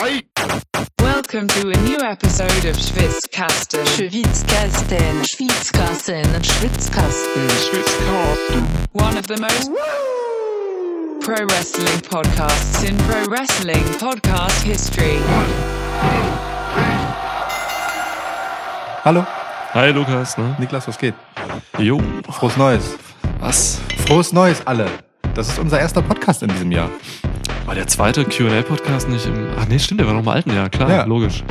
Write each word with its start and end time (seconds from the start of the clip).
Welcome 0.00 1.46
to 1.48 1.68
a 1.68 1.76
new 1.82 1.98
episode 2.00 2.64
of 2.64 2.74
Schwitzkasten. 2.74 3.84
Schwitzkasten, 3.84 5.22
Schwitzkasten, 5.26 6.24
Schwitzkasten. 6.40 7.50
One 8.92 9.18
of 9.18 9.26
the 9.26 9.36
most 9.36 9.70
pro 11.20 11.44
wrestling 11.44 12.00
podcasts 12.00 12.82
in 12.88 12.96
pro 12.96 13.26
wrestling 13.26 13.84
podcast 13.98 14.62
history. 14.62 15.18
Hallo, 19.04 19.26
Hi 19.74 19.90
Lukas, 19.90 20.38
ne? 20.38 20.56
Niklas, 20.58 20.86
was 20.86 20.96
geht? 20.96 21.14
Jo. 21.78 22.00
Frohes 22.30 22.56
Neues. 22.56 22.96
Was? 23.40 23.78
Frohes 24.06 24.32
Neues, 24.32 24.66
alle. 24.66 24.86
Das 25.34 25.48
ist 25.48 25.58
unser 25.58 25.78
erster 25.78 26.00
Podcast 26.00 26.42
in 26.42 26.48
diesem 26.48 26.72
Jahr. 26.72 26.88
War 27.70 27.76
der 27.76 27.86
zweite 27.86 28.24
QA-Podcast 28.24 29.08
nicht 29.08 29.26
im. 29.26 29.46
Ach 29.56 29.64
nee, 29.68 29.78
stimmt, 29.78 30.00
der 30.00 30.08
war 30.08 30.14
noch 30.14 30.22
im 30.22 30.28
alten 30.28 30.52
Jahr, 30.52 30.68
klar, 30.68 30.90
Ja. 30.90 31.04
logisch. 31.04 31.44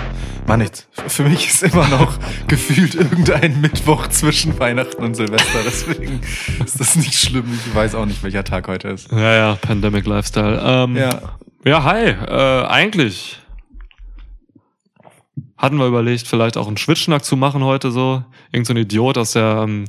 War 0.48 0.57
nichts. 0.57 0.85
Für 1.07 1.23
mich 1.23 1.48
ist 1.48 1.63
immer 1.63 1.88
noch 1.88 2.17
gefühlt 2.48 2.94
irgendein 2.94 3.61
Mittwoch 3.61 4.05
zwischen 4.09 4.59
Weihnachten 4.59 5.02
und 5.02 5.16
Silvester. 5.16 5.59
Deswegen 5.66 6.20
ist 6.66 6.77
das 6.77 6.97
nicht 6.97 7.13
schlimm. 7.17 7.45
Ich 7.66 7.73
weiß 7.73 7.95
auch 7.95 8.05
nicht, 8.05 8.21
welcher 8.21 8.44
Tag 8.44 8.67
heute 8.67 8.89
ist. 8.89 9.09
Ja, 9.13 9.34
ja, 9.34 9.55
Pandemic 9.61 10.05
Lifestyle. 10.05 10.59
Ähm, 10.61 10.97
Ja. 10.97 11.21
ja, 11.63 11.84
hi. 11.85 12.08
Äh, 12.09 12.66
eigentlich 12.67 13.39
hatten 15.58 15.77
wir 15.77 15.88
überlegt, 15.88 16.27
vielleicht 16.27 16.58
auch 16.58 16.67
einen 16.67 16.75
Schwitzschnack 16.75 17.23
zu 17.23 17.38
machen 17.38 17.63
heute 17.63 17.91
so. 17.91 18.25
Irgend 18.52 18.67
so 18.67 18.73
ein 18.73 18.77
Idiot 18.77 19.17
aus 19.17 19.31
der 19.31 19.61
ähm, 19.63 19.86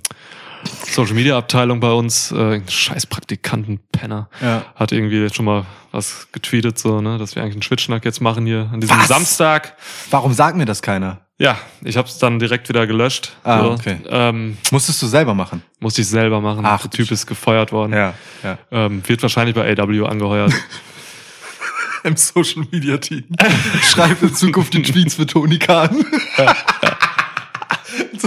Social 0.91 1.15
Media 1.15 1.37
Abteilung 1.39 1.81
bei 1.81 1.91
uns, 1.93 2.33
äh, 2.33 2.61
scheiß 2.69 3.07
Praktikantenpenner, 3.07 4.29
Ja. 4.43 4.65
hat 4.75 4.93
irgendwie 4.93 5.21
jetzt 5.21 5.37
schon 5.37 5.45
mal 5.47 5.65
was 5.93 6.29
getweetet, 6.33 6.79
so, 6.79 7.01
ne, 7.01 7.19
dass 7.19 7.35
wir 7.35 7.43
eigentlich 7.43 7.55
einen 7.55 7.63
Schwitzschnack 7.63 8.05
jetzt 8.05 8.21
machen 8.21 8.47
hier 8.47 8.69
an 8.73 8.81
diesem 8.81 8.99
Was? 8.99 9.09
Samstag. 9.09 9.77
Warum 10.11 10.33
sagt 10.33 10.57
mir 10.57 10.67
das 10.67 10.83
keiner? 10.83 11.21
Ja, 11.39 11.57
ich 11.83 11.97
habe 11.97 12.07
es 12.07 12.19
dann 12.19 12.39
direkt 12.39 12.69
wieder 12.69 12.87
gelöscht. 12.87 13.33
Ah, 13.45 13.61
so. 13.63 13.71
okay. 13.73 13.99
Ähm, 14.11 14.59
Musstest 14.71 15.01
du 15.01 15.07
selber 15.07 15.35
machen? 15.35 15.63
musste 15.79 16.03
ich 16.03 16.09
selber 16.09 16.41
machen. 16.43 16.61
Ach, 16.67 16.83
Der 16.83 16.91
Typ 16.91 17.11
ist 17.11 17.27
gefeuert 17.27 17.73
worden. 17.73 17.95
Ja. 17.95 18.13
ja. 18.43 18.59
Ähm, 18.71 19.03
wird 19.07 19.23
wahrscheinlich 19.23 19.55
bei 19.55 19.67
AW 19.79 20.07
angeheuert. 20.07 20.53
Im 22.05 22.17
Social 22.17 22.65
Media 22.71 22.97
Team. 22.99 23.25
Schreib 23.83 24.23
in 24.23 24.35
Zukunft 24.35 24.73
die 24.75 24.83
Tweets 24.83 25.15
für 25.15 25.27
Toni 25.27 25.59
Kahn. 25.59 25.91
so 26.37 26.45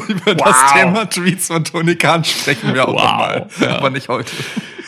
über 0.07 0.35
das 0.35 0.47
Wow. 0.55 0.73
Thema 0.73 1.05
Tweets 1.09 1.47
von 1.47 1.63
Toni 1.63 1.95
Kahn 1.95 2.23
sprechen 2.23 2.73
wir 2.73 2.87
auch 2.87 2.93
Wow. 2.93 3.01
nochmal. 3.03 3.47
Ja. 3.61 3.77
Aber 3.77 3.89
nicht 3.89 4.07
heute. 4.09 4.31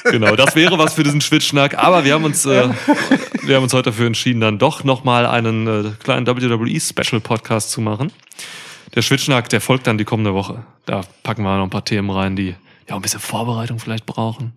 genau, 0.03 0.35
das 0.35 0.55
wäre 0.55 0.77
was 0.77 0.93
für 0.93 1.03
diesen 1.03 1.21
Schwitzschnack. 1.21 1.77
Aber 1.77 2.03
wir 2.05 2.13
haben 2.13 2.23
uns, 2.23 2.45
äh, 2.45 2.69
wir 3.43 3.55
haben 3.55 3.63
uns 3.63 3.73
heute 3.73 3.89
dafür 3.91 4.07
entschieden, 4.07 4.41
dann 4.41 4.57
doch 4.59 4.83
nochmal 4.83 5.25
einen 5.25 5.67
äh, 5.67 5.91
kleinen 6.03 6.27
WWE 6.27 6.79
Special 6.79 7.21
Podcast 7.21 7.71
zu 7.71 7.81
machen. 7.81 8.11
Der 8.93 9.01
Schwitzschnack, 9.01 9.49
der 9.49 9.61
folgt 9.61 9.87
dann 9.87 9.97
die 9.97 10.05
kommende 10.05 10.33
Woche. 10.33 10.63
Da 10.85 11.01
packen 11.23 11.43
wir 11.43 11.57
noch 11.57 11.63
ein 11.63 11.69
paar 11.69 11.83
Themen 11.85 12.09
rein, 12.09 12.35
die 12.35 12.55
ja 12.87 12.95
ein 12.95 13.01
bisschen 13.01 13.19
Vorbereitung 13.19 13.79
vielleicht 13.79 14.05
brauchen. 14.05 14.53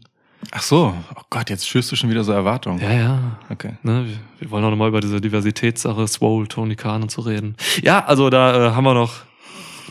Ach 0.52 0.62
so. 0.62 0.94
Oh 1.16 1.22
Gott, 1.30 1.50
jetzt 1.50 1.66
schürst 1.66 1.90
du 1.90 1.96
schon 1.96 2.10
wieder 2.10 2.22
so 2.22 2.30
Erwartungen. 2.32 2.80
Ja, 2.80 2.92
ja. 2.92 3.18
Okay. 3.50 3.72
Ne, 3.82 4.04
wir, 4.06 4.16
wir 4.38 4.50
wollen 4.52 4.64
auch 4.64 4.70
nochmal 4.70 4.88
über 4.88 5.00
diese 5.00 5.20
Diversitätssache, 5.20 6.06
Swole, 6.06 6.46
Tony 6.46 6.76
Khan 6.76 7.02
und 7.02 7.10
so 7.10 7.22
reden. 7.22 7.56
Ja, 7.82 8.04
also 8.04 8.30
da 8.30 8.68
äh, 8.68 8.70
haben 8.70 8.84
wir 8.84 8.94
noch, 8.94 9.14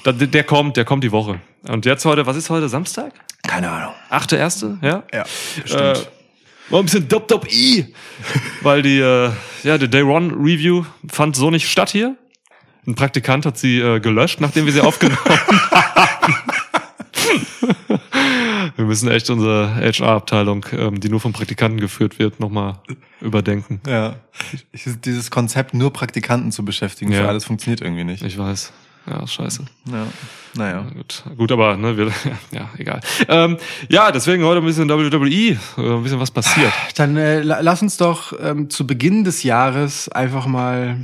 da, 0.04 0.12
der 0.12 0.44
kommt, 0.44 0.78
der 0.78 0.86
kommt 0.86 1.04
die 1.04 1.12
Woche. 1.12 1.40
Und 1.68 1.86
jetzt 1.86 2.06
heute, 2.06 2.26
was 2.26 2.38
ist 2.38 2.50
heute, 2.50 2.70
Samstag? 2.70 3.14
Keine 3.44 3.70
Ahnung. 3.70 3.94
Achte 4.10 4.36
erste, 4.38 4.78
ja? 4.82 5.04
Ja, 5.14 5.24
Äh, 5.70 5.96
war 6.70 6.80
ein 6.80 6.86
bisschen 6.86 7.08
dop 7.08 7.28
dop 7.28 7.48
i, 7.52 7.94
weil 8.62 8.82
die, 8.82 9.00
äh, 9.00 9.30
ja, 9.64 9.78
die 9.78 9.90
Day 9.90 10.04
One 10.04 10.34
Review 10.34 10.84
fand 11.10 11.36
so 11.36 11.50
nicht 11.50 11.70
statt 11.70 11.90
hier. 11.90 12.16
Ein 12.86 12.96
Praktikant 12.96 13.46
hat 13.46 13.58
sie 13.58 13.80
äh, 13.80 14.00
gelöscht, 14.00 14.40
nachdem 14.42 14.66
wir 14.66 14.74
sie 14.74 14.82
aufgenommen 14.82 15.20
haben. 15.72 16.36
wir 18.76 18.86
müssen 18.86 19.10
echt 19.10 19.30
unsere 19.30 19.76
HR-Abteilung, 19.76 20.66
ähm, 20.72 21.00
die 21.00 21.10
nur 21.10 21.20
von 21.20 21.34
Praktikanten 21.34 21.80
geführt 21.80 22.20
wird, 22.20 22.40
nochmal 22.40 22.80
überdenken. 23.22 23.82
Ja. 23.88 24.16
Ich, 24.72 24.86
dieses 25.04 25.32
Konzept, 25.32 25.74
nur 25.74 25.92
Praktikanten 25.92 26.52
zu 26.52 26.64
beschäftigen 26.64 27.12
Ja. 27.12 27.24
für 27.24 27.28
alles 27.30 27.46
funktioniert 27.46 27.82
irgendwie 27.82 28.04
nicht. 28.04 28.24
Ich 28.24 28.38
weiß. 28.38 28.72
Ja, 29.10 29.26
scheiße. 29.26 29.64
Ja. 29.92 30.08
Naja. 30.56 30.86
Gut, 30.96 31.24
gut, 31.38 31.52
aber 31.52 31.78
ne, 31.78 31.96
wir, 31.98 32.12
ja, 32.52 32.70
egal. 32.78 33.00
Ähm, 33.28 33.58
ja, 33.90 34.12
deswegen 34.12 34.44
heute 34.44 34.60
ein 34.60 34.66
bisschen 34.66 34.90
WWE, 34.90 35.28
äh, 35.28 35.58
ein 35.78 36.04
bisschen 36.04 36.20
was 36.20 36.32
passiert. 36.32 36.74
Dann 36.96 37.16
äh, 37.16 37.42
la- 37.42 37.60
lass 37.62 37.82
uns 37.82 37.98
doch 37.98 38.34
ähm, 38.42 38.70
zu 38.70 38.86
Beginn 38.88 39.24
des 39.24 39.44
Jahres 39.44 40.10
einfach 40.10 40.46
mal 40.48 40.98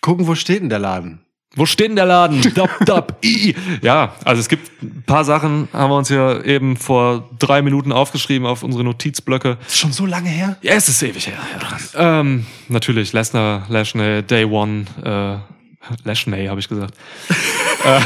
gucken, 0.00 0.26
wo 0.26 0.34
steht 0.34 0.60
denn 0.62 0.68
der 0.68 0.78
Laden? 0.80 1.20
Wo 1.56 1.66
steht 1.66 1.88
denn 1.88 1.96
der 1.96 2.06
Laden? 2.06 2.42
Dop, 2.54 2.68
dop, 2.84 3.16
i. 3.24 3.54
Ja, 3.80 4.14
also 4.24 4.40
es 4.40 4.48
gibt 4.48 4.82
ein 4.82 5.04
paar 5.06 5.24
Sachen, 5.24 5.68
haben 5.72 5.90
wir 5.90 5.96
uns 5.96 6.08
ja 6.08 6.42
eben 6.42 6.76
vor 6.76 7.30
drei 7.38 7.62
Minuten 7.62 7.92
aufgeschrieben 7.92 8.46
auf 8.46 8.64
unsere 8.64 8.82
Notizblöcke. 8.84 9.56
Ist 9.66 9.78
schon 9.78 9.92
so 9.92 10.04
lange 10.04 10.28
her? 10.28 10.56
Ja, 10.62 10.72
es 10.72 10.88
ist 10.88 11.00
ewig 11.02 11.28
her. 11.28 11.38
Ja. 11.94 12.20
Ähm, 12.20 12.44
natürlich, 12.68 13.12
Lesnar, 13.12 13.66
Lashley, 13.68 14.22
Day 14.24 14.44
One, 14.44 14.84
äh, 15.04 15.53
Lashley 16.04 16.46
habe 16.46 16.60
ich 16.60 16.68
gesagt. 16.68 16.94
äh, 17.84 18.00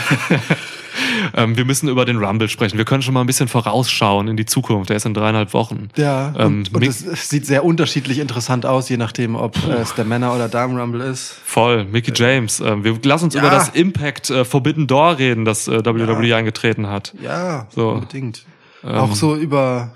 ähm, 1.43 1.57
wir 1.57 1.65
müssen 1.65 1.89
über 1.89 2.05
den 2.05 2.17
Rumble 2.19 2.49
sprechen. 2.49 2.79
Wir 2.79 2.85
können 2.85 3.03
schon 3.03 3.15
mal 3.15 3.21
ein 3.21 3.27
bisschen 3.27 3.49
vorausschauen 3.49 4.29
in 4.29 4.37
die 4.37 4.47
Zukunft. 4.47 4.91
Der 4.91 4.97
ist 4.97 5.07
in 5.07 5.15
dreieinhalb 5.15 5.53
Wochen. 5.55 5.89
Ja, 5.97 6.33
Ähm, 6.39 6.65
und, 6.73 6.75
und 6.75 6.83
es 6.87 7.29
sieht 7.29 7.47
sehr 7.47 7.65
unterschiedlich 7.65 8.19
interessant 8.19 8.67
aus, 8.67 8.89
je 8.89 8.97
nachdem, 8.97 9.37
ob 9.37 9.57
äh, 9.67 9.73
es 9.75 9.95
der 9.95 10.05
Männer- 10.05 10.35
oder 10.35 10.49
Damen-Rumble 10.49 11.03
ist. 11.03 11.37
Voll, 11.45 11.85
Mickey 11.85 12.13
James. 12.15 12.61
Ähm, 12.61 12.85
wir 12.85 12.99
lassen 13.05 13.27
uns 13.27 13.35
Ja. 13.35 13.41
über 13.41 13.51
das 13.51 13.69
Impact 13.71 14.31
äh, 14.31 14.45
Forbidden 14.45 14.87
Door 14.87 15.19
reden, 15.19 15.45
das 15.45 15.69
äh, 15.69 15.85
WWE 15.85 16.35
eingetreten 16.37 16.89
hat. 16.89 17.15
Ja, 17.23 17.67
So. 17.71 17.91
unbedingt. 17.91 18.45
Ähm, 18.85 18.95
Auch 18.95 19.15
so 19.15 19.35
über... 19.37 19.93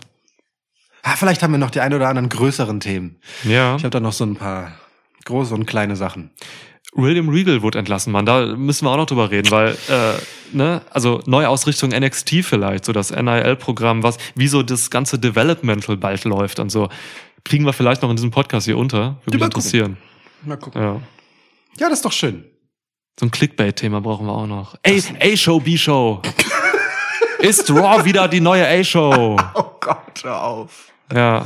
Ah, 1.04 1.16
vielleicht 1.16 1.42
haben 1.42 1.50
wir 1.50 1.58
noch 1.58 1.70
die 1.70 1.80
ein 1.80 1.92
oder 1.94 2.08
anderen 2.08 2.28
größeren 2.28 2.78
Themen. 2.78 3.16
Ja. 3.42 3.74
Ich 3.74 3.82
habe 3.82 3.90
da 3.90 3.98
noch 3.98 4.12
so 4.12 4.24
ein 4.24 4.36
paar 4.36 4.70
große 5.24 5.52
und 5.52 5.66
kleine 5.66 5.96
Sachen. 5.96 6.30
William 6.94 7.28
Regal 7.30 7.62
wurde 7.62 7.78
entlassen, 7.78 8.12
Mann. 8.12 8.26
Da 8.26 8.54
müssen 8.54 8.84
wir 8.84 8.90
auch 8.90 8.96
noch 8.96 9.06
drüber 9.06 9.30
reden, 9.30 9.50
weil, 9.50 9.76
äh, 9.88 10.12
ne, 10.52 10.82
also 10.90 11.22
Neuausrichtung 11.26 11.90
NXT 11.90 12.44
vielleicht, 12.44 12.84
so 12.84 12.92
das 12.92 13.10
NIL-Programm, 13.10 14.02
was, 14.02 14.18
wie 14.34 14.46
so 14.48 14.62
das 14.62 14.90
ganze 14.90 15.18
Developmental 15.18 15.96
bald 15.96 16.24
läuft 16.24 16.58
und 16.58 16.70
so. 16.70 16.88
Kriegen 17.44 17.64
wir 17.64 17.72
vielleicht 17.72 18.02
noch 18.02 18.10
in 18.10 18.16
diesem 18.16 18.30
Podcast 18.30 18.66
hier 18.66 18.76
unter. 18.76 18.98
Würde 18.98 19.08
mich 19.08 19.24
mal 19.24 19.32
gucken. 19.32 19.44
interessieren. 19.46 19.96
Mal 20.44 20.56
gucken. 20.56 20.82
Ja. 20.82 21.00
Ja, 21.78 21.88
das 21.88 21.98
ist 21.98 22.04
doch 22.04 22.12
schön. 22.12 22.44
So 23.18 23.26
ein 23.26 23.30
Clickbait-Thema 23.30 24.00
brauchen 24.00 24.26
wir 24.26 24.32
auch 24.32 24.46
noch. 24.46 24.76
A-Show, 24.84 25.60
B-Show. 25.60 26.22
Ist 27.40 27.70
Raw 27.70 28.04
wieder 28.04 28.28
die 28.28 28.40
neue 28.40 28.66
A-Show? 28.66 29.36
Oh 29.54 29.64
Gott, 29.80 30.22
hör 30.22 30.44
auf. 30.44 30.92
Ja. 31.12 31.44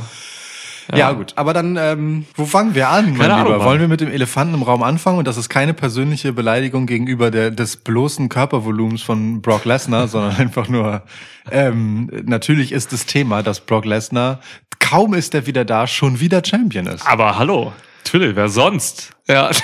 Ja, 0.95 1.11
gut, 1.11 1.33
aber 1.35 1.53
dann, 1.53 1.75
ähm, 1.75 2.25
Wo 2.35 2.45
fangen 2.45 2.73
wir 2.73 2.87
an, 2.89 3.09
mein 3.11 3.17
Keine 3.17 3.33
Ahnung, 3.33 3.45
Lieber? 3.47 3.57
Mann. 3.57 3.67
Wollen 3.67 3.79
wir 3.81 3.87
mit 3.89 3.99
dem 3.99 4.09
Elefanten 4.11 4.53
im 4.53 4.63
Raum 4.63 4.83
anfangen? 4.83 5.17
Und 5.17 5.27
das 5.27 5.35
ist 5.35 5.49
keine 5.49 5.73
persönliche 5.73 6.31
Beleidigung 6.33 6.85
gegenüber 6.85 7.29
der, 7.29 7.51
des 7.51 7.75
bloßen 7.77 8.29
Körpervolumens 8.29 9.01
von 9.01 9.41
Brock 9.41 9.65
Lesnar, 9.65 10.07
sondern 10.09 10.37
einfach 10.37 10.69
nur, 10.69 11.03
ähm, 11.51 12.09
natürlich 12.25 12.71
ist 12.71 12.93
das 12.93 13.05
Thema, 13.05 13.43
dass 13.43 13.59
Brock 13.59 13.83
Lesnar, 13.85 14.39
kaum 14.79 15.13
ist 15.13 15.33
er 15.35 15.45
wieder 15.45 15.65
da, 15.65 15.87
schon 15.87 16.21
wieder 16.21 16.41
Champion 16.45 16.87
ist. 16.87 17.05
Aber 17.05 17.37
hallo, 17.37 17.73
natürlich, 18.05 18.35
wer 18.37 18.47
sonst? 18.47 19.11
Ja. 19.27 19.49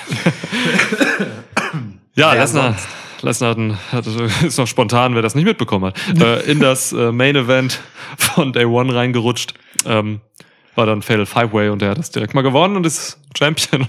ja, 2.16 2.34
Lesnar. 2.34 2.76
Lesnar 3.22 3.52
hat, 3.52 3.58
ein- 3.58 3.78
hat, 3.92 4.06
ist 4.44 4.58
noch 4.58 4.68
spontan, 4.68 5.16
wer 5.16 5.22
das 5.22 5.36
nicht 5.36 5.46
mitbekommen 5.46 5.86
hat, 5.94 6.22
äh, 6.22 6.42
in 6.42 6.60
das 6.60 6.92
äh, 6.92 7.12
Main 7.12 7.36
Event 7.38 7.80
von 8.18 8.52
Day 8.52 8.66
One 8.66 8.94
reingerutscht. 8.94 9.54
Ähm, 9.86 10.20
war 10.76 10.86
dann 10.86 11.02
Fatal 11.02 11.26
Five 11.26 11.54
Way 11.54 11.70
und 11.70 11.82
er 11.82 11.92
hat 11.92 11.98
das 11.98 12.12
direkt 12.12 12.34
mal 12.34 12.42
gewonnen 12.42 12.76
und 12.76 12.86
ist 12.86 13.20
Champion. 13.38 13.88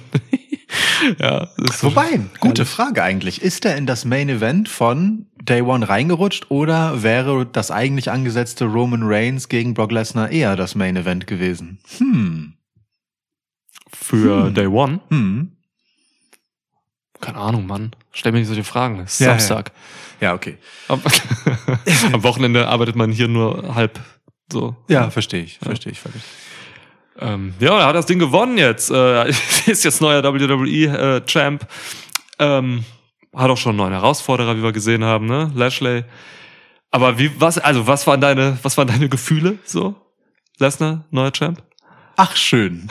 ja, 1.19 1.49
ist 1.59 1.79
so- 1.81 1.89
Wobei, 1.89 2.21
gute 2.41 2.65
Frage 2.67 3.03
eigentlich. 3.03 3.43
Ist 3.43 3.65
er 3.65 3.77
in 3.77 3.87
das 3.87 4.05
Main 4.05 4.29
Event 4.29 4.69
von 4.69 5.27
Day 5.43 5.63
One 5.63 5.89
reingerutscht 5.89 6.51
oder 6.51 7.03
wäre 7.03 7.47
das 7.47 7.71
eigentlich 7.71 8.11
angesetzte 8.11 8.65
Roman 8.67 9.03
Reigns 9.03 9.49
gegen 9.49 9.75
Brock 9.75 9.93
Lesnar 9.93 10.31
eher 10.31 10.57
das 10.57 10.75
Main 10.75 10.97
Event 10.97 11.27
gewesen? 11.27 11.79
Hm. 11.99 12.55
für 13.93 14.51
Day 14.51 14.67
One. 14.67 15.01
Hm. 15.11 15.53
Keine 17.21 17.39
Ahnung, 17.39 17.67
Mann. 17.67 17.93
Stell 18.13 18.33
mir 18.33 18.39
nicht 18.39 18.49
solche 18.49 18.65
Fragen. 18.65 19.01
Es 19.01 19.15
ist 19.15 19.21
Ja, 19.21 19.29
Samstag. 19.39 19.73
Ja, 20.21 20.35
okay. 20.35 20.59
Am, 20.89 21.01
am 22.13 22.23
Wochenende 22.23 22.69
arbeitet 22.69 22.97
man 22.97 23.11
hier 23.11 23.29
nur 23.29 23.75
halb 23.75 23.99
so. 24.53 24.77
Ja, 24.89 25.11
verstehe 25.11 25.43
ich, 25.43 25.59
verstehe 25.59 25.93
ich 25.93 25.99
völlig. 26.01 26.23
Ähm, 27.19 27.55
ja, 27.61 27.79
er 27.79 27.87
hat 27.87 27.97
das 27.97 28.07
Ding 28.07 28.19
gewonnen 28.19 28.59
jetzt. 28.59 28.91
Äh, 28.91 29.29
ist 29.67 29.85
jetzt 29.85 30.01
neuer 30.01 30.23
WWE-Champ. 30.23 31.67
ähm, 32.39 32.85
hat 33.35 33.51
auch 33.51 33.57
schon 33.57 33.71
einen 33.71 33.79
neuen 33.79 33.93
Herausforderer, 33.93 34.57
wie 34.57 34.63
wir 34.63 34.73
gesehen 34.73 35.05
haben, 35.05 35.27
ne? 35.27 35.51
Lashley. 35.55 36.05
Aber 36.91 37.19
wie, 37.19 37.31
was, 37.41 37.59
also, 37.59 37.87
was 37.87 38.07
waren 38.07 38.21
deine, 38.21 38.59
was 38.63 38.79
waren 38.79 38.87
deine 38.87 39.09
Gefühle, 39.09 39.59
so? 39.65 39.97
Lesnar, 40.59 41.05
neuer 41.11 41.33
Champ? 41.33 41.61
ach 42.17 42.37
schön. 42.37 42.89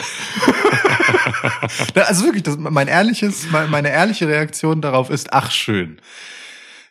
also 1.95 2.25
wirklich, 2.25 2.43
das, 2.43 2.57
mein 2.57 2.87
ehrliches, 2.87 3.47
meine 3.51 3.89
ehrliche 3.89 4.27
Reaktion 4.27 4.81
darauf 4.81 5.09
ist, 5.09 5.33
ach 5.33 5.51
schön. 5.51 6.01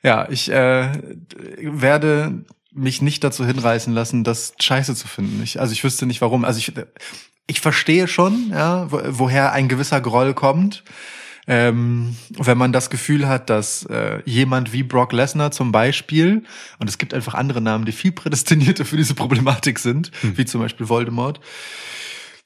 Ja, 0.03 0.29
ich 0.31 0.51
äh, 0.51 0.91
werde 1.59 2.45
mich 2.75 3.03
nicht 3.03 3.23
dazu 3.25 3.45
hinreißen 3.45 3.93
lassen, 3.93 4.25
das 4.25 4.55
scheiße 4.61 4.95
zu 4.95 5.09
finden. 5.09 5.43
Ich, 5.43 5.61
also 5.61 5.73
ich 5.73 5.85
wüsste 5.85 6.07
nicht 6.07 6.21
warum. 6.21 6.45
Also 6.45 6.59
ich, 6.59 6.73
ich 7.47 7.61
verstehe 7.61 8.09
schon, 8.09 8.51
ja, 8.51 8.87
woher 8.91 9.53
ein 9.53 9.69
gewisser 9.69 10.01
Groll 10.01 10.35
kommt. 10.35 10.85
Ähm, 11.49 12.17
wenn 12.39 12.57
man 12.57 12.73
das 12.73 12.89
Gefühl 12.89 13.27
hat, 13.27 13.51
dass 13.51 13.85
äh, 13.87 14.23
jemand 14.25 14.73
wie 14.73 14.85
Brock 14.85 15.13
Lesnar 15.13 15.51
zum 15.51 15.73
Beispiel, 15.73 16.45
und 16.79 16.89
es 16.89 16.99
gibt 16.99 17.15
einfach 17.15 17.35
andere 17.35 17.61
Namen, 17.61 17.85
die 17.85 17.91
viel 17.91 18.13
prädestinierter 18.13 18.85
für 18.85 18.97
diese 18.97 19.15
Problematik 19.15 19.81
sind, 19.81 20.13
hm. 20.21 20.39
wie 20.39 20.45
zum 20.45 20.61
Beispiel 20.61 20.89
Voldemort, 20.89 21.41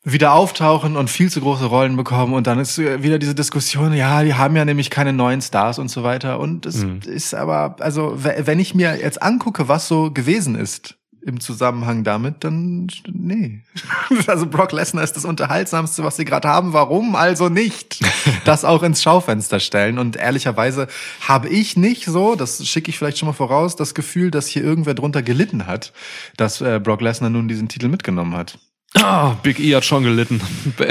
wieder 0.09 0.35
auftauchen 0.35 0.97
und 0.97 1.11
viel 1.11 1.33
zu 1.33 1.41
große 1.41 1.65
Rollen 1.65 1.97
bekommen 1.97 2.33
und 2.33 2.47
dann 2.47 2.61
ist 2.61 2.79
wieder 2.79 3.19
diese 3.19 3.35
Diskussion, 3.35 3.93
ja, 3.93 4.23
die 4.23 4.35
haben 4.35 4.55
ja 4.55 4.65
nämlich 4.65 4.89
keine 4.89 5.13
neuen 5.13 5.43
Stars 5.43 5.81
und 5.81 5.91
so 5.91 6.05
weiter 6.05 6.39
und 6.39 6.65
es 6.65 6.85
mhm. 6.85 7.01
ist 7.05 7.35
aber, 7.35 7.75
also 7.81 8.15
wenn 8.17 8.61
ich 8.61 8.73
mir 8.73 8.97
jetzt 9.01 9.21
angucke, 9.21 9.67
was 9.67 9.89
so 9.89 10.13
gewesen 10.13 10.55
ist 10.55 10.95
im 11.27 11.41
Zusammenhang 11.41 12.05
damit, 12.05 12.45
dann 12.45 12.87
nee. 13.13 13.63
Also 14.29 14.47
Brock 14.47 14.71
Lesnar 14.71 15.03
ist 15.03 15.17
das 15.17 15.25
Unterhaltsamste, 15.25 16.05
was 16.05 16.15
sie 16.15 16.25
gerade 16.25 16.47
haben. 16.47 16.73
Warum 16.73 17.17
also 17.17 17.49
nicht 17.49 18.01
das 18.45 18.65
auch 18.65 18.85
ins 18.85 19.03
Schaufenster 19.03 19.59
stellen? 19.59 19.99
Und 19.99 20.15
ehrlicherweise 20.15 20.87
habe 21.27 21.49
ich 21.49 21.77
nicht 21.77 22.05
so, 22.05 22.37
das 22.37 22.65
schicke 22.65 22.91
ich 22.91 22.99
vielleicht 22.99 23.19
schon 23.19 23.27
mal 23.27 23.33
voraus, 23.33 23.75
das 23.75 23.97
Gefühl, 23.97 24.31
dass 24.31 24.47
hier 24.47 24.63
irgendwer 24.63 24.95
drunter 24.95 25.25
gelitten 25.25 25.67
hat, 25.67 25.93
dass 26.37 26.61
äh, 26.61 26.79
Brock 26.79 27.01
Lesnar 27.01 27.31
nun 27.31 27.49
diesen 27.49 27.69
Titel 27.69 27.89
mitgenommen 27.89 28.37
hat. 28.37 28.61
Ah, 28.97 29.37
Big 29.43 29.61
E 29.61 29.75
hat 29.75 29.85
schon 29.85 30.05
gelitten. 30.05 30.41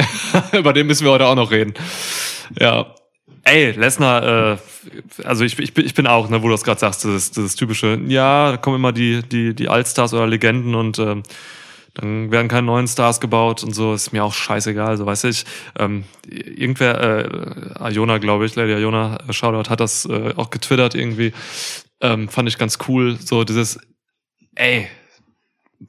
Über 0.52 0.74
den 0.74 0.88
müssen 0.88 1.06
wir 1.06 1.12
heute 1.12 1.25
auch 1.25 1.36
noch 1.36 1.52
reden. 1.52 1.74
Ja. 2.60 2.94
Ey, 3.44 3.72
Lesnar, 3.72 4.54
äh, 4.54 4.57
also 5.24 5.44
ich, 5.44 5.60
ich, 5.60 5.78
ich 5.78 5.94
bin 5.94 6.07
auch, 6.07 6.30
ne, 6.30 6.42
wo 6.42 6.48
du 6.48 6.54
das 6.54 6.63
gerade 6.63 6.80
sagst, 6.80 7.06
das, 7.06 7.31
das 7.31 7.56
typische, 7.56 8.00
ja, 8.07 8.52
da 8.52 8.57
kommen 8.57 8.78
immer 8.78 8.92
die, 8.92 9.22
die, 9.22 9.54
die 9.54 9.69
Allstars 9.69 10.16
oder 10.16 10.25
Legenden 10.25 10.74
und 10.74 10.98
äh, 10.98 11.22
dann 11.94 12.31
werden 12.31 12.48
keine 12.48 12.66
neuen 12.66 12.88
Stars 12.88 13.19
gebaut 13.19 13.63
und 13.63 13.74
so, 13.74 13.94
ist 13.94 14.13
mir 14.13 14.24
auch 14.24 14.34
scheißegal, 14.34 14.98
so 14.98 15.06
weiß 15.06 15.25
ich. 15.25 15.46
Ähm, 15.78 16.06
irgendwer, 16.28 17.78
äh, 17.80 17.94
Iona, 17.94 18.18
glaube 18.18 18.46
ich, 18.46 18.56
Lady 18.56 18.74
Iona, 18.74 19.18
äh, 19.28 19.34
Shoutout, 19.34 19.69
hat 19.69 19.80
das 19.80 20.06
äh, 20.06 20.34
auch 20.36 20.50
getwittert 20.50 20.96
irgendwie. 20.96 21.31
Ähm, 22.02 22.30
fand 22.30 22.50
ich 22.50 22.57
ganz 22.57 22.80
cool. 22.88 23.18
So 23.24 23.44
dieses, 23.44 23.80
ey, 24.56 24.88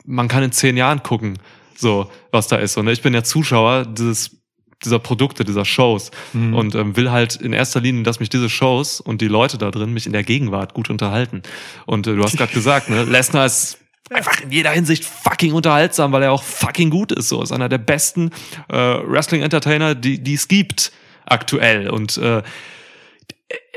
man 0.05 0.29
kann 0.29 0.43
in 0.43 0.53
zehn 0.53 0.77
Jahren 0.77 1.03
gucken 1.03 1.39
so 1.77 2.11
was 2.31 2.49
da 2.49 2.57
ist. 2.57 2.77
Und 2.77 2.89
ich 2.89 3.03
bin 3.03 3.15
ja 3.15 3.23
Zuschauer 3.23 3.87
dieses 3.87 4.37
dieser 4.85 4.99
Produkte, 4.99 5.45
dieser 5.45 5.65
Shows 5.65 6.11
mhm. 6.33 6.55
und 6.55 6.75
ähm, 6.75 6.97
will 6.97 7.11
halt 7.11 7.37
in 7.37 7.53
erster 7.53 7.81
Linie, 7.81 8.03
dass 8.03 8.21
mich 8.21 8.29
diese 8.29 8.51
Shows 8.51 9.01
und 9.01 9.21
die 9.21 9.29
Leute 9.29 9.57
da 9.59 9.71
drin 9.71 9.93
mich 9.93 10.07
in 10.07 10.13
der 10.13 10.23
Gegenwart 10.23 10.75
gut 10.75 10.91
unterhalten. 10.91 11.43
Und 11.87 12.07
äh, 12.07 12.15
du 12.15 12.23
hast 12.23 12.37
gerade 12.37 12.53
gesagt, 12.53 12.91
ne, 12.91 13.05
Lesnar 13.09 13.47
ist 13.47 13.79
einfach 14.11 14.41
in 14.41 14.53
jeder 14.53 14.71
Hinsicht 14.71 15.05
fucking 15.05 15.53
unterhaltsam, 15.53 16.13
weil 16.13 16.23
er 16.23 16.33
auch 16.33 16.43
fucking 16.43 16.91
gut 16.91 17.11
ist. 17.13 17.29
So 17.29 17.43
ist 17.43 17.53
einer 17.53 17.69
der 17.69 17.79
besten 17.79 18.31
äh, 18.69 18.77
Wrestling 18.77 19.43
Entertainer, 19.43 19.95
die 19.95 20.23
die 20.23 20.35
es 20.35 20.47
gibt 20.47 20.93
aktuell 21.25 21.91
und 21.91 22.19
äh, 22.19 22.43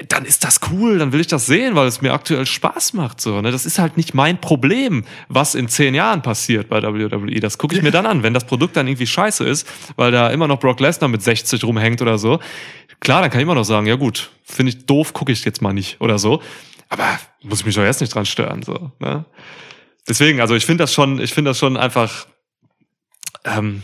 dann 0.08 0.26
ist 0.26 0.44
das 0.44 0.62
cool, 0.72 0.98
dann 0.98 1.12
will 1.12 1.20
ich 1.20 1.28
das 1.28 1.46
sehen, 1.46 1.76
weil 1.76 1.88
es 1.88 2.02
mir 2.02 2.14
aktuell 2.14 2.46
Spaß 2.46 2.94
macht. 2.94 3.22
So, 3.22 3.42
ne? 3.42 3.52
Das 3.52 3.66
ist 3.66 3.78
halt 3.78 3.98
nicht 3.98 4.14
mein 4.14 4.42
Problem, 4.42 5.04
was 5.28 5.54
in 5.56 5.68
zehn 5.68 5.94
Jahren 5.94 6.22
passiert 6.22 6.70
bei 6.70 6.82
WWE. 6.82 7.40
Das 7.40 7.58
gucke 7.58 7.76
ich 7.76 7.82
mir 7.82 7.92
dann 7.92 8.06
an. 8.06 8.24
Wenn 8.24 8.34
das 8.34 8.46
Produkt 8.46 8.78
dann 8.78 8.88
irgendwie 8.88 9.06
scheiße 9.06 9.44
ist, 9.44 9.68
weil 9.96 10.12
da 10.12 10.30
immer 10.30 10.48
noch 10.48 10.60
Brock 10.60 10.80
Lesnar 10.80 11.10
mit 11.10 11.22
60 11.22 11.64
rumhängt 11.64 12.02
oder 12.02 12.18
so, 12.18 12.40
klar, 13.00 13.22
dann 13.22 13.30
kann 13.30 13.42
ich 13.42 13.44
immer 13.44 13.56
noch 13.56 13.64
sagen, 13.64 13.86
ja 13.86 13.96
gut, 13.96 14.32
finde 14.44 14.72
ich 14.72 14.86
doof, 14.86 15.14
gucke 15.14 15.32
ich 15.32 15.46
jetzt 15.46 15.62
mal 15.62 15.74
nicht 15.74 16.02
oder 16.02 16.18
so. 16.18 16.42
Aber 16.88 17.20
muss 17.44 17.60
ich 17.60 17.66
mich 17.66 17.76
doch 17.76 17.84
erst 17.84 18.02
nicht 18.02 18.14
dran 18.16 18.26
stören. 18.26 18.64
So, 18.64 18.92
ne? 19.00 19.26
Deswegen, 20.08 20.42
also 20.42 20.56
ich 20.56 20.66
finde 20.66 20.84
das 20.84 20.94
schon, 20.94 21.20
ich 21.20 21.34
finde 21.34 21.52
das 21.52 21.60
schon 21.60 21.78
einfach. 21.78 22.26
Ähm, 23.46 23.84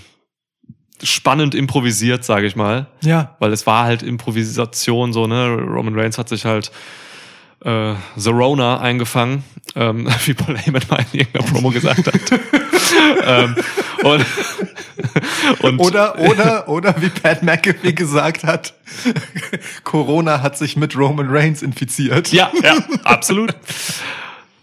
spannend 1.03 1.55
improvisiert, 1.55 2.23
sage 2.23 2.47
ich 2.47 2.55
mal. 2.55 2.87
Ja. 3.01 3.35
Weil 3.39 3.51
es 3.53 3.67
war 3.67 3.85
halt 3.85 4.03
Improvisation 4.03 5.13
so, 5.13 5.27
ne? 5.27 5.49
Roman 5.49 5.97
Reigns 5.97 6.17
hat 6.17 6.29
sich 6.29 6.45
halt 6.45 6.71
äh, 7.65 7.93
The 8.15 8.29
Rona 8.29 8.79
eingefangen, 8.79 9.43
ähm, 9.75 10.07
wie 10.25 10.33
Paul 10.33 10.57
Heyman 10.57 10.83
mal 10.89 11.05
in 11.11 11.19
irgendeiner 11.19 11.51
Promo 11.51 11.69
gesagt 11.71 12.07
hat. 12.07 12.39
ähm, 13.25 13.55
und, 14.03 14.25
und 15.61 15.79
oder, 15.79 16.19
oder, 16.19 16.67
oder 16.69 17.01
wie 17.01 17.09
Pat 17.09 17.43
McAfee 17.43 17.93
gesagt 17.93 18.43
hat, 18.43 18.73
Corona 19.83 20.41
hat 20.41 20.57
sich 20.57 20.77
mit 20.77 20.97
Roman 20.97 21.27
Reigns 21.29 21.61
infiziert. 21.61 22.31
Ja, 22.31 22.51
ja, 22.61 22.77
absolut. 23.03 23.55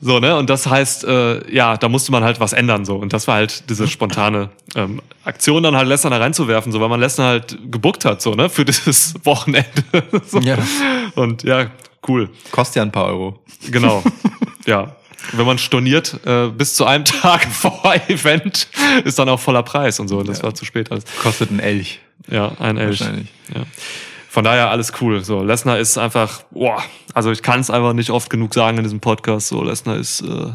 So, 0.04 0.18
ne? 0.18 0.36
Und 0.36 0.50
das 0.50 0.66
heißt, 0.66 1.04
äh, 1.04 1.54
ja, 1.54 1.76
da 1.76 1.88
musste 1.88 2.10
man 2.10 2.24
halt 2.24 2.40
was 2.40 2.52
ändern 2.52 2.84
so. 2.84 2.96
Und 2.96 3.12
das 3.12 3.28
war 3.28 3.36
halt 3.36 3.70
diese 3.70 3.86
spontane 3.86 4.50
ähm, 4.74 5.00
Aktion, 5.22 5.62
dann 5.62 5.76
halt 5.76 5.86
Lesnar 5.86 6.10
da 6.10 6.18
reinzuwerfen, 6.18 6.72
so, 6.72 6.80
weil 6.80 6.88
man 6.88 6.98
Lesnar 6.98 7.28
halt 7.28 7.56
gebuckt 7.70 8.04
hat, 8.04 8.20
so, 8.20 8.34
ne, 8.34 8.50
für 8.50 8.64
dieses 8.64 9.14
Wochenende. 9.22 9.70
so. 10.26 10.40
Ja. 10.40 10.58
Und 11.14 11.44
ja, 11.44 11.70
cool. 12.08 12.30
Kostet 12.50 12.76
ja 12.76 12.82
ein 12.82 12.90
paar 12.90 13.06
Euro. 13.06 13.38
Genau. 13.70 14.02
ja. 14.66 14.96
Wenn 15.34 15.46
man 15.46 15.56
storniert 15.58 16.18
äh, 16.26 16.48
bis 16.48 16.74
zu 16.74 16.84
einem 16.84 17.04
Tag 17.04 17.44
vor 17.44 17.94
Event, 18.08 18.66
ist 19.04 19.20
dann 19.20 19.28
auch 19.28 19.38
voller 19.38 19.62
Preis 19.62 20.00
und 20.00 20.08
so. 20.08 20.18
Und 20.18 20.28
das 20.28 20.38
ja. 20.38 20.44
war 20.44 20.54
zu 20.56 20.64
spät 20.64 20.90
alles. 20.90 21.04
Kostet 21.22 21.52
ein 21.52 21.60
Elch. 21.60 22.00
Ja, 22.28 22.50
ein 22.58 22.76
Elch. 22.76 22.98
Wahrscheinlich. 22.98 23.28
Ja. 23.54 23.62
Von 24.32 24.44
daher 24.44 24.70
alles 24.70 24.94
cool. 25.02 25.22
So, 25.22 25.42
Lesnar 25.42 25.78
ist 25.78 25.98
einfach, 25.98 26.44
boah, 26.52 26.82
also 27.12 27.30
ich 27.30 27.42
kann 27.42 27.60
es 27.60 27.68
einfach 27.68 27.92
nicht 27.92 28.08
oft 28.08 28.30
genug 28.30 28.54
sagen 28.54 28.78
in 28.78 28.82
diesem 28.82 28.98
Podcast. 28.98 29.48
So, 29.48 29.62
Lesnar 29.62 29.98
ist 29.98 30.22
äh, 30.22 30.54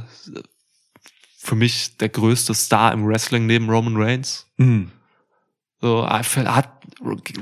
für 1.38 1.54
mich 1.54 1.96
der 1.98 2.10
größte 2.10 2.56
Star 2.56 2.92
im 2.92 3.08
Wrestling 3.08 3.46
neben 3.46 3.70
Roman 3.70 3.96
Reigns. 3.96 4.48
Mhm. 4.58 4.90
So, 5.80 6.10
hat 6.10 6.72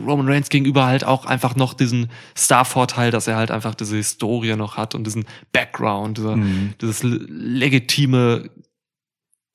Roman 0.06 0.28
Reigns 0.28 0.50
gegenüber 0.50 0.86
halt 0.86 1.06
auch 1.06 1.26
einfach 1.26 1.56
noch 1.56 1.74
diesen 1.74 2.12
Star-Vorteil, 2.36 3.12
dass 3.12 3.28
er 3.28 3.38
halt 3.38 3.50
einfach 3.50 3.74
diese 3.74 3.96
Historie 3.96 4.58
noch 4.58 4.76
hat 4.76 4.94
und 4.94 5.06
diesen 5.06 5.24
Background, 5.54 6.18
dieser, 6.18 6.36
mhm. 6.36 6.74
dieses 6.82 7.02
legitime, 7.02 8.50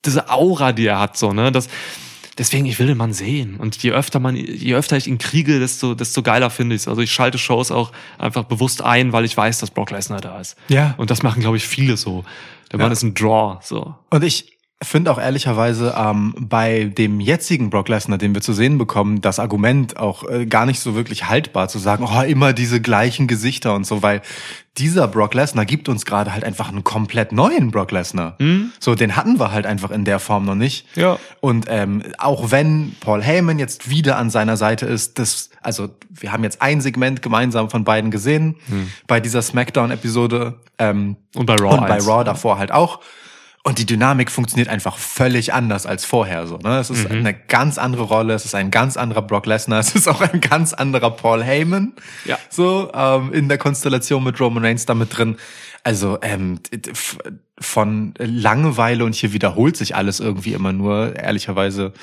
diese 0.03 0.31
Aura, 0.31 0.71
die 0.71 0.87
er 0.87 0.99
hat, 0.99 1.15
so, 1.15 1.31
ne, 1.31 1.51
das, 1.51 1.69
deswegen, 2.41 2.65
ich 2.65 2.79
will 2.79 2.87
den 2.87 2.97
Mann 2.97 3.13
sehen. 3.13 3.55
Und 3.57 3.81
je 3.83 3.91
öfter 3.91 4.19
man, 4.19 4.35
je 4.35 4.73
öfter 4.73 4.97
ich 4.97 5.07
ihn 5.07 5.19
kriege, 5.19 5.59
desto, 5.59 5.93
desto 5.93 6.23
geiler 6.23 6.49
finde 6.49 6.75
ich 6.75 6.81
es. 6.81 6.87
Also 6.87 7.01
ich 7.01 7.11
schalte 7.11 7.37
Shows 7.37 7.71
auch 7.71 7.91
einfach 8.17 8.43
bewusst 8.45 8.81
ein, 8.81 9.13
weil 9.13 9.25
ich 9.25 9.37
weiß, 9.37 9.59
dass 9.59 9.69
Brock 9.69 9.91
Lesnar 9.91 10.21
da 10.21 10.39
ist. 10.39 10.57
Ja. 10.67 10.95
Und 10.97 11.11
das 11.11 11.21
machen, 11.21 11.41
glaube 11.41 11.57
ich, 11.57 11.67
viele 11.67 11.97
so. 11.97 12.25
Der 12.71 12.79
ja. 12.79 12.85
Mann 12.85 12.91
ist 12.91 13.03
ein 13.03 13.13
Draw, 13.13 13.59
so. 13.61 13.93
Und 14.09 14.23
ich, 14.23 14.50
finde 14.81 15.11
auch 15.11 15.19
ehrlicherweise 15.19 15.93
ähm, 15.97 16.33
bei 16.39 16.85
dem 16.85 17.19
jetzigen 17.19 17.69
Brock 17.69 17.87
Lesnar, 17.87 18.17
den 18.17 18.33
wir 18.33 18.41
zu 18.41 18.53
sehen 18.53 18.77
bekommen, 18.77 19.21
das 19.21 19.39
Argument 19.39 19.97
auch 19.97 20.27
äh, 20.27 20.45
gar 20.45 20.65
nicht 20.65 20.79
so 20.79 20.95
wirklich 20.95 21.29
haltbar 21.29 21.67
zu 21.67 21.77
sagen, 21.77 22.07
oh, 22.09 22.21
immer 22.21 22.53
diese 22.53 22.81
gleichen 22.81 23.27
Gesichter 23.27 23.75
und 23.75 23.85
so, 23.85 24.01
weil 24.01 24.21
dieser 24.77 25.07
Brock 25.07 25.33
Lesnar 25.33 25.65
gibt 25.65 25.89
uns 25.89 26.05
gerade 26.05 26.33
halt 26.33 26.43
einfach 26.43 26.69
einen 26.69 26.83
komplett 26.83 27.31
neuen 27.31 27.71
Brock 27.71 27.91
Lesnar. 27.91 28.35
Mhm. 28.39 28.71
So, 28.79 28.95
den 28.95 29.15
hatten 29.15 29.39
wir 29.39 29.51
halt 29.51 29.65
einfach 29.65 29.91
in 29.91 30.05
der 30.05 30.19
Form 30.19 30.45
noch 30.45 30.55
nicht. 30.55 30.87
Ja. 30.95 31.19
Und 31.41 31.65
ähm, 31.67 32.03
auch 32.17 32.51
wenn 32.51 32.95
Paul 33.01 33.21
Heyman 33.21 33.59
jetzt 33.59 33.89
wieder 33.89 34.17
an 34.17 34.29
seiner 34.29 34.57
Seite 34.57 34.85
ist, 34.85 35.19
das, 35.19 35.49
also 35.61 35.89
wir 36.09 36.31
haben 36.31 36.43
jetzt 36.43 36.61
ein 36.61 36.81
Segment 36.81 37.21
gemeinsam 37.21 37.69
von 37.69 37.83
beiden 37.83 38.11
gesehen 38.11 38.55
mhm. 38.67 38.89
bei 39.07 39.19
dieser 39.19 39.41
Smackdown-Episode 39.41 40.55
ähm, 40.77 41.17
und 41.35 41.45
bei 41.45 41.55
Raw 41.55 41.77
und 41.77 41.87
bei 41.87 41.99
Raw 41.99 42.23
davor 42.23 42.57
halt 42.57 42.71
auch. 42.71 43.01
Und 43.63 43.77
die 43.77 43.85
Dynamik 43.85 44.31
funktioniert 44.31 44.69
einfach 44.69 44.97
völlig 44.97 45.53
anders 45.53 45.85
als 45.85 46.03
vorher. 46.03 46.47
So, 46.47 46.57
ne? 46.57 46.79
Es 46.79 46.89
ist 46.89 47.07
mhm. 47.07 47.17
eine 47.17 47.33
ganz 47.33 47.77
andere 47.77 48.03
Rolle, 48.03 48.33
es 48.33 48.43
ist 48.43 48.55
ein 48.55 48.71
ganz 48.71 48.97
anderer 48.97 49.21
Brock 49.21 49.45
Lesnar, 49.45 49.79
es 49.81 49.93
ist 49.93 50.07
auch 50.07 50.21
ein 50.21 50.41
ganz 50.41 50.73
anderer 50.73 51.11
Paul 51.11 51.43
Heyman. 51.43 51.93
Ja. 52.25 52.39
So, 52.49 52.91
ähm, 52.93 53.31
in 53.33 53.49
der 53.49 53.59
Konstellation 53.59 54.23
mit 54.23 54.39
Roman 54.39 54.65
Reigns 54.65 54.85
damit 54.85 55.15
drin. 55.15 55.37
Also 55.83 56.19
ähm, 56.21 56.59
von 57.59 58.13
Langeweile 58.17 59.05
und 59.05 59.15
hier 59.15 59.33
wiederholt 59.33 59.77
sich 59.77 59.95
alles 59.95 60.19
irgendwie 60.19 60.53
immer 60.53 60.73
nur. 60.73 61.15
Ehrlicherweise 61.15 61.93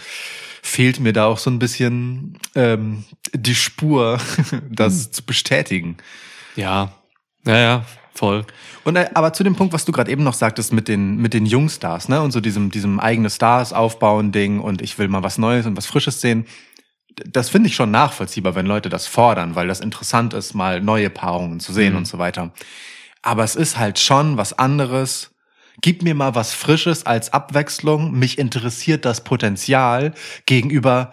fehlt 0.63 1.01
mir 1.01 1.13
da 1.13 1.27
auch 1.27 1.39
so 1.39 1.51
ein 1.51 1.59
bisschen 1.59 2.39
ähm, 2.55 3.05
die 3.33 3.55
Spur, 3.55 4.19
das 4.71 5.09
mhm. 5.09 5.13
zu 5.13 5.23
bestätigen. 5.25 5.97
Ja, 6.55 6.93
ja, 7.45 7.59
ja, 7.59 7.85
voll. 8.19 8.45
Und 8.85 8.97
äh, 8.97 9.09
aber 9.15 9.33
zu 9.33 9.45
dem 9.45 9.57
Punkt, 9.57 9.73
was 9.73 9.85
du 9.85 9.93
gerade 9.93 10.11
eben 10.11 10.25
noch 10.25 10.35
sagtest 10.35 10.73
mit 10.73 10.89
den 10.89 11.17
mit 11.17 11.33
den 11.33 11.47
Jungstars, 11.47 12.09
ne, 12.09 12.21
und 12.21 12.33
so 12.33 12.41
diesem 12.41 12.71
diesem 12.71 13.01
eigene 13.01 13.31
Stars 13.31 13.73
aufbauen 13.73 14.33
Ding 14.33 14.61
und 14.61 14.83
ich 14.83 14.99
will 14.99 15.09
mal 15.09 15.23
was 15.23 15.39
Neues 15.39 15.67
und 15.67 15.77
was 15.77 15.87
Frisches 15.87 16.21
sehen. 16.21 16.47
Das 17.27 17.49
finde 17.49 17.69
ich 17.69 17.75
schon 17.75 17.91
nachvollziehbar, 17.91 18.55
wenn 18.55 18.67
Leute 18.67 18.89
das 18.89 19.07
fordern, 19.07 19.55
weil 19.55 19.67
das 19.67 19.81
interessant 19.81 20.35
ist, 20.35 20.55
mal 20.55 20.81
neue 20.81 21.11
Paarungen 21.11 21.59
zu 21.59 21.73
sehen 21.73 21.93
mhm. 21.93 21.99
und 21.99 22.05
so 22.07 22.19
weiter. 22.19 22.53
Aber 23.23 23.43
es 23.43 23.57
ist 23.57 23.79
halt 23.79 23.99
schon 23.99 24.37
was 24.37 24.57
anderes, 24.59 25.35
Gib 25.81 26.03
mir 26.03 26.17
mal 26.17 26.35
was 26.35 26.55
Frisches 26.55 27.07
als 27.07 27.33
Abwechslung. 27.33 28.11
Mich 28.11 28.39
interessiert 28.39 29.05
das 29.05 29.23
Potenzial 29.23 30.13
gegenüber, 30.45 31.13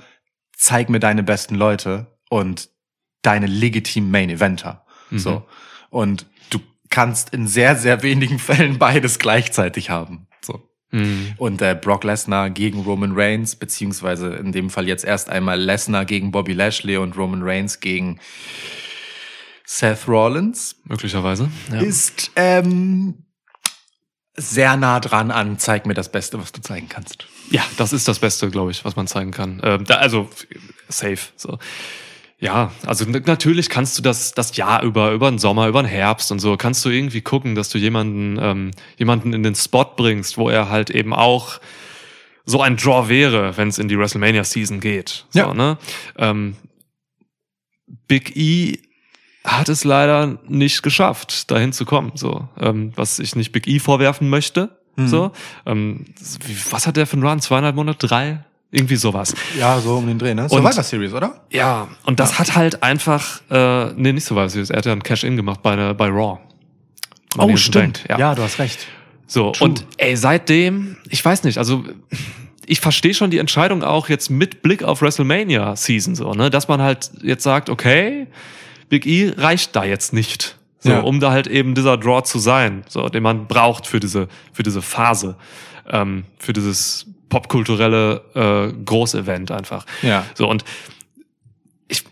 zeig 0.58 0.90
mir 0.90 1.00
deine 1.00 1.22
besten 1.22 1.54
Leute 1.54 2.18
und 2.32 2.70
deine 3.22 3.46
legitimen 3.46 4.10
Main 4.10 4.32
Eventer. 4.32 4.84
So. 5.12 5.46
Und 5.92 6.26
du 6.50 6.60
kannst 6.90 7.32
in 7.32 7.48
sehr, 7.48 7.76
sehr 7.76 8.04
wenigen 8.04 8.40
Fällen 8.40 8.78
beides 8.78 9.20
gleichzeitig 9.20 9.90
haben. 9.90 10.28
So. 10.42 10.62
Mhm. 10.92 11.34
Und 11.38 11.62
äh, 11.62 11.78
Brock 11.80 12.04
Lesnar 12.04 12.50
gegen 12.50 12.82
Roman 12.82 13.14
Reigns, 13.16 13.56
beziehungsweise 13.56 14.36
in 14.36 14.52
dem 14.52 14.70
Fall 14.70 14.88
jetzt 14.88 15.04
erst 15.06 15.30
einmal 15.30 15.60
Lesnar 15.60 16.06
gegen 16.06 16.32
Bobby 16.32 16.54
Lashley 16.54 16.98
und 16.98 17.18
Roman 17.18 17.42
Reigns 17.44 17.80
gegen 17.80 18.20
Seth 19.66 20.08
Rollins, 20.08 20.76
Möglicherweise. 20.84 21.50
Ja. 21.72 21.80
ist 21.80 22.32
ähm, 22.36 23.26
sehr 24.36 24.78
nah 24.78 25.00
dran 25.00 25.32
an, 25.32 25.58
zeig 25.58 25.86
mir 25.86 25.94
das 25.94 26.12
Beste, 26.12 26.40
was 26.40 26.52
du 26.52 26.62
zeigen 26.62 26.88
kannst. 26.88 27.28
Ja, 27.50 27.64
das 27.78 27.94
ist 27.94 28.08
das 28.08 28.20
Beste, 28.20 28.50
glaube 28.50 28.72
ich, 28.72 28.86
was 28.86 28.96
man 28.96 29.08
zeigen 29.08 29.32
kann. 29.32 29.62
Ähm, 29.64 29.86
da, 29.86 29.96
also 29.96 30.30
safe. 30.88 31.30
So. 31.36 31.58
Ja, 32.46 32.72
also 32.86 33.06
natürlich 33.06 33.70
kannst 33.70 33.98
du 33.98 34.04
das 34.04 34.34
das 34.34 34.56
Jahr 34.56 34.84
über, 34.84 35.12
über 35.12 35.32
den 35.32 35.40
Sommer, 35.40 35.68
über 35.68 35.82
den 35.82 35.90
Herbst 35.90 36.32
und 36.32 36.38
so, 36.38 36.58
kannst 36.58 36.86
du 36.86 36.90
irgendwie 36.90 37.22
gucken, 37.22 37.56
dass 37.56 37.70
du 37.70 37.80
jemanden, 37.80 38.38
ähm, 38.40 38.72
jemanden 38.98 39.34
in 39.34 39.42
den 39.42 39.56
Spot 39.56 39.86
bringst, 39.98 40.38
wo 40.38 40.48
er 40.50 40.70
halt 40.70 40.92
eben 40.92 41.12
auch 41.12 41.60
so 42.46 42.62
ein 42.62 42.78
Draw 42.78 43.10
wäre, 43.10 43.58
wenn 43.58 43.70
es 43.70 43.80
in 43.80 43.88
die 43.88 43.98
WrestleMania 43.98 44.44
Season 44.44 44.80
geht. 44.80 45.26
So, 45.32 45.40
Ja. 45.40 45.54
ne? 45.56 45.80
Ähm, 46.18 46.56
Big 48.08 48.36
E 48.38 48.80
hat 49.44 49.68
es 49.70 49.84
leider 49.84 50.38
nicht 50.48 50.84
geschafft, 50.84 51.50
dahin 51.50 51.74
zu 51.74 51.86
kommen. 51.86 52.12
So, 52.14 52.48
ähm, 52.60 52.94
was 52.96 53.18
ich 53.18 53.36
nicht 53.36 53.52
Big 53.54 53.68
E 53.68 53.80
vorwerfen 53.80 54.30
möchte. 54.30 54.78
So, 54.98 55.32
ähm, 55.66 56.06
was 56.70 56.88
hat 56.88 56.96
der 56.96 57.06
für 57.06 57.18
einen 57.18 57.26
Run? 57.28 57.42
Zweieinhalb 57.42 57.76
Monate, 57.76 58.08
drei? 58.08 58.46
Irgendwie 58.76 58.98
sowas. 58.98 59.34
Ja, 59.58 59.80
so 59.80 59.96
um 59.98 60.06
den 60.08 60.20
Dreh, 60.20 60.34
ne? 60.34 60.50
Survivor 60.50 60.84
Series, 60.84 61.14
oder? 61.14 61.42
Ja, 61.50 61.88
und 62.06 62.20
das 62.20 62.38
hat 62.40 62.56
halt 62.56 62.84
einfach, 62.84 63.42
äh, 63.50 63.94
nee, 63.96 64.12
nicht 64.12 64.26
so 64.26 64.36
was. 64.36 64.54
Er 64.56 64.78
hat 64.78 64.86
ja 64.86 64.92
ein 64.92 65.02
Cash-In 65.02 65.38
gemacht 65.38 65.62
bei, 65.64 65.94
bei 65.94 66.08
Raw. 66.10 66.40
In 67.40 67.56
the 67.58 67.70
Bank, 67.72 68.00
Ja. 68.10 68.18
Ja, 68.20 68.36
du 68.36 68.42
hast 68.44 68.60
recht. 68.60 68.86
So, 69.28 69.54
und 69.60 69.86
ey, 69.98 70.16
seitdem, 70.18 70.98
ich 71.10 71.24
weiß 71.24 71.44
nicht, 71.46 71.58
also 71.58 71.84
ich 72.66 72.80
verstehe 72.80 73.14
schon 73.14 73.32
die 73.32 73.38
Entscheidung 73.40 73.84
auch 73.84 74.10
jetzt 74.10 74.30
mit 74.30 74.62
Blick 74.62 74.84
auf 74.84 75.02
WrestleMania 75.02 75.76
Season 75.76 76.16
so, 76.16 76.34
ne, 76.34 76.50
dass 76.50 76.68
man 76.68 76.82
halt 76.82 77.12
jetzt 77.22 77.44
sagt, 77.44 77.70
okay, 77.70 78.28
Big 78.90 79.06
E 79.06 79.34
reicht 79.38 79.76
da 79.76 79.84
jetzt 79.86 80.14
nicht. 80.14 80.58
So, 80.80 80.90
Ja. 80.92 81.00
um 81.00 81.20
da 81.20 81.32
halt 81.32 81.48
eben 81.48 81.74
dieser 81.76 81.98
Draw 81.98 82.24
zu 82.24 82.38
sein, 82.40 82.84
so, 82.88 83.10
den 83.10 83.24
man 83.24 83.48
braucht 83.48 83.88
für 83.88 84.00
diese, 84.00 84.28
für 84.54 84.64
diese 84.64 84.82
Phase, 84.84 85.36
ähm, 85.90 86.26
für 86.38 86.54
dieses 86.54 87.08
popkulturelle 87.30 88.22
äh, 88.34 88.84
Großevent 88.84 89.52
einfach. 89.52 89.86
Ja. 90.02 90.26
So, 90.34 90.50
und 90.50 90.64
ich, 91.88 92.04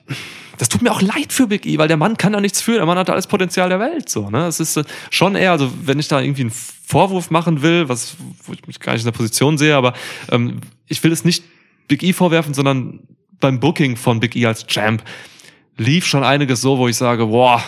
das 0.58 0.70
tut 0.70 0.82
mir 0.82 0.92
auch 0.92 1.02
leid 1.02 1.34
für 1.34 1.48
Big 1.48 1.66
E, 1.66 1.78
weil 1.78 1.88
der 1.88 1.98
Mann 1.98 2.18
kann 2.18 2.34
da 2.34 2.42
nichts 2.42 2.62
für, 2.62 2.74
der 2.74 2.86
Mann 2.86 2.98
hat 2.98 3.10
alles 3.10 3.28
Potenzial 3.28 3.70
der 3.70 3.80
Welt, 3.80 4.10
so, 4.10 4.30
ne? 4.30 4.46
Es 4.48 4.60
ist 4.60 4.78
äh, 4.78 4.84
schon 5.10 5.36
eher, 5.36 5.52
also, 5.52 5.72
wenn 5.86 6.00
ich 6.00 6.08
da 6.08 6.22
irgendwie 6.22 6.44
einen 6.44 6.52
Vorwurf 6.52 7.32
machen 7.32 7.62
will, 7.62 7.90
was, 7.90 8.16
wo 8.44 8.54
ich 8.54 8.66
mich 8.68 8.80
gar 8.80 8.94
nicht 8.94 9.02
in 9.02 9.08
der 9.08 9.18
Position 9.18 9.58
sehe, 9.58 9.76
aber, 9.76 9.94
ähm, 10.32 10.62
ich 10.88 11.04
will 11.04 11.12
es 11.12 11.26
nicht 11.26 11.44
Big 11.88 12.04
E 12.04 12.14
vorwerfen, 12.14 12.54
sondern 12.54 13.00
beim 13.40 13.60
Booking 13.60 13.98
von 13.98 14.20
Big 14.20 14.36
E 14.36 14.46
als 14.46 14.68
Champ 14.68 15.04
lief 15.78 16.06
schon 16.06 16.24
einiges 16.24 16.62
so, 16.62 16.78
wo 16.78 16.88
ich 16.88 16.98
sage, 16.98 17.26
boah, 17.26 17.62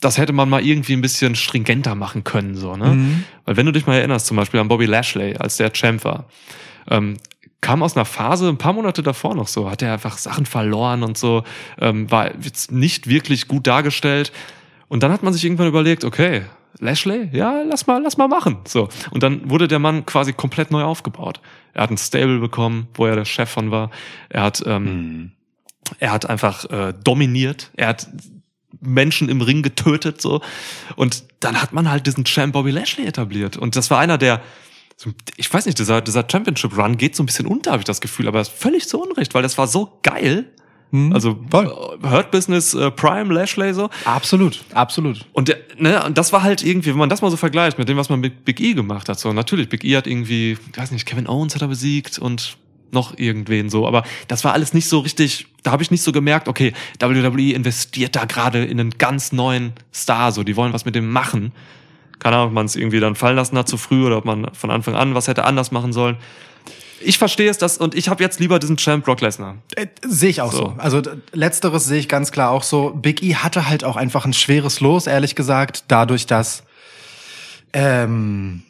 das 0.00 0.18
hätte 0.18 0.32
man 0.32 0.48
mal 0.48 0.64
irgendwie 0.64 0.92
ein 0.92 1.00
bisschen 1.00 1.34
stringenter 1.34 1.94
machen 1.94 2.24
können, 2.24 2.54
so, 2.54 2.76
ne? 2.76 2.94
Mhm. 2.94 3.24
Weil 3.44 3.56
wenn 3.56 3.66
du 3.66 3.72
dich 3.72 3.86
mal 3.86 3.96
erinnerst, 3.96 4.26
zum 4.26 4.36
Beispiel 4.36 4.60
an 4.60 4.68
Bobby 4.68 4.86
Lashley, 4.86 5.36
als 5.36 5.56
der 5.56 5.72
Champ 5.72 6.04
war, 6.04 6.26
ähm, 6.88 7.16
kam 7.60 7.82
aus 7.82 7.96
einer 7.96 8.04
Phase, 8.04 8.48
ein 8.48 8.58
paar 8.58 8.72
Monate 8.72 9.02
davor 9.02 9.34
noch 9.34 9.48
so, 9.48 9.70
hat 9.70 9.82
er 9.82 9.92
einfach 9.92 10.18
Sachen 10.18 10.46
verloren 10.46 11.02
und 11.02 11.18
so, 11.18 11.42
ähm, 11.80 12.10
war 12.10 12.32
jetzt 12.40 12.70
nicht 12.70 13.08
wirklich 13.08 13.48
gut 13.48 13.66
dargestellt. 13.66 14.32
Und 14.86 15.02
dann 15.02 15.12
hat 15.12 15.22
man 15.22 15.32
sich 15.32 15.44
irgendwann 15.44 15.66
überlegt, 15.66 16.04
okay, 16.04 16.42
Lashley, 16.78 17.28
ja, 17.32 17.62
lass 17.62 17.86
mal, 17.86 18.00
lass 18.00 18.16
mal 18.16 18.28
machen. 18.28 18.58
So. 18.66 18.88
Und 19.10 19.22
dann 19.22 19.50
wurde 19.50 19.66
der 19.66 19.80
Mann 19.80 20.06
quasi 20.06 20.32
komplett 20.32 20.70
neu 20.70 20.82
aufgebaut. 20.82 21.40
Er 21.74 21.82
hat 21.82 21.90
ein 21.90 21.98
Stable 21.98 22.38
bekommen, 22.38 22.88
wo 22.94 23.06
er 23.06 23.16
der 23.16 23.24
Chef 23.24 23.50
von 23.50 23.70
war. 23.70 23.90
Er 24.28 24.42
hat, 24.42 24.62
ähm, 24.64 25.32
er 25.98 26.12
hat 26.12 26.26
einfach 26.30 26.64
äh, 26.70 26.94
dominiert. 27.02 27.70
Er 27.76 27.88
hat 27.88 28.06
Menschen 28.80 29.28
im 29.28 29.40
Ring 29.40 29.62
getötet 29.62 30.20
so 30.20 30.40
und 30.96 31.24
dann 31.40 31.60
hat 31.60 31.72
man 31.72 31.90
halt 31.90 32.06
diesen 32.06 32.24
Champ 32.24 32.52
Bobby 32.52 32.70
Lashley 32.70 33.06
etabliert 33.06 33.56
und 33.56 33.76
das 33.76 33.90
war 33.90 33.98
einer 33.98 34.18
der 34.18 34.40
ich 35.36 35.52
weiß 35.52 35.66
nicht 35.66 35.78
dieser 35.78 36.00
dieser 36.00 36.24
Championship 36.30 36.76
Run 36.76 36.96
geht 36.96 37.14
so 37.14 37.22
ein 37.22 37.26
bisschen 37.26 37.46
unter 37.46 37.72
habe 37.72 37.80
ich 37.80 37.86
das 37.86 38.00
Gefühl 38.00 38.28
aber 38.28 38.38
das 38.38 38.48
ist 38.48 38.60
völlig 38.60 38.88
zu 38.88 39.00
Unrecht 39.00 39.34
weil 39.34 39.42
das 39.42 39.58
war 39.58 39.66
so 39.66 39.98
geil 40.02 40.50
also 41.12 41.38
Voll. 41.50 41.66
äh, 41.66 42.08
Hurt 42.08 42.30
Business 42.30 42.72
äh, 42.72 42.90
Prime 42.90 43.32
Lashley 43.32 43.74
so 43.74 43.90
Absolut, 44.06 44.64
absolut. 44.72 45.26
und, 45.32 45.48
der, 45.48 45.58
ne, 45.76 46.02
und 46.04 46.16
das 46.16 46.32
war 46.32 46.42
halt 46.42 46.64
irgendwie, 46.64 46.90
wenn 46.90 46.98
man 46.98 47.10
das 47.10 47.20
mal 47.20 47.30
so 47.30 47.36
vergleicht 47.36 47.78
mit 47.78 47.90
dem, 47.90 47.98
was 47.98 48.08
man 48.08 48.20
mit 48.20 48.46
Big 48.46 48.58
E 48.60 48.72
gemacht 48.72 49.08
hat. 49.10 49.20
So, 49.20 49.34
natürlich, 49.34 49.68
Big 49.68 49.84
E 49.84 49.96
hat 49.98 50.06
irgendwie, 50.06 50.52
ich 50.52 50.78
weiß 50.78 50.92
nicht, 50.92 51.04
Kevin 51.04 51.28
Owens 51.28 51.54
hat 51.54 51.60
er 51.60 51.68
besiegt 51.68 52.18
und 52.18 52.56
noch 52.92 53.18
irgendwen 53.18 53.70
so. 53.70 53.86
Aber 53.86 54.04
das 54.28 54.44
war 54.44 54.52
alles 54.52 54.74
nicht 54.74 54.88
so 54.88 55.00
richtig, 55.00 55.46
da 55.62 55.70
habe 55.72 55.82
ich 55.82 55.90
nicht 55.90 56.02
so 56.02 56.12
gemerkt, 56.12 56.48
okay, 56.48 56.72
WWE 57.00 57.52
investiert 57.52 58.16
da 58.16 58.24
gerade 58.24 58.64
in 58.64 58.80
einen 58.80 58.90
ganz 58.90 59.32
neuen 59.32 59.72
Star, 59.94 60.32
so, 60.32 60.42
die 60.42 60.56
wollen 60.56 60.72
was 60.72 60.84
mit 60.84 60.94
dem 60.94 61.10
machen. 61.10 61.52
Keine 62.18 62.36
Ahnung, 62.36 62.48
ob 62.48 62.54
man 62.54 62.66
es 62.66 62.76
irgendwie 62.76 63.00
dann 63.00 63.14
fallen 63.14 63.36
lassen 63.36 63.56
hat 63.56 63.68
zu 63.68 63.76
früh 63.76 64.04
oder 64.04 64.18
ob 64.18 64.24
man 64.24 64.52
von 64.54 64.70
Anfang 64.70 64.94
an 64.94 65.14
was 65.14 65.28
hätte 65.28 65.44
anders 65.44 65.70
machen 65.70 65.92
sollen. 65.92 66.16
Ich 67.00 67.18
verstehe 67.18 67.48
es 67.48 67.58
das 67.58 67.78
und 67.78 67.94
ich 67.94 68.08
habe 68.08 68.22
jetzt 68.24 68.40
lieber 68.40 68.58
diesen 68.58 68.76
Champ 68.76 69.04
Brock 69.04 69.20
Lesnar. 69.20 69.56
Äh, 69.76 69.86
Sehe 70.02 70.30
ich 70.30 70.40
auch 70.40 70.50
so. 70.50 70.58
So. 70.58 70.74
Also 70.78 71.02
letzteres 71.32 71.84
sehe 71.84 72.00
ich 72.00 72.08
ganz 72.08 72.32
klar 72.32 72.50
auch 72.50 72.64
so. 72.64 72.90
Big 72.90 73.22
E 73.22 73.36
hatte 73.36 73.68
halt 73.68 73.84
auch 73.84 73.96
einfach 73.96 74.24
ein 74.24 74.32
schweres 74.32 74.80
Los, 74.80 75.06
ehrlich 75.06 75.36
gesagt, 75.36 75.84
dadurch, 75.88 76.26
dass 76.26 76.64
ähm, 77.72 78.62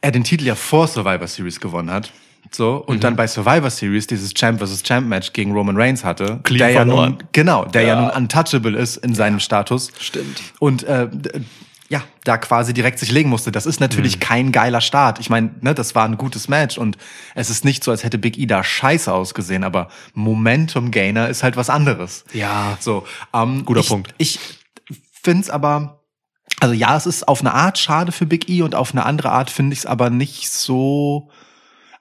er 0.00 0.10
den 0.10 0.24
Titel 0.24 0.46
ja 0.46 0.54
vor 0.54 0.88
Survivor 0.88 1.26
Series 1.26 1.60
gewonnen 1.60 1.90
hat. 1.90 2.12
So, 2.50 2.76
und 2.84 3.04
dann 3.04 3.14
bei 3.14 3.26
Survivor 3.26 3.70
Series 3.70 4.06
dieses 4.08 4.34
Champ 4.34 4.60
vs. 4.60 4.82
Champ 4.82 5.06
Match 5.06 5.32
gegen 5.32 5.52
Roman 5.52 5.76
Reigns 5.76 6.04
hatte. 6.04 6.40
Clean 6.42 6.58
der 6.58 6.70
ja 6.70 6.76
verloren. 6.80 7.10
nun, 7.10 7.24
genau, 7.32 7.64
der 7.64 7.82
ja. 7.82 8.00
nun 8.00 8.10
untouchable 8.10 8.76
ist 8.76 8.96
in 8.96 9.14
seinem 9.14 9.38
Status. 9.38 9.92
Stimmt. 10.00 10.42
Und 10.58 10.82
äh, 10.82 11.08
d- 11.10 11.42
ja, 11.88 12.02
da 12.22 12.38
quasi 12.38 12.72
direkt 12.72 13.00
sich 13.00 13.10
legen 13.10 13.28
musste. 13.30 13.50
Das 13.50 13.66
ist 13.66 13.80
natürlich 13.80 14.20
kein 14.20 14.52
geiler 14.52 14.80
Start. 14.80 15.18
Ich 15.18 15.28
meine, 15.28 15.50
ne, 15.60 15.74
das 15.74 15.96
war 15.96 16.04
ein 16.04 16.16
gutes 16.18 16.46
Match 16.48 16.78
und 16.78 16.96
es 17.34 17.50
ist 17.50 17.64
nicht 17.64 17.82
so, 17.82 17.90
als 17.90 18.04
hätte 18.04 18.16
Big 18.16 18.38
E 18.38 18.46
da 18.46 18.62
scheiße 18.62 19.12
ausgesehen, 19.12 19.64
aber 19.64 19.88
Momentum 20.14 20.92
Gainer 20.92 21.28
ist 21.28 21.42
halt 21.42 21.56
was 21.56 21.68
anderes. 21.68 22.24
Ja. 22.32 22.78
So, 22.78 23.04
ähm, 23.34 23.64
Guter 23.64 23.80
ich, 23.80 23.88
Punkt. 23.88 24.14
Ich 24.18 24.38
find's 25.20 25.50
aber, 25.50 26.00
also 26.60 26.74
ja, 26.74 26.96
es 26.96 27.06
ist 27.06 27.26
auf 27.26 27.40
eine 27.40 27.54
Art 27.54 27.76
schade 27.76 28.12
für 28.12 28.26
Big 28.26 28.48
E 28.48 28.62
und 28.62 28.76
auf 28.76 28.92
eine 28.92 29.04
andere 29.04 29.30
Art 29.30 29.50
finde 29.50 29.72
ich 29.72 29.80
es 29.80 29.86
aber 29.86 30.10
nicht 30.10 30.48
so, 30.48 31.30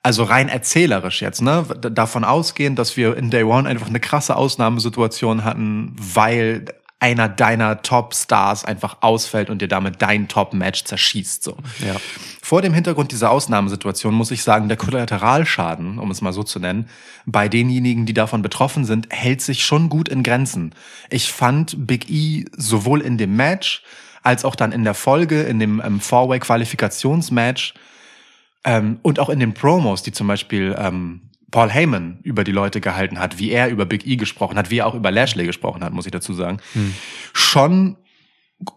also 0.09 0.23
rein 0.23 0.49
erzählerisch 0.49 1.21
jetzt, 1.21 1.39
ne? 1.43 1.63
Davon 1.81 2.23
ausgehend, 2.23 2.79
dass 2.79 2.97
wir 2.97 3.15
in 3.15 3.29
Day 3.29 3.43
One 3.43 3.69
einfach 3.69 3.89
eine 3.89 3.99
krasse 3.99 4.35
Ausnahmesituation 4.35 5.43
hatten, 5.43 5.95
weil 5.99 6.65
einer 6.99 7.29
deiner 7.29 7.83
Top-Stars 7.83 8.65
einfach 8.65 8.97
ausfällt 9.01 9.51
und 9.51 9.61
dir 9.61 9.67
damit 9.67 10.01
dein 10.01 10.27
Top-Match 10.27 10.85
zerschießt. 10.85 11.43
So. 11.43 11.57
Ja. 11.85 11.95
Vor 12.41 12.63
dem 12.63 12.73
Hintergrund 12.73 13.11
dieser 13.11 13.29
Ausnahmesituation 13.29 14.15
muss 14.15 14.31
ich 14.31 14.41
sagen, 14.41 14.67
der 14.67 14.77
Kollateralschaden, 14.77 15.99
um 15.99 16.09
es 16.09 16.21
mal 16.21 16.33
so 16.33 16.41
zu 16.41 16.59
nennen, 16.59 16.89
bei 17.27 17.47
denjenigen, 17.47 18.07
die 18.07 18.15
davon 18.15 18.41
betroffen 18.41 18.85
sind, 18.85 19.09
hält 19.11 19.43
sich 19.43 19.63
schon 19.63 19.89
gut 19.89 20.09
in 20.09 20.23
Grenzen. 20.23 20.73
Ich 21.11 21.31
fand 21.31 21.85
Big 21.85 22.09
E 22.09 22.45
sowohl 22.57 23.01
in 23.01 23.19
dem 23.19 23.35
Match 23.35 23.83
als 24.23 24.43
auch 24.43 24.55
dann 24.55 24.71
in 24.71 24.83
der 24.83 24.95
Folge, 24.95 25.43
in 25.43 25.59
dem 25.59 25.79
ähm, 25.85 25.99
Four-Way-Qualifikationsmatch 25.99 27.75
ähm, 28.63 28.99
und 29.01 29.19
auch 29.19 29.29
in 29.29 29.39
den 29.39 29.53
Promos, 29.53 30.03
die 30.03 30.11
zum 30.11 30.27
Beispiel 30.27 30.75
ähm, 30.77 31.29
Paul 31.51 31.69
Heyman 31.69 32.19
über 32.23 32.43
die 32.43 32.51
Leute 32.51 32.81
gehalten 32.81 33.19
hat, 33.19 33.39
wie 33.39 33.51
er 33.51 33.69
über 33.69 33.85
Big 33.85 34.05
E 34.05 34.15
gesprochen 34.15 34.57
hat, 34.57 34.69
wie 34.69 34.79
er 34.79 34.87
auch 34.87 34.95
über 34.95 35.11
Lashley 35.11 35.45
gesprochen 35.45 35.83
hat, 35.83 35.93
muss 35.93 36.05
ich 36.05 36.11
dazu 36.11 36.33
sagen, 36.33 36.59
schon 37.33 37.97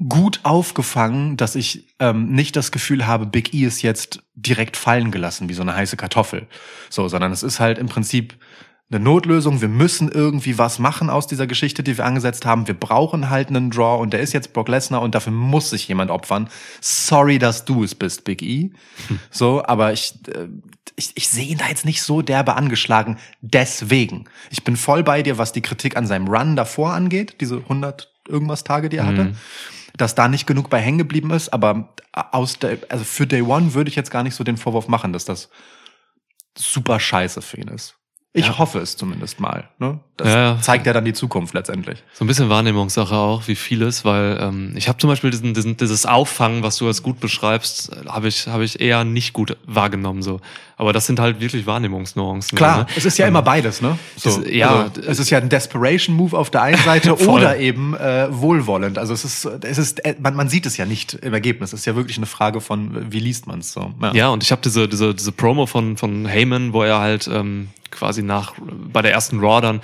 gut 0.08 0.40
aufgefangen, 0.44 1.36
dass 1.36 1.56
ich 1.56 1.88
ähm, 1.98 2.30
nicht 2.30 2.54
das 2.56 2.70
Gefühl 2.70 3.06
habe, 3.06 3.26
Big 3.26 3.52
E 3.52 3.64
ist 3.64 3.82
jetzt 3.82 4.22
direkt 4.34 4.76
fallen 4.76 5.10
gelassen 5.10 5.48
wie 5.48 5.54
so 5.54 5.62
eine 5.62 5.74
heiße 5.74 5.96
Kartoffel. 5.96 6.46
So, 6.88 7.08
sondern 7.08 7.32
es 7.32 7.42
ist 7.42 7.60
halt 7.60 7.78
im 7.78 7.88
Prinzip 7.88 8.34
eine 8.92 9.02
Notlösung. 9.02 9.60
Wir 9.60 9.68
müssen 9.68 10.10
irgendwie 10.10 10.58
was 10.58 10.78
machen 10.78 11.08
aus 11.08 11.26
dieser 11.26 11.46
Geschichte, 11.46 11.82
die 11.82 11.96
wir 11.96 12.04
angesetzt 12.04 12.44
haben. 12.44 12.66
Wir 12.66 12.74
brauchen 12.78 13.30
halt 13.30 13.48
einen 13.48 13.70
Draw 13.70 14.00
und 14.00 14.12
der 14.12 14.20
ist 14.20 14.32
jetzt 14.32 14.52
Brock 14.52 14.68
Lesnar 14.68 15.00
und 15.00 15.14
dafür 15.14 15.32
muss 15.32 15.70
sich 15.70 15.88
jemand 15.88 16.10
opfern. 16.10 16.48
Sorry, 16.80 17.38
dass 17.38 17.64
du 17.64 17.84
es 17.84 17.94
bist, 17.94 18.24
Big 18.24 18.42
E. 18.42 18.70
So, 19.30 19.64
aber 19.64 19.92
ich, 19.92 20.14
äh, 20.28 20.48
ich, 20.96 21.12
ich 21.14 21.28
sehe 21.28 21.46
ihn 21.46 21.58
da 21.58 21.68
jetzt 21.68 21.84
nicht 21.84 22.02
so 22.02 22.22
derbe 22.22 22.54
angeschlagen. 22.54 23.18
Deswegen. 23.40 24.26
Ich 24.50 24.62
bin 24.62 24.76
voll 24.76 25.02
bei 25.02 25.22
dir, 25.22 25.38
was 25.38 25.52
die 25.52 25.62
Kritik 25.62 25.96
an 25.96 26.06
seinem 26.06 26.28
Run 26.28 26.54
davor 26.54 26.92
angeht, 26.92 27.36
diese 27.40 27.56
100 27.56 28.12
irgendwas 28.28 28.62
Tage, 28.64 28.88
die 28.88 28.98
er 28.98 29.06
hatte. 29.06 29.24
Mhm. 29.24 29.36
Dass 29.96 30.14
da 30.14 30.28
nicht 30.28 30.46
genug 30.46 30.70
bei 30.70 30.80
hängen 30.80 30.98
geblieben 30.98 31.30
ist, 31.30 31.52
aber 31.52 31.94
aus 32.12 32.58
der, 32.58 32.78
also 32.88 33.04
für 33.04 33.26
Day 33.26 33.42
One 33.42 33.74
würde 33.74 33.90
ich 33.90 33.96
jetzt 33.96 34.10
gar 34.10 34.22
nicht 34.22 34.34
so 34.34 34.44
den 34.44 34.56
Vorwurf 34.56 34.88
machen, 34.88 35.12
dass 35.12 35.24
das 35.24 35.50
super 36.56 37.00
scheiße 37.00 37.42
für 37.42 37.58
ihn 37.58 37.68
ist. 37.68 37.96
Ich 38.34 38.46
Ja. 38.46 38.58
hoffe 38.58 38.78
es 38.78 38.96
zumindest 38.96 39.40
mal. 39.40 39.68
Ne? 39.78 40.00
Das 40.16 40.28
Ja, 40.28 40.58
zeigt 40.58 40.86
ja 40.86 40.94
dann 40.94 41.04
die 41.04 41.12
Zukunft 41.12 41.52
letztendlich. 41.52 42.02
So 42.14 42.24
ein 42.24 42.28
bisschen 42.28 42.48
Wahrnehmungssache 42.48 43.14
auch, 43.14 43.46
wie 43.46 43.54
vieles, 43.54 44.06
weil 44.06 44.38
ähm, 44.40 44.72
ich 44.74 44.88
habe 44.88 44.96
zum 44.96 45.08
Beispiel 45.10 45.30
diesen, 45.30 45.52
diesen, 45.52 45.76
dieses 45.76 46.06
Auffangen, 46.06 46.62
was 46.62 46.76
du 46.78 46.86
als 46.86 47.02
gut 47.02 47.20
beschreibst, 47.20 47.92
äh, 47.92 48.08
habe 48.08 48.28
ich, 48.28 48.46
hab 48.48 48.62
ich 48.62 48.80
eher 48.80 49.04
nicht 49.04 49.34
gut 49.34 49.58
wahrgenommen. 49.66 50.22
so. 50.22 50.40
Aber 50.82 50.92
das 50.92 51.06
sind 51.06 51.20
halt 51.20 51.38
wirklich 51.40 51.64
Wahrnehmungsnuancen. 51.64 52.58
Klar, 52.58 52.78
ne? 52.78 52.86
es 52.96 53.04
ist 53.04 53.16
ja 53.16 53.28
immer 53.28 53.40
beides, 53.42 53.80
ne? 53.80 53.96
So, 54.16 54.30
Es- 54.30 54.50
ja, 54.52 54.90
also, 54.92 55.00
es 55.00 55.20
ist 55.20 55.30
ja 55.30 55.38
ein 55.38 55.48
Desperation 55.48 56.16
Move 56.16 56.36
auf 56.36 56.50
der 56.50 56.62
einen 56.62 56.82
Seite 56.84 57.16
oder 57.28 57.56
eben 57.56 57.94
äh, 57.94 58.26
wohlwollend. 58.30 58.98
Also 58.98 59.14
es 59.14 59.24
ist, 59.24 59.44
es 59.44 59.78
ist, 59.78 60.04
äh, 60.04 60.16
man, 60.20 60.34
man 60.34 60.48
sieht 60.48 60.66
es 60.66 60.76
ja 60.76 60.84
nicht 60.84 61.14
im 61.14 61.32
Ergebnis. 61.34 61.72
Es 61.72 61.78
ist 61.80 61.86
ja 61.86 61.94
wirklich 61.94 62.16
eine 62.16 62.26
Frage 62.26 62.60
von, 62.60 63.12
wie 63.12 63.20
liest 63.20 63.46
man 63.46 63.60
es 63.60 63.72
so. 63.72 63.94
Ja, 64.12 64.30
und 64.30 64.42
ich 64.42 64.50
habe 64.50 64.60
diese, 64.60 64.88
diese, 64.88 65.14
diese 65.14 65.30
Promo 65.30 65.66
von, 65.66 65.96
von 65.96 66.26
Heyman, 66.26 66.72
wo 66.72 66.82
er 66.82 66.98
halt 66.98 67.30
ähm, 67.32 67.68
quasi 67.92 68.24
nach 68.24 68.54
bei 68.92 69.02
der 69.02 69.12
ersten 69.12 69.38
Raw 69.38 69.60
dann 69.60 69.82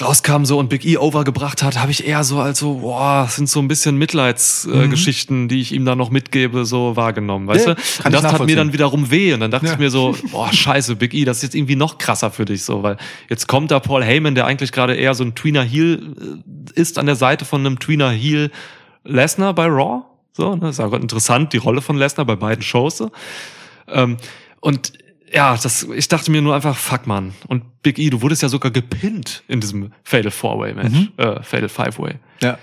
rauskam 0.00 0.44
so 0.44 0.58
und 0.58 0.68
Big 0.70 0.86
E 0.86 0.96
overgebracht 0.96 1.62
hat, 1.62 1.78
habe 1.78 1.90
ich 1.90 2.06
eher 2.06 2.24
so 2.24 2.40
als 2.40 2.60
so, 2.60 2.76
boah, 2.76 3.24
das 3.24 3.36
sind 3.36 3.48
so 3.48 3.60
ein 3.60 3.68
bisschen 3.68 3.96
Mitleidsgeschichten, 3.98 4.84
äh, 4.84 4.88
Geschichten, 4.88 5.48
die 5.48 5.60
ich 5.60 5.72
ihm 5.72 5.84
da 5.84 5.94
noch 5.94 6.10
mitgebe, 6.10 6.64
so 6.64 6.96
wahrgenommen, 6.96 7.46
weißt 7.46 7.66
Ja, 7.66 7.74
du? 7.74 7.80
Und 8.06 8.14
das 8.14 8.22
tat 8.22 8.46
mir 8.46 8.56
dann 8.56 8.72
wiederum 8.72 9.10
weh 9.10 9.34
und 9.34 9.40
dann 9.40 9.50
dachte 9.50 9.66
Ja. 9.66 9.72
ich 9.74 9.78
mir 9.78 9.90
so, 9.90 10.16
boah, 10.30 10.50
scheiße, 10.52 10.96
Big 10.96 11.12
E, 11.12 11.24
das 11.24 11.38
ist 11.38 11.42
jetzt 11.42 11.54
irgendwie 11.54 11.76
noch 11.76 11.98
krasser 11.98 12.30
für 12.30 12.46
dich 12.46 12.64
so, 12.64 12.82
weil 12.82 12.96
jetzt 13.28 13.48
kommt 13.48 13.70
da 13.70 13.80
Paul 13.80 14.02
Heyman, 14.02 14.34
der 14.34 14.46
eigentlich 14.46 14.72
gerade 14.72 14.94
eher 14.94 15.14
so 15.14 15.24
ein 15.24 15.34
Tweener 15.34 15.62
Heel 15.62 16.14
äh, 16.76 16.80
ist 16.80 16.98
an 16.98 17.06
der 17.06 17.16
Seite 17.16 17.44
von 17.44 17.60
einem 17.66 17.78
Tweener 17.78 18.10
Heel 18.10 18.50
Lesnar 19.04 19.54
bei 19.54 19.66
Raw, 19.66 20.04
so, 20.32 20.56
ne? 20.56 20.70
ist 20.70 20.80
auch 20.80 20.92
interessant, 20.94 21.52
die 21.52 21.58
Rolle 21.58 21.82
von 21.82 21.98
Lesnar 21.98 22.24
bei 22.24 22.36
beiden 22.36 22.62
Shows 22.62 22.96
so. 22.96 23.10
Ähm, 23.88 24.16
und 24.60 24.92
ja, 25.32 25.56
das, 25.60 25.84
ich 25.94 26.08
dachte 26.08 26.30
mir 26.30 26.42
nur 26.42 26.54
einfach, 26.54 26.76
fuck 26.76 27.06
man. 27.06 27.34
Und 27.48 27.82
Big 27.82 27.98
E, 27.98 28.10
du 28.10 28.20
wurdest 28.22 28.42
ja 28.42 28.48
sogar 28.48 28.70
gepinnt 28.70 29.42
in 29.48 29.60
diesem 29.60 29.92
Fatal 30.04 30.30
Four-Way 30.30 30.74
Match, 30.74 31.08
äh, 31.16 31.42
Fatal 31.42 31.68
Five-Way. 31.68 32.14
Ja. 32.42 32.58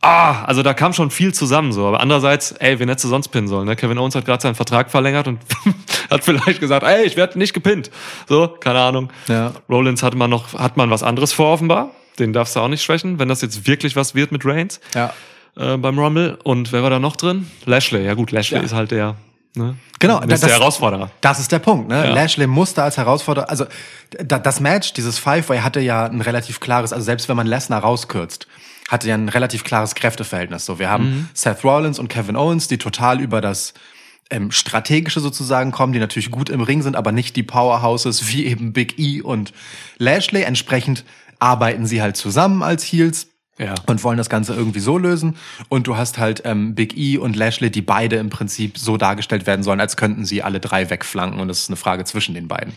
Ah, 0.00 0.44
also 0.44 0.62
da 0.62 0.74
kam 0.74 0.92
schon 0.92 1.10
viel 1.10 1.34
zusammen 1.34 1.72
so. 1.72 1.86
Aber 1.86 2.00
andererseits, 2.00 2.52
ey, 2.52 2.78
wen 2.78 2.88
hättest 2.88 3.06
du 3.06 3.08
sonst 3.08 3.28
pinnen 3.28 3.48
sollen? 3.48 3.66
Ne? 3.66 3.74
Kevin 3.74 3.98
Owens 3.98 4.14
hat 4.14 4.24
gerade 4.24 4.40
seinen 4.40 4.54
Vertrag 4.54 4.90
verlängert 4.92 5.26
und 5.26 5.40
hat 6.10 6.22
vielleicht 6.24 6.60
gesagt, 6.60 6.84
ey, 6.86 7.04
ich 7.04 7.16
werde 7.16 7.36
nicht 7.38 7.52
gepinnt. 7.52 7.90
So, 8.28 8.46
keine 8.48 8.78
Ahnung. 8.80 9.10
Ja. 9.26 9.52
Rollins 9.68 10.02
hat 10.04 10.14
man 10.14 10.30
noch, 10.30 10.54
hat 10.54 10.76
man 10.76 10.90
was 10.90 11.02
anderes 11.02 11.32
vor 11.32 11.52
offenbar. 11.52 11.90
Den 12.20 12.32
darfst 12.32 12.54
du 12.54 12.60
auch 12.60 12.68
nicht 12.68 12.82
schwächen, 12.84 13.18
wenn 13.18 13.28
das 13.28 13.42
jetzt 13.42 13.66
wirklich 13.66 13.96
was 13.96 14.14
wird 14.14 14.30
mit 14.30 14.44
Reigns 14.44 14.80
Ja. 14.94 15.12
äh, 15.56 15.76
beim 15.76 15.98
Rumble. 15.98 16.38
Und 16.44 16.70
wer 16.72 16.84
war 16.84 16.90
da 16.90 17.00
noch 17.00 17.16
drin? 17.16 17.50
Lashley. 17.64 18.04
Ja 18.04 18.14
gut, 18.14 18.30
Lashley 18.30 18.58
Ja. 18.58 18.64
ist 18.64 18.74
halt 18.74 18.92
der, 18.92 19.16
ne? 19.54 19.76
Genau, 19.98 20.20
der 20.20 20.34
ist 20.34 20.42
das- 20.42 20.50
der 20.50 20.58
Herausforderer. 20.58 21.10
Das 21.20 21.40
ist 21.40 21.50
der 21.52 21.58
Punkt, 21.58 21.88
ne? 21.88 22.06
Ja. 22.06 22.14
Lashley 22.14 22.46
musste 22.46 22.82
als 22.82 22.96
Herausforderer, 22.96 23.50
also 23.50 23.66
da, 24.10 24.38
das 24.38 24.60
Match, 24.60 24.92
dieses 24.92 25.18
Five-Way 25.18 25.60
hatte 25.60 25.80
ja 25.80 26.06
ein 26.06 26.20
relativ 26.20 26.60
klares, 26.60 26.92
also 26.92 27.04
selbst 27.04 27.28
wenn 27.28 27.36
man 27.36 27.46
Lesnar 27.46 27.80
rauskürzt, 27.82 28.46
hatte 28.88 29.08
ja 29.08 29.14
ein 29.14 29.28
relativ 29.28 29.64
klares 29.64 29.94
Kräfteverhältnis. 29.94 30.64
So, 30.64 30.78
wir 30.78 30.88
haben 30.88 31.04
Mhm. 31.10 31.28
Seth 31.34 31.62
Rollins 31.64 31.98
und 31.98 32.08
Kevin 32.08 32.36
Owens, 32.36 32.68
die 32.68 32.78
total 32.78 33.20
über 33.20 33.40
das 33.40 33.74
ähm, 34.30 34.50
strategische 34.50 35.20
sozusagen 35.20 35.72
kommen, 35.72 35.94
die 35.94 35.98
natürlich 35.98 36.30
gut 36.30 36.50
im 36.50 36.60
Ring 36.60 36.82
sind, 36.82 36.96
aber 36.96 37.12
nicht 37.12 37.34
die 37.34 37.42
Powerhouses 37.42 38.28
wie 38.28 38.44
eben 38.44 38.74
Big 38.74 38.98
E 38.98 39.22
und 39.22 39.54
Lashley. 39.96 40.42
Entsprechend 40.42 41.04
arbeiten 41.38 41.86
sie 41.86 42.02
halt 42.02 42.16
zusammen 42.18 42.62
als 42.62 42.84
Heels 42.84 43.28
Ja. 43.58 43.74
und 43.86 44.04
wollen 44.04 44.18
das 44.18 44.28
Ganze 44.30 44.54
irgendwie 44.54 44.80
so 44.80 44.98
lösen. 44.98 45.36
Und 45.68 45.86
du 45.86 45.96
hast 45.96 46.18
halt 46.18 46.42
ähm, 46.44 46.74
Big 46.74 46.96
E 46.96 47.18
und 47.18 47.34
Lashley, 47.36 47.70
die 47.70 47.82
beide 47.82 48.16
im 48.16 48.30
Prinzip 48.30 48.78
so 48.78 48.96
dargestellt 48.96 49.46
werden 49.46 49.62
sollen, 49.62 49.80
als 49.80 49.96
könnten 49.96 50.24
sie 50.24 50.42
alle 50.42 50.60
drei 50.60 50.88
wegflanken. 50.90 51.40
Und 51.40 51.48
das 51.48 51.60
ist 51.60 51.68
eine 51.68 51.76
Frage 51.76 52.04
zwischen 52.04 52.34
den 52.34 52.46
beiden. 52.48 52.74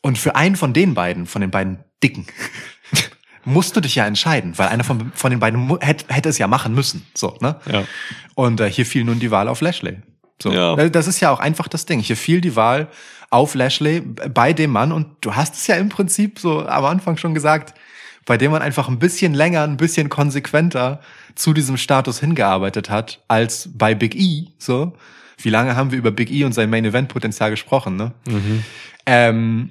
Und 0.00 0.18
für 0.18 0.36
einen 0.36 0.54
von 0.56 0.72
den 0.72 0.94
beiden, 0.94 1.26
von 1.26 1.40
den 1.40 1.50
beiden 1.50 1.78
Dicken, 2.02 2.26
musst 3.44 3.74
du 3.76 3.80
dich 3.80 3.94
ja 3.94 4.06
entscheiden, 4.06 4.56
weil 4.58 4.68
einer 4.68 4.84
von, 4.84 5.12
von 5.14 5.30
den 5.30 5.40
beiden 5.40 5.76
hätte, 5.80 6.12
hätte 6.12 6.28
es 6.28 6.38
ja 6.38 6.46
machen 6.46 6.74
müssen. 6.74 7.06
So, 7.14 7.36
ne? 7.40 7.56
Ja. 7.70 7.84
Und 8.34 8.60
äh, 8.60 8.70
hier 8.70 8.86
fiel 8.86 9.04
nun 9.04 9.18
die 9.18 9.30
Wahl 9.30 9.48
auf 9.48 9.60
Lashley. 9.60 9.98
So. 10.42 10.52
Ja. 10.52 10.76
Äh, 10.76 10.90
Das 10.90 11.06
ist 11.06 11.20
ja 11.20 11.30
auch 11.30 11.40
einfach 11.40 11.68
das 11.68 11.86
Ding. 11.86 12.00
Hier 12.00 12.16
fiel 12.16 12.40
die 12.40 12.56
Wahl 12.56 12.88
auf 13.30 13.54
Lashley 13.54 14.00
bei 14.00 14.52
dem 14.52 14.70
Mann 14.70 14.92
und 14.92 15.08
du 15.20 15.34
hast 15.34 15.54
es 15.56 15.66
ja 15.66 15.76
im 15.76 15.88
Prinzip 15.88 16.38
so 16.38 16.66
am 16.66 16.84
Anfang 16.84 17.16
schon 17.16 17.34
gesagt, 17.34 17.74
bei 18.26 18.36
dem 18.36 18.52
man 18.52 18.62
einfach 18.62 18.88
ein 18.88 18.98
bisschen 18.98 19.34
länger, 19.34 19.62
ein 19.62 19.76
bisschen 19.76 20.08
konsequenter 20.08 21.00
zu 21.34 21.52
diesem 21.52 21.76
Status 21.76 22.20
hingearbeitet 22.20 22.90
hat 22.90 23.22
als 23.28 23.68
bei 23.74 23.94
Big 23.94 24.14
E. 24.14 24.46
So, 24.58 24.94
wie 25.38 25.50
lange 25.50 25.76
haben 25.76 25.90
wir 25.90 25.98
über 25.98 26.10
Big 26.10 26.30
E 26.30 26.44
und 26.44 26.52
sein 26.52 26.70
Main 26.70 26.84
Event 26.84 27.08
Potenzial 27.08 27.50
gesprochen? 27.50 27.96
Ne? 27.96 28.12
Ähm, 29.06 29.70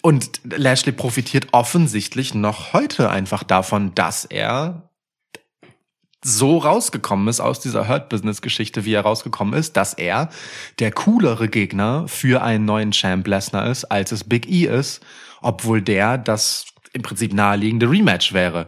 und 0.00 0.40
Lashley 0.44 0.92
profitiert 0.92 1.48
offensichtlich 1.52 2.34
noch 2.34 2.72
heute 2.72 3.10
einfach 3.10 3.44
davon, 3.44 3.94
dass 3.94 4.24
er 4.24 4.88
so 6.24 6.58
rausgekommen 6.58 7.26
ist 7.28 7.40
aus 7.40 7.60
dieser 7.60 7.88
Hurt-Business-Geschichte, 7.88 8.84
wie 8.84 8.94
er 8.94 9.02
rausgekommen 9.02 9.54
ist, 9.54 9.76
dass 9.76 9.92
er 9.94 10.28
der 10.78 10.92
coolere 10.92 11.48
Gegner 11.48 12.06
für 12.06 12.42
einen 12.42 12.64
neuen 12.64 12.92
Champ 12.92 13.26
Lesnar 13.26 13.68
ist, 13.68 13.84
als 13.86 14.12
es 14.12 14.24
Big 14.24 14.48
E 14.48 14.66
ist, 14.66 15.04
obwohl 15.40 15.82
der 15.82 16.18
das 16.18 16.66
im 16.92 17.02
Prinzip 17.02 17.32
naheliegende 17.32 17.90
Rematch 17.90 18.32
wäre. 18.32 18.66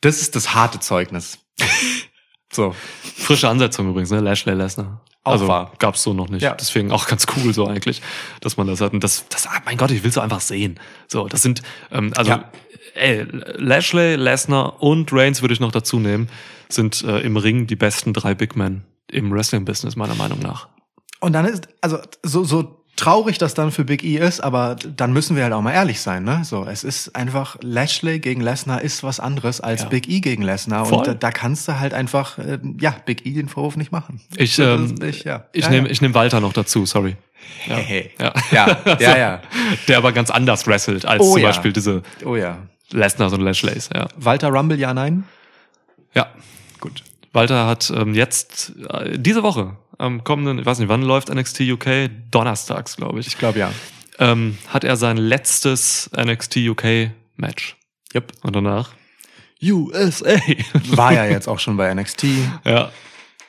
Das 0.00 0.20
ist 0.20 0.34
das 0.34 0.54
harte 0.54 0.80
Zeugnis. 0.80 1.38
so. 2.52 2.74
Frische 3.16 3.48
Ansetzung 3.48 3.88
übrigens, 3.90 4.10
ne? 4.10 4.20
Lashley 4.20 4.54
Lesnar. 4.54 5.02
Auch 5.24 5.32
also 5.32 5.48
wahr. 5.48 5.72
gab's 5.78 6.02
so 6.02 6.12
noch 6.12 6.28
nicht. 6.28 6.42
Ja. 6.42 6.54
Deswegen 6.54 6.92
auch 6.92 7.08
ganz 7.08 7.26
cool 7.36 7.52
so 7.52 7.66
eigentlich, 7.66 8.00
dass 8.40 8.56
man 8.56 8.66
das 8.68 8.80
hat. 8.80 8.92
Und 8.92 9.02
das, 9.02 9.26
das, 9.28 9.46
ah, 9.46 9.60
mein 9.64 9.76
Gott, 9.76 9.90
ich 9.90 10.04
will 10.04 10.12
so 10.12 10.20
einfach 10.20 10.40
sehen. 10.40 10.78
So, 11.08 11.26
das 11.26 11.42
sind, 11.42 11.62
ähm, 11.90 12.12
also, 12.16 12.30
Ja. 12.32 12.50
ey, 12.94 13.26
Lashley, 13.56 14.14
Lesnar 14.14 14.80
und 14.82 15.12
Reigns 15.12 15.42
würde 15.42 15.54
ich 15.54 15.60
noch 15.60 15.72
dazu 15.72 15.98
nehmen, 15.98 16.28
sind 16.68 17.02
äh, 17.02 17.20
im 17.20 17.36
Ring 17.36 17.66
die 17.66 17.76
besten 17.76 18.12
drei 18.12 18.34
Big 18.34 18.54
Men 18.56 18.84
im 19.08 19.32
Wrestling-Business, 19.32 19.96
meiner 19.96 20.14
Meinung 20.14 20.38
nach. 20.40 20.68
Und 21.20 21.32
dann 21.32 21.46
ist, 21.46 21.68
also 21.80 21.98
so, 22.22 22.44
so 22.44 22.75
traurig 22.96 23.38
das 23.38 23.54
dann 23.54 23.70
für 23.70 23.84
Big 23.84 24.02
E 24.02 24.16
ist, 24.16 24.40
aber 24.40 24.74
dann 24.74 25.12
müssen 25.12 25.36
wir 25.36 25.44
halt 25.44 25.52
auch 25.52 25.60
mal 25.60 25.72
ehrlich 25.72 26.00
sein, 26.00 26.24
ne? 26.24 26.42
So, 26.44 26.64
es 26.64 26.82
ist 26.82 27.14
einfach, 27.14 27.56
Lashley 27.60 28.18
gegen 28.18 28.40
Lesnar 28.40 28.82
ist 28.82 29.02
was 29.02 29.20
anderes 29.20 29.60
als 29.60 29.82
Ja. 29.82 29.88
Big 29.88 30.08
E 30.08 30.20
gegen 30.20 30.42
Lesnar. 30.42 30.86
Voll. 30.86 30.98
Und 30.98 31.06
da, 31.06 31.14
da 31.14 31.30
kannst 31.30 31.68
du 31.68 31.78
halt 31.78 31.94
einfach, 31.94 32.38
äh, 32.38 32.58
ja, 32.80 32.96
Big 33.04 33.26
E 33.26 33.32
den 33.32 33.48
Vorwurf 33.48 33.76
nicht 33.76 33.92
machen. 33.92 34.20
Ich, 34.36 34.58
ähm, 34.58 34.94
nicht, 34.94 35.24
ja. 35.24 35.44
ich 35.52 35.64
ja, 35.64 35.70
nehme 35.70 35.86
ja. 35.86 35.92
ich 35.92 36.00
nehm 36.00 36.14
Walter 36.14 36.40
noch 36.40 36.54
dazu, 36.54 36.86
sorry. 36.86 37.16
Ja. 37.68 37.76
Hey, 37.76 38.10
Ja. 38.18 38.32
Ja, 38.50 38.78
ja, 38.98 39.18
ja. 39.18 39.42
Der 39.88 39.98
aber 39.98 40.12
ganz 40.12 40.30
anders 40.30 40.66
wrestelt 40.66 41.04
als 41.04 41.22
Oh 41.22 41.34
zum 41.34 41.42
ja. 41.42 41.48
Beispiel 41.48 41.72
diese 41.72 42.02
Oh 42.24 42.34
ja. 42.34 42.58
Lesnars 42.92 43.32
und 43.32 43.42
Lashleys, 43.42 43.90
ja. 43.94 44.08
Walter 44.16 44.48
Rumble, 44.48 44.78
ja, 44.78 44.94
nein? 44.94 45.24
Ja, 46.14 46.28
gut. 46.80 47.02
Walter 47.32 47.66
hat 47.66 47.92
ähm, 47.94 48.14
jetzt 48.14 48.72
äh, 48.88 49.18
diese 49.18 49.42
Woche 49.42 49.76
am 49.98 50.24
kommenden, 50.24 50.58
ich 50.58 50.66
weiß 50.66 50.78
nicht, 50.78 50.88
wann 50.88 51.02
läuft 51.02 51.32
NXT 51.32 51.60
UK? 51.60 52.10
Donnerstags, 52.30 52.96
glaube 52.96 53.20
ich. 53.20 53.26
Ich 53.28 53.38
glaube 53.38 53.58
ja. 53.58 53.72
Ähm, 54.18 54.56
hat 54.68 54.84
er 54.84 54.96
sein 54.96 55.16
letztes 55.16 56.10
NXT 56.16 56.56
UK 56.68 57.10
Match. 57.36 57.76
Yep. 58.14 58.32
Und 58.42 58.56
danach 58.56 58.90
USA. 59.62 60.36
War 60.90 61.12
ja 61.12 61.24
jetzt 61.26 61.48
auch 61.48 61.58
schon 61.58 61.76
bei 61.76 61.92
NXT. 61.92 62.24
ja, 62.64 62.90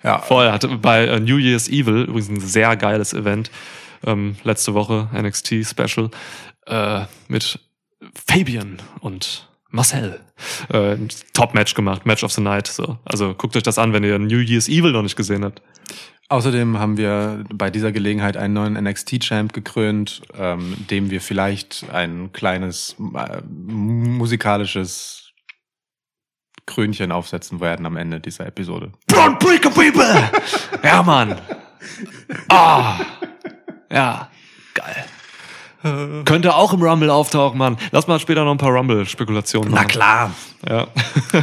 Ja. 0.04 0.20
voll. 0.20 0.52
Hatte 0.52 0.68
bei 0.70 1.06
äh, 1.06 1.20
New 1.20 1.38
Year's 1.38 1.68
Evil 1.68 2.04
übrigens 2.04 2.30
ein 2.30 2.40
sehr 2.40 2.76
geiles 2.76 3.14
Event. 3.14 3.52
Ähm, 4.06 4.36
letzte 4.44 4.74
Woche 4.74 5.10
NXT 5.14 5.66
Special 5.66 6.10
äh, 6.66 7.06
mit 7.28 7.60
Fabian 8.28 8.78
und 9.00 9.48
Marcel. 9.70 10.20
Äh, 10.70 10.98
Top-Match 11.34 11.74
gemacht, 11.74 12.06
Match 12.06 12.24
of 12.24 12.32
the 12.32 12.42
Night. 12.42 12.68
So. 12.68 12.98
Also 13.06 13.34
guckt 13.34 13.56
euch 13.58 13.64
das 13.64 13.78
an, 13.78 13.92
wenn 13.94 14.04
ihr 14.04 14.18
New 14.20 14.40
Year's 14.40 14.70
Evil 14.70 14.92
noch 14.92 15.04
nicht 15.04 15.16
gesehen 15.18 15.44
habt. 15.44 15.62
Außerdem 16.30 16.78
haben 16.78 16.98
wir 16.98 17.46
bei 17.54 17.70
dieser 17.70 17.94
Gelegenheit 17.94 18.36
einen 18.36 18.54
neuen 18.54 18.74
NXT-Champ 18.74 19.54
gekrönt, 19.54 20.22
ähm, 20.38 20.76
dem 20.90 21.10
wir 21.10 21.22
vielleicht 21.22 21.90
ein 21.90 22.34
kleines 22.34 22.98
äh, 23.16 23.42
musikalisches 23.46 25.32
Krönchen 26.66 27.14
aufsetzen 27.14 27.62
werden 27.62 27.86
am 27.86 27.96
Ende 27.96 28.20
dieser 28.20 28.46
Episode. 28.46 28.92
Braun 29.08 29.40
Breaker 29.40 29.70
People! 29.70 30.30
ja, 30.84 31.02
Mann. 31.02 31.40
Ah. 32.50 33.00
Ja. 33.90 34.30
Geil. 34.74 35.06
Könnte 36.26 36.56
auch 36.56 36.74
im 36.74 36.82
Rumble 36.82 37.10
auftauchen, 37.10 37.58
Mann. 37.58 37.78
Lass 37.92 38.08
mal 38.08 38.20
später 38.20 38.44
noch 38.44 38.52
ein 38.52 38.58
paar 38.58 38.72
Rumble-Spekulationen 38.72 39.72
machen. 39.72 39.88
klar. 39.88 40.32
Ja. 40.68 40.88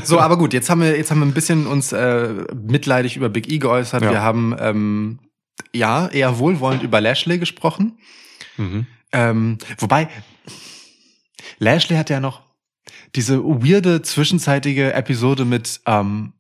So, 0.05 0.19
aber 0.19 0.37
gut, 0.37 0.53
jetzt 0.53 0.71
haben 0.71 0.81
wir, 0.81 0.97
jetzt 0.97 1.11
haben 1.11 1.21
wir 1.21 1.27
ein 1.27 1.35
bisschen 1.35 1.67
uns 1.67 1.93
äh, 1.93 2.29
mitleidig 2.55 3.17
über 3.17 3.29
Big 3.29 3.51
E 3.51 3.59
geäußert. 3.59 4.03
Ja. 4.03 4.11
Wir 4.11 4.23
haben 4.23 4.57
ähm, 4.59 5.19
ja 5.73 6.09
eher 6.09 6.39
wohlwollend 6.39 6.83
über 6.83 7.01
Lashley 7.01 7.39
gesprochen. 7.39 7.99
mhm. 8.57 8.87
Ähm, 9.13 9.59
wobei, 9.79 10.09
Lashley 11.59 11.97
hat 11.97 12.11
ja 12.11 12.19
noch, 12.19 12.43
diese 13.15 13.43
weirde 13.45 14.03
zwischenzeitige 14.03 14.93
Episode 14.93 15.45
mit, 15.45 15.81
ähm, 15.87 16.33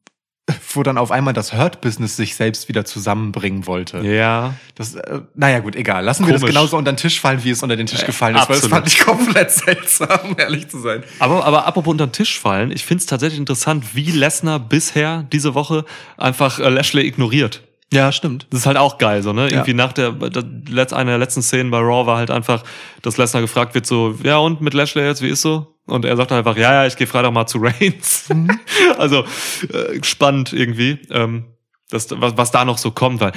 wo 0.75 0.83
dann 0.83 0.99
auf 0.99 1.11
einmal 1.11 1.33
das 1.33 1.55
Hurt-Business 1.55 2.17
sich 2.17 2.35
selbst 2.35 2.69
wieder 2.69 2.85
zusammenbringen 2.85 3.67
wollte. 3.67 4.01
Ja. 4.01 4.55
Das, 4.75 4.95
äh, 4.95 5.21
naja, 5.35 5.61
gut, 5.61 5.75
egal. 5.75 6.05
Lassen 6.05 6.27
wir 6.27 6.33
das 6.33 6.43
Komisch. 6.43 6.55
genauso 6.55 6.77
unter 6.77 6.93
den 6.93 6.99
Tisch 6.99 7.21
fallen, 7.21 7.43
wie 7.45 7.51
es 7.51 7.63
unter 7.63 7.77
den 7.77 7.87
Tisch 7.87 8.05
gefallen 8.05 8.37
ist, 8.37 8.49
weil 8.49 8.57
das 8.57 8.65
absolut. 8.65 8.77
fand 8.77 8.89
ich 8.89 8.99
komplett 8.99 9.51
seltsam, 9.53 10.31
um 10.31 10.39
ehrlich 10.39 10.69
zu 10.69 10.81
sein. 10.81 11.03
Aber, 11.19 11.45
aber 11.45 11.67
apropos 11.67 11.93
unter 11.93 12.07
den 12.07 12.13
Tisch 12.13 12.39
fallen, 12.39 12.71
ich 12.73 12.85
finde 12.85 13.01
es 13.01 13.07
tatsächlich 13.07 13.39
interessant, 13.39 13.95
wie 13.95 14.11
Lesnar 14.11 14.59
bisher 14.59 15.25
diese 15.33 15.55
Woche 15.55 15.85
einfach 16.19 16.59
äh, 16.59 16.69
Lashley 16.69 17.07
ignoriert. 17.07 17.63
Ja, 17.95 18.11
stimmt. 18.11 18.49
Das 18.51 18.61
ist 18.61 18.67
halt 18.67 18.77
auch 18.77 18.99
geil, 18.99 19.23
so, 19.23 19.33
ne? 19.33 19.49
Irgendwie 19.49 19.73
nach 19.73 19.93
der, 19.93 20.11
der 20.11 20.93
einer 20.93 21.13
der 21.13 21.19
letzten 21.19 21.43
Szenen 21.43 21.71
bei 21.71 21.79
Raw 21.79 22.07
war 22.07 22.17
halt 22.17 22.31
einfach, 22.31 22.65
dass 23.03 23.19
Lesnar 23.19 23.41
gefragt 23.41 23.75
wird 23.75 23.87
so, 23.87 24.19
ja 24.25 24.39
und 24.39 24.61
mit 24.61 24.75
Lashley 24.75 25.05
jetzt, 25.05 25.23
wie 25.23 25.29
ist 25.29 25.43
so? 25.43 25.77
Und 25.87 26.05
er 26.05 26.17
sagt 26.17 26.33
halt 26.33 26.45
einfach, 26.45 26.57
ja, 26.61 26.73
ja, 26.73 26.87
ich 26.87 26.97
gehe 26.97 27.07
Freitag 27.07 27.33
mal 27.33 27.47
zu 27.47 27.59
Reigns. 27.63 28.29
also 28.99 29.25
äh, 29.73 30.03
spannend 30.03 30.53
irgendwie, 30.53 30.99
ähm, 31.11 31.45
das, 31.89 32.09
was, 32.11 32.37
was 32.37 32.51
da 32.51 32.65
noch 32.65 32.79
so 32.79 32.91
kommt, 32.91 33.21
weil 33.21 33.33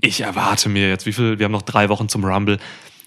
ich 0.00 0.22
erwarte 0.22 0.70
mir 0.70 0.88
jetzt, 0.88 1.04
wie 1.04 1.12
viel, 1.12 1.38
wir 1.38 1.44
haben 1.44 1.52
noch 1.52 1.60
drei 1.60 1.90
Wochen 1.90 2.08
zum 2.08 2.24
Rumble, 2.24 2.58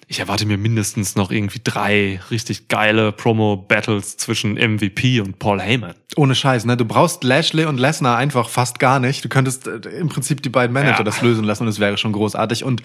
ich 0.07 0.19
erwarte 0.19 0.45
mir 0.45 0.57
mindestens 0.57 1.15
noch 1.15 1.31
irgendwie 1.31 1.61
drei 1.63 2.19
richtig 2.29 2.67
geile 2.67 3.11
Promo-Battles 3.11 4.17
zwischen 4.17 4.53
MVP 4.55 5.19
und 5.21 5.39
Paul 5.39 5.61
Heyman. 5.61 5.95
Ohne 6.15 6.35
Scheiß, 6.35 6.65
ne? 6.65 6.77
Du 6.77 6.85
brauchst 6.85 7.23
Lashley 7.23 7.65
und 7.65 7.79
Lesnar 7.79 8.17
einfach 8.17 8.49
fast 8.49 8.79
gar 8.79 8.99
nicht. 8.99 9.23
Du 9.25 9.29
könntest 9.29 9.67
äh, 9.67 9.77
im 9.99 10.09
Prinzip 10.09 10.43
die 10.43 10.49
beiden 10.49 10.73
Manager 10.73 10.97
Ja. 10.99 11.03
das 11.03 11.21
lösen 11.21 11.43
lassen 11.43 11.63
und 11.63 11.69
es 11.69 11.79
wäre 11.79 11.97
schon 11.97 12.11
großartig. 12.11 12.63
Und 12.63 12.83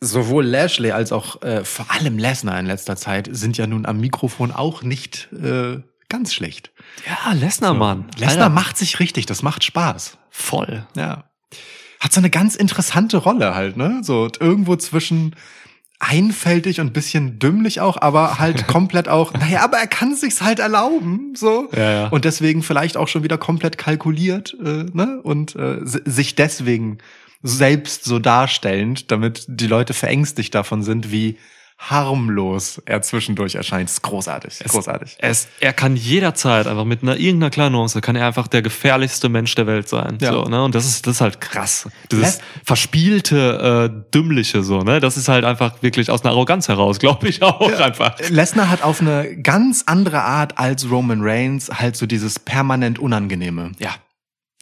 sowohl 0.00 0.44
Lashley 0.46 0.92
als 0.92 1.12
auch 1.12 1.42
äh, 1.42 1.64
vor 1.64 1.86
allem 1.90 2.18
Lesnar 2.18 2.58
in 2.58 2.66
letzter 2.66 2.96
Zeit 2.96 3.28
sind 3.32 3.58
ja 3.58 3.66
nun 3.66 3.86
am 3.86 3.98
Mikrofon 4.00 4.50
auch 4.52 4.82
nicht 4.82 5.28
äh, 5.32 5.78
ganz 6.08 6.32
schlecht. 6.34 6.70
Ja, 7.06 7.32
Lesnar, 7.32 7.74
Mann. 7.74 8.06
Lesnar 8.16 8.48
macht 8.50 8.76
sich 8.76 8.98
richtig, 9.00 9.26
das 9.26 9.42
macht 9.42 9.64
Spaß. 9.64 10.18
voll. 10.30 10.86
Ja. 10.96 11.24
Hat 12.00 12.12
so 12.14 12.20
eine 12.20 12.30
ganz 12.30 12.56
interessante 12.56 13.18
Rolle 13.18 13.54
halt, 13.54 13.76
ne? 13.76 14.00
So 14.02 14.30
irgendwo 14.40 14.76
zwischen 14.76 15.36
einfältig 16.00 16.80
und 16.80 16.92
bisschen 16.92 17.38
dümmlich 17.38 17.80
auch, 17.80 17.96
aber 18.00 18.38
halt 18.40 18.66
komplett 18.66 19.08
auch, 19.08 19.32
naja, 19.34 19.62
aber 19.62 19.76
er 19.76 19.86
kann 19.86 20.16
sich's 20.16 20.42
halt 20.42 20.58
erlauben, 20.58 21.34
so. 21.36 21.68
Ja, 21.76 21.90
ja. 21.92 22.08
Und 22.08 22.24
deswegen 22.24 22.62
vielleicht 22.62 22.96
auch 22.96 23.06
schon 23.06 23.22
wieder 23.22 23.38
komplett 23.38 23.78
kalkuliert, 23.78 24.56
äh, 24.64 24.86
ne? 24.92 25.20
Und 25.22 25.54
äh, 25.56 25.78
si- 25.84 26.00
sich 26.06 26.34
deswegen 26.34 26.98
selbst 27.42 28.04
so 28.04 28.18
darstellend, 28.18 29.10
damit 29.10 29.44
die 29.48 29.66
Leute 29.66 29.94
verängstigt 29.94 30.54
davon 30.54 30.82
sind, 30.82 31.12
wie 31.12 31.36
harmlos 31.82 32.80
er 32.84 33.00
zwischendurch 33.00 33.54
erscheint. 33.54 33.88
Das 33.88 33.94
ist 33.94 34.02
großartig, 34.02 34.58
großartig. 34.68 35.16
Er, 35.18 35.30
ist, 35.30 35.48
er 35.60 35.72
kann 35.72 35.96
jederzeit 35.96 36.66
einfach 36.66 36.84
mit 36.84 37.02
einer 37.02 37.16
irgendeiner 37.16 37.50
kleinen 37.50 37.72
Nuance 37.72 38.00
kann 38.02 38.16
er 38.16 38.26
einfach 38.26 38.48
der 38.48 38.60
gefährlichste 38.60 39.30
Mensch 39.30 39.54
der 39.54 39.66
Welt 39.66 39.88
sein. 39.88 40.18
Ja. 40.20 40.32
So, 40.32 40.44
ne? 40.44 40.62
Und 40.62 40.74
das 40.74 40.84
ist, 40.86 41.06
das 41.06 41.16
ist 41.16 41.20
halt 41.22 41.40
krass. 41.40 41.88
Dieses 42.12 42.36
Les- 42.36 42.40
verspielte, 42.64 43.90
äh, 43.90 44.10
dümmliche 44.14 44.62
so, 44.62 44.80
ne? 44.82 45.00
Das 45.00 45.16
ist 45.16 45.28
halt 45.28 45.44
einfach 45.44 45.82
wirklich 45.82 46.10
aus 46.10 46.22
einer 46.22 46.32
Arroganz 46.32 46.68
heraus, 46.68 46.98
glaube 47.00 47.28
ich 47.28 47.42
auch 47.42 47.60
einfach. 47.80 48.16
Lesnar 48.28 48.68
hat 48.68 48.82
auf 48.82 49.00
eine 49.00 49.36
ganz 49.40 49.84
andere 49.86 50.22
Art 50.22 50.58
als 50.58 50.90
Roman 50.90 51.20
Reigns 51.22 51.70
halt 51.70 51.96
so 51.96 52.06
dieses 52.06 52.38
permanent 52.38 52.98
Unangenehme. 52.98 53.72
Ja. 53.78 53.90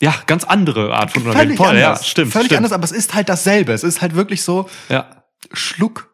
Ja, 0.00 0.14
ganz 0.26 0.44
andere 0.44 0.94
Art 0.94 1.10
von 1.10 1.24
Völlig 1.24 1.56
Voll, 1.56 1.66
anders. 1.70 2.00
Ja, 2.00 2.04
stimmt. 2.04 2.32
Völlig 2.32 2.46
stimmt. 2.46 2.58
anders, 2.58 2.72
aber 2.72 2.84
es 2.84 2.92
ist 2.92 3.14
halt 3.14 3.28
dasselbe. 3.28 3.72
Es 3.72 3.82
ist 3.82 4.00
halt 4.00 4.14
wirklich 4.14 4.44
so, 4.44 4.68
Ja. 4.88 5.06
Schluck, 5.52 6.08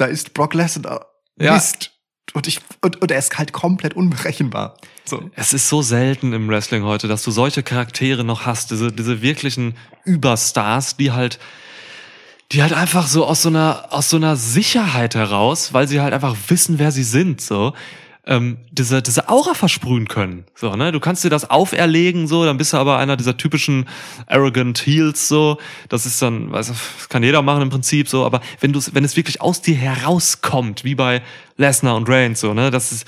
da 0.00 0.06
ist 0.06 0.34
Brock 0.34 0.54
Lesnar. 0.54 1.06
Ja. 1.38 1.54
Mist. 1.54 1.92
Und 2.32 2.46
ich, 2.46 2.60
und, 2.80 3.02
und 3.02 3.10
er 3.10 3.18
ist 3.18 3.36
halt 3.38 3.52
komplett 3.52 3.94
unberechenbar. 3.94 4.76
So. 5.04 5.30
Es 5.34 5.52
ist 5.52 5.68
so 5.68 5.82
selten 5.82 6.32
im 6.32 6.48
Wrestling 6.48 6.84
heute, 6.84 7.08
dass 7.08 7.24
du 7.24 7.32
solche 7.32 7.62
Charaktere 7.62 8.22
noch 8.22 8.46
hast, 8.46 8.70
diese, 8.70 8.92
diese 8.92 9.20
wirklichen 9.20 9.76
Überstars, 10.04 10.96
die 10.96 11.10
halt, 11.10 11.40
die 12.52 12.62
halt 12.62 12.72
einfach 12.72 13.08
so 13.08 13.26
aus 13.26 13.42
so 13.42 13.48
einer, 13.48 13.86
aus 13.90 14.10
so 14.10 14.16
einer 14.16 14.36
Sicherheit 14.36 15.16
heraus, 15.16 15.72
weil 15.72 15.88
sie 15.88 16.00
halt 16.00 16.14
einfach 16.14 16.36
wissen, 16.48 16.78
wer 16.78 16.92
sie 16.92 17.02
sind, 17.02 17.40
so, 17.40 17.74
ähm, 18.26 18.58
diese, 18.70 19.02
diese 19.02 19.28
Aura 19.28 19.54
versprühen 19.54 20.08
können. 20.08 20.44
So, 20.54 20.74
ne? 20.76 20.92
Du 20.92 21.00
kannst 21.00 21.24
dir 21.24 21.30
das 21.30 21.48
auferlegen, 21.50 22.26
so, 22.26 22.44
dann 22.44 22.58
bist 22.58 22.72
du 22.72 22.76
aber 22.76 22.98
einer 22.98 23.16
dieser 23.16 23.36
typischen 23.36 23.88
arrogant 24.26 24.78
Heels, 24.86 25.28
so. 25.28 25.58
Das 25.88 26.06
ist 26.06 26.20
dann, 26.20 26.52
weiß, 26.52 26.68
das 26.68 27.08
kann 27.08 27.22
jeder 27.22 27.42
machen 27.42 27.62
im 27.62 27.70
Prinzip, 27.70 28.08
so, 28.08 28.24
aber 28.24 28.40
wenn 28.60 28.72
du 28.72 28.80
wenn 28.92 29.04
es 29.04 29.16
wirklich 29.16 29.40
aus 29.40 29.62
dir 29.62 29.74
herauskommt, 29.74 30.84
wie 30.84 30.94
bei 30.94 31.22
Lesnar 31.56 31.96
und 31.96 32.08
Reigns, 32.08 32.40
so, 32.40 32.54
ne, 32.54 32.70
das 32.70 32.92
ist, 32.92 33.06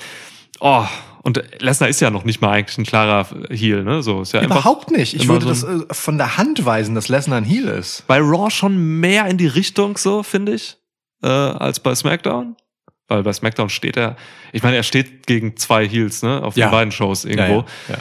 oh, 0.59 0.85
und 1.23 1.41
Lesnar 1.59 1.87
ist 1.89 2.01
ja 2.01 2.09
noch 2.09 2.25
nicht 2.25 2.41
mal 2.41 2.51
eigentlich 2.51 2.77
ein 2.77 2.83
klarer 2.83 3.25
Heel, 3.49 3.83
ne? 3.85 4.03
So 4.03 4.21
ist 4.23 4.33
ja 4.33 4.43
Überhaupt 4.43 4.91
nicht. 4.91 5.13
Ich 5.13 5.29
würde 5.29 5.53
so 5.53 5.67
das 5.67 5.87
äh, 5.89 5.93
von 5.93 6.17
der 6.17 6.35
Hand 6.35 6.65
weisen, 6.65 6.95
dass 6.95 7.07
Lesnar 7.07 7.37
ein 7.37 7.45
Heel 7.45 7.69
ist. 7.69 8.05
bei 8.07 8.19
Raw 8.19 8.49
schon 8.51 8.99
mehr 8.99 9.25
in 9.27 9.37
die 9.37 9.47
Richtung, 9.47 9.97
so 9.97 10.21
finde 10.21 10.55
ich, 10.55 10.75
äh, 11.21 11.27
als 11.27 11.79
bei 11.79 11.95
SmackDown. 11.95 12.57
Weil 13.07 13.23
bei 13.23 13.33
SmackDown 13.33 13.69
steht 13.69 13.97
er, 13.97 14.15
ich 14.53 14.63
meine, 14.63 14.77
er 14.77 14.83
steht 14.83 15.27
gegen 15.27 15.57
zwei 15.57 15.87
Heels, 15.87 16.23
ne, 16.23 16.41
auf 16.41 16.55
Ja. 16.55 16.67
den 16.67 16.71
beiden 16.71 16.91
Shows 16.91 17.25
irgendwo. 17.25 17.65
Ja, 17.89 17.95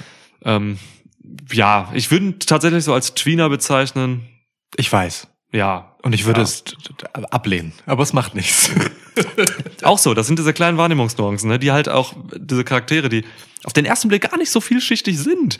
ja. 0.44 0.56
Ähm, 0.56 0.78
ja, 1.52 1.90
ich 1.94 2.10
würde 2.10 2.26
ihn 2.26 2.38
tatsächlich 2.38 2.84
so 2.84 2.94
als 2.94 3.14
Tweener 3.14 3.48
bezeichnen. 3.48 4.26
Ich 4.76 4.92
weiß. 4.92 5.28
Ja. 5.52 5.96
Und 6.02 6.14
ich 6.14 6.24
würde 6.24 6.40
es 6.40 6.64
ablehnen. 7.30 7.72
Aber 7.86 8.02
es 8.02 8.12
macht 8.12 8.34
nichts. 8.34 8.70
auch 9.82 9.98
so, 9.98 10.14
das 10.14 10.26
sind 10.26 10.38
diese 10.38 10.52
kleinen 10.52 10.78
Wahrnehmungsnuancen, 10.78 11.48
ne, 11.48 11.58
die 11.58 11.70
halt 11.72 11.88
auch 11.88 12.14
diese 12.36 12.64
Charaktere, 12.64 13.08
die 13.08 13.24
auf 13.64 13.72
den 13.72 13.84
ersten 13.84 14.08
Blick 14.08 14.22
gar 14.28 14.36
nicht 14.38 14.50
so 14.50 14.60
vielschichtig 14.60 15.18
sind. 15.18 15.58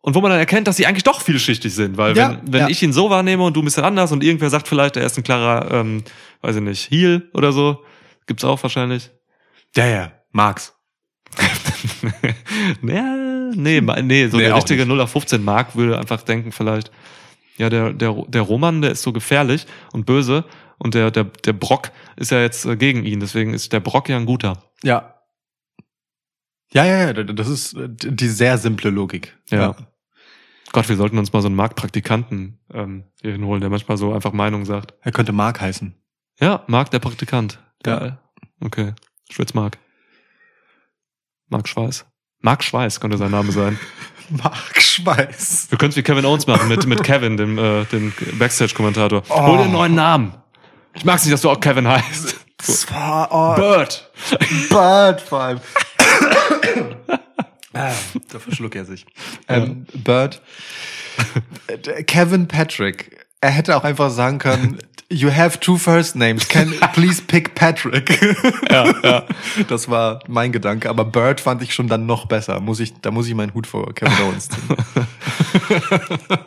Und 0.00 0.14
wo 0.14 0.20
man 0.20 0.30
dann 0.30 0.38
erkennt, 0.38 0.68
dass 0.68 0.76
sie 0.76 0.86
eigentlich 0.86 1.02
doch 1.04 1.20
vielschichtig 1.20 1.74
sind, 1.74 1.96
weil 1.96 2.16
Ja, 2.16 2.30
wenn, 2.42 2.52
wenn 2.52 2.60
ja. 2.62 2.68
ich 2.68 2.82
ihn 2.82 2.92
so 2.92 3.10
wahrnehme 3.10 3.42
und 3.44 3.54
du 3.56 3.62
ein 3.62 3.64
bisschen 3.64 3.84
anders 3.84 4.12
und 4.12 4.22
irgendwer 4.22 4.50
sagt 4.50 4.68
vielleicht, 4.68 4.96
er 4.96 5.04
ist 5.04 5.16
ein 5.18 5.24
klarer, 5.24 5.72
ähm, 5.72 6.04
weiß 6.42 6.56
ich 6.56 6.62
nicht, 6.62 6.90
Heel 6.90 7.28
oder 7.34 7.52
so, 7.52 7.82
gibt's 8.28 8.44
auch 8.44 8.62
wahrscheinlich. 8.62 9.10
ja, 9.74 9.86
ja. 9.86 10.12
Marx. 10.30 10.74
ja, 12.82 13.50
nee, 13.54 13.80
nee, 13.80 14.28
so 14.28 14.36
Nee, 14.36 14.44
der 14.44 14.56
richtige 14.56 14.80
nicht. 14.82 14.88
0 14.88 15.00
auf 15.00 15.10
15 15.10 15.42
Mark 15.44 15.74
würde 15.76 15.98
einfach 15.98 16.22
denken 16.22 16.52
vielleicht, 16.52 16.90
ja, 17.56 17.68
der, 17.68 17.92
der, 17.92 18.24
der 18.28 18.42
Roman, 18.42 18.82
der 18.82 18.92
ist 18.92 19.02
so 19.02 19.12
gefährlich 19.12 19.66
und 19.92 20.06
böse 20.06 20.44
und 20.78 20.94
der, 20.94 21.10
der, 21.10 21.24
der 21.24 21.52
Brock 21.52 21.90
ist 22.16 22.30
ja 22.30 22.40
jetzt 22.40 22.64
äh, 22.64 22.76
gegen 22.76 23.04
ihn, 23.04 23.20
deswegen 23.20 23.52
ist 23.52 23.72
der 23.72 23.80
Brock 23.80 24.08
ja 24.08 24.16
ein 24.16 24.26
guter. 24.26 24.62
Ja. 24.82 25.14
Ja, 26.72 26.84
ja, 26.84 27.10
ja. 27.10 27.12
Das 27.12 27.48
ist 27.48 27.74
äh, 27.74 27.88
die 27.88 28.28
sehr 28.28 28.58
simple 28.58 28.90
Logik. 28.90 29.36
Ja. 29.50 29.74
Gott, 30.72 30.88
wir 30.88 30.96
sollten 30.96 31.18
uns 31.18 31.32
mal 31.32 31.40
so 31.40 31.48
einen 31.48 31.56
Marktpraktikanten 31.56 32.60
ähm, 32.72 33.04
hier 33.22 33.32
hinholen, 33.32 33.60
der 33.60 33.70
manchmal 33.70 33.96
so 33.96 34.12
einfach 34.12 34.32
Meinung 34.32 34.64
sagt. 34.64 34.94
Er 35.00 35.12
könnte 35.12 35.32
Mark 35.32 35.60
heißen. 35.60 35.94
Ja, 36.40 36.62
Marc 36.66 36.90
der 36.90 36.98
Praktikant. 36.98 37.58
Ja. 37.86 37.98
Geil. 37.98 38.18
Okay. 38.60 38.94
Schwitzmark. 39.30 39.78
Marc 41.48 41.68
Schweiß. 41.68 42.06
Marc 42.40 42.62
Schweiß 42.62 43.00
könnte 43.00 43.16
sein 43.16 43.30
Name 43.30 43.52
sein. 43.52 43.78
Mark 44.30 44.80
Schweiß. 44.80 45.68
Wir 45.70 45.78
können 45.78 45.90
es 45.90 45.96
wie 45.96 46.02
Kevin 46.02 46.24
Owens 46.24 46.46
machen 46.46 46.68
mit, 46.68 46.86
mit 46.86 47.02
Kevin, 47.02 47.36
dem, 47.36 47.58
äh, 47.58 47.84
dem 47.86 48.12
Backstage-Kommentator. 48.38 49.22
Oh. 49.28 49.46
Hol 49.46 49.56
dir 49.56 49.64
einen 49.64 49.72
neuen 49.72 49.94
Namen. 49.94 50.34
Ich 50.94 51.04
mag's 51.04 51.24
nicht, 51.24 51.32
dass 51.32 51.40
du 51.40 51.50
auch 51.50 51.60
Kevin 51.60 51.88
heißt. 51.88 52.36
Das 52.58 52.90
war 52.92 53.28
oh, 53.30 53.54
Bird. 53.54 54.10
Bird 54.68 55.20
vor 55.20 55.40
allem. 55.40 55.60
ah, 57.72 57.92
da 58.28 58.38
verschluckt 58.38 58.74
er 58.74 58.84
sich. 58.84 59.06
Ähm, 59.46 59.86
Bird. 59.94 60.42
Äh, 61.68 62.02
Kevin 62.04 62.48
Patrick. 62.48 63.27
Er 63.40 63.50
hätte 63.50 63.76
auch 63.76 63.84
einfach 63.84 64.10
sagen 64.10 64.38
können, 64.38 64.78
you 65.10 65.30
have 65.32 65.60
two 65.60 65.76
first 65.78 66.16
names. 66.16 66.48
Can 66.48 66.74
please 66.92 67.22
pick 67.22 67.54
Patrick. 67.54 68.20
Ja, 68.70 68.92
ja. 69.02 69.22
Das 69.68 69.88
war 69.88 70.20
mein 70.26 70.52
Gedanke, 70.52 70.88
aber 70.90 71.04
Bird 71.04 71.40
fand 71.40 71.62
ich 71.62 71.72
schon 71.74 71.88
dann 71.88 72.06
noch 72.06 72.26
besser. 72.26 72.60
Muss 72.60 72.80
ich, 72.80 72.94
da 73.00 73.10
muss 73.10 73.26
ich 73.28 73.34
meinen 73.34 73.54
Hut 73.54 73.66
vor 73.66 73.94
Kevin 73.94 74.12
Owens 74.26 74.48
ziehen. 74.48 74.76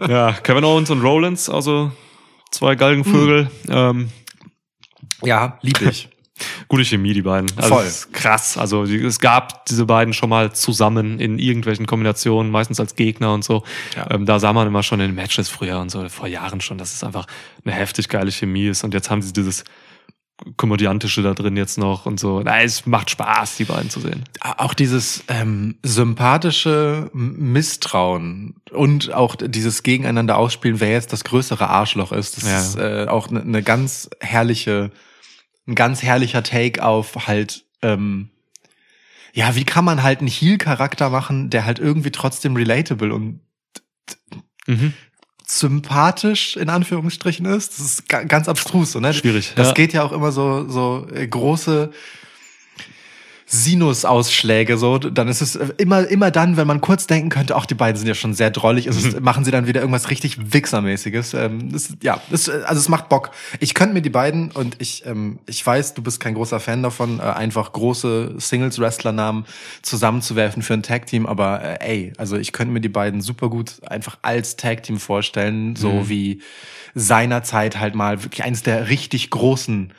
ja, 0.09 0.33
Kevin 0.43 0.63
Owens 0.63 0.89
und 0.89 1.01
Rollins, 1.01 1.49
also 1.49 1.91
zwei 2.51 2.75
Galgenvögel. 2.75 3.49
Ähm, 3.69 4.09
Ja, 5.23 5.57
lieb 5.61 5.81
ich. 5.81 6.09
Gute 6.67 6.85
Chemie, 6.85 7.13
die 7.13 7.21
beiden. 7.21 7.49
Also 7.57 7.75
Voll. 7.75 7.91
krass. 8.13 8.57
Also 8.57 8.83
es 8.83 9.19
gab 9.19 9.65
diese 9.65 9.85
beiden 9.85 10.13
schon 10.13 10.29
mal 10.29 10.51
zusammen 10.53 11.19
in 11.19 11.39
irgendwelchen 11.39 11.85
Kombinationen, 11.85 12.51
meistens 12.51 12.79
als 12.79 12.95
Gegner 12.95 13.33
und 13.33 13.43
so. 13.43 13.63
Ja. 13.95 14.09
Ähm, 14.11 14.25
da 14.25 14.39
sah 14.39 14.53
man 14.53 14.67
immer 14.67 14.83
schon 14.83 14.99
in 14.99 15.13
Matches 15.15 15.49
früher 15.49 15.79
und 15.79 15.89
so, 15.91 16.07
vor 16.09 16.27
Jahren 16.27 16.61
schon, 16.61 16.77
dass 16.77 16.93
es 16.93 17.03
einfach 17.03 17.25
eine 17.65 17.73
heftig 17.73 18.09
geile 18.09 18.31
Chemie 18.31 18.67
ist. 18.67 18.83
Und 18.83 18.93
jetzt 18.93 19.09
haben 19.09 19.21
sie 19.21 19.33
dieses 19.33 19.63
Komödiantische 20.57 21.21
da 21.21 21.35
drin 21.35 21.55
jetzt 21.55 21.77
noch 21.77 22.07
und 22.07 22.19
so. 22.19 22.41
Na, 22.43 22.61
es 22.63 22.87
macht 22.87 23.11
Spaß, 23.11 23.57
die 23.57 23.65
beiden 23.65 23.91
zu 23.91 23.99
sehen. 23.99 24.23
auch 24.39 24.73
dieses 24.73 25.23
ähm, 25.27 25.75
sympathische 25.83 27.11
Misstrauen 27.13 28.55
und 28.71 29.13
auch 29.13 29.35
dieses 29.39 29.83
Gegeneinander 29.83 30.37
ausspielen, 30.37 30.79
wer 30.79 30.89
jetzt 30.91 31.13
das 31.13 31.23
größere 31.23 31.69
Arschloch 31.69 32.11
ist, 32.11 32.37
das 32.37 32.43
Ja. 32.49 32.57
ist 32.59 32.75
äh, 32.77 33.05
auch 33.07 33.27
eine 33.29 33.45
ne 33.45 33.61
ganz 33.61 34.09
herrliche, 34.19 34.89
ein 35.67 35.75
ganz 35.75 36.01
herrlicher 36.03 36.43
Take 36.43 36.83
auf 36.83 37.27
halt 37.27 37.65
ähm, 37.81 38.29
ja, 39.33 39.55
wie 39.55 39.63
kann 39.63 39.85
man 39.85 40.03
halt 40.03 40.19
einen 40.19 40.27
Heel-Charakter 40.27 41.09
machen, 41.09 41.49
der 41.49 41.63
halt 41.65 41.79
irgendwie 41.79 42.11
trotzdem 42.11 42.55
relatable 42.55 43.13
und 43.13 43.39
Mhm. 44.67 44.93
sympathisch 45.45 46.55
in 46.57 46.69
Anführungsstrichen 46.69 47.45
ist. 47.45 47.73
Das 47.73 47.79
ist 47.85 48.09
ga- 48.09 48.23
ganz 48.23 48.47
abstrus, 48.47 48.91
so, 48.93 48.99
ne? 48.99 49.13
Schwierig, 49.13 49.53
Das 49.55 49.69
ja. 49.69 49.73
geht 49.73 49.93
ja 49.93 50.03
auch 50.03 50.11
immer 50.11 50.31
so 50.31 50.69
so 50.69 51.07
äh, 51.13 51.27
große 51.27 51.91
Sinusausschläge 53.53 54.77
so, 54.77 54.97
dann 54.97 55.27
ist 55.27 55.41
es 55.41 55.57
äh, 55.57 55.73
immer 55.77 56.07
immer 56.07 56.31
dann, 56.31 56.55
wenn 56.55 56.67
man 56.67 56.79
kurz 56.79 57.05
denken 57.05 57.27
könnte, 57.27 57.57
auch 57.57 57.65
die 57.65 57.73
beiden 57.73 57.97
sind 57.97 58.07
ja 58.07 58.13
schon 58.13 58.33
sehr 58.33 58.49
drollig, 58.49 58.87
ist 58.87 59.03
es, 59.03 59.19
machen 59.19 59.43
sie 59.43 59.51
dann 59.51 59.67
wieder 59.67 59.81
irgendwas 59.81 60.09
richtig 60.09 60.53
Wichsermäßiges. 60.53 61.33
Ähm, 61.33 61.69
das, 61.69 61.89
ja, 62.01 62.21
das, 62.29 62.47
äh, 62.47 62.61
also 62.63 62.79
es 62.79 62.87
macht 62.87 63.09
Bock. 63.09 63.31
Ich 63.59 63.73
könnte 63.73 63.93
mir 63.93 64.01
die 64.01 64.09
beiden 64.09 64.51
und 64.51 64.77
ich 64.79 65.05
ähm, 65.05 65.39
ich 65.47 65.65
weiß, 65.65 65.95
du 65.95 66.01
bist 66.01 66.21
kein 66.21 66.33
großer 66.33 66.61
Fan 66.61 66.81
davon, 66.81 67.19
äh, 67.19 67.23
einfach 67.23 67.73
große 67.73 68.35
Singles 68.37 68.79
Wrestler 68.79 69.11
Namen 69.11 69.45
zusammenzuwerfen 69.81 70.63
für 70.63 70.73
ein 70.73 70.83
Tag 70.83 71.07
Team, 71.07 71.25
aber 71.25 71.61
äh, 71.61 71.77
ey, 71.81 72.13
also 72.17 72.37
ich 72.37 72.53
könnte 72.53 72.71
mir 72.73 72.81
die 72.81 72.87
beiden 72.87 73.19
super 73.19 73.49
gut 73.49 73.81
einfach 73.85 74.17
als 74.21 74.55
Tag 74.55 74.83
Team 74.83 74.97
vorstellen, 74.97 75.75
so 75.75 76.07
wie 76.07 76.41
seinerzeit 76.95 77.77
halt 77.77 77.95
mal 77.95 78.23
wirklich 78.23 78.45
eines 78.45 78.63
der 78.63 78.87
richtig 78.87 79.29
großen 79.29 79.91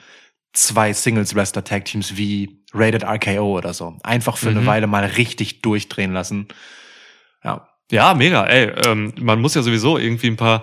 zwei 0.54 0.94
Singles 0.94 1.34
Wrestler 1.34 1.64
Tag 1.64 1.84
Teams 1.84 2.16
wie 2.16 2.61
Rated 2.72 3.04
RKO 3.04 3.58
oder 3.58 3.74
so. 3.74 3.96
Einfach 4.02 4.36
für 4.36 4.50
eine 4.50 4.66
Weile 4.66 4.86
mal 4.86 5.04
richtig 5.04 5.62
durchdrehen 5.62 6.12
lassen. 6.12 6.48
Ja. 7.44 7.68
Ja, 7.90 8.14
mega. 8.14 8.44
Ey, 8.46 8.72
ähm, 8.86 9.12
man 9.20 9.40
muss 9.40 9.54
ja 9.54 9.62
sowieso 9.62 9.98
irgendwie 9.98 10.28
ein 10.28 10.36
paar. 10.36 10.62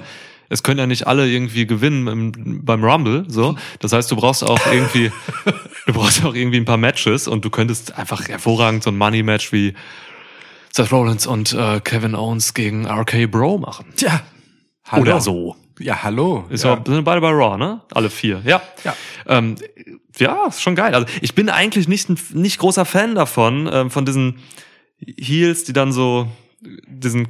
Es 0.52 0.64
können 0.64 0.80
ja 0.80 0.88
nicht 0.88 1.06
alle 1.06 1.30
irgendwie 1.30 1.68
gewinnen 1.68 2.08
im, 2.08 2.66
beim 2.66 2.84
Rumble, 2.84 3.26
so. 3.28 3.56
Das 3.80 3.94
heißt, 3.94 4.10
du 4.10 4.16
brauchst 4.16 4.44
auch 4.44 4.60
irgendwie, 4.72 5.12
du 5.86 5.94
brauchst 5.94 6.26
auch 6.26 6.34
irgendwie 6.34 6.58
ein 6.58 6.66
paar 6.66 6.78
Matches 6.78 7.28
und 7.28 7.46
du 7.46 7.52
könntest 7.52 7.96
einfach 7.96 8.28
hervorragend 8.28 8.82
so 8.82 8.90
ein 8.90 8.98
Money 8.98 9.22
Match 9.22 9.52
wie 9.54 9.76
Seth 10.74 10.92
Rollins 10.92 11.28
und 11.28 11.54
äh, 11.54 11.80
Kevin 11.82 12.16
Owens 12.16 12.56
gegen 12.56 12.88
RK 12.88 13.30
Bro 13.30 13.60
machen. 13.60 13.94
Tja. 13.96 14.22
Hallo. 14.88 15.04
Oder 15.04 15.22
so. 15.22 15.56
Ja, 15.80 16.04
hallo. 16.04 16.46
Ist 16.50 16.64
ja. 16.64 16.76
ja. 16.76 16.84
sind 16.86 17.04
beide 17.04 17.22
bei 17.22 17.30
Raw, 17.32 17.58
ne? 17.58 17.82
Alle 17.94 18.10
vier. 18.10 18.42
Ja. 18.46 18.62
Ja. 18.84 18.96
Ähm, 19.28 19.56
ja, 20.18 20.48
ist 20.48 20.62
schon 20.62 20.76
geil. 20.76 20.94
Also 20.94 21.08
ich 21.22 21.36
bin 21.36 21.50
eigentlich 21.50 21.88
nicht 21.88 22.10
ein 22.10 22.18
nicht 22.34 22.60
großer 22.60 22.86
Fan 22.86 23.16
davon, 23.16 23.70
ähm, 23.72 23.90
von 23.90 24.06
diesen 24.06 24.40
Heels, 25.18 25.64
die 25.64 25.74
dann 25.74 25.92
so 25.92 26.28
diesen 26.88 27.28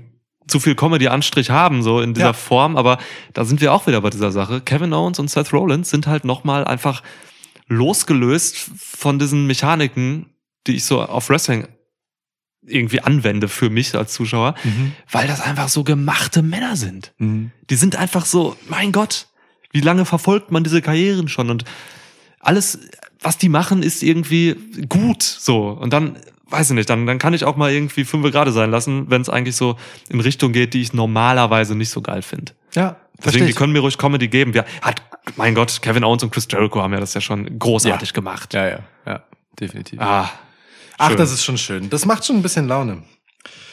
zu 0.48 0.60
viel 0.60 0.74
Comedy-Anstrich 0.74 1.52
haben, 1.52 1.84
so 1.84 2.02
in 2.02 2.16
dieser 2.16 2.28
Ja. 2.28 2.34
Form. 2.34 2.76
Aber 2.76 2.98
da 3.34 3.46
sind 3.46 3.62
wir 3.62 3.72
auch 3.72 3.86
wieder 3.86 4.02
bei 4.02 4.10
dieser 4.10 4.32
Sache. 4.32 4.62
Kevin 4.62 4.94
Owens 4.94 5.20
und 5.20 5.30
Seth 5.30 5.54
Rollins 5.54 5.92
sind 5.92 6.08
halt 6.08 6.26
nochmal 6.26 6.66
einfach 6.66 7.04
losgelöst 7.68 8.58
von 8.76 9.20
diesen 9.20 9.46
Mechaniken, 9.46 10.26
die 10.66 10.76
ich 10.76 10.86
so 10.86 11.02
auf 11.02 11.30
Wrestling 11.30 11.68
irgendwie 12.66 13.02
anwende 13.02 13.48
für 13.48 13.70
mich 13.70 13.96
als 13.96 14.14
Zuschauer, 14.14 14.56
weil 15.12 15.28
das 15.28 15.42
einfach 15.42 15.70
so 15.70 15.84
gemachte 15.84 16.42
Männer 16.42 16.76
sind. 16.76 17.14
Mhm. 17.18 17.52
Die 17.70 17.76
sind 17.76 17.96
einfach 17.96 18.26
so, 18.26 18.56
mein 18.68 18.92
Gott, 18.92 19.28
wie 19.72 19.82
lange 19.82 20.06
verfolgt 20.06 20.52
man 20.52 20.64
diese 20.64 20.82
Karrieren 20.82 21.28
schon? 21.28 21.50
Und 21.50 21.64
alles, 22.40 22.80
was 23.22 23.38
die 23.38 23.50
machen, 23.50 23.84
ist 23.84 24.04
irgendwie 24.04 24.56
gut. 24.88 25.24
So. 25.24 25.70
Und 25.70 25.94
dann, 25.94 26.18
weiß 26.50 26.70
ich 26.70 26.76
nicht, 26.76 26.90
dann, 26.90 27.06
dann 27.06 27.20
kann 27.20 27.34
ich 27.34 27.44
auch 27.44 27.56
mal 27.56 27.72
irgendwie 27.72 28.04
fünf 28.04 28.30
gerade 28.32 28.52
sein 28.52 28.72
lassen, 28.72 29.10
wenn 29.10 29.22
es 29.22 29.30
eigentlich 29.30 29.56
so 29.56 29.78
in 30.10 30.20
Richtung 30.20 30.52
geht, 30.52 30.74
die 30.74 30.82
ich 30.82 30.94
normalerweise 30.94 31.76
nicht 31.76 31.90
so 31.90 32.02
geil 32.02 32.22
finde. 32.22 32.54
Ja, 32.74 32.98
Deswegen, 33.24 33.48
die 33.48 33.54
können 33.54 33.74
mir 33.74 33.80
ruhig 33.80 33.98
Comedy 33.98 34.28
geben. 34.28 34.54
Wir, 34.54 34.66
hat, 34.82 35.02
mein 35.36 35.56
Gott, 35.56 35.82
Kevin 35.82 36.04
Owens 36.04 36.24
und 36.24 36.32
Chris 36.32 36.48
Jericho 36.50 36.82
haben 36.82 36.94
ja 36.94 37.00
das 37.00 37.14
ja 37.14 37.22
schon 37.22 37.60
großartig 37.60 38.14
gemacht. 38.14 38.54
Ja, 38.54 38.68
ja, 38.68 38.80
ja, 39.06 39.24
definitiv. 39.60 40.00
Ah, 40.00 40.30
Ach, 41.00 41.16
das 41.16 41.32
ist 41.32 41.44
schon 41.44 41.58
schön. 41.58 41.90
Das 41.90 42.06
macht 42.06 42.26
schon 42.26 42.36
ein 42.36 42.42
bisschen 42.42 42.68
Laune. 42.68 43.04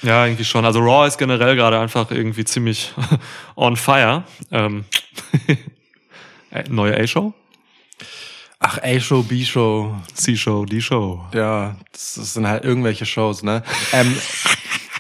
Ja, 0.03 0.25
irgendwie 0.25 0.45
schon. 0.45 0.65
Also 0.65 0.81
Raw 0.81 1.07
ist 1.07 1.19
generell 1.19 1.57
gerade 1.57 1.79
einfach 1.79 2.11
irgendwie 2.11 2.45
ziemlich 2.45 2.93
on 3.57 3.77
fire. 3.77 4.25
Ähm, 4.51 4.85
äh, 6.51 6.63
neue 6.71 6.97
A-Show? 6.99 7.35
Ach, 8.59 8.79
A-Show, 8.83 9.23
B-Show, 9.23 9.97
C-Show, 10.15 10.65
D-Show. 10.65 11.27
ja, 11.35 11.77
das, 11.93 12.15
das 12.15 12.35
sind 12.35 12.47
halt 12.47 12.65
irgendwelche 12.65 13.05
Shows, 13.05 13.43
ne? 13.43 13.63
ähm, 13.93 14.17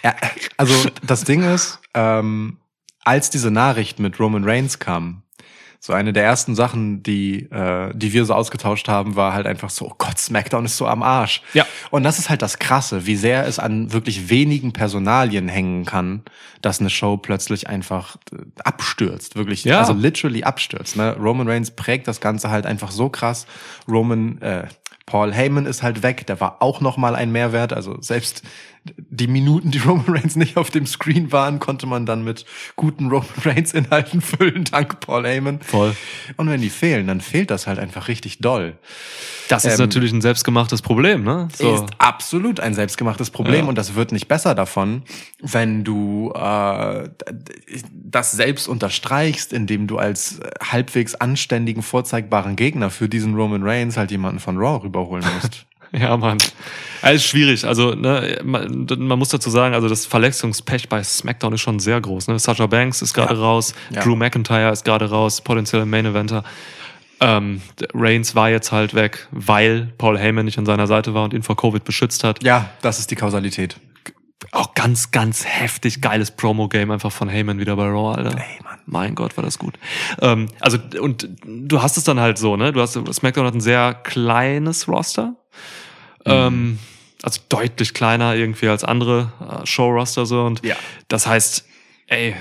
ja, 0.04 0.14
also 0.58 0.74
das 1.02 1.24
Ding 1.24 1.42
ist, 1.42 1.80
ähm, 1.94 2.58
als 3.02 3.30
diese 3.30 3.50
Nachricht 3.50 3.98
mit 3.98 4.20
Roman 4.20 4.44
Reigns 4.44 4.78
kam, 4.78 5.22
so 5.80 5.92
eine 5.92 6.12
der 6.12 6.24
ersten 6.24 6.54
Sachen, 6.54 7.02
die, 7.02 7.44
äh, 7.50 7.92
die 7.94 8.12
wir 8.12 8.24
so 8.24 8.34
ausgetauscht 8.34 8.88
haben, 8.88 9.14
war 9.16 9.32
halt 9.32 9.46
einfach 9.46 9.70
so, 9.70 9.86
oh 9.86 9.94
Gott, 9.98 10.18
SmackDown 10.18 10.64
ist 10.64 10.76
so 10.76 10.86
am 10.86 11.02
Arsch. 11.02 11.42
Ja. 11.54 11.64
Und 11.90 12.02
das 12.02 12.18
ist 12.18 12.28
halt 12.30 12.42
das 12.42 12.58
Krasse, 12.58 13.06
wie 13.06 13.16
sehr 13.16 13.46
es 13.46 13.58
an 13.58 13.92
wirklich 13.92 14.28
wenigen 14.28 14.72
Personalien 14.72 15.48
hängen 15.48 15.84
kann, 15.84 16.22
dass 16.62 16.80
eine 16.80 16.90
Show 16.90 17.16
plötzlich 17.16 17.68
einfach 17.68 18.16
äh, 18.32 18.38
abstürzt, 18.64 19.36
wirklich, 19.36 19.64
Ja. 19.64 19.80
also 19.80 19.92
literally 19.92 20.42
abstürzt. 20.42 20.96
Ne? 20.96 21.14
Roman 21.16 21.48
Reigns 21.48 21.70
prägt 21.70 22.08
das 22.08 22.20
Ganze 22.20 22.50
halt 22.50 22.66
einfach 22.66 22.90
so 22.90 23.08
krass. 23.08 23.46
Roman, 23.88 24.40
äh, 24.42 24.66
Paul 25.06 25.32
Heyman 25.32 25.66
ist 25.66 25.84
halt 25.84 26.02
weg, 26.02 26.26
der 26.26 26.40
war 26.40 26.60
auch 26.60 26.80
noch 26.80 26.96
mal 26.96 27.14
ein 27.14 27.30
Mehrwert. 27.30 27.72
Also 27.72 27.96
selbst 28.00 28.42
die 28.96 29.26
Minuten, 29.26 29.70
die 29.70 29.78
Roman 29.86 30.04
Reigns 30.08 30.36
nicht 30.36 30.56
auf 30.56 30.70
dem 30.70 30.86
Screen 30.86 31.32
waren, 31.32 31.58
konnte 31.58 31.86
man 31.86 32.06
dann 32.06 32.24
mit 32.24 32.44
guten 32.76 33.08
Roman 33.08 33.26
Reigns 33.44 33.72
Inhalten 33.74 34.20
füllen, 34.20 34.64
dank 34.70 35.00
Paul 35.00 35.24
Heyman. 35.26 35.60
Voll. 35.60 35.96
Und 36.36 36.48
wenn 36.48 36.60
die 36.60 36.70
fehlen, 36.70 37.06
dann 37.06 37.20
fehlt 37.20 37.50
das 37.50 37.66
halt 37.66 37.78
einfach 37.78 38.08
richtig 38.08 38.38
doll. 38.38 38.78
Das 39.48 39.64
ist 39.64 39.74
Ähm, 39.74 39.78
natürlich 39.86 40.12
ein 40.12 40.20
selbstgemachtes 40.22 40.82
Problem, 40.82 41.22
ne? 41.22 41.46
So. 41.56 41.72
Ist 41.76 41.84
absolut 41.98 42.58
ein 42.58 42.74
selbstgemachtes 42.74 43.30
Problem 43.30 43.64
Ja. 43.64 43.68
und 43.68 43.78
das 43.78 43.94
wird 43.94 44.10
nicht 44.10 44.26
besser 44.26 44.56
davon, 44.56 45.02
wenn 45.40 45.84
du 45.84 46.32
äh, 46.34 47.08
das 47.92 48.32
selbst 48.32 48.66
unterstreichst, 48.66 49.52
indem 49.52 49.86
du 49.86 49.98
als 49.98 50.40
halbwegs 50.60 51.14
anständigen, 51.14 51.82
vorzeigbaren 51.82 52.56
Gegner 52.56 52.90
für 52.90 53.08
diesen 53.08 53.34
Roman 53.36 53.62
Reigns 53.62 53.96
halt 53.96 54.10
jemanden 54.10 54.40
von 54.40 54.56
Raw 54.58 54.82
rüberholen 54.82 55.24
musst. 55.40 55.66
Ja, 55.98 56.16
Mann. 56.16 56.38
Ist 57.02 57.24
schwierig. 57.24 57.64
Also, 57.64 57.94
ne, 57.94 58.40
man, 58.44 58.86
man 58.98 59.18
muss 59.18 59.28
dazu 59.28 59.48
sagen, 59.50 59.74
also 59.74 59.88
das 59.88 60.04
Verletzungspech 60.06 60.88
bei 60.88 61.02
SmackDown 61.02 61.52
ist 61.54 61.60
schon 61.60 61.78
sehr 61.78 62.00
groß. 62.00 62.28
Ne? 62.28 62.38
Sasha 62.38 62.66
Banks 62.66 63.02
ist 63.02 63.14
gerade 63.14 63.34
Ja. 63.34 63.40
raus, 63.40 63.74
Ja. 63.90 64.02
Drew 64.02 64.16
McIntyre 64.16 64.72
ist 64.72 64.84
gerade 64.84 65.08
raus, 65.10 65.40
potenziell 65.40 65.86
Main 65.86 66.06
Eventer. 66.06 66.42
Ähm, 67.20 67.62
Reigns 67.94 68.34
war 68.34 68.50
jetzt 68.50 68.72
halt 68.72 68.94
weg, 68.94 69.26
weil 69.30 69.92
Paul 69.96 70.18
Heyman 70.18 70.44
nicht 70.44 70.58
an 70.58 70.66
seiner 70.66 70.86
Seite 70.86 71.14
war 71.14 71.24
und 71.24 71.32
ihn 71.32 71.42
vor 71.42 71.56
Covid 71.56 71.82
beschützt 71.84 72.24
hat. 72.24 72.42
ja, 72.42 72.68
das 72.82 72.98
ist 72.98 73.10
die 73.10 73.16
Kausalität. 73.16 73.76
Auch 74.52 74.74
ganz, 74.74 75.12
ganz 75.12 75.44
heftig 75.46 76.02
geiles 76.02 76.30
Promo-Game 76.30 76.90
einfach 76.90 77.10
von 77.12 77.28
Heyman 77.30 77.58
wieder 77.58 77.74
bei 77.76 77.86
Raw, 77.86 78.16
Alter. 78.18 78.36
Ey, 78.38 78.62
Mann. 78.62 78.75
Mein 78.86 79.14
Gott, 79.16 79.36
war 79.36 79.42
das 79.44 79.58
gut. 79.58 79.74
Ähm, 80.20 80.48
also, 80.60 80.78
und 81.00 81.28
du 81.44 81.82
hast 81.82 81.96
es 81.96 82.04
dann 82.04 82.20
halt 82.20 82.38
so, 82.38 82.56
ne? 82.56 82.72
Du 82.72 82.80
hast, 82.80 82.92
SmackDown 83.12 83.46
hat 83.46 83.54
ein 83.54 83.60
sehr 83.60 83.94
kleines 83.94 84.88
Roster. 84.88 85.34
Ähm, 86.24 86.78
also 87.22 87.40
deutlich 87.48 87.94
kleiner 87.94 88.34
irgendwie 88.36 88.68
als 88.68 88.84
andere 88.84 89.32
äh, 89.40 89.66
Show-Roster 89.66 90.26
so. 90.26 90.44
Und 90.44 90.64
Ja. 90.64 90.76
das 91.08 91.26
heißt, 91.26 91.66
ey, 92.06 92.36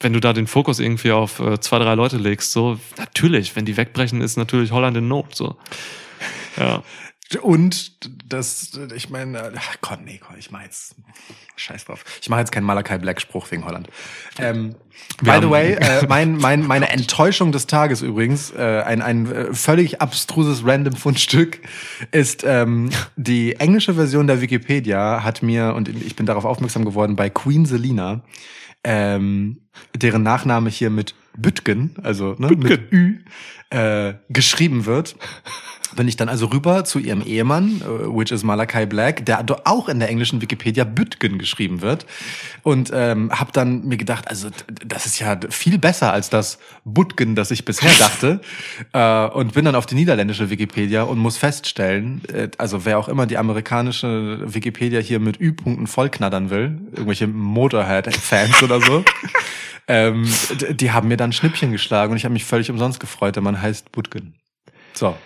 wenn 0.00 0.12
du 0.12 0.20
da 0.20 0.32
den 0.32 0.46
Fokus 0.46 0.78
irgendwie 0.78 1.10
auf 1.12 1.40
äh, 1.40 1.58
zwei, 1.60 1.78
drei 1.80 1.94
Leute 1.94 2.16
legst, 2.16 2.52
so, 2.52 2.78
natürlich, 2.96 3.54
wenn 3.56 3.64
die 3.64 3.76
wegbrechen, 3.76 4.20
ist 4.20 4.36
natürlich 4.36 4.72
Holland 4.72 4.96
in 4.96 5.08
Not, 5.08 5.34
so. 5.34 5.56
Ja. 6.56 6.82
Und 7.42 8.00
das, 8.26 8.78
ich 8.94 9.10
meine, 9.10 9.52
ach 9.54 9.76
Gott, 9.82 10.00
nee, 10.02 10.18
Gott, 10.18 10.38
ich 10.38 10.50
mach 10.50 10.62
jetzt, 10.62 10.94
scheiß 11.56 11.84
drauf. 11.84 12.04
Ich 12.22 12.28
mache 12.30 12.40
jetzt 12.40 12.52
keinen 12.52 12.64
Malakai 12.64 12.96
Black 12.96 13.20
Spruch 13.20 13.50
wegen 13.50 13.66
Holland. 13.66 13.88
Ähm, 14.38 14.76
by 15.22 15.38
the 15.42 15.50
way, 15.50 15.72
äh, 15.80 16.06
mein, 16.06 16.38
mein, 16.38 16.66
meine 16.66 16.88
Enttäuschung 16.88 17.52
des 17.52 17.66
Tages 17.66 18.00
übrigens, 18.00 18.50
äh, 18.52 18.82
ein, 18.82 19.02
ein 19.02 19.30
äh, 19.30 19.52
völlig 19.52 20.00
abstruses 20.00 20.64
random 20.64 20.96
Fundstück, 20.96 21.60
ist 22.12 22.44
ähm, 22.46 22.88
die 23.16 23.56
englische 23.56 23.94
Version 23.94 24.26
der 24.26 24.40
Wikipedia 24.40 25.22
hat 25.22 25.42
mir, 25.42 25.74
und 25.74 25.90
ich 25.90 26.16
bin 26.16 26.24
darauf 26.24 26.46
aufmerksam 26.46 26.86
geworden, 26.86 27.14
bei 27.14 27.28
Queen 27.28 27.66
Selina, 27.66 28.22
ähm, 28.84 29.67
deren 29.94 30.22
Nachname 30.22 30.70
hier 30.70 30.90
mit 30.90 31.14
Bütgen, 31.36 31.94
also 32.02 32.34
ne, 32.38 32.48
mit 32.48 32.92
Ü, 32.92 33.18
äh, 33.70 34.14
geschrieben 34.28 34.86
wird. 34.86 35.16
Bin 35.96 36.06
ich 36.06 36.16
dann 36.16 36.28
also 36.28 36.46
rüber 36.46 36.84
zu 36.84 36.98
ihrem 36.98 37.22
Ehemann, 37.22 37.80
äh, 37.80 37.84
which 37.84 38.30
is 38.30 38.44
Malakai 38.44 38.84
Black, 38.84 39.24
der 39.24 39.44
auch 39.64 39.88
in 39.88 40.00
der 40.00 40.10
englischen 40.10 40.42
Wikipedia 40.42 40.84
Bütgen 40.84 41.38
geschrieben 41.38 41.80
wird. 41.80 42.04
Und 42.62 42.90
ähm, 42.92 43.30
habe 43.32 43.52
dann 43.52 43.86
mir 43.86 43.96
gedacht, 43.96 44.28
also 44.28 44.48
das 44.84 45.06
ist 45.06 45.18
ja 45.18 45.38
viel 45.48 45.78
besser 45.78 46.12
als 46.12 46.28
das 46.28 46.58
Butgen, 46.84 47.34
das 47.34 47.50
ich 47.50 47.64
bisher 47.64 47.90
dachte. 47.98 48.40
äh, 48.92 49.28
und 49.34 49.54
bin 49.54 49.64
dann 49.64 49.74
auf 49.74 49.86
die 49.86 49.94
niederländische 49.94 50.50
Wikipedia 50.50 51.04
und 51.04 51.18
muss 51.18 51.38
feststellen, 51.38 52.22
äh, 52.32 52.48
also 52.58 52.84
wer 52.84 52.98
auch 52.98 53.08
immer 53.08 53.26
die 53.26 53.38
amerikanische 53.38 54.40
Wikipedia 54.44 55.00
hier 55.00 55.20
mit 55.20 55.40
Ü-Punkten 55.40 55.86
vollknattern 55.86 56.50
will, 56.50 56.78
irgendwelche 56.92 57.26
Motorhead-Fans 57.26 58.62
oder 58.62 58.80
so, 58.80 59.04
ähm, 59.86 60.30
die 60.70 60.92
haben 60.92 61.08
mir 61.08 61.16
dann 61.16 61.32
Schnippchen 61.32 61.72
geschlagen 61.72 62.12
und 62.12 62.16
ich 62.16 62.24
habe 62.24 62.32
mich 62.32 62.44
völlig 62.44 62.70
umsonst 62.70 63.00
gefreut, 63.00 63.36
der 63.36 63.42
Mann 63.42 63.60
heißt 63.60 63.92
Butgen. 63.92 64.34
So. 64.94 65.16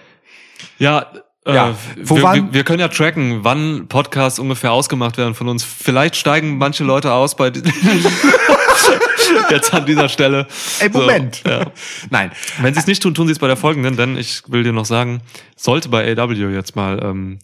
Ja, 0.79 1.07
Ja. 1.47 1.71
Äh, 1.71 1.75
Wo 2.05 2.17
wir, 2.17 2.35
wir, 2.35 2.55
wir 2.55 2.65
können 2.65 2.81
ja 2.81 2.89
tracken, 2.89 3.43
wann 3.43 3.89
Podcasts 3.89 4.39
ungefähr 4.39 4.73
ausgemacht 4.73 5.19
werden 5.19 5.35
von 5.35 5.49
uns. 5.49 5.65
Vielleicht 5.65 6.17
steigen 6.17 6.57
manche 6.59 6.85
Leute 6.85 7.13
aus 7.13 7.37
bei 7.37 7.51
jetzt 9.51 9.75
an 9.75 9.87
dieser 9.87 10.09
Stelle. 10.09 10.47
Ey, 10.79 10.89
Moment. 10.91 11.43
So, 11.45 11.51
ja. 11.51 11.73
Nein. 12.11 12.31
Wenn 12.61 12.75
sie 12.75 12.81
es 12.81 12.87
nicht 12.87 13.03
tun, 13.03 13.15
tun 13.15 13.27
sie 13.27 13.33
es 13.33 13.39
bei 13.39 13.49
der 13.49 13.57
folgenden, 13.57 13.97
denn 13.97 14.17
ich 14.17 14.43
will 14.49 14.63
dir 14.63 14.73
noch 14.73 14.85
sagen, 14.85 15.21
sollte 15.57 15.89
bei 15.89 16.17
AW 16.17 16.33
jetzt 16.53 16.77
mal 16.77 17.01
ähm, 17.03 17.41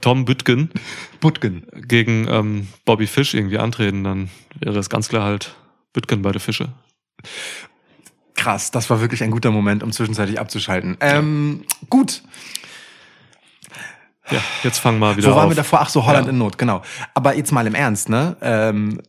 Tom 0.00 0.24
Büttgen 0.24 0.70
Butgen. 1.20 1.66
gegen 1.86 2.26
ähm, 2.28 2.68
Bobby 2.84 3.06
Fish 3.06 3.34
irgendwie 3.34 3.58
antreten, 3.58 4.04
dann 4.04 4.30
wäre 4.60 4.78
es 4.78 4.88
ganz 4.90 5.08
klar 5.08 5.24
halt 5.24 5.54
Büttgen 5.92 6.22
bei 6.22 6.32
der 6.32 6.40
Fische. 6.40 6.70
Krass, 8.34 8.70
das 8.70 8.88
war 8.88 9.00
wirklich 9.00 9.22
ein 9.24 9.30
guter 9.30 9.50
Moment, 9.50 9.82
um 9.82 9.90
zwischenzeitlich 9.92 10.38
abzuschalten. 10.38 10.96
Ähm, 11.00 11.64
gut. 11.90 12.22
Ja, 14.30 14.40
jetzt 14.62 14.78
fangen 14.78 14.98
wir 14.98 15.16
wieder 15.16 15.30
Wo 15.30 15.34
waren 15.36 15.44
auf. 15.46 15.50
wir 15.50 15.56
davor? 15.56 15.80
Ach 15.80 15.88
so, 15.88 16.06
Holland 16.06 16.26
Ja. 16.26 16.30
in 16.32 16.38
Not, 16.38 16.58
genau. 16.58 16.82
Aber 17.14 17.34
jetzt 17.34 17.50
mal 17.50 17.66
im 17.66 17.74
Ernst, 17.74 18.08
ne? 18.08 18.36
Ähm, 18.42 19.00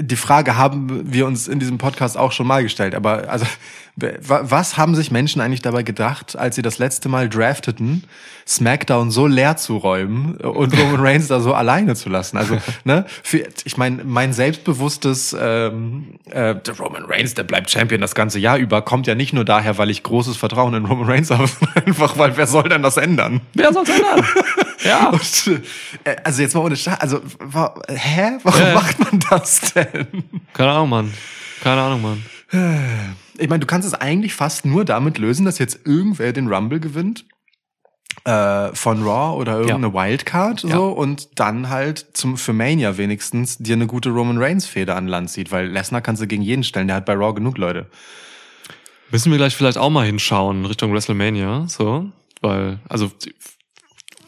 die 0.00 0.16
Frage 0.16 0.56
haben 0.56 1.12
wir 1.12 1.26
uns 1.26 1.48
in 1.48 1.58
diesem 1.58 1.78
Podcast 1.78 2.16
auch 2.16 2.30
schon 2.32 2.46
mal 2.46 2.62
gestellt. 2.62 2.94
Aber 2.94 3.28
also, 3.28 3.46
was 3.96 4.76
haben 4.76 4.94
sich 4.94 5.10
Menschen 5.10 5.40
eigentlich 5.40 5.62
dabei 5.62 5.82
gedacht, 5.82 6.36
als 6.36 6.56
sie 6.56 6.62
das 6.62 6.76
letzte 6.76 7.08
Mal 7.08 7.30
drafteten, 7.30 8.04
SmackDown 8.46 9.10
so 9.10 9.26
leer 9.26 9.56
zu 9.56 9.78
räumen 9.78 10.36
und 10.36 10.78
Roman 10.78 11.00
Reigns 11.00 11.28
da 11.28 11.40
so 11.40 11.54
alleine 11.54 11.94
zu 11.94 12.10
lassen? 12.10 12.36
Also, 12.36 12.58
ne? 12.84 13.06
Für, 13.22 13.48
ich 13.64 13.78
meine, 13.78 14.04
mein 14.04 14.34
selbstbewusstes 14.34 15.34
ähm, 15.38 16.18
äh, 16.26 16.54
der 16.54 16.76
Roman 16.78 17.06
Reigns, 17.06 17.32
der 17.32 17.44
bleibt 17.44 17.70
Champion 17.70 18.02
das 18.02 18.14
ganze 18.14 18.38
Jahr 18.38 18.58
über, 18.58 18.82
kommt 18.82 19.06
ja 19.06 19.14
nicht 19.14 19.32
nur 19.32 19.46
daher, 19.46 19.78
weil 19.78 19.88
ich 19.88 20.02
großes 20.02 20.36
Vertrauen 20.36 20.74
in 20.74 20.84
Roman 20.84 21.08
Reigns 21.08 21.30
habe, 21.30 21.48
einfach, 21.86 22.18
weil 22.18 22.36
wer 22.36 22.46
soll 22.46 22.68
denn 22.68 22.82
das 22.82 22.98
ändern? 22.98 23.40
Wer 23.54 23.72
soll's 23.72 23.88
ändern? 23.88 24.26
ja. 24.84 25.08
Und, 25.08 25.62
äh, 26.04 26.16
also 26.22 26.42
jetzt 26.42 26.54
mal 26.54 26.60
ohne 26.60 26.76
Scheiß, 26.76 27.00
also 27.00 27.22
wa, 27.38 27.74
hä? 27.88 28.32
Warum 28.42 28.60
ja. 28.60 28.74
macht 28.74 28.98
man 28.98 29.20
das 29.30 29.72
denn? 29.72 30.24
Keine 30.52 30.70
Ahnung, 30.70 30.90
Mann. 30.90 31.14
Keine 31.62 31.80
Ahnung, 31.80 32.02
Mann. 32.02 33.16
Ich 33.38 33.48
meine, 33.48 33.60
du 33.60 33.66
kannst 33.66 33.86
es 33.86 33.94
eigentlich 33.94 34.34
fast 34.34 34.64
nur 34.64 34.84
damit 34.84 35.18
lösen, 35.18 35.44
dass 35.44 35.58
jetzt 35.58 35.80
irgendwer 35.84 36.32
den 36.32 36.48
Rumble 36.48 36.80
gewinnt 36.80 37.24
äh, 38.24 38.74
von 38.74 39.02
Raw 39.02 39.38
oder 39.40 39.58
irgendeine 39.60 39.92
Wildcard 39.92 40.60
so 40.60 40.68
Ja. 40.68 40.78
und 40.78 41.38
dann 41.38 41.68
halt 41.68 42.06
zum 42.14 42.36
für 42.36 42.52
Mania 42.52 42.96
wenigstens 42.96 43.58
dir 43.58 43.74
eine 43.74 43.86
gute 43.86 44.10
Roman 44.10 44.38
Reigns 44.38 44.66
Feder 44.66 44.96
an 44.96 45.06
Land 45.06 45.30
zieht, 45.30 45.52
weil 45.52 45.68
Lesnar 45.68 46.00
kannst 46.00 46.22
du 46.22 46.26
gegen 46.26 46.42
jeden 46.42 46.64
stellen, 46.64 46.86
der 46.88 46.96
hat 46.96 47.06
bei 47.06 47.14
Raw 47.14 47.34
genug 47.34 47.58
Leute. 47.58 47.86
Müssen 49.10 49.30
wir 49.30 49.38
gleich 49.38 49.54
vielleicht 49.54 49.78
auch 49.78 49.90
mal 49.90 50.04
hinschauen 50.06 50.64
Richtung 50.64 50.92
WrestleMania, 50.92 51.66
so, 51.68 52.10
weil, 52.40 52.80
also 52.88 53.10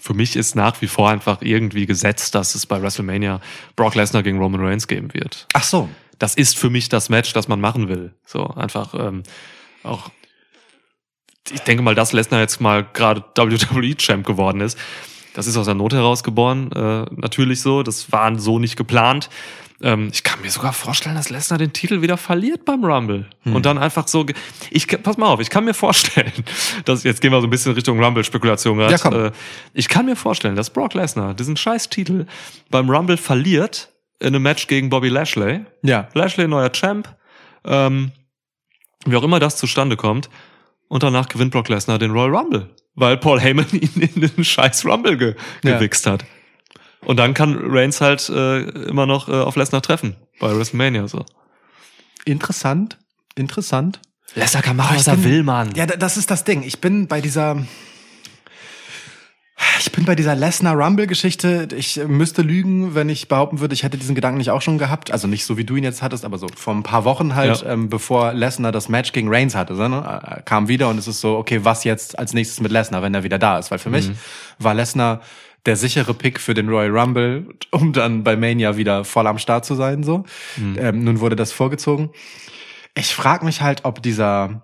für 0.01 0.15
mich 0.15 0.37
ist 0.37 0.55
nach 0.55 0.81
wie 0.81 0.87
vor 0.87 1.11
einfach 1.11 1.43
irgendwie 1.43 1.85
gesetzt, 1.87 2.35
dass 2.35 2.55
es 2.55 2.65
bei 2.65 2.81
WrestleMania 2.81 3.41
Brock 3.75 3.95
Lesnar 3.95 4.23
gegen 4.23 4.39
Roman 4.39 4.65
Reigns 4.65 4.87
geben 4.87 5.13
wird. 5.13 5.47
Ach 5.53 5.65
so. 5.65 5.89
Das 6.19 6.35
ist 6.35 6.57
für 6.57 6.71
mich 6.71 6.89
das 6.89 7.09
Match, 7.09 7.33
das 7.33 7.49
man 7.49 7.61
machen 7.61 7.89
will. 7.89 8.15
So 8.25 8.47
einfach 8.49 8.95
ähm, 8.95 9.23
auch. 9.83 10.11
Ich 11.51 11.61
denke 11.61 11.83
mal, 11.83 11.95
dass 11.95 12.13
Lesnar 12.13 12.41
jetzt 12.41 12.61
mal 12.61 12.85
gerade 12.85 13.25
WWE 13.37 13.97
Champ 13.97 14.27
geworden 14.27 14.61
ist. 14.61 14.79
Das 15.35 15.47
ist 15.47 15.57
aus 15.57 15.67
der 15.67 15.75
Not 15.75 15.93
heraus 15.93 16.25
geboren, 16.25 16.73
äh, 16.73 17.07
natürlich 17.15 17.61
so. 17.61 17.83
Das 17.83 18.11
war 18.11 18.37
so 18.39 18.59
nicht 18.59 18.77
geplant. 18.77 19.31
Ähm, 19.81 20.11
ich 20.13 20.25
kann 20.25 20.41
mir 20.41 20.51
sogar 20.51 20.73
vorstellen, 20.73 21.15
dass 21.15 21.31
Lesnar 21.31 21.59
den 21.59 21.73
Titel 21.73 22.03
wieder 22.03 22.17
verliert 22.17 22.65
beim 22.65 22.85
Rumble. 22.85 23.27
Und 23.45 23.65
dann 23.65 23.79
einfach 23.79 24.09
so. 24.09 24.27
Ich, 24.71 24.89
pass 24.89 25.17
mal 25.17 25.27
auf, 25.27 25.41
ich 25.41 25.51
kann 25.51 25.65
mir 25.65 25.75
vorstellen, 25.75 26.33
dass 26.85 27.05
jetzt 27.05 27.21
gehen 27.21 27.31
wir 27.31 27.41
so 27.41 27.47
ein 27.47 27.51
bisschen 27.51 27.73
Richtung 27.73 28.03
Rumble-Spekulation 28.03 28.79
gerade. 28.79 28.93
Ja, 28.93 28.99
komm. 28.99 29.15
Äh, 29.15 29.31
ich 29.75 29.89
kann 29.89 30.07
mir 30.07 30.17
vorstellen, 30.17 30.57
dass 30.57 30.71
Brock 30.71 30.95
Lesnar 30.95 31.35
diesen 31.35 31.57
scheiß 31.57 31.89
Titel 31.89 32.27
beim 32.71 32.91
Rumble 32.91 33.17
verliert 33.17 33.91
in 34.21 34.29
einem 34.29 34.43
Match 34.43 34.67
gegen 34.67 34.91
Bobby 34.91 35.09
Lashley. 35.09 35.65
Ja. 35.83 36.09
Lashley 36.15 36.49
neuer 36.49 36.71
Champ. 36.73 37.15
Ähm, 37.65 38.13
wie 39.07 39.17
auch 39.17 39.23
immer 39.23 39.39
das 39.41 39.57
zustande 39.57 39.97
kommt. 39.97 40.29
Und 40.89 41.03
danach 41.03 41.29
gewinnt 41.29 41.53
Brock 41.53 41.69
Lesnar 41.69 41.99
den 41.99 42.11
Royal 42.11 42.35
Rumble. 42.35 42.71
Weil 42.95 43.17
Paul 43.17 43.41
Heyman 43.41 43.67
ihn 43.73 44.01
in 44.15 44.21
den 44.23 44.45
scheiß 44.45 44.85
Rumble 44.87 45.17
ge 45.17 45.35
Ja. 45.63 45.77
gewichst 45.79 46.07
hat. 46.07 46.25
Und 47.05 47.19
dann 47.19 47.33
kann 47.35 47.57
Reigns 47.63 48.01
halt 48.01 48.29
äh, 48.29 48.61
immer 48.89 49.07
noch 49.07 49.29
äh, 49.29 49.33
auf 49.33 49.55
Lesnar 49.57 49.83
treffen. 49.83 50.17
Bei 50.41 50.57
WrestleMania 50.57 51.07
so. 51.07 51.25
Interessant. 52.25 52.99
Interessant. 53.37 54.01
Lesnar 54.35 54.63
kann 54.63 54.77
machen, 54.77 54.89
Aber 54.91 54.99
was 54.99 55.07
er 55.07 55.23
will, 55.25 55.43
Mann. 55.43 55.73
Ja, 55.75 55.87
da- 55.87 55.97
das 55.97 56.17
ist 56.17 56.31
das 56.31 56.45
Ding. 56.45 56.63
Ich 56.63 56.81
bin 56.81 57.07
bei 57.07 57.21
dieser. 57.21 57.65
Ich 59.81 59.93
bin 59.93 60.05
bei 60.05 60.15
dieser 60.15 60.35
Lesnar 60.35 60.75
Rumble 60.77 61.07
Geschichte. 61.07 61.69
Ich 61.77 62.01
müsste 62.07 62.43
lügen, 62.43 62.95
wenn 62.95 63.09
ich 63.09 63.29
behaupten 63.29 63.61
würde, 63.61 63.75
ich 63.75 63.83
hätte 63.83 63.97
diesen 63.97 64.15
Gedanken 64.15 64.39
nicht 64.39 64.51
auch 64.51 64.63
schon 64.63 64.79
gehabt. 64.79 65.11
Also 65.11 65.27
nicht 65.29 65.45
so 65.45 65.57
wie 65.57 65.65
du 65.65 65.77
ihn 65.77 65.85
jetzt 65.85 66.03
hattest, 66.03 66.25
aber 66.25 66.39
so 66.39 66.47
vor 66.55 66.75
ein 66.75 66.83
paar 66.83 67.05
Wochen 67.05 67.35
halt, 67.35 67.63
Ja. 67.63 67.73
ähm, 67.73 67.89
bevor 67.89 68.33
Lesnar 68.33 68.73
das 68.73 68.89
Match 68.89 69.13
gegen 69.13 69.29
Reigns 69.33 69.55
hatte, 69.55 69.75
so, 69.75 69.87
ne? 69.89 70.21
äh, 70.39 70.43
kam 70.43 70.69
wieder 70.69 70.89
und 70.89 70.99
es 70.99 71.09
ist 71.09 71.21
so, 71.21 71.37
okay, 71.37 71.61
was 71.65 71.85
jetzt 71.85 72.19
als 72.19 72.35
nächstes 72.35 72.61
mit 72.61 72.71
Lesnar, 72.73 73.03
wenn 73.03 73.15
er 73.15 73.25
wieder 73.25 73.39
da 73.39 73.59
ist? 73.59 73.71
Weil 73.71 73.79
für 73.79 73.91
mich 73.91 74.11
war 74.59 74.75
Lesnar 74.75 75.21
der 75.67 75.77
sichere 75.77 76.15
Pick 76.15 76.41
für 76.41 76.55
den 76.55 76.69
Royal 76.69 76.97
Rumble, 76.97 77.47
um 77.73 77.93
dann 77.93 78.23
bei 78.25 78.37
Mania 78.37 78.77
wieder 78.77 79.05
voll 79.05 79.27
am 79.27 79.39
Start 79.39 79.65
zu 79.65 79.75
sein. 79.75 80.03
So, 80.03 80.25
ähm, 80.77 81.03
nun 81.05 81.21
wurde 81.21 81.37
das 81.37 81.53
vorgezogen. 81.53 82.11
Ich 82.95 83.15
frage 83.15 83.45
mich 83.45 83.61
halt, 83.61 83.85
ob 83.85 84.03
dieser 84.03 84.63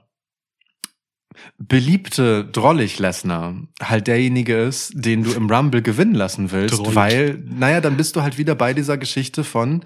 beliebte 1.59 2.45
Drollig 2.45 2.99
Lesnar 2.99 3.55
halt 3.83 4.07
derjenige 4.07 4.57
ist, 4.57 4.93
den 4.95 5.25
du 5.25 5.33
im 5.33 5.51
Rumble 5.51 5.83
gewinnen 5.83 6.15
lassen 6.15 6.51
willst, 6.53 6.79
Drollig. 6.79 6.95
weil, 6.95 7.43
naja, 7.47 7.81
dann 7.81 7.97
bist 7.97 8.17
du 8.17 8.23
halt 8.23 8.39
wieder 8.39 8.55
bei 8.55 8.75
dieser 8.75 8.99
Geschichte 8.99 9.45
von, 9.45 9.85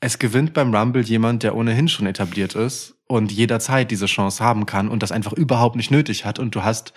es 0.00 0.18
gewinnt 0.18 0.54
beim 0.54 0.74
Rumble 0.74 1.02
jemand, 1.02 1.42
der 1.42 1.54
ohnehin 1.54 1.86
schon 1.88 2.06
etabliert 2.06 2.54
ist 2.54 2.94
und 3.06 3.30
jederzeit 3.32 3.90
diese 3.90 4.06
Chance 4.06 4.42
haben 4.42 4.64
kann 4.64 4.88
und 4.88 5.02
das 5.02 5.12
einfach 5.12 5.32
überhaupt 5.34 5.76
nicht 5.76 5.90
nötig 5.90 6.24
hat 6.24 6.38
und 6.38 6.54
du 6.54 6.62
hast 6.62 6.94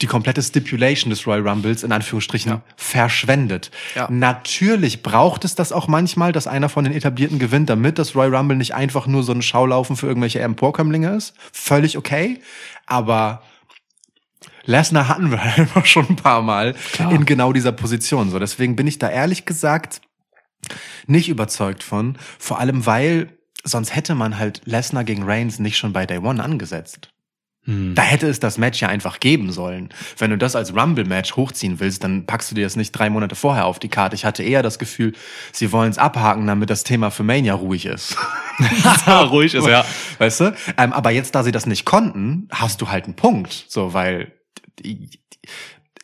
die 0.00 0.06
komplette 0.06 0.40
Stipulation 0.42 1.10
des 1.10 1.26
Royal 1.26 1.46
Rumbles 1.46 1.82
in 1.82 1.92
Anführungsstrichen 1.92 2.52
Ja. 2.52 2.62
verschwendet. 2.76 3.70
Ja. 3.94 4.08
Natürlich 4.10 5.02
braucht 5.02 5.44
es 5.44 5.54
das 5.54 5.72
auch 5.72 5.86
manchmal, 5.88 6.32
dass 6.32 6.46
einer 6.46 6.68
von 6.70 6.84
den 6.84 6.94
Etablierten 6.94 7.38
gewinnt, 7.38 7.68
damit 7.68 7.98
das 7.98 8.14
Royal 8.14 8.34
Rumble 8.34 8.56
nicht 8.56 8.74
einfach 8.74 9.06
nur 9.06 9.22
so 9.22 9.32
ein 9.32 9.42
Schaulaufen 9.42 9.96
für 9.96 10.06
irgendwelche 10.06 10.40
Emporkömmlinge 10.40 11.10
ist. 11.14 11.34
Völlig 11.52 11.98
okay. 11.98 12.40
Aber 12.88 13.42
Lesnar 14.64 15.08
hatten 15.08 15.30
wir 15.30 15.40
einfach 15.56 15.86
schon 15.86 16.08
ein 16.08 16.16
paar 16.16 16.42
Mal 16.42 16.74
Klar. 16.92 17.12
in 17.12 17.24
genau 17.24 17.52
dieser 17.52 17.72
Position. 17.72 18.30
So, 18.30 18.38
deswegen 18.38 18.76
bin 18.76 18.86
ich 18.86 18.98
da 18.98 19.08
ehrlich 19.08 19.44
gesagt 19.46 20.00
nicht 21.06 21.28
überzeugt 21.28 21.82
von. 21.82 22.18
Vor 22.38 22.58
allem, 22.58 22.84
weil 22.84 23.38
sonst 23.64 23.94
hätte 23.94 24.14
man 24.14 24.38
halt 24.38 24.62
Lesnar 24.64 25.04
gegen 25.04 25.22
Reigns 25.22 25.58
nicht 25.58 25.78
schon 25.78 25.92
bei 25.92 26.06
Day 26.06 26.18
One 26.18 26.42
angesetzt. 26.42 27.10
Hm. 27.68 27.94
Da 27.94 28.00
hätte 28.00 28.26
es 28.26 28.40
das 28.40 28.56
Match 28.56 28.80
ja 28.80 28.88
einfach 28.88 29.20
geben 29.20 29.52
sollen. 29.52 29.90
Wenn 30.16 30.30
du 30.30 30.38
das 30.38 30.56
als 30.56 30.74
Rumble-Match 30.74 31.36
hochziehen 31.36 31.80
willst, 31.80 32.02
dann 32.02 32.24
packst 32.24 32.50
du 32.50 32.54
dir 32.54 32.64
das 32.64 32.76
nicht 32.76 32.92
drei 32.92 33.10
Monate 33.10 33.34
vorher 33.34 33.66
auf 33.66 33.78
die 33.78 33.90
Karte. 33.90 34.16
Ich 34.16 34.24
hatte 34.24 34.42
eher 34.42 34.62
das 34.62 34.78
Gefühl, 34.78 35.12
sie 35.52 35.70
wollen 35.70 35.90
es 35.90 35.98
abhaken, 35.98 36.46
damit 36.46 36.70
das 36.70 36.82
Thema 36.82 37.10
für 37.10 37.24
Mania 37.24 37.52
ruhig 37.52 37.84
ist. 37.84 38.16
Ruhig 39.06 39.54
ist, 39.54 39.66
ja. 39.66 39.84
Weißt 40.16 40.40
du? 40.40 40.54
Ähm, 40.78 40.94
aber 40.94 41.10
jetzt, 41.10 41.34
da 41.34 41.42
sie 41.42 41.52
das 41.52 41.66
nicht 41.66 41.84
konnten, 41.84 42.48
hast 42.50 42.80
du 42.80 42.88
halt 42.88 43.04
einen 43.04 43.16
Punkt. 43.16 43.66
So, 43.68 43.92
weil 43.92 44.32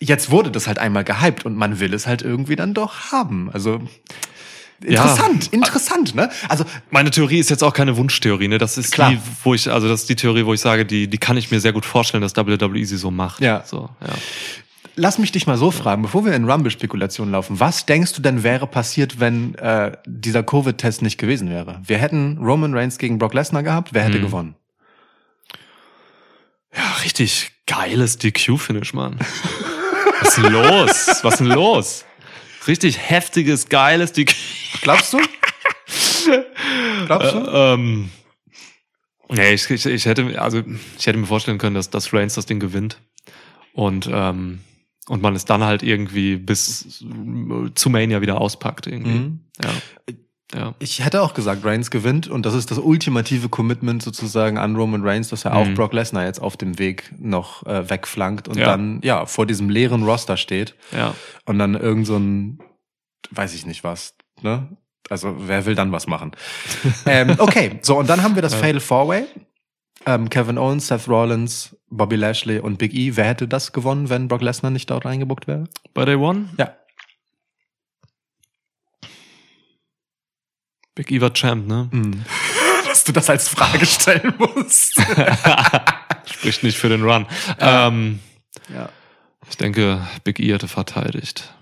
jetzt 0.00 0.30
wurde 0.30 0.50
das 0.50 0.66
halt 0.66 0.78
einmal 0.78 1.04
gehypt 1.04 1.46
und 1.46 1.56
man 1.56 1.80
will 1.80 1.94
es 1.94 2.06
halt 2.06 2.20
irgendwie 2.20 2.56
dann 2.56 2.74
doch 2.74 3.10
haben. 3.10 3.50
Also 3.50 3.80
interessant, 4.82 5.46
interessant, 5.52 6.14
ne? 6.14 6.30
Also 6.48 6.64
Meine 6.90 7.10
Theorie 7.10 7.38
ist 7.38 7.50
jetzt 7.50 7.62
auch 7.62 7.72
keine 7.72 7.96
Wunschtheorie, 7.96 8.48
ne? 8.48 8.58
Das 8.58 8.76
ist 8.78 8.92
Klar. 8.92 9.10
die, 9.10 9.18
wo 9.42 9.54
ich, 9.54 9.70
also 9.70 9.88
das 9.88 10.00
ist 10.02 10.08
die 10.08 10.16
Theorie, 10.16 10.44
wo 10.46 10.52
ich 10.54 10.60
sage, 10.60 10.84
die, 10.84 11.08
die 11.08 11.18
kann 11.18 11.36
ich 11.36 11.50
mir 11.50 11.60
sehr 11.60 11.72
gut 11.72 11.84
vorstellen, 11.86 12.22
dass 12.22 12.36
WWE 12.36 12.84
sie 12.84 12.96
so 12.96 13.10
macht. 13.10 13.40
Ja. 13.40 13.62
So, 13.64 13.88
ja. 14.00 14.12
lass 14.96 15.18
mich 15.18 15.32
dich 15.32 15.46
mal 15.46 15.56
so 15.56 15.70
fragen, 15.70 16.02
bevor 16.02 16.24
wir 16.24 16.34
in 16.34 16.48
Rumble-Spekulationen 16.50 17.32
laufen, 17.32 17.60
was 17.60 17.86
denkst 17.86 18.12
du 18.14 18.22
denn 18.22 18.42
wäre 18.42 18.66
passiert, 18.66 19.20
wenn 19.20 19.54
äh, 19.56 19.92
dieser 20.06 20.42
Covid-Test 20.42 21.02
nicht 21.02 21.18
gewesen 21.18 21.50
wäre? 21.50 21.80
Wir 21.84 21.98
hätten 21.98 22.38
Roman 22.38 22.74
Reigns 22.74 22.98
gegen 22.98 23.18
Brock 23.18 23.34
Lesnar 23.34 23.62
gehabt, 23.62 23.90
wer 23.94 24.02
hätte 24.04 24.16
Hm. 24.18 24.22
gewonnen? 24.24 24.54
Ja, 26.76 26.82
richtig 27.04 27.52
geiles 27.66 28.18
DQ-Finish, 28.18 28.94
Mann. 28.94 29.18
Was 30.20 30.36
ist 30.36 30.44
denn 30.44 30.52
los? 30.52 31.06
Was 31.22 31.34
ist 31.34 31.38
denn 31.40 31.46
los? 31.48 32.04
Richtig 32.66 32.98
heftiges, 32.98 33.68
geiles 33.68 34.12
DQ. 34.12 34.34
Glaubst 34.82 35.12
du? 35.12 35.18
Glaubst 37.06 37.34
du? 37.34 37.38
Äh, 37.38 37.74
ähm, 37.74 38.10
nee, 39.28 39.52
ich, 39.52 39.68
ich, 39.70 39.86
ich 39.86 40.06
hätte, 40.06 40.40
also 40.40 40.62
ich 40.98 41.06
hätte 41.06 41.18
mir 41.18 41.26
vorstellen 41.26 41.58
können, 41.58 41.74
dass, 41.74 41.90
dass 41.90 42.12
Reigns 42.12 42.34
das 42.34 42.46
Ding 42.46 42.60
gewinnt. 42.60 42.98
Und, 43.72 44.08
ähm, 44.10 44.60
und 45.08 45.20
man 45.20 45.34
es 45.34 45.44
dann 45.44 45.62
halt 45.62 45.82
irgendwie 45.82 46.36
bis 46.36 47.04
zu 47.74 47.90
Mania 47.90 48.22
wieder 48.22 48.40
auspackt. 48.40 48.86
Irgendwie. 48.86 49.10
Mhm. 49.10 49.40
Ja. 49.62 49.70
Ja. 50.54 50.74
Ich 50.78 51.04
hätte 51.04 51.22
auch 51.22 51.34
gesagt, 51.34 51.64
Reigns 51.64 51.90
gewinnt 51.90 52.28
und 52.28 52.44
das 52.46 52.54
ist 52.54 52.70
das 52.70 52.78
ultimative 52.78 53.48
Commitment 53.48 54.02
sozusagen 54.02 54.58
an 54.58 54.76
Roman 54.76 55.02
Reigns, 55.02 55.28
dass 55.28 55.44
er 55.44 55.56
auch 55.56 55.66
Mhm. 55.66 55.74
Brock 55.74 55.92
Lesnar 55.92 56.24
jetzt 56.24 56.40
auf 56.40 56.56
dem 56.56 56.78
Weg 56.78 57.12
noch 57.18 57.64
äh, 57.66 57.88
wegflankt 57.88 58.46
und 58.48 58.58
Ja. 58.58 58.66
dann 58.66 59.00
ja 59.02 59.26
vor 59.26 59.46
diesem 59.46 59.68
leeren 59.70 60.02
Roster 60.04 60.36
steht 60.36 60.74
Ja. 60.92 61.14
und 61.46 61.58
dann 61.58 61.74
irgend 61.74 62.06
so 62.06 62.16
ein, 62.16 62.58
weiß 63.30 63.54
ich 63.54 63.66
nicht 63.66 63.84
was, 63.84 64.14
ne? 64.42 64.68
Also 65.10 65.34
wer 65.38 65.66
will 65.66 65.74
dann 65.74 65.92
was 65.92 66.06
machen? 66.06 66.32
ähm, 67.06 67.34
okay, 67.38 67.78
so 67.82 67.98
und 67.98 68.08
dann 68.08 68.22
haben 68.22 68.34
wir 68.34 68.42
das 68.42 68.54
Fatal 68.54 68.80
Four 68.80 69.08
Way. 69.08 69.24
Ähm, 70.06 70.28
Kevin 70.28 70.58
Owens, 70.58 70.86
Seth 70.88 71.08
Rollins, 71.08 71.74
Bobby 71.88 72.16
Lashley 72.16 72.58
und 72.58 72.76
Big 72.78 72.92
E. 72.94 73.12
Wer 73.16 73.24
hätte 73.24 73.48
das 73.48 73.72
gewonnen, 73.72 74.10
wenn 74.10 74.28
Brock 74.28 74.42
Lesnar 74.42 74.70
nicht 74.70 74.90
dort 74.90 75.06
reingebuckt 75.06 75.46
wäre? 75.46 75.64
Bei 75.94 76.04
Day 76.04 76.16
One? 76.16 76.50
Ja. 76.58 76.74
Big 80.94 81.10
E 81.10 81.20
war 81.20 81.32
Champ, 81.32 81.66
ne? 81.66 81.88
Dass 82.86 83.04
du 83.04 83.12
das 83.12 83.28
als 83.28 83.48
Frage 83.48 83.84
stellen 83.86 84.34
musst. 84.38 84.94
Spricht 86.26 86.62
nicht 86.62 86.78
für 86.78 86.88
den 86.88 87.02
Run. 87.02 87.26
Ähm, 87.58 88.20
ja. 88.72 88.88
ich 89.48 89.56
denke, 89.56 90.06
Big 90.22 90.38
E 90.38 90.52
hätte 90.52 90.68
verteidigt. 90.68 91.52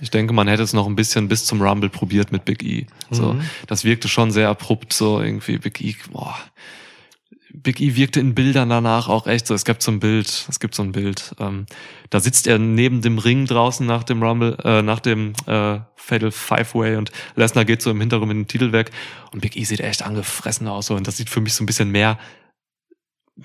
Ich 0.00 0.10
denke, 0.10 0.32
man 0.32 0.48
hätte 0.48 0.62
es 0.62 0.72
noch 0.72 0.86
ein 0.86 0.96
bisschen 0.96 1.28
bis 1.28 1.44
zum 1.44 1.60
Rumble 1.62 1.88
probiert 1.90 2.32
mit 2.32 2.44
Big 2.44 2.62
E. 2.62 2.86
So, 3.10 3.34
Mhm. 3.34 3.44
das 3.66 3.84
wirkte 3.84 4.08
schon 4.08 4.30
sehr 4.32 4.48
abrupt, 4.48 4.92
so 4.92 5.20
irgendwie 5.20 5.58
Big 5.58 5.80
E. 5.82 5.94
Boah. 6.10 6.36
Big 7.56 7.80
E 7.80 7.94
wirkte 7.94 8.18
in 8.18 8.34
Bildern 8.34 8.68
danach 8.68 9.08
auch 9.08 9.26
echt 9.28 9.46
so. 9.46 9.54
Es 9.54 9.64
gibt 9.64 9.80
so 9.80 9.92
ein 9.92 10.00
Bild, 10.00 10.46
es 10.48 10.58
gibt 10.58 10.74
so 10.74 10.82
ein 10.82 10.90
Bild. 10.90 11.34
Ähm, 11.38 11.66
da 12.10 12.18
sitzt 12.18 12.48
er 12.48 12.58
neben 12.58 13.00
dem 13.00 13.18
Ring 13.18 13.46
draußen 13.46 13.86
nach 13.86 14.02
dem 14.02 14.22
Rumble, 14.22 14.56
äh, 14.64 14.82
nach 14.82 14.98
dem 14.98 15.34
äh, 15.46 15.78
Fatal 15.94 16.32
Five 16.32 16.74
Way 16.74 16.96
und 16.96 17.12
Lesnar 17.36 17.64
geht 17.64 17.80
so 17.80 17.90
im 17.90 18.00
Hintergrund 18.00 18.28
mit 18.28 18.36
dem 18.36 18.48
Titel 18.48 18.72
weg 18.72 18.90
und 19.32 19.40
Big 19.40 19.56
E 19.56 19.64
sieht 19.64 19.80
echt 19.80 20.02
angefressen 20.02 20.66
aus 20.66 20.86
so 20.86 20.96
und 20.96 21.06
das 21.06 21.16
sieht 21.16 21.30
für 21.30 21.40
mich 21.40 21.54
so 21.54 21.62
ein 21.62 21.66
bisschen 21.66 21.90
mehr 21.90 22.18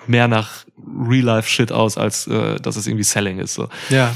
mehr 0.07 0.27
nach 0.27 0.65
Real 0.77 1.23
Life 1.23 1.49
Shit 1.49 1.71
aus 1.71 1.97
als 1.97 2.27
äh, 2.27 2.57
dass 2.59 2.75
es 2.75 2.87
irgendwie 2.87 3.03
Selling 3.03 3.39
ist 3.39 3.53
so 3.53 3.69
Ja. 3.89 4.15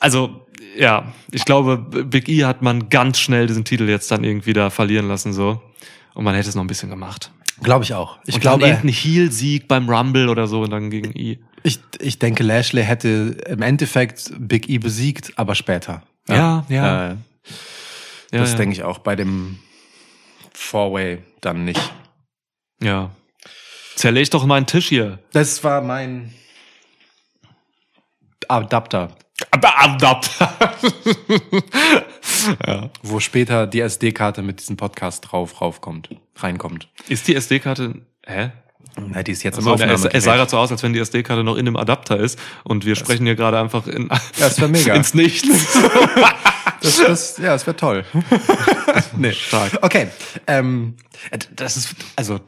also 0.00 0.46
ja, 0.76 1.12
ich 1.30 1.44
glaube, 1.44 1.78
Big 1.78 2.28
E 2.28 2.44
hat 2.44 2.62
man 2.62 2.88
ganz 2.88 3.18
schnell 3.18 3.46
diesen 3.46 3.64
Titel 3.64 3.88
jetzt 3.88 4.10
dann 4.10 4.22
irgendwie 4.22 4.52
da 4.52 4.70
verlieren 4.70 5.08
lassen 5.08 5.32
so 5.32 5.60
und 6.14 6.24
man 6.24 6.34
hätte 6.34 6.48
es 6.48 6.54
noch 6.54 6.62
ein 6.62 6.68
bisschen 6.68 6.90
gemacht. 6.90 7.32
Glaube 7.62 7.84
ich 7.84 7.94
auch. 7.94 8.18
Ich 8.26 8.36
und 8.36 8.40
glaube, 8.40 8.60
dann 8.60 8.70
irgendein 8.70 8.94
Heel-Sieg 8.94 9.68
beim 9.68 9.88
Rumble 9.88 10.28
oder 10.28 10.46
so 10.46 10.62
und 10.62 10.70
dann 10.70 10.90
gegen 10.90 11.12
E. 11.18 11.38
ich, 11.64 11.80
ich 12.00 12.18
denke, 12.18 12.42
Lashley 12.44 12.84
hätte 12.84 13.36
im 13.46 13.62
Endeffekt 13.62 14.32
Big 14.38 14.68
E 14.68 14.78
besiegt, 14.78 15.32
aber 15.36 15.54
später. 15.54 16.02
Ja, 16.28 16.64
ja. 16.68 17.12
Äh, 17.12 17.16
Ja, 18.30 18.40
das 18.40 18.52
ja. 18.52 18.58
denke 18.58 18.74
ich 18.74 18.82
auch 18.82 18.98
bei 18.98 19.16
dem 19.16 19.58
Four-Way 20.52 21.22
dann 21.40 21.64
nicht. 21.64 21.80
Ja. 22.82 23.10
Zerleg 23.96 24.30
doch 24.30 24.44
meinen 24.44 24.66
Tisch 24.66 24.88
hier. 24.88 25.18
Das 25.32 25.64
war 25.64 25.80
mein 25.80 26.32
Adapter, 28.48 29.16
ja. 32.66 32.90
wo 33.02 33.20
später 33.20 33.66
die 33.66 33.80
SD-Karte 33.80 34.42
mit 34.42 34.60
diesem 34.60 34.76
Podcast 34.76 35.30
drauf 35.30 35.60
raufkommt, 35.60 36.10
reinkommt. 36.36 36.88
Ist 37.08 37.28
die 37.28 37.36
SD-Karte, 37.36 38.02
hä? 38.26 38.50
Na, 38.96 39.22
die 39.22 39.32
ist 39.32 39.44
jetzt 39.44 39.58
Also, 39.58 39.74
im 39.74 39.90
es, 39.90 40.04
es 40.04 40.24
sah 40.24 40.34
gerade 40.34 40.50
so 40.50 40.58
aus, 40.58 40.72
als 40.72 40.82
wenn 40.82 40.92
die 40.92 40.98
SD-Karte 40.98 41.44
noch 41.44 41.56
in 41.56 41.66
dem 41.66 41.76
Adapter 41.76 42.18
ist 42.18 42.38
und 42.64 42.84
wir 42.84 42.96
sprechen 42.96 43.26
hier 43.26 43.36
gerade 43.36 43.60
einfach 43.60 43.86
in, 43.86 44.08
das 44.38 44.60
wär 44.60 44.68
mega. 44.68 44.94
ins 44.94 45.14
Nichts. 45.14 45.78
Das, 46.80 46.96
das, 46.98 47.38
ja, 47.38 47.46
das 47.46 47.66
wäre 47.66 47.76
toll. 47.76 48.04
nee. 49.16 49.32
Stark. 49.32 49.80
Okay. 49.82 50.10
Ähm, 50.46 50.94
das 51.56 51.76
ist 51.76 51.96
also 52.14 52.38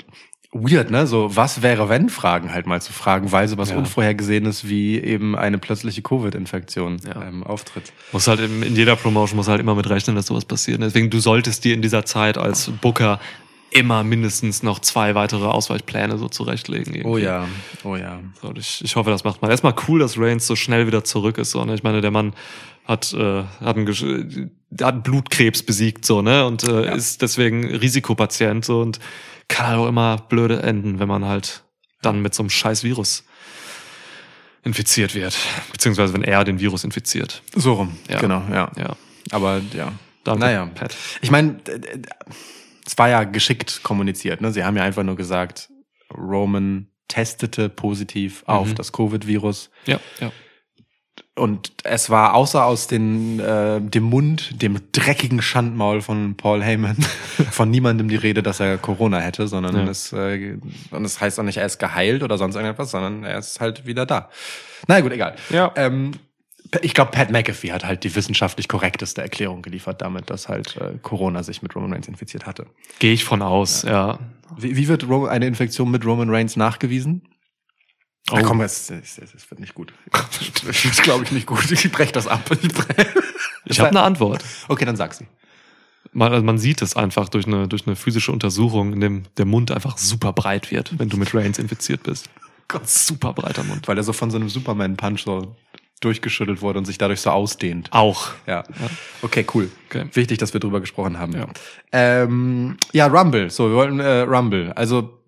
weird, 0.52 0.90
ne? 0.90 1.06
So, 1.06 1.34
was 1.36 1.62
wäre, 1.62 1.88
wenn 1.88 2.08
Fragen 2.08 2.52
halt 2.52 2.66
mal 2.66 2.82
zu 2.82 2.92
fragen, 2.92 3.30
weil 3.32 3.46
sowas 3.48 3.70
Ja. 3.70 3.76
Unvorhergesehenes 3.76 4.68
wie 4.68 4.98
eben 4.98 5.36
eine 5.36 5.58
plötzliche 5.58 6.02
Covid-Infektion 6.02 6.98
Ja. 7.06 7.22
ähm, 7.22 7.42
auftritt. 7.44 7.92
Muss 8.12 8.26
halt 8.26 8.40
in, 8.40 8.62
in 8.62 8.74
jeder 8.74 8.96
Promotion 8.96 9.36
muss 9.36 9.48
halt 9.48 9.60
immer 9.60 9.74
mit 9.74 9.88
rechnen, 9.88 10.16
dass 10.16 10.26
sowas 10.26 10.44
passiert. 10.44 10.82
Deswegen, 10.82 11.08
du 11.10 11.20
solltest 11.20 11.64
dir 11.64 11.74
in 11.74 11.82
dieser 11.82 12.04
Zeit 12.04 12.36
als 12.36 12.70
Booker 12.80 13.20
immer 13.72 14.02
mindestens 14.02 14.64
noch 14.64 14.80
zwei 14.80 15.14
weitere 15.14 15.46
Ausweichpläne 15.46 16.18
so 16.18 16.28
zurechtlegen. 16.28 16.92
irgendwie. 16.94 17.08
Oh 17.08 17.18
ja, 17.18 17.46
oh 17.84 17.94
ja. 17.94 18.18
So, 18.42 18.52
ich, 18.56 18.82
ich 18.84 18.96
hoffe, 18.96 19.10
das 19.10 19.22
macht 19.22 19.40
man. 19.42 19.52
Erstmal 19.52 19.74
cool, 19.86 20.00
dass 20.00 20.18
Reigns 20.18 20.48
so 20.48 20.56
schnell 20.56 20.88
wieder 20.88 21.04
zurück 21.04 21.38
ist. 21.38 21.52
So, 21.52 21.64
ne? 21.64 21.74
Ich 21.74 21.84
meine, 21.84 22.00
der 22.00 22.10
Mann 22.10 22.32
hat, 22.84 23.12
äh, 23.14 23.44
hat, 23.60 23.76
einen, 23.76 24.50
hat 24.82 25.04
Blutkrebs 25.04 25.62
besiegt 25.62 26.04
so 26.04 26.20
ne 26.22 26.44
und 26.44 26.64
äh, 26.64 26.86
Ja. 26.86 26.92
ist 26.94 27.22
deswegen 27.22 27.64
Risikopatient 27.72 28.64
so 28.64 28.80
und 28.80 28.98
kann 29.50 29.66
halt 29.66 29.78
auch 29.78 29.86
immer 29.88 30.16
blöde 30.16 30.62
enden, 30.62 30.98
wenn 30.98 31.08
man 31.08 31.24
halt 31.26 31.64
dann 32.02 32.22
mit 32.22 32.34
so 32.34 32.42
einem 32.42 32.50
scheiß 32.50 32.82
Virus 32.84 33.24
infiziert 34.62 35.14
wird. 35.14 35.36
Beziehungsweise 35.72 36.12
wenn 36.14 36.22
er 36.24 36.44
den 36.44 36.60
Virus 36.60 36.84
infiziert. 36.84 37.42
So 37.54 37.74
rum, 37.74 37.96
Ja. 38.08 38.20
genau, 38.20 38.42
ja. 38.50 38.70
Ja. 38.76 38.96
Aber 39.30 39.60
ja. 39.74 39.92
Danke, 40.24 40.40
Naja. 40.40 40.66
Pat. 40.66 40.94
Ich 41.22 41.30
meine, 41.30 41.60
es 42.86 42.96
war 42.98 43.08
ja 43.08 43.24
geschickt 43.24 43.82
kommuniziert. 43.82 44.40
Ne? 44.42 44.52
Sie 44.52 44.64
haben 44.64 44.76
ja 44.76 44.82
einfach 44.82 45.02
nur 45.02 45.16
gesagt, 45.16 45.70
Roman 46.12 46.88
testete 47.08 47.68
positiv 47.70 48.42
auf 48.46 48.68
Mhm. 48.68 48.74
das 48.74 48.92
Covid-Virus. 48.92 49.70
Ja, 49.86 49.98
ja. 50.20 50.30
Und 51.40 51.72
es 51.84 52.10
war 52.10 52.34
außer 52.34 52.64
aus 52.64 52.86
den, 52.86 53.40
äh, 53.40 53.80
dem 53.80 54.04
Mund, 54.04 54.60
dem 54.62 54.78
dreckigen 54.92 55.40
Schandmaul 55.40 56.02
von 56.02 56.36
Paul 56.36 56.62
Heyman, 56.62 56.96
von 57.50 57.70
niemandem 57.70 58.08
die 58.08 58.16
Rede, 58.16 58.42
dass 58.42 58.60
er 58.60 58.76
Corona 58.78 59.18
hätte, 59.20 59.48
sondern 59.48 59.74
Ja. 59.74 59.84
es, 59.90 60.12
äh, 60.12 60.58
und 60.90 61.04
es 61.04 61.20
heißt 61.20 61.40
auch 61.40 61.44
nicht, 61.44 61.56
er 61.56 61.66
ist 61.66 61.78
geheilt 61.78 62.22
oder 62.22 62.36
sonst 62.36 62.56
irgendetwas, 62.56 62.90
sondern 62.90 63.24
er 63.24 63.38
ist 63.38 63.58
halt 63.60 63.86
wieder 63.86 64.04
da. 64.04 64.28
Na 64.86 65.00
gut, 65.00 65.12
egal. 65.12 65.34
Ja. 65.48 65.72
Ähm, 65.76 66.12
ich 66.82 66.94
glaube, 66.94 67.10
Pat 67.10 67.30
McAfee 67.32 67.72
hat 67.72 67.84
halt 67.84 68.04
die 68.04 68.14
wissenschaftlich 68.14 68.68
korrekteste 68.68 69.22
Erklärung 69.22 69.62
geliefert 69.62 70.02
damit, 70.02 70.30
dass 70.30 70.48
halt 70.48 70.76
äh, 70.76 70.98
Corona 71.02 71.42
sich 71.42 71.62
mit 71.62 71.74
Roman 71.74 71.92
Reigns 71.94 72.06
infiziert 72.06 72.46
hatte. 72.46 72.66
Gehe 72.98 73.12
ich 73.12 73.24
von 73.24 73.42
aus, 73.42 73.82
ja. 73.82 74.18
Wie, 74.56 74.76
wie 74.76 74.88
wird 74.88 75.08
Ro 75.08 75.26
eine 75.26 75.46
Infektion 75.46 75.90
mit 75.90 76.04
Roman 76.04 76.28
Reigns 76.30 76.56
nachgewiesen? 76.56 77.22
Oh. 78.30 78.36
Ach 78.36 78.42
komm, 78.42 78.60
es, 78.60 78.90
es, 78.90 79.18
es, 79.18 79.50
wird 79.50 79.60
nicht 79.60 79.74
gut. 79.74 79.92
Das 80.66 81.02
glaube 81.02 81.24
ich 81.24 81.32
nicht 81.32 81.46
gut. 81.46 81.70
Ich 81.70 81.90
brech 81.90 82.12
das 82.12 82.26
ab. 82.26 82.50
Ich. 82.62 82.70
Ich 83.64 83.80
habe 83.80 83.90
eine 83.90 84.02
Antwort. 84.02 84.44
Okay, 84.68 84.84
dann 84.84 84.96
sag 84.96 85.14
sie. 85.14 85.26
Man, 86.12 86.32
also 86.32 86.44
man 86.44 86.58
sieht 86.58 86.82
es 86.82 86.96
einfach 86.96 87.28
durch 87.28 87.46
eine, 87.46 87.68
durch 87.68 87.86
eine 87.86 87.94
physische 87.94 88.32
Untersuchung, 88.32 88.92
in 88.92 89.00
dem 89.00 89.22
der 89.36 89.44
Mund 89.44 89.70
einfach 89.70 89.96
super 89.98 90.32
breit 90.32 90.70
wird, 90.70 90.98
wenn 90.98 91.08
du 91.08 91.16
mit 91.16 91.34
Reigns 91.34 91.58
infiziert 91.58 92.02
bist. 92.02 92.28
Gott, 92.68 92.88
super 92.88 93.32
breiter 93.32 93.64
Mund. 93.64 93.86
Weil 93.86 93.96
er 93.96 94.02
so 94.02 94.12
von 94.12 94.30
so 94.30 94.36
einem 94.36 94.48
Superman-Punch 94.48 95.22
so 95.24 95.56
durchgeschüttelt 96.00 96.62
wurde 96.62 96.78
und 96.78 96.86
sich 96.86 96.98
dadurch 96.98 97.20
so 97.20 97.30
ausdehnt. 97.30 97.88
Auch. 97.92 98.30
Ja. 98.46 98.64
Okay, 99.22 99.46
cool. 99.54 99.70
Okay. 99.86 100.06
Wichtig, 100.14 100.38
dass 100.38 100.52
wir 100.52 100.60
drüber 100.60 100.80
gesprochen 100.80 101.18
haben. 101.18 101.32
Ja. 101.34 101.46
Ähm, 101.92 102.76
ja, 102.92 103.06
Rumble. 103.06 103.50
So, 103.50 103.68
wir 103.68 103.76
wollten 103.76 104.00
äh, 104.00 104.20
Rumble. 104.20 104.72
Also, 104.72 105.18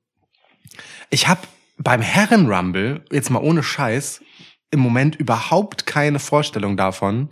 ich 1.11 1.28
habe 1.28 1.43
beim 1.78 2.00
Herren 2.02 2.46
Rumble, 2.52 3.04
jetzt 3.10 3.30
mal 3.30 3.42
ohne 3.42 3.62
Scheiß, 3.62 4.20
im 4.70 4.80
Moment 4.80 5.16
überhaupt 5.16 5.86
keine 5.86 6.18
Vorstellung 6.18 6.76
davon, 6.76 7.30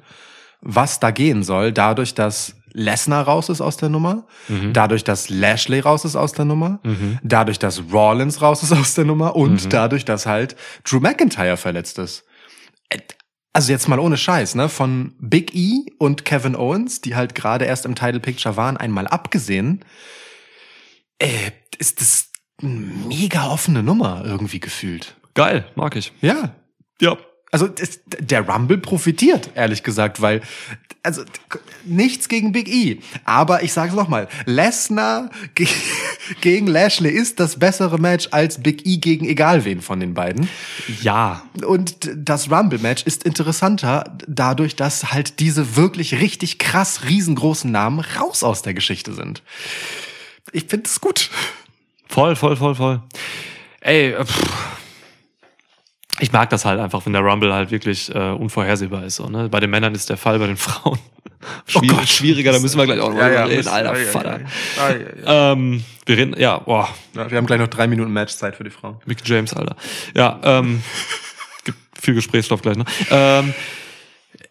was 0.60 1.00
da 1.00 1.10
gehen 1.10 1.42
soll, 1.42 1.72
dadurch, 1.72 2.14
dass 2.14 2.56
Lesnar 2.72 3.24
raus 3.24 3.48
ist 3.48 3.60
aus 3.60 3.76
der 3.78 3.88
Nummer, 3.88 4.26
Mhm. 4.48 4.72
dadurch, 4.72 5.02
dass 5.04 5.28
Lashley 5.28 5.80
raus 5.80 6.04
ist 6.04 6.16
aus 6.16 6.32
der 6.32 6.44
Nummer, 6.44 6.80
Mhm. 6.84 7.18
dadurch, 7.22 7.58
dass 7.58 7.82
Rollins 7.92 8.42
raus 8.42 8.62
ist 8.62 8.72
aus 8.72 8.94
der 8.94 9.04
Nummer 9.06 9.34
und 9.36 9.72
dadurch, 9.72 10.04
dass 10.04 10.26
halt 10.26 10.54
Drew 10.84 11.00
McIntyre 11.00 11.56
verletzt 11.56 11.98
ist. 11.98 12.24
Also 13.52 13.72
jetzt 13.72 13.88
mal 13.88 13.98
ohne 13.98 14.16
Scheiß, 14.16 14.54
ne? 14.54 14.68
Von 14.68 15.14
Big 15.18 15.54
E 15.56 15.86
und 15.98 16.24
Kevin 16.24 16.54
Owens, 16.54 17.00
die 17.00 17.16
halt 17.16 17.34
gerade 17.34 17.64
erst 17.64 17.84
im 17.84 17.96
Title 17.96 18.20
Picture 18.20 18.56
waren, 18.56 18.76
einmal 18.76 19.08
abgesehen, 19.08 19.84
äh, 21.18 21.50
ist 21.78 22.00
das 22.00 22.29
mega 22.60 23.48
offene 23.48 23.82
Nummer 23.82 24.22
irgendwie 24.24 24.60
gefühlt. 24.60 25.14
Geil, 25.34 25.66
mag 25.74 25.96
ich. 25.96 26.12
Ja. 26.20 26.54
Ja. 27.00 27.16
Also 27.52 27.66
das, 27.66 28.00
der 28.06 28.48
Rumble 28.48 28.78
profitiert, 28.78 29.50
ehrlich 29.56 29.82
gesagt, 29.82 30.22
weil 30.22 30.40
also 31.02 31.22
nichts 31.84 32.28
gegen 32.28 32.52
Big 32.52 32.68
E, 32.68 32.98
aber 33.24 33.62
ich 33.62 33.72
sage 33.72 33.90
es 33.90 33.96
nochmal, 33.96 34.28
Lesnar 34.44 35.30
ge 35.54 35.66
gegen 36.40 36.66
Lashley 36.66 37.10
ist 37.10 37.40
das 37.40 37.58
bessere 37.58 37.98
Match 37.98 38.28
als 38.30 38.62
Big 38.62 38.86
E 38.86 38.98
gegen 38.98 39.26
egal 39.26 39.64
wen 39.64 39.80
von 39.80 39.98
den 39.98 40.14
beiden. 40.14 40.48
Ja. 41.02 41.42
Und 41.64 42.10
das 42.14 42.50
Rumble-Match 42.50 43.04
ist 43.04 43.24
interessanter 43.24 44.16
dadurch, 44.28 44.76
dass 44.76 45.12
halt 45.12 45.40
diese 45.40 45.76
wirklich 45.76 46.20
richtig 46.20 46.58
krass 46.58 47.04
riesengroßen 47.04 47.70
Namen 47.70 48.00
raus 48.00 48.44
aus 48.44 48.62
der 48.62 48.74
Geschichte 48.74 49.14
sind. 49.14 49.42
Ich 50.52 50.66
finde 50.66 50.88
es 50.88 51.00
gut. 51.00 51.30
Voll, 52.10 52.34
voll, 52.34 52.56
voll, 52.56 52.74
voll. 52.74 53.00
Ey, 53.80 54.10
äh, 54.12 54.24
pff. 54.24 54.42
Ich 56.18 56.32
mag 56.32 56.50
das 56.50 56.64
halt 56.66 56.78
einfach, 56.80 57.06
wenn 57.06 57.14
der 57.14 57.22
Rumble 57.22 57.54
halt 57.54 57.70
wirklich 57.70 58.14
äh, 58.14 58.18
unvorhersehbar 58.32 59.04
ist. 59.04 59.16
So, 59.16 59.28
ne? 59.28 59.48
Bei 59.48 59.58
den 59.60 59.70
Männern 59.70 59.94
ist 59.94 60.10
der 60.10 60.18
Fall, 60.18 60.38
bei 60.38 60.48
den 60.48 60.56
Frauen 60.56 60.98
schwierig, 61.66 62.10
schwieriger. 62.10 62.52
Da 62.52 62.58
müssen 62.58 62.76
wir 62.78 62.84
gleich 62.84 63.00
auch 63.00 63.10
noch 63.10 63.18
Ja, 63.18 63.30
ja, 63.30 63.44
reden, 63.44 63.68
alter 63.68 63.98
ja, 63.98 64.06
Vater. 64.10 64.40
ja, 64.76 64.90
ja. 65.24 65.52
Ähm, 65.52 65.82
wir 66.04 66.16
reden, 66.18 66.34
ja, 66.38 66.58
boah, 66.58 66.88
wir 67.14 67.24
haben 67.38 67.46
gleich 67.46 67.60
noch 67.60 67.68
drei 67.68 67.86
Minuten 67.86 68.12
Matchzeit 68.12 68.56
für 68.56 68.64
die 68.64 68.70
Frauen. 68.70 68.96
Mick 69.06 69.18
James, 69.24 69.54
Alter. 69.54 69.76
Ja, 70.14 70.38
ähm, 70.42 70.82
gibt 71.64 71.78
viel 71.98 72.14
Gesprächsstoff 72.14 72.60
gleich 72.60 72.76
noch. 72.76 72.86
Ähm, 73.10 73.54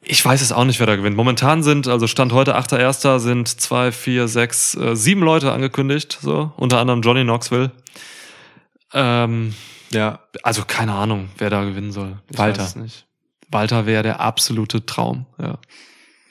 ich 0.10 0.24
weiß 0.26 0.42
es 0.42 0.52
auch 0.52 0.66
nicht, 0.66 0.80
wer 0.80 0.88
da 0.88 0.96
gewinnt. 0.96 1.16
Momentan 1.16 1.64
sind, 1.64 1.88
also 1.88 2.08
Stand 2.08 2.34
heute 2.34 2.58
8.1. 2.58 3.20
sind 3.20 3.48
zwei, 3.48 3.92
vier, 3.92 4.28
sechs, 4.28 4.76
äh, 4.76 4.96
sieben 4.96 5.22
Leute 5.22 5.52
angekündigt, 5.52 6.18
so, 6.22 6.52
unter 6.58 6.80
anderem 6.80 7.02
Johnny 7.02 7.24
Knoxville. 7.24 7.72
Ähm, 8.94 9.54
Ja, 9.92 10.20
also 10.44 10.64
keine 10.68 10.94
Ahnung, 10.94 11.30
wer 11.38 11.50
da 11.50 11.64
gewinnen 11.64 11.92
soll. 11.92 12.18
Ich 12.32 12.38
Walter. 12.38 12.62
weiß 12.64 12.76
nicht. 12.78 13.06
Walter 13.52 13.86
wäre 13.86 14.04
der 14.04 14.20
absolute 14.20 14.86
Traum, 14.86 15.26
ja. 15.42 15.58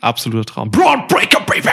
Absoluter 0.00 0.44
Traum. 0.44 0.70
Braun 0.70 1.08
Breaker, 1.08 1.40
Baby! 1.40 1.68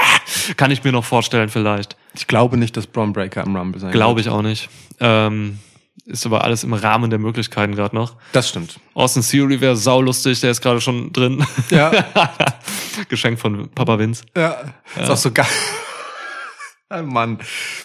Kann 0.58 0.72
ich 0.72 0.84
mir 0.84 0.91
noch 0.91 1.06
vorstellen, 1.06 1.49
vielleicht. 1.49 1.95
ich 2.16 2.26
glaube 2.26 2.58
nicht, 2.58 2.76
dass 2.76 2.88
Braun 2.88 3.14
Breaker 3.14 3.43
im 3.43 3.56
Rumble 3.56 3.80
sein 3.80 3.91
Glaube 3.91 4.18
wird. 4.18 4.26
ich 4.28 4.32
auch 4.32 4.41
nicht. 4.41 4.68
Ähm, 4.99 5.60
ist 6.06 6.26
aber 6.26 6.43
alles 6.43 6.64
im 6.64 6.74
Rahmen 6.74 7.10
der 7.10 7.20
Möglichkeiten 7.20 7.76
gerade 7.76 7.96
noch. 7.96 8.16
Das 8.32 8.50
stimmt. 8.50 8.80
Austin 8.93 9.24
Theory 9.24 9.60
wäre 9.62 9.76
saulustig, 9.76 10.39
der 10.41 10.52
ist 10.52 10.62
gerade 10.62 10.82
schon 10.82 11.12
drin. 11.14 11.46
Ja. 11.70 11.91
Geschenk 13.10 13.39
von 13.39 13.70
Papa 13.72 13.98
Vince. 14.00 14.24
Ja. 14.36 14.58
Ist 15.02 15.10
auch 15.10 15.18
so 15.18 15.32
geil. 15.32 15.48
Oh 16.93 17.02
Mann, 17.04 17.39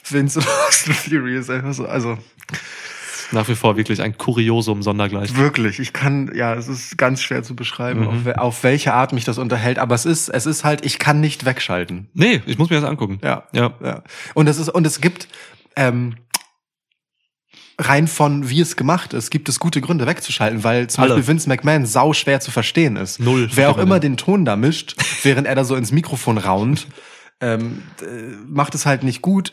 Vince 0.09 0.41
und 0.41 0.47
Austin 0.69 0.95
Theory 1.09 1.37
ist 1.39 1.51
einfach 1.51 1.73
so, 1.73 1.87
also 1.87 2.19
Nach 3.33 3.49
wie 3.49 3.55
vor 3.55 3.77
wirklich 3.77 4.03
ein 4.03 4.19
Kuriosum 4.19 4.83
sondergleich. 4.83 5.37
wirklich, 5.37 5.79
ich 5.81 5.93
kann, 5.93 6.31
ja, 6.35 6.55
es 6.55 6.69
ist 6.69 6.99
ganz 6.99 7.23
schwer 7.23 7.43
zu 7.43 7.57
beschreiben, 7.57 8.01
Mhm. 8.01 8.09
auf, 8.33 8.39
auf 8.39 8.63
welche 8.65 8.93
Art 8.93 9.13
mich 9.13 9.25
das 9.25 9.39
unterhält, 9.39 9.79
aber 9.79 9.95
es 9.95 10.05
ist, 10.05 10.29
es 10.29 10.47
ist 10.47 10.65
halt, 10.65 10.85
ich 10.85 10.99
kann 10.99 11.21
nicht 11.21 11.45
wegschalten. 11.47 12.09
Nee, 12.13 12.43
ich 12.47 12.59
muss 12.59 12.69
mir 12.71 12.77
das 12.81 12.89
angucken. 12.89 13.19
Ja. 13.23 13.45
Ja. 13.53 13.73
Ja. 13.83 14.03
Und 14.35 14.47
es 14.49 14.59
ist, 14.59 14.69
und 14.69 14.87
es 14.87 15.01
gibt, 15.01 15.29
ähm, 15.77 16.17
rein 17.81 18.07
von 18.07 18.49
wie 18.49 18.61
es 18.61 18.77
gemacht 18.77 19.13
ist, 19.13 19.31
gibt 19.31 19.49
es 19.49 19.59
gute 19.59 19.81
Gründe 19.81 20.07
wegzuschalten, 20.07 20.63
weil 20.65 20.89
zum 20.89 21.05
Alle. 21.05 21.15
Beispiel 21.15 21.29
Vince 21.29 21.49
McMahon 21.49 21.87
sau 21.87 22.13
schwer 22.13 22.41
zu 22.41 22.51
verstehen 22.51 22.97
ist. 22.97 23.21
Null 23.21 23.49
Wer 23.55 23.71
auch 23.71 23.79
immer 23.79 24.01
den 24.01 24.17
Ton 24.17 24.45
da 24.45 24.57
mischt, 24.57 24.95
während 25.23 25.47
er 25.47 25.55
da 25.55 25.65
so 25.65 25.75
ins 25.77 25.93
Mikrofon 25.93 26.39
raunt, 26.39 26.87
ähm, 27.41 27.83
macht 28.47 28.75
es 28.75 28.87
halt 28.87 29.03
nicht 29.03 29.23
gut. 29.23 29.53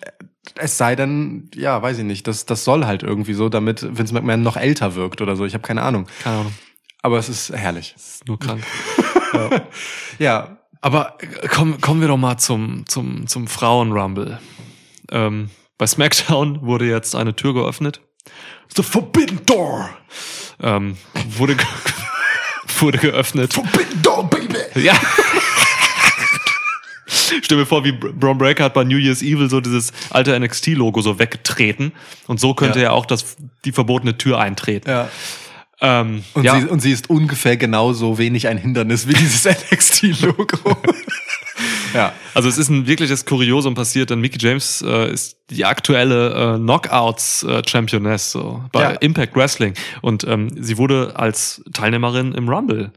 Es 0.56 0.78
sei 0.78 0.96
denn, 0.96 1.50
ja, 1.56 1.82
weiß 1.82 2.00
ich 2.00 2.04
nicht, 2.04 2.28
das, 2.28 2.46
das 2.46 2.64
soll 2.64 2.86
halt 2.86 3.04
irgendwie 3.04 3.34
so, 3.34 3.50
damit 3.50 3.98
Vince 3.98 4.14
McMahon 4.14 4.44
noch 4.44 4.58
älter 4.58 4.96
wirkt 4.96 5.22
oder 5.22 5.36
so. 5.36 5.46
Ich 5.46 5.54
habe 5.54 5.64
keine 5.64 5.82
Ahnung. 5.82 6.08
Keine 6.24 6.40
Ahnung. 6.40 6.54
Aber 7.02 7.18
es 7.18 7.30
ist 7.30 7.52
herrlich. 7.54 7.94
Ist 7.96 8.28
nur 8.28 8.40
krank. 8.40 8.64
Ja, 10.20 10.58
Aber 10.82 11.18
äh, 11.20 11.48
kommen, 11.48 11.80
kommen 11.82 12.02
wir 12.02 12.08
doch 12.08 12.18
mal 12.18 12.38
zum, 12.38 12.86
zum, 12.88 13.28
zum 13.28 13.48
Frauen-Rumble. 13.48 14.40
Ähm, 15.12 15.50
bei 15.78 15.86
SmackDown 15.86 16.62
wurde 16.64 16.86
jetzt 16.86 17.16
eine 17.16 17.36
Tür 17.36 17.54
geöffnet. 17.54 18.02
The 18.76 18.84
Forbidden 18.84 19.46
Door. 19.46 19.90
Ähm, 20.62 20.98
wurde, 21.38 21.56
ge 21.56 21.66
wurde 22.80 22.98
geöffnet. 22.98 23.54
Forbidden 23.54 24.02
Door, 24.02 24.30
Baby! 24.30 24.58
Ja. 24.82 24.94
Stell 27.42 27.58
mir 27.58 27.66
vor, 27.66 27.84
wie 27.84 27.92
Br- 27.94 28.10
Braun 28.12 28.38
Breaker 28.38 28.66
hat 28.66 28.74
bei 28.74 28.84
New 28.84 28.98
Year's 28.98 29.22
Evil 29.22 29.50
so 29.50 29.62
dieses 29.62 29.94
alte 30.10 30.38
NXT-Logo 30.38 31.02
so 31.02 31.20
weggetreten. 31.20 31.94
Und 32.28 32.40
so 32.40 32.54
könnte 32.54 32.80
Ja. 32.80 32.86
er 32.86 32.94
auch 32.94 33.06
das, 33.06 33.38
die 33.66 33.72
verbotene 33.72 34.18
Tür 34.18 34.40
eintreten. 34.40 34.90
Ja. 34.90 35.10
Ähm, 35.80 36.24
Und, 36.34 36.44
ja. 36.44 36.60
sie, 36.60 36.68
und 36.68 36.80
sie 36.82 36.92
ist 36.92 37.10
ungefähr 37.10 37.56
genauso 37.56 38.18
wenig 38.18 38.48
ein 38.48 38.58
Hindernis 38.58 39.08
wie 39.08 39.14
dieses 39.14 39.46
NXT-Logo. 39.72 40.78
Ja. 41.94 42.14
Also 42.34 42.50
es 42.50 42.58
ist 42.58 42.70
ein 42.70 42.88
wirkliches 42.88 43.26
Kuriosum 43.26 43.76
passiert, 43.76 44.10
denn 44.10 44.20
Mickey 44.20 44.38
James 44.40 44.82
äh, 44.82 45.12
ist 45.12 45.38
die 45.50 45.66
aktuelle 45.66 46.56
äh, 46.56 46.58
Knockouts-Championess 46.58 48.32
so, 48.32 48.64
bei 48.72 48.82
Ja. 48.82 48.90
Impact 48.92 49.36
Wrestling. 49.36 49.74
Und 50.02 50.26
ähm, 50.26 50.50
sie 50.62 50.78
wurde 50.78 51.14
als 51.16 51.64
Teilnehmerin 51.74 52.34
im 52.34 52.50
Rumble 52.50 52.92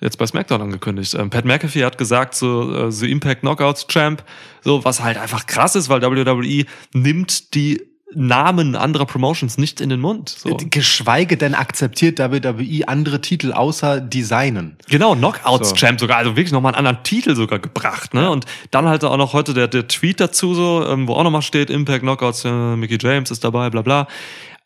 jetzt 0.00 0.18
bei 0.18 0.26
SmackDown 0.26 0.60
angekündigt. 0.60 1.14
Ähm, 1.14 1.30
Pat 1.30 1.44
McAfee 1.44 1.84
hat 1.84 1.98
gesagt, 1.98 2.34
so 2.34 2.88
äh, 2.88 2.92
The 2.92 3.10
Impact 3.10 3.40
Knockouts 3.40 3.86
Champ, 3.86 4.22
so 4.62 4.84
was 4.84 5.00
halt 5.02 5.16
einfach 5.16 5.46
krass 5.46 5.74
ist, 5.76 5.88
weil 5.88 6.02
WWE 6.02 6.64
nimmt 6.92 7.54
die 7.54 7.82
Namen 8.12 8.76
anderer 8.76 9.06
Promotions 9.06 9.58
nicht 9.58 9.80
in 9.80 9.88
den 9.88 10.00
Mund. 10.00 10.28
So. 10.28 10.56
Geschweige 10.70 11.36
denn 11.36 11.54
akzeptiert 11.54 12.18
WWE 12.18 12.86
andere 12.86 13.20
Titel 13.20 13.52
außer 13.52 14.00
Designen. 14.00 14.76
Genau, 14.88 15.14
Knockouts 15.14 15.70
So. 15.70 15.74
Champ 15.74 15.98
sogar, 15.98 16.18
also 16.18 16.36
wirklich 16.36 16.52
nochmal 16.52 16.74
einen 16.74 16.86
anderen 16.86 17.02
Titel 17.04 17.34
sogar 17.34 17.58
gebracht, 17.58 18.14
ne? 18.14 18.30
Und 18.30 18.46
dann 18.70 18.86
halt 18.86 19.04
auch 19.04 19.16
noch 19.16 19.32
heute 19.32 19.54
der, 19.54 19.68
der 19.68 19.88
Tweet 19.88 20.20
dazu 20.20 20.54
so, 20.54 20.86
ähm, 20.86 21.08
wo 21.08 21.14
auch 21.14 21.24
nochmal 21.24 21.42
steht, 21.42 21.70
Impact 21.70 22.02
Knockouts, 22.02 22.44
äh, 22.44 22.76
Mickey 22.76 22.98
James 23.00 23.30
ist 23.30 23.42
dabei, 23.42 23.70
bla 23.70 23.82
bla. 23.82 24.06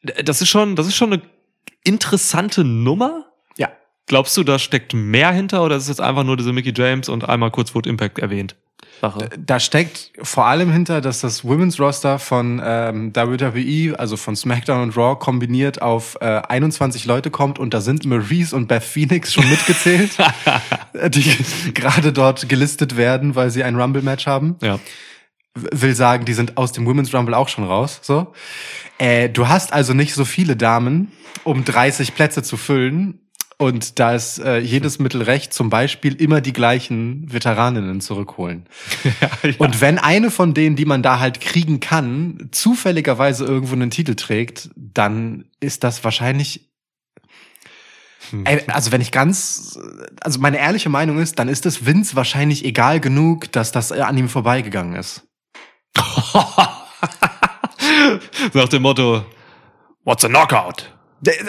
Das 0.03 0.43
ist 0.43 0.49
schon, 0.49 0.77
das 0.77 0.87
ist 0.87 0.97
schon 0.97 1.13
eine 1.13 1.23
interessante 1.85 2.65
Nummer. 2.65 3.27
Ja. 3.57 3.71
Glaubst 4.07 4.37
du, 4.37 4.45
da 4.45 4.59
steckt 4.59 4.95
mehr 4.95 5.33
hinter 5.33 5.65
oder 5.65 5.77
ist 5.77 5.85
es 5.85 5.89
jetzt 5.89 6.01
einfach 6.01 6.25
nur 6.25 6.37
diese 6.37 6.53
Mickey 6.53 6.73
James 6.77 7.09
und 7.09 7.29
einmal 7.29 7.51
kurz 7.51 7.75
wurde 7.75 7.89
Impact 7.89 8.19
erwähnt? 8.19 8.57
Sache. 9.01 9.31
Da 9.39 9.61
steckt 9.61 10.11
vor 10.23 10.47
allem 10.47 10.73
hinter, 10.73 11.01
dass 11.01 11.21
das 11.21 11.45
Women's 11.45 11.79
Roster 11.79 12.19
von 12.19 12.61
ähm, 12.65 13.15
WWE, 13.15 13.99
also 13.99 14.17
von 14.17 14.37
SmackDown 14.37 14.83
und 14.83 14.97
Raw 14.97 15.19
kombiniert 15.19 15.83
auf 15.83 16.17
äh, 16.21 16.43
21 16.49 17.05
Leute 17.05 17.31
kommt 17.31 17.59
und 17.59 17.75
da 17.75 17.81
sind 17.81 18.05
Maurice 18.05 18.55
und 18.55 18.67
Beth 18.69 18.83
Phoenix 18.83 19.33
schon 19.33 19.49
mitgezählt, 19.49 20.17
die 21.09 21.73
gerade 21.75 22.13
dort 22.13 22.49
gelistet 22.49 22.97
werden, 22.97 23.35
weil 23.35 23.51
sie 23.51 23.65
ein 23.65 23.77
Rumble-Match 23.77 24.27
haben. 24.27 24.57
Ja. 24.63 24.79
will 25.55 25.95
sagen, 25.95 26.25
die 26.25 26.35
sind 26.35 26.57
aus 26.57 26.73
dem 26.73 26.87
Women's 26.87 27.15
Rumble 27.15 27.35
auch 27.35 27.49
schon 27.49 27.65
raus. 27.65 28.01
So, 28.03 28.33
äh, 28.99 29.29
du 29.29 29.49
hast 29.49 29.73
also 29.73 29.95
nicht 29.95 30.15
so 30.15 30.25
viele 30.25 30.57
Damen, 30.57 31.13
um 31.45 31.65
30 31.65 32.15
Plätze 32.15 32.43
zu 32.43 32.57
füllen. 32.57 33.21
Und 33.61 33.99
da 33.99 34.15
ist 34.15 34.39
äh, 34.39 34.59
jedes 34.59 35.01
Mittel 35.01 35.21
recht, 35.23 35.53
zum 35.53 35.69
Beispiel 35.69 36.15
immer 36.15 36.41
die 36.41 36.53
gleichen 36.53 37.31
Veteraninnen 37.33 38.01
zurückholen. 38.01 38.67
Und 39.59 39.81
wenn 39.81 39.99
eine 39.99 40.31
von 40.31 40.55
denen, 40.55 40.77
die 40.77 40.85
man 40.85 41.03
da 41.03 41.19
halt 41.19 41.41
kriegen 41.41 41.81
kann, 41.81 42.51
zufälligerweise 42.53 43.45
irgendwo 43.45 43.75
einen 43.75 43.91
Titel 43.91 44.15
trägt, 44.15 44.71
dann 44.77 45.47
ist 45.59 45.83
das 45.83 46.05
wahrscheinlich. 46.05 46.71
Ey, 48.45 48.63
Also 48.69 48.93
wenn 48.93 49.01
ich 49.01 49.11
ganz, 49.11 49.77
also 50.21 50.39
meine 50.39 50.59
ehrliche 50.59 50.89
Meinung 50.89 51.19
ist, 51.19 51.41
dann 51.41 51.49
ist 51.49 51.67
es 51.67 51.85
Vince 51.85 52.15
wahrscheinlich 52.15 52.65
egal 52.65 53.01
genug, 53.01 53.51
dass 53.51 53.73
das 53.73 53.91
an 53.91 54.17
ihm 54.17 54.29
vorbeigegangen 54.29 54.95
ist. 54.95 55.27
Nach 58.53 58.69
dem 58.69 58.83
Motto, 58.83 59.27
what's 60.05 60.25
a 60.25 60.29
Knockout? 60.29 60.98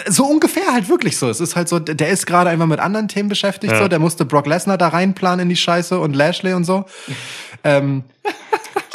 So 0.08 0.26
ungefähr 0.26 0.72
halt 0.72 0.90
wirklich 0.90 1.18
so. 1.18 1.30
Es 1.30 1.40
ist 1.40 1.56
halt 1.56 1.70
so, 1.70 1.80
der 1.80 2.10
ist 2.10 2.26
gerade 2.26 2.50
einfach 2.50 2.66
mit 2.66 2.80
anderen 2.80 3.08
Themen 3.08 3.30
beschäftigt. 3.30 3.74
Ja. 3.74 3.80
So, 3.80 3.88
der 3.88 4.00
musste 4.00 4.26
Brock 4.26 4.48
Lesnar 4.48 4.78
da 4.78 4.88
reinplanen 4.88 5.42
in 5.42 5.50
die 5.50 5.56
Scheiße 5.56 6.00
und 6.00 6.16
Lashley 6.16 6.54
und 6.54 6.64
so. 6.64 6.86
ähm, 7.64 8.04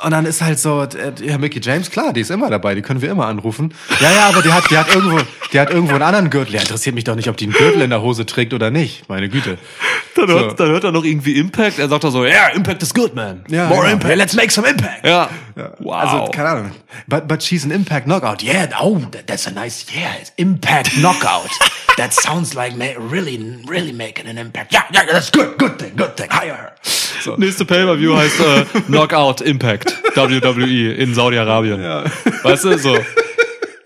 und 0.05 0.11
dann 0.11 0.27
ist 0.27 0.43
halt 0.43 0.59
so, 0.59 0.83
äh, 0.83 1.13
ja, 1.23 1.39
Mickey 1.39 1.61
James, 1.63 1.91
klar, 1.91 2.13
die 2.13 2.21
ist 2.21 2.31
immer 2.31 2.51
dabei, 2.51 2.75
die 2.75 2.83
können 2.83 3.01
wir 3.01 3.11
immer 3.11 3.27
anrufen. 3.27 3.73
Ja, 4.01 4.13
ja, 4.13 4.29
aber 4.29 4.43
die 4.43 4.53
hat, 4.53 4.71
die 4.71 4.77
hat 4.77 4.95
irgendwo, 4.95 5.19
die 5.53 5.59
hat 5.61 5.71
irgendwo 5.71 5.95
einen 5.95 6.03
anderen 6.03 6.31
Gürtel. 6.31 6.55
Ja, 6.55 6.61
interessiert 6.61 6.95
mich 6.95 7.05
doch 7.05 7.15
nicht, 7.15 7.29
ob 7.29 7.37
die 7.37 7.45
einen 7.45 7.55
Gürtel 7.55 7.83
in 7.83 7.91
der 7.91 8.03
Hose 8.03 8.27
trägt 8.27 8.53
oder 8.53 8.71
nicht. 8.71 9.09
Meine 9.09 9.29
Güte. 9.29 9.59
Dann, 10.15 10.29
So. 10.29 10.35
hört, 10.35 10.61
dann 10.61 10.69
hört 10.69 10.85
er 10.85 10.93
noch 10.93 11.05
irgendwie 11.05 11.37
Impact. 11.37 11.79
Er 11.79 11.89
sagt 11.89 12.05
da 12.05 12.11
so, 12.11 12.25
yeah, 12.25 12.49
Impact 12.55 12.83
is 12.83 12.95
good, 12.95 13.15
man. 13.15 13.45
Ja, 13.49 13.67
More 13.69 13.87
ja. 13.87 13.93
Impact. 13.93 14.11
Yeah, 14.11 14.17
let's 14.17 14.35
make 14.35 14.53
some 14.53 14.69
impact. 14.69 15.05
Ja. 15.05 15.29
Wow. 15.81 15.95
Also, 15.95 16.31
keine 16.31 16.49
Ahnung. 16.49 16.71
But, 17.07 17.27
but 17.27 17.43
she's 17.43 17.65
an 17.65 17.71
impact 17.71 18.07
knockout. 18.07 18.43
Yeah, 18.43 18.69
oh, 18.81 18.99
that, 19.11 19.27
that's 19.27 19.47
a 19.47 19.51
nice, 19.51 19.87
yeah, 19.95 20.15
impact 20.37 20.97
knockout. 20.99 21.51
that 21.97 22.13
sounds 22.13 22.55
like 22.55 22.77
ma 22.77 22.87
really, 22.99 23.39
really 23.67 23.93
making 23.93 24.27
an 24.27 24.39
impact. 24.39 24.73
Yeah, 24.73 24.85
yeah, 24.93 25.05
that's 25.11 25.31
good, 25.31 25.59
good 25.59 25.79
thing, 25.79 25.97
good 25.97 26.17
thing. 26.17 26.29
Hire 26.31 26.55
her. 26.55 26.73
So. 26.83 27.37
Nächste 27.37 27.65
Pay-Per-View 27.65 28.17
heißt 28.17 28.41
äh, 28.41 28.65
Knockout 28.89 29.41
Impact 29.41 29.94
WWE 30.15 30.93
in 30.93 31.15
Saudi-Arabien. 31.15 31.81
Weißt 32.43 32.65
du, 32.65 32.79
so. 32.79 32.97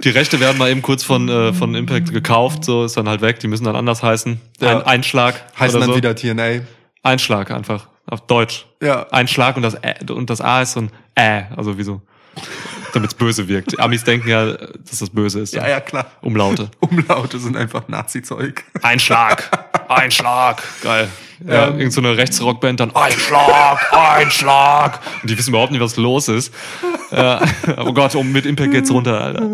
Die 0.04 0.10
Rechte 0.10 0.38
werden 0.38 0.58
mal 0.58 0.70
eben 0.70 0.80
kurz 0.80 1.02
von, 1.02 1.28
äh, 1.28 1.52
von 1.52 1.74
Impact 1.74 2.12
gekauft, 2.12 2.64
so 2.64 2.84
ist 2.84 2.96
dann 2.96 3.08
halt 3.08 3.20
weg, 3.20 3.40
die 3.40 3.48
müssen 3.48 3.64
dann 3.64 3.74
anders 3.74 4.02
heißen. 4.02 4.40
Ja. 4.60 4.78
Ein 4.78 4.82
Einschlag. 4.82 5.42
Heißen 5.58 5.76
oder 5.76 5.86
dann 5.86 5.94
so. 5.94 5.96
wieder 5.96 6.14
TNA. 6.14 6.64
Einschlag 7.02 7.50
einfach. 7.50 7.88
Auf 8.06 8.26
Deutsch. 8.26 8.66
Ja. 8.80 9.06
Einschlag 9.10 9.56
und 9.56 9.62
das 9.62 9.74
Ä, 9.74 10.10
und 10.12 10.30
das 10.30 10.40
A 10.40 10.62
ist 10.62 10.72
so 10.72 10.82
ein 10.82 10.90
Ä, 11.18 11.46
also 11.56 11.78
wie 11.78 11.82
so. 12.88 12.92
Damit's 12.94 13.14
böse 13.14 13.48
wirkt. 13.48 13.78
Amis 13.78 14.04
denken 14.04 14.28
ja, 14.28 14.52
dass 14.52 14.98
das 15.00 15.10
böse 15.10 15.40
ist. 15.40 15.54
Ja, 15.54 15.68
ja, 15.68 15.80
klar. 15.80 16.06
Umlaute. 16.22 16.70
Umlaute 16.80 17.38
sind 17.38 17.56
einfach 17.56 17.88
Nazi-Zeug. 17.88 18.64
Einschlag. 18.82 19.50
Einschlag. 19.88 20.62
Geil. 20.82 21.08
Ja, 21.46 21.68
irgend 21.68 21.92
so 21.92 22.00
eine 22.00 22.16
Rechtsrockband 22.16 22.80
dann 22.80 22.94
Einschlag, 22.96 23.92
Einschlag. 23.92 24.98
Und 25.22 25.30
die 25.30 25.38
wissen 25.38 25.50
überhaupt 25.50 25.70
nicht, 25.70 25.80
was 25.80 25.96
los 25.96 26.28
ist. 26.28 26.52
Ja. 27.12 27.40
Oh 27.76 27.92
Gott, 27.92 28.14
um 28.16 28.32
mit 28.32 28.44
Impact 28.44 28.72
geht's 28.72 28.90
runter, 28.90 29.20
Alter. 29.20 29.48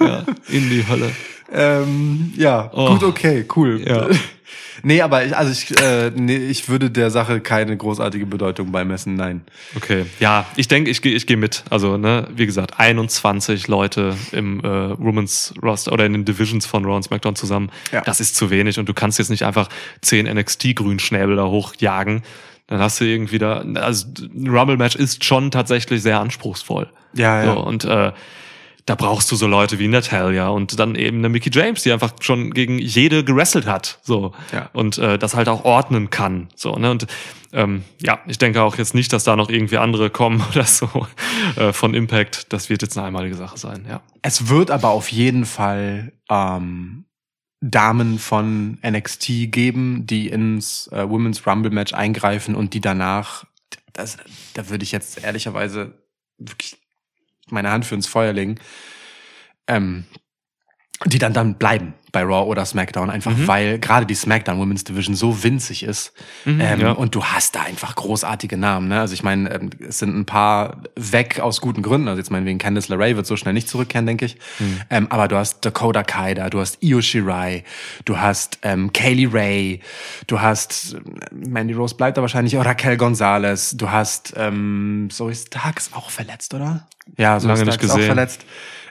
Ja, 0.00 0.24
in 0.48 0.68
die 0.68 0.84
Hölle. 0.88 1.10
ähm, 1.52 2.32
ja, 2.36 2.68
Oh. 2.74 2.90
gut, 2.90 3.04
okay, 3.04 3.46
cool. 3.56 3.80
Ja. 3.86 4.06
Nee, 4.82 5.02
aber 5.02 5.24
ich, 5.24 5.36
also 5.36 5.50
ich, 5.52 5.80
äh, 5.80 6.10
nee, 6.14 6.36
ich 6.36 6.68
würde 6.68 6.90
der 6.90 7.10
Sache 7.10 7.40
keine 7.40 7.76
großartige 7.76 8.26
Bedeutung 8.26 8.72
beimessen, 8.72 9.14
nein. 9.14 9.42
Okay, 9.76 10.06
ja, 10.20 10.46
ich 10.56 10.68
denke, 10.68 10.90
ich 10.90 11.02
gehe 11.02 11.14
ich 11.14 11.26
geh 11.26 11.36
mit. 11.36 11.64
Also, 11.70 11.96
ne, 11.96 12.28
wie 12.34 12.46
gesagt, 12.46 12.78
21 12.78 13.68
Leute 13.68 14.16
im 14.32 14.60
äh, 14.60 14.98
Women's 14.98 15.54
Roster 15.62 15.92
oder 15.92 16.06
in 16.06 16.12
den 16.12 16.24
Divisions 16.24 16.66
von 16.66 16.84
Raw 16.84 16.96
und 16.96 17.02
SmackDown 17.02 17.36
zusammen. 17.36 17.70
Ja. 17.92 18.02
Das 18.02 18.20
ist 18.20 18.36
zu 18.36 18.50
wenig 18.50 18.78
und 18.78 18.88
du 18.88 18.94
kannst 18.94 19.18
jetzt 19.18 19.30
nicht 19.30 19.44
einfach 19.44 19.68
10 20.02 20.26
NXT-Grünschnäbel 20.26 21.36
da 21.36 21.46
hochjagen. 21.46 22.22
Dann 22.68 22.80
hast 22.80 23.00
du 23.00 23.04
irgendwie 23.04 23.38
da, 23.38 23.64
also 23.74 24.06
ein 24.18 24.48
Rumble-Match 24.48 24.94
ist 24.94 25.24
schon 25.24 25.50
tatsächlich 25.50 26.02
sehr 26.02 26.20
anspruchsvoll. 26.20 26.88
Ja, 27.14 27.42
ja. 27.42 27.54
So, 27.54 27.60
und 27.60 27.84
äh, 27.84 28.12
da 28.88 28.94
brauchst 28.94 29.30
du 29.30 29.36
so 29.36 29.46
Leute 29.46 29.78
wie 29.78 29.86
Natalia 29.88 30.48
und 30.48 30.78
dann 30.78 30.94
eben 30.94 31.18
eine 31.18 31.28
Mickey 31.28 31.50
James, 31.52 31.82
die 31.82 31.92
einfach 31.92 32.12
schon 32.20 32.52
gegen 32.54 32.78
jede 32.78 33.22
gewrestelt 33.22 33.66
hat, 33.66 33.98
so 34.02 34.32
Ja. 34.52 34.70
und 34.72 34.96
äh, 34.96 35.18
das 35.18 35.34
halt 35.34 35.48
auch 35.48 35.64
ordnen 35.64 36.08
kann, 36.08 36.48
so 36.54 36.74
ne 36.76 36.90
und 36.90 37.06
ähm, 37.52 37.84
ja, 38.02 38.20
ich 38.26 38.38
denke 38.38 38.62
auch 38.62 38.76
jetzt 38.76 38.94
nicht, 38.94 39.12
dass 39.12 39.24
da 39.24 39.34
noch 39.36 39.48
irgendwie 39.50 39.78
andere 39.78 40.10
kommen 40.10 40.42
oder 40.50 40.64
so 40.64 41.06
äh, 41.56 41.72
von 41.72 41.94
Impact. 41.94 42.52
Das 42.52 42.68
wird 42.70 42.82
jetzt 42.82 42.96
eine 42.96 43.06
einmalige 43.06 43.36
Sache 43.36 43.58
sein, 43.58 43.86
ja. 43.88 44.00
Es 44.22 44.48
wird 44.48 44.70
aber 44.70 44.90
auf 44.90 45.10
jeden 45.10 45.44
Fall 45.46 46.12
ähm, 46.30 47.04
Damen 47.60 48.18
von 48.18 48.78
NXT 48.86 49.50
geben, 49.50 50.06
die 50.06 50.28
ins 50.28 50.88
äh, 50.92 51.08
Women's 51.08 51.46
Rumble 51.46 51.70
Match 51.72 51.92
eingreifen 51.92 52.54
und 52.54 52.72
die 52.74 52.80
danach, 52.80 53.44
das, 53.92 54.16
da 54.54 54.68
würde 54.70 54.84
ich 54.84 54.92
jetzt 54.92 55.22
ehrlicherweise 55.24 55.94
wirklich 56.38 56.76
meine 57.50 57.70
Hand 57.70 57.86
für 57.86 57.94
ins 57.94 58.06
Feuer 58.06 58.32
legen, 58.32 58.56
ähm, 59.66 60.04
die 61.08 61.18
dann 61.18 61.32
dann 61.32 61.54
bleiben 61.54 61.94
bei 62.12 62.22
Raw 62.22 62.48
oder 62.48 62.64
SmackDown, 62.64 63.10
einfach 63.10 63.32
weil 63.46 63.78
gerade 63.78 64.06
die 64.06 64.14
SmackDown 64.14 64.58
Women's 64.58 64.84
Division 64.84 65.14
so 65.14 65.42
winzig 65.42 65.82
ist. 65.82 66.12
Mhm, 66.44 66.60
ähm, 66.60 66.80
ja. 66.80 66.92
Und 66.92 67.14
du 67.14 67.24
hast 67.24 67.54
da 67.54 67.62
einfach 67.62 67.94
großartige 67.94 68.56
Namen. 68.56 68.88
Ne? 68.88 69.00
Also 69.00 69.14
ich 69.14 69.22
meine, 69.22 69.50
ähm, 69.50 69.70
es 69.86 69.98
sind 69.98 70.16
ein 70.16 70.24
paar 70.24 70.78
weg 70.96 71.40
aus 71.40 71.60
guten 71.60 71.82
Gründen. 71.82 72.08
Also 72.08 72.18
jetzt 72.18 72.30
meine 72.30 72.46
wegen 72.46 72.58
Candice 72.58 72.88
LeRae 72.88 73.16
wird 73.16 73.26
so 73.26 73.36
schnell 73.36 73.52
nicht 73.52 73.68
zurückkehren, 73.68 74.06
denke 74.06 74.24
ich. 74.24 74.36
Mhm. 74.58 74.80
Ähm, 74.88 75.06
aber 75.10 75.28
du 75.28 75.36
hast 75.36 75.64
Dakota 75.64 76.02
Kai 76.02 76.34
da, 76.34 76.48
du 76.48 76.60
hast 76.60 76.82
Io 76.82 77.02
Shirai, 77.02 77.64
du 78.04 78.18
hast 78.18 78.58
ähm, 78.62 78.92
Kaylee 78.92 79.28
Ray, 79.30 79.80
du 80.26 80.40
hast 80.40 80.94
äh, 80.94 81.00
Mandy 81.34 81.74
Rose 81.74 81.94
bleibt 81.94 82.16
da 82.16 82.22
wahrscheinlich, 82.22 82.56
oh, 82.56 82.62
Raquel 82.62 82.96
Gonzalez, 82.96 83.76
du 83.76 83.90
hast 83.90 84.32
ähm, 84.36 85.08
Zoe 85.10 85.34
Starks 85.34 85.90
auch 85.92 86.10
verletzt, 86.10 86.54
oder? 86.54 86.86
Ja, 87.18 87.38
Zoe 87.38 87.48
Lange 87.48 87.64
nicht 87.64 87.74
Starks 87.74 87.84
ist 87.84 88.00
auch 88.00 88.06
verletzt. 88.06 88.46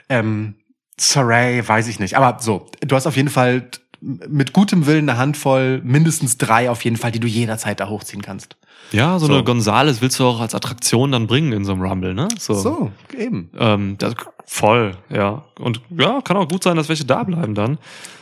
Ähm, 0.08 0.54
Saray, 0.98 1.66
weiß 1.66 1.88
ich 1.88 1.98
nicht. 2.00 2.16
Aber 2.16 2.40
so, 2.42 2.66
du 2.80 2.94
hast 2.96 3.06
auf 3.06 3.16
jeden 3.16 3.28
Fall 3.30 3.68
mit 4.00 4.52
gutem 4.52 4.86
Willen 4.86 5.08
eine 5.08 5.18
Handvoll, 5.18 5.80
mindestens 5.82 6.38
drei 6.38 6.70
auf 6.70 6.84
jeden 6.84 6.96
Fall, 6.96 7.10
die 7.10 7.20
du 7.20 7.26
jederzeit 7.26 7.80
da 7.80 7.88
hochziehen 7.88 8.22
kannst. 8.22 8.56
Ja, 8.92 9.18
so, 9.18 9.26
So. 9.26 9.32
eine 9.34 9.44
Gonzales 9.44 10.00
willst 10.00 10.18
du 10.18 10.24
auch 10.24 10.40
als 10.40 10.54
Attraktion 10.54 11.12
dann 11.12 11.26
bringen 11.26 11.52
in 11.52 11.64
so 11.64 11.72
einem 11.72 11.82
Rumble, 11.82 12.14
ne? 12.14 12.28
So. 12.38 12.54
So, 12.54 12.92
eben. 13.16 13.50
Ähm, 13.58 13.96
das, 13.98 14.14
voll, 14.46 14.92
ja. 15.10 15.44
Und 15.58 15.80
ja, 15.90 16.20
kann 16.22 16.36
auch 16.36 16.48
gut 16.48 16.62
sein, 16.62 16.76
dass 16.76 16.88
welche 16.88 17.04
da 17.04 17.22
bleiben 17.24 17.54
dann. 17.54 17.78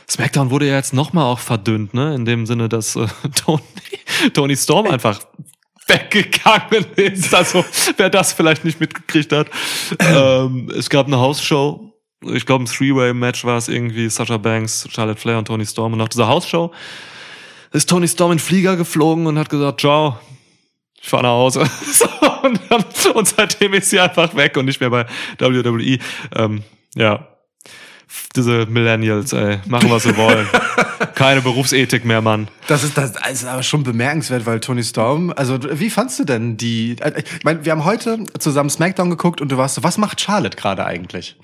SmackDown 0.09 0.51
wurde 0.51 0.67
ja 0.67 0.77
jetzt 0.77 0.95
nochmal 0.95 1.25
auch 1.25 1.41
verdünnt, 1.41 1.93
ne? 1.95 2.15
In 2.15 2.25
dem 2.25 2.47
Sinne, 2.47 2.69
dass 2.69 2.97
äh, 2.97 3.07
Tony, 3.35 3.61
Tony 4.33 4.57
Storm 4.57 4.87
einfach 4.87 5.21
weggegangen 5.87 6.85
ist. 6.97 7.35
Also, 7.35 7.65
wer 7.97 8.11
das 8.11 8.33
vielleicht 8.33 8.65
nicht 8.65 8.81
mitgekriegt 8.81 9.33
hat. 9.33 9.49
ähm, 10.01 10.71
es 10.77 10.91
gab 10.91 11.07
eine 11.07 11.19
Hausshow. 11.19 11.93
Ich 12.35 12.47
glaube, 12.47 12.65
ein 12.65 12.67
Three-Way-Match 12.67 13.45
war 13.45 13.57
es 13.57 13.69
irgendwie. 13.69 14.09
Sasha 14.09 14.37
Banks, 14.37 14.89
Charlotte 14.91 15.21
Flair 15.21 15.39
und 15.39 15.47
Tony 15.47 15.67
Storm. 15.67 15.93
Und 15.93 15.99
nach 15.99 16.09
dieser 16.09 16.29
Hausshow 16.29 16.73
ist 17.73 17.89
Tony 17.89 18.09
Storm 18.09 18.33
in 18.33 18.39
den 18.39 18.45
Flieger 18.45 18.77
geflogen 18.77 19.27
und 19.27 19.39
hat 19.39 19.49
gesagt, 19.49 19.81
ciao, 19.81 20.19
ich 21.01 21.09
fahr 21.09 21.23
nach 21.23 21.31
Hause. 21.31 21.65
so, 21.93 22.09
und, 22.43 22.61
und 23.15 23.29
seitdem 23.29 23.75
ist 23.75 23.91
sie 23.91 24.01
einfach 24.01 24.35
weg 24.35 24.57
und 24.57 24.65
nicht 24.67 24.81
mehr 24.81 24.91
bei 24.91 25.07
WWE. 25.39 25.99
Ähm, 26.35 26.63
ja. 26.95 27.29
Diese 28.35 28.67
Millennials, 28.67 29.33
ey, 29.33 29.59
machen 29.67 29.91
was 29.91 30.05
sie 30.05 30.17
wollen. 30.17 30.47
Keine 31.17 31.41
Berufsethik 31.41 32.05
mehr, 32.05 32.21
Mann. 32.21 32.47
Das 32.67 32.85
ist, 32.85 32.99
das 32.99 33.13
ist 33.33 33.47
aber 33.47 33.63
schon 33.63 33.85
bemerkenswert, 33.85 34.45
weil 34.45 34.61
Tony 34.61 34.85
Storm, 34.85 35.33
also 35.35 35.59
wie 35.73 35.89
fandst 35.89 36.19
du 36.19 36.25
denn 36.25 36.59
die, 36.59 36.97
äh, 37.01 37.23
ich 37.39 37.43
meine, 37.43 37.65
wir 37.65 37.73
haben 37.73 37.87
heute 37.87 38.19
zusammen 38.39 38.69
Smackdown 38.69 39.09
geguckt 39.09 39.41
und 39.41 39.51
du 39.51 39.57
warst 39.57 39.77
so, 39.77 39.83
was 39.83 39.97
macht 39.97 40.21
Charlotte 40.21 40.59
gerade 40.59 40.85
eigentlich? 40.85 41.37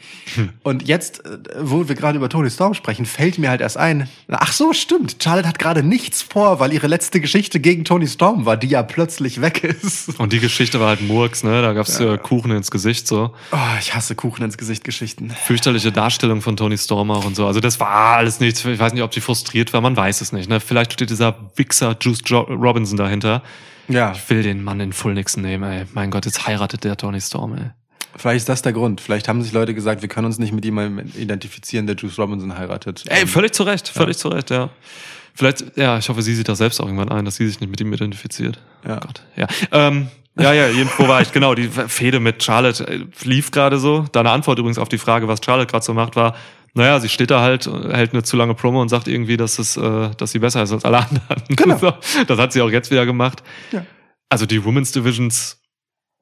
Und 0.63 0.87
jetzt, 0.87 1.25
äh, 1.25 1.39
wo 1.59 1.89
wir 1.89 1.95
gerade 1.95 2.19
über 2.19 2.29
Tony 2.29 2.51
Storm 2.51 2.75
sprechen, 2.75 3.07
fällt 3.07 3.39
mir 3.39 3.49
halt 3.49 3.63
erst 3.63 3.79
ein, 3.79 4.11
ach 4.29 4.53
so, 4.53 4.75
stimmt, 4.75 5.17
Charlotte 5.23 5.49
hat 5.49 5.59
gerade 5.59 5.83
nichts 5.83 6.21
vor, 6.21 6.61
weil 6.61 6.75
ihre 6.75 6.87
letzte 6.87 7.23
Geschichte 7.23 7.59
gegen 7.59 7.87
Tony 7.87 8.09
Storm 8.09 8.45
war, 8.45 8.59
die 8.59 8.67
ja 8.67 8.83
plötzlich 8.83 9.41
weg 9.41 9.65
ist. 9.65 10.21
Und 10.21 10.35
die 10.35 10.41
Geschichte 10.41 10.81
war 10.81 10.89
halt 10.89 11.01
Murks, 11.01 11.45
ne? 11.45 11.63
Da 11.63 11.73
gab's 11.73 11.99
äh, 11.99 12.19
Kuchen 12.19 12.51
ins 12.51 12.71
Gesicht, 12.71 13.09
so. 13.09 13.33
Oh, 13.53 13.57
ich 13.81 13.95
hasse 13.95 14.17
Kuchen 14.17 14.45
ins 14.45 14.59
Gesicht 14.59 14.85
Geschichten. 14.85 15.31
Fürchterliche 15.31 15.93
Darstellung 15.93 16.43
von 16.43 16.59
Tony 16.59 16.77
Storm 16.77 17.11
auch 17.11 17.25
und 17.25 17.37
so. 17.37 17.47
Also 17.47 17.61
das 17.61 17.81
war 17.81 17.89
alles 17.89 18.39
nichts. 18.39 18.63
Ich 18.67 18.79
weiß 18.79 18.93
nicht, 18.93 19.03
ob 19.03 19.15
sie 19.15 19.23
frustriert 19.23 19.62
war, 19.73 19.81
man 19.81 19.97
weiß 19.97 20.21
es 20.21 20.33
nicht. 20.33 20.49
Ne? 20.49 20.61
Vielleicht 20.61 20.93
steht 20.95 21.11
dieser 21.11 21.35
Wichser 21.57 21.97
Juice 22.01 22.23
Robinson 22.33 22.97
dahinter. 22.97 23.43
Ja, 23.89 24.13
Ich 24.13 24.31
will 24.31 24.43
den 24.43 24.63
Mann 24.63 24.81
in 24.81 24.93
Full 24.93 25.15
Nixon 25.15 25.43
nehmen, 25.43 25.65
ey. 25.71 25.85
Mein 25.93 26.11
Gott, 26.11 26.25
jetzt 26.25 26.47
heiratet 26.47 26.85
der 26.85 26.97
Tony 26.97 27.21
Storm, 27.21 27.55
ey. 27.55 27.71
vielleicht 28.17 28.39
ist 28.39 28.49
das 28.49 28.63
der 28.63 28.73
Grund. 28.73 29.01
Vielleicht 29.01 29.29
haben 29.29 29.43
sich 29.43 29.53
Leute 29.53 29.75
gesagt, 29.75 30.03
wir 30.03 30.09
können 30.09 30.27
uns 30.27 30.39
nicht 30.39 30.53
mit 30.53 30.65
jemandem 30.65 31.11
identifizieren, 31.17 31.87
der 31.87 31.97
Juice 31.97 32.19
Robinson 32.19 32.57
heiratet. 32.57 33.05
Ey, 33.09 33.23
Ähm, 33.23 33.29
völlig 33.29 33.53
zu 33.53 33.63
Recht, 33.65 33.89
völlig 33.89 34.17
zu 34.19 34.29
Recht, 34.29 34.51
ja. 34.51 34.71
Vielleicht, 35.35 35.77
ja, 35.77 35.99
ich 35.99 36.09
hoffe, 36.09 36.23
sie 36.23 36.35
sieht 36.35 36.49
das 36.49 36.59
selbst 36.59 36.81
auch 36.81 36.87
irgendwann 36.87 37.09
ein, 37.09 37.25
dass 37.25 37.37
sie 37.37 37.47
sich 37.47 37.61
nicht 37.61 37.71
mit 37.71 37.81
ihm 37.81 37.93
identifiziert. 37.93 38.59
Ja. 38.87 38.97
Oh 38.97 39.01
Gott, 39.01 39.23
ja. 39.37 39.47
Ähm, 39.73 40.09
ja, 40.39 40.53
ja, 40.53 40.67
wo 40.99 41.09
war 41.09 41.21
ich? 41.21 41.33
Genau, 41.33 41.55
die 41.55 41.69
Fehde 41.69 42.21
mit 42.21 42.43
Charlotte 42.43 42.87
äh, 42.87 43.05
lief 43.25 43.51
gerade 43.51 43.79
so. 43.79 44.07
Deine 44.13 44.31
Antwort 44.31 44.59
übrigens 44.59 44.79
auf 44.79 44.89
die 44.89 44.99
Frage, 44.99 45.29
was 45.29 45.41
Charlotte 45.45 45.71
gerade 45.71 45.85
so 45.85 45.93
macht, 45.95 46.17
war, 46.17 46.35
naja, 46.75 47.01
sie 47.01 47.09
steht 47.09 47.31
da 47.31 47.41
halt, 47.41 47.67
hält 47.67 48.13
eine 48.13 48.23
zu 48.23 48.37
lange 48.37 48.55
Promo 48.55 48.81
und 48.81 48.89
sagt 48.89 49.09
irgendwie, 49.09 49.37
dass 49.37 49.59
es, 49.59 49.77
äh, 49.77 50.11
dass 50.17 50.33
sie 50.33 50.39
besser 50.39 50.63
ist 50.63 50.73
als 50.73 50.85
alle 50.85 50.99
anderen. 50.99 51.43
Genau. 51.57 51.77
So, 51.77 51.93
das 52.27 52.39
hat 52.39 52.53
sie 52.53 52.63
auch 52.63 52.71
jetzt 52.71 52.91
wieder 52.91 53.05
gemacht. 53.05 53.43
Ja. 53.73 53.85
Also 54.29 54.47
die 54.47 54.65
Women's 54.65 54.93
Divisions, 54.93 55.61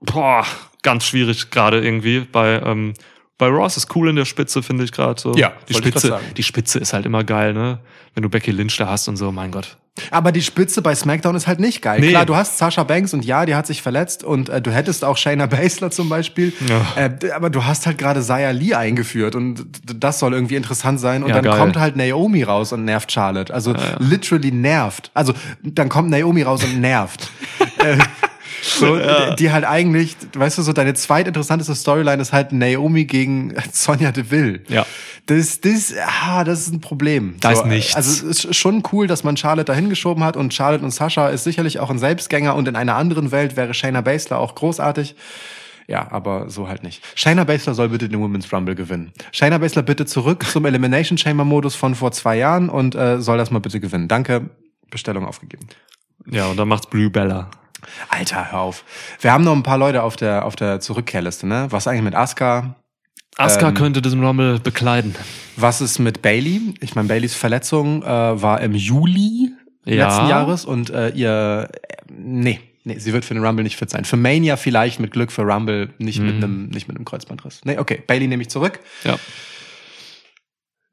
boah, 0.00 0.44
ganz 0.82 1.04
schwierig 1.04 1.50
gerade 1.50 1.80
irgendwie. 1.80 2.20
Bei, 2.20 2.60
ähm, 2.62 2.94
bei 3.38 3.46
Ross 3.46 3.76
ist 3.76 3.94
cool 3.94 4.08
in 4.08 4.16
der 4.16 4.24
Spitze, 4.24 4.62
finde 4.62 4.84
ich 4.84 4.92
gerade 4.92 5.20
so. 5.20 5.34
Ja, 5.34 5.52
die 5.68 5.74
Spitze, 5.74 6.20
die 6.36 6.42
Spitze 6.42 6.78
ist 6.80 6.92
halt 6.92 7.06
immer 7.06 7.22
geil, 7.22 7.54
ne? 7.54 7.80
Wenn 8.14 8.22
du 8.22 8.28
Becky 8.28 8.50
Lynch 8.50 8.76
da 8.76 8.88
hast 8.88 9.08
und 9.08 9.16
so, 9.16 9.30
mein 9.30 9.52
Gott. 9.52 9.78
Aber 10.10 10.32
die 10.32 10.40
Spitze 10.40 10.82
bei 10.82 10.94
SmackDown 10.94 11.34
ist 11.34 11.46
halt 11.46 11.60
nicht 11.60 11.82
geil. 11.82 12.00
Nee. 12.00 12.10
Klar, 12.10 12.24
du 12.24 12.34
hast 12.36 12.58
Sasha 12.58 12.84
Banks 12.84 13.12
und 13.12 13.24
ja, 13.24 13.44
die 13.44 13.54
hat 13.54 13.66
sich 13.66 13.82
verletzt 13.82 14.24
und 14.24 14.48
äh, 14.48 14.62
du 14.62 14.70
hättest 14.70 15.04
auch 15.04 15.16
Shayna 15.16 15.46
Baszler 15.46 15.90
zum 15.90 16.08
Beispiel. 16.08 16.52
Ja. 16.68 16.86
Äh, 16.96 17.30
aber 17.32 17.50
du 17.50 17.64
hast 17.64 17.86
halt 17.86 17.98
gerade 17.98 18.22
Saya 18.22 18.50
Lee 18.50 18.74
eingeführt 18.74 19.34
und 19.34 19.66
das 19.84 20.18
soll 20.18 20.32
irgendwie 20.32 20.56
interessant 20.56 21.00
sein. 21.00 21.22
Und 21.22 21.30
Ja, 21.30 21.36
dann 21.36 21.44
geil. 21.44 21.58
kommt 21.58 21.76
halt 21.78 21.96
Naomi 21.96 22.42
raus 22.44 22.72
und 22.72 22.84
nervt 22.84 23.12
Charlotte. 23.12 23.52
Also 23.52 23.74
literally 23.98 24.52
nervt. 24.52 25.10
Also 25.12 25.34
dann 25.62 25.88
kommt 25.88 26.08
Naomi 26.10 26.42
raus 26.42 26.64
und 26.64 26.80
nervt. 26.80 27.28
äh, 27.78 27.98
so, 28.62 28.96
die- 28.96 29.36
die 29.38 29.50
halt 29.52 29.64
eigentlich, 29.64 30.16
weißt 30.34 30.58
du, 30.58 30.62
so 30.62 30.72
deine 30.72 30.94
zweitinteressanteste 30.94 31.74
Storyline 31.74 32.20
ist 32.20 32.32
halt 32.32 32.52
Naomi 32.52 33.04
gegen 33.04 33.54
Sonja 33.72 34.12
Deville. 34.12 34.60
Ja. 34.68 34.86
Das, 35.26 35.60
das, 35.60 35.94
ah, 36.24 36.44
das 36.44 36.60
ist 36.60 36.72
ein 36.72 36.80
Problem. 36.80 37.36
Da 37.40 37.54
so, 37.54 37.62
ist 37.62 37.66
nichts. 37.68 37.94
Also 37.96 38.28
es 38.28 38.44
ist 38.44 38.56
schon 38.56 38.82
cool, 38.92 39.06
dass 39.06 39.22
man 39.24 39.36
Charlotte 39.36 39.66
dahin 39.66 39.88
geschoben 39.88 40.24
hat 40.24 40.36
und 40.36 40.52
Charlotte 40.54 40.82
und 40.84 40.90
Sascha 40.90 41.28
ist 41.28 41.44
sicherlich 41.44 41.78
auch 41.78 41.90
ein 41.90 41.98
Selbstgänger 41.98 42.54
und 42.56 42.66
in 42.68 42.76
einer 42.76 42.96
anderen 42.96 43.30
Welt 43.30 43.56
wäre 43.56 43.72
Shayna 43.74 44.00
Baszler 44.00 44.38
auch 44.38 44.54
großartig. 44.54 45.14
Ja, 45.86 46.06
aber 46.10 46.48
so 46.50 46.68
halt 46.68 46.82
nicht. 46.84 47.02
Shayna 47.16 47.44
Baszler 47.44 47.74
soll 47.74 47.88
bitte 47.88 48.08
den 48.08 48.20
Women's 48.20 48.52
Rumble 48.52 48.74
gewinnen. 48.76 49.12
Shayna 49.32 49.58
Baszler 49.58 49.82
bitte 49.82 50.06
zurück 50.06 50.44
zum 50.46 50.64
Elimination 50.64 51.18
Chamber 51.18 51.44
Modus 51.44 51.74
von 51.74 51.94
vor 51.96 52.12
zwei 52.12 52.36
Jahren 52.36 52.68
und 52.68 52.94
äh, 52.94 53.20
soll 53.20 53.38
das 53.38 53.50
mal 53.50 53.58
bitte 53.58 53.80
gewinnen. 53.80 54.06
Danke. 54.08 54.50
Bestellung 54.90 55.24
aufgegeben. 55.26 55.66
Ja, 56.30 56.46
und 56.46 56.56
dann 56.56 56.68
macht's 56.68 56.86
Blue 56.88 57.10
Bella. 57.10 57.50
Alter, 58.08 58.52
hör 58.52 58.60
auf. 58.60 58.84
Wir 59.20 59.32
haben 59.32 59.44
noch 59.44 59.54
ein 59.54 59.62
paar 59.62 59.78
Leute 59.78 60.02
auf 60.02 60.16
der 60.16 60.44
auf 60.44 60.56
der 60.56 60.80
Zurückkehrliste, 60.80 61.46
ne? 61.46 61.66
Was 61.70 61.86
eigentlich 61.86 62.02
mit 62.02 62.14
Asuka? 62.14 62.76
Asuka 63.36 63.68
Ähm, 63.68 63.74
könnte 63.74 64.02
diesen 64.02 64.22
Rumble 64.24 64.58
bekleiden. 64.60 65.14
Was 65.56 65.80
ist 65.80 65.98
mit 65.98 66.20
Bailey? 66.22 66.74
Ich 66.80 66.94
meine, 66.94 67.08
Baileys 67.08 67.34
Verletzung 67.34 68.02
äh, 68.02 68.06
war 68.06 68.60
im 68.60 68.74
Juli 68.74 69.50
Ja. 69.84 70.06
letzten 70.08 70.28
Jahres 70.28 70.64
und 70.64 70.90
äh, 70.90 71.10
ihr 71.10 71.68
äh, 71.88 71.96
nee, 72.12 72.60
nee, 72.84 72.98
sie 72.98 73.12
wird 73.12 73.24
für 73.24 73.34
den 73.34 73.44
Rumble 73.44 73.62
nicht 73.62 73.76
fit 73.76 73.88
sein. 73.90 74.04
Für 74.04 74.16
Mania 74.16 74.56
vielleicht 74.56 75.00
mit 75.00 75.12
Glück 75.12 75.30
für 75.32 75.42
Rumble 75.42 75.90
nicht 75.98 76.18
Mhm. 76.20 76.26
mit 76.26 76.34
einem 76.36 76.68
nicht 76.70 76.88
mit 76.88 76.96
einem 76.96 77.04
Kreuzbandriss. 77.04 77.60
Nee, 77.64 77.78
okay, 77.78 78.02
Bailey 78.06 78.26
nehme 78.28 78.42
ich 78.42 78.50
zurück. 78.50 78.80
Ja. 79.04 79.16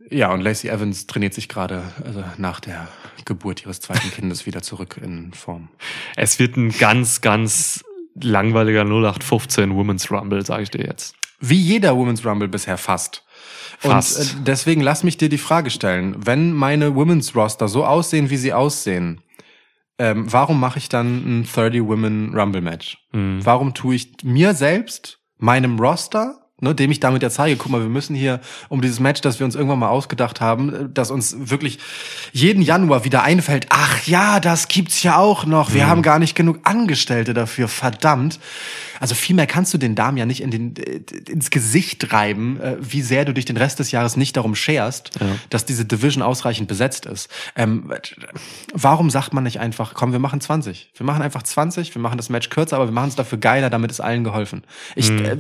Ja, 0.10 0.32
und 0.32 0.41
Lacey 0.41 0.70
Evans 0.70 1.08
trainiert 1.08 1.34
sich 1.34 1.49
gerade 1.49 1.84
also 2.05 2.24
nach 2.38 2.60
der 2.60 2.88
Geburt 3.26 3.64
ihres 3.64 3.82
zweiten 3.82 4.10
Kindes 4.12 4.45
wieder 4.45 4.62
zurück 4.62 4.99
in 5.01 5.34
Form. 5.34 5.70
Es 6.16 6.39
wird 6.39 6.55
ein 6.55 6.70
ganz, 6.70 7.22
ganz 7.22 7.84
langweiliger 8.16 8.82
0815 8.82 9.76
Women's 9.76 10.10
Rumble, 10.12 10.45
sage 10.45 10.64
ich 10.64 10.70
dir 10.70 10.86
jetzt. 10.86 11.16
Wie 11.39 11.60
jeder 11.60 11.95
Women's 11.95 12.26
Rumble 12.26 12.47
bisher 12.47 12.78
fast. 12.78 13.24
Fast. 13.80 14.18
Und 14.18 14.26
äh, 14.26 14.43
deswegen 14.45 14.82
lass 14.82 15.03
mich 15.03 15.18
dir 15.18 15.30
die 15.30 15.38
Frage 15.38 15.70
stellen. 15.70 16.16
Wenn 16.18 16.53
meine 16.53 16.95
Women's 16.95 17.36
Roster 17.36 17.68
so 17.68 17.86
aussehen, 17.86 18.30
wie 18.30 18.38
sie 18.38 18.53
aussehen, 18.53 19.22
ähm, 19.99 20.32
warum 20.32 20.60
mache 20.60 20.80
ich 20.80 20.89
dann 20.89 21.41
ein 21.41 21.43
30 21.43 21.84
Women 21.84 22.34
Rumble 22.36 22.62
Match? 22.62 22.97
Mhm. 23.12 23.39
Warum 23.43 23.74
tue 23.74 23.95
ich 23.95 24.14
mir 24.24 24.53
selbst, 24.53 25.20
meinem 25.38 25.80
Roster, 25.80 26.47
ne, 26.60 26.74
dem 26.74 26.89
ich 26.91 26.99
damit 26.99 27.22
ja 27.22 27.30
zeige, 27.30 27.55
guck 27.55 27.72
mal, 27.72 27.82
wir 27.82 27.89
müssen 27.89 28.16
hier 28.16 28.39
um 28.70 28.82
dieses 28.82 28.99
Match, 28.99 29.22
das 29.22 29.39
wir 29.39 29.45
uns 29.45 29.55
irgendwann 29.55 29.80
mal 29.80 29.89
ausgedacht 29.89 30.41
haben, 30.41 30.74
äh, 30.74 30.89
das 30.91 31.12
uns 31.12 31.36
wirklich 31.38 31.80
jeden 32.32 32.62
Januar 32.62 33.03
wieder 33.03 33.24
einfällt, 33.24 33.68
ach 33.70 34.05
ja, 34.08 34.39
das 34.39 34.68
gibt's 34.68 35.03
ja 35.03 35.18
auch 35.18 35.45
noch. 35.45 35.74
Wir 35.74 35.88
haben 35.88 36.01
gar 36.01 36.20
nicht 36.20 36.36
genug 36.36 36.60
Angestellte 36.64 37.34
dafür, 37.34 37.68
verdammt. 37.68 38.39
Also 38.99 39.14
viel 39.14 39.36
mehr 39.36 39.45
kannst 39.45 39.74
du 39.74 39.78
den 39.78 39.93
Damen 39.93 40.18
ja 40.18 40.26
nicht 40.26 40.41
in 40.41 40.49
den, 40.49 40.76
äh, 40.76 41.01
ins 41.30 41.51
Gesicht 41.51 42.12
reiben, 42.12 42.60
äh, 42.60 42.78
wie 42.80 43.01
sehr 43.01 43.26
du 43.26 43.34
dich 43.34 43.45
den 43.45 43.58
Rest 43.58 43.78
des 43.80 43.91
Jahres 43.91 44.18
nicht 44.18 44.36
darum 44.38 44.55
scherst, 44.55 45.12
dass 45.49 45.66
diese 45.66 45.86
Division 45.86 46.24
ausreichend 46.24 46.68
besetzt 46.68 47.05
ist. 47.05 47.30
Ähm, 47.55 47.91
warum 48.74 49.10
sagt 49.10 49.34
man 49.34 49.43
nicht 49.43 49.60
einfach, 49.60 49.93
komm, 49.93 50.12
wir 50.12 50.20
machen 50.20 50.41
20. 50.41 50.91
Wir 50.95 51.05
machen 51.05 51.22
einfach 51.22 51.43
20, 51.43 51.93
wir 51.93 52.01
machen 52.01 52.18
das 52.18 52.30
Match 52.30 52.49
kürzer, 52.49 52.78
aber 52.78 52.88
wir 52.88 52.93
machen 52.93 53.10
es 53.10 53.16
dafür 53.16 53.38
geiler, 53.38 53.70
damit 53.70 53.91
ist 53.91 53.99
allen 53.99 54.24
geholfen. 54.24 54.64
Ich, 54.95 55.10
äh, 55.10 55.38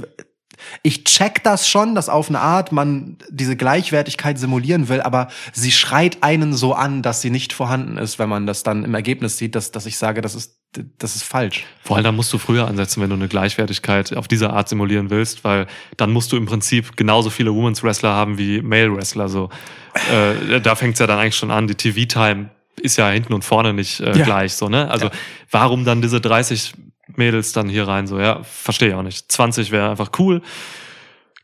ich 0.83 1.03
check 1.03 1.43
das 1.43 1.67
schon, 1.69 1.95
dass 1.95 2.09
auf 2.09 2.29
eine 2.29 2.39
Art 2.39 2.71
man 2.71 3.17
diese 3.29 3.55
Gleichwertigkeit 3.55 4.37
simulieren 4.39 4.89
will, 4.89 5.01
aber 5.01 5.27
sie 5.53 5.71
schreit 5.71 6.17
einen 6.21 6.53
so 6.53 6.73
an, 6.73 7.01
dass 7.01 7.21
sie 7.21 7.29
nicht 7.29 7.53
vorhanden 7.53 7.97
ist, 7.97 8.19
wenn 8.19 8.29
man 8.29 8.45
das 8.47 8.63
dann 8.63 8.83
im 8.83 8.93
Ergebnis 8.93 9.37
sieht, 9.37 9.55
dass, 9.55 9.71
dass 9.71 9.85
ich 9.85 9.97
sage, 9.97 10.21
das 10.21 10.35
ist, 10.35 10.57
das 10.99 11.15
ist 11.15 11.23
falsch. 11.23 11.65
Vor 11.83 11.95
allem, 11.95 12.03
da 12.03 12.11
musst 12.11 12.31
du 12.33 12.37
früher 12.37 12.67
ansetzen, 12.67 13.01
wenn 13.01 13.09
du 13.09 13.15
eine 13.15 13.27
Gleichwertigkeit 13.27 14.15
auf 14.15 14.27
diese 14.27 14.51
Art 14.51 14.69
simulieren 14.69 15.09
willst, 15.09 15.43
weil 15.43 15.67
dann 15.95 16.11
musst 16.11 16.31
du 16.31 16.37
im 16.37 16.45
Prinzip 16.45 16.95
genauso 16.97 17.29
viele 17.29 17.53
Women's 17.53 17.83
Wrestler 17.83 18.13
haben 18.13 18.37
wie 18.37 18.61
Male 18.61 18.93
Wrestler. 18.95 19.29
So, 19.29 19.49
äh, 20.11 20.59
da 20.61 20.75
fängt's 20.75 20.99
ja 20.99 21.07
dann 21.07 21.19
eigentlich 21.19 21.35
schon 21.37 21.51
an. 21.51 21.67
Die 21.67 21.75
TV-Time 21.75 22.49
ist 22.79 22.97
ja 22.97 23.09
hinten 23.09 23.33
und 23.33 23.43
vorne 23.43 23.73
nicht 23.73 23.99
äh, 24.01 24.15
Ja. 24.17 24.23
gleich. 24.25 24.53
So, 24.53 24.69
ne? 24.69 24.89
Also 24.91 25.09
warum 25.49 25.83
dann 25.85 26.01
diese 26.01 26.21
30 26.21 26.73
Mädels 27.17 27.51
dann 27.51 27.69
hier 27.69 27.87
rein? 27.87 28.07
So, 28.07 28.19
ja, 28.19 28.43
verstehe 28.43 28.89
ich 28.89 28.93
auch 28.95 29.03
nicht. 29.03 29.31
20 29.31 29.71
wäre 29.71 29.89
einfach 29.89 30.11
cool. 30.19 30.41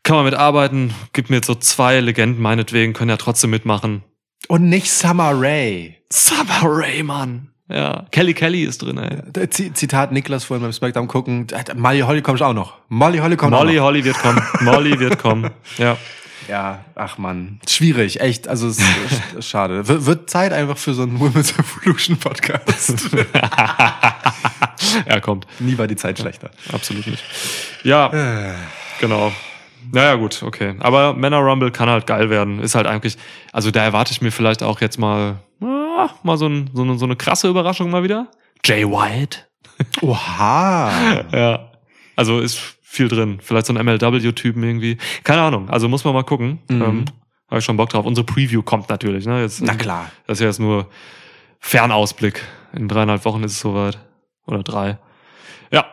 Kann 0.02 0.16
man 0.16 0.24
mitarbeiten. 0.26 0.94
Gibt 1.12 1.30
mir 1.30 1.36
jetzt 1.36 1.46
so 1.46 1.54
zwei 1.54 2.00
Legenden 2.00 2.42
meinetwegen, 2.42 2.92
können 2.92 3.10
ja 3.10 3.16
trotzdem 3.16 3.50
mitmachen. 3.50 4.02
Und 4.48 4.68
nicht 4.68 4.90
Summer 4.90 5.32
Ray. 5.34 5.96
Summer 6.12 6.62
Rae, 6.62 7.02
Mann. 7.02 7.48
Ja, 7.68 8.04
Kelly 8.10 8.34
Kelly 8.34 8.64
ist 8.64 8.82
drin, 8.82 8.98
ey. 8.98 9.48
Z 9.48 9.74
Zitat 9.76 10.12
Niklas 10.12 10.44
vorhin 10.44 10.62
beim 10.62 10.72
Smackdown 10.72 11.08
gucken. 11.08 11.46
Molly 11.74 12.00
Holly 12.00 12.20
kommt 12.20 12.42
auch 12.42 12.52
noch. 12.52 12.74
Molly 12.88 13.18
Holly 13.18 13.36
kommt 13.36 13.52
Molly 13.52 13.72
auch 13.72 13.74
noch. 13.76 13.84
Holly 13.84 14.04
wird 14.04 14.18
kommen. 14.18 14.42
Molly 14.60 15.00
wird 15.00 15.18
kommen. 15.18 15.50
Ja. 15.78 15.96
Ja, 16.48 16.84
ach 16.94 17.18
man. 17.18 17.60
Schwierig, 17.68 18.20
echt. 18.20 18.48
Also 18.48 18.68
es 18.68 18.78
ist 18.78 19.48
schade. 19.48 19.88
W 19.88 20.06
wird 20.06 20.30
Zeit 20.30 20.52
einfach 20.52 20.76
für 20.76 20.94
so 20.94 21.02
einen 21.02 21.18
Women's 21.20 21.52
Evolution 21.58 22.16
Podcast. 22.16 23.08
Er 25.06 25.20
kommt. 25.20 25.46
Nie 25.60 25.78
war 25.78 25.86
die 25.86 25.96
Zeit 25.96 26.18
schlechter. 26.18 26.50
Absolut 26.72 27.06
nicht. 27.06 27.24
Ja, 27.84 28.54
genau. 29.00 29.32
Naja, 29.92 30.14
gut, 30.16 30.42
okay. 30.42 30.74
Aber 30.80 31.14
Männer 31.14 31.38
Rumble 31.38 31.70
kann 31.70 31.88
halt 31.88 32.06
geil 32.06 32.30
werden. 32.30 32.60
Ist 32.60 32.74
halt 32.74 32.86
eigentlich, 32.86 33.16
also 33.52 33.70
da 33.70 33.82
erwarte 33.82 34.12
ich 34.12 34.20
mir 34.20 34.30
vielleicht 34.30 34.62
auch 34.62 34.80
jetzt 34.80 34.98
mal, 34.98 35.36
ah, 35.60 36.10
mal 36.22 36.36
so, 36.36 36.48
ein, 36.48 36.70
so, 36.72 36.82
eine, 36.82 36.98
so 36.98 37.04
eine 37.04 37.16
krasse 37.16 37.48
Überraschung 37.48 37.90
mal 37.90 38.02
wieder. 38.02 38.28
Jay 38.64 38.84
White. 38.84 39.38
Oha. 40.00 41.24
Ja. 41.32 41.70
Also 42.16 42.40
ist 42.40 42.73
viel 42.94 43.08
drin. 43.08 43.38
Vielleicht 43.42 43.66
so 43.66 43.74
ein 43.74 43.84
MLW-Typen 43.84 44.62
irgendwie. 44.62 44.98
Keine 45.24 45.42
Ahnung. 45.42 45.68
Also 45.68 45.88
muss 45.88 46.04
man 46.04 46.14
mal 46.14 46.22
gucken. 46.22 46.60
Ähm, 46.70 47.04
Habe 47.48 47.58
ich 47.58 47.64
schon 47.64 47.76
Bock 47.76 47.90
drauf. 47.90 48.06
Unsere 48.06 48.24
Preview 48.24 48.62
kommt 48.62 48.88
natürlich. 48.88 49.26
Ne? 49.26 49.42
Jetzt, 49.42 49.60
Na 49.62 49.74
klar. 49.74 50.10
Das 50.26 50.38
ist 50.38 50.42
ja 50.42 50.46
jetzt 50.46 50.60
nur 50.60 50.88
Fernausblick. 51.60 52.42
In 52.72 52.88
dreieinhalb 52.88 53.24
Wochen 53.24 53.42
ist 53.42 53.52
es 53.52 53.60
soweit. 53.60 53.98
Oder 54.46 54.62
drei. 54.62 54.98
Ja. 55.70 55.86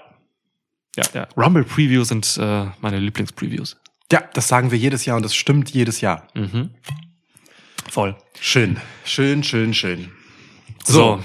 Ja, 0.95 1.03
ja. 1.13 1.27
Rumble-Previews 1.37 2.09
sind 2.09 2.37
äh, 2.39 2.65
meine 2.81 2.99
Lieblings-Previews. 2.99 3.77
Ja, 4.11 4.23
das 4.33 4.47
sagen 4.47 4.71
wir 4.71 4.77
jedes 4.77 5.05
Jahr 5.05 5.17
und 5.17 5.23
das 5.23 5.33
stimmt 5.33 5.69
jedes 5.71 6.01
Jahr. 6.01 6.27
Mhm. 6.33 6.71
Voll. 7.89 8.15
Schön. 8.39 8.77
Schön, 9.05 9.43
schön, 9.43 9.73
schön. 9.73 10.11
So. 10.83 11.19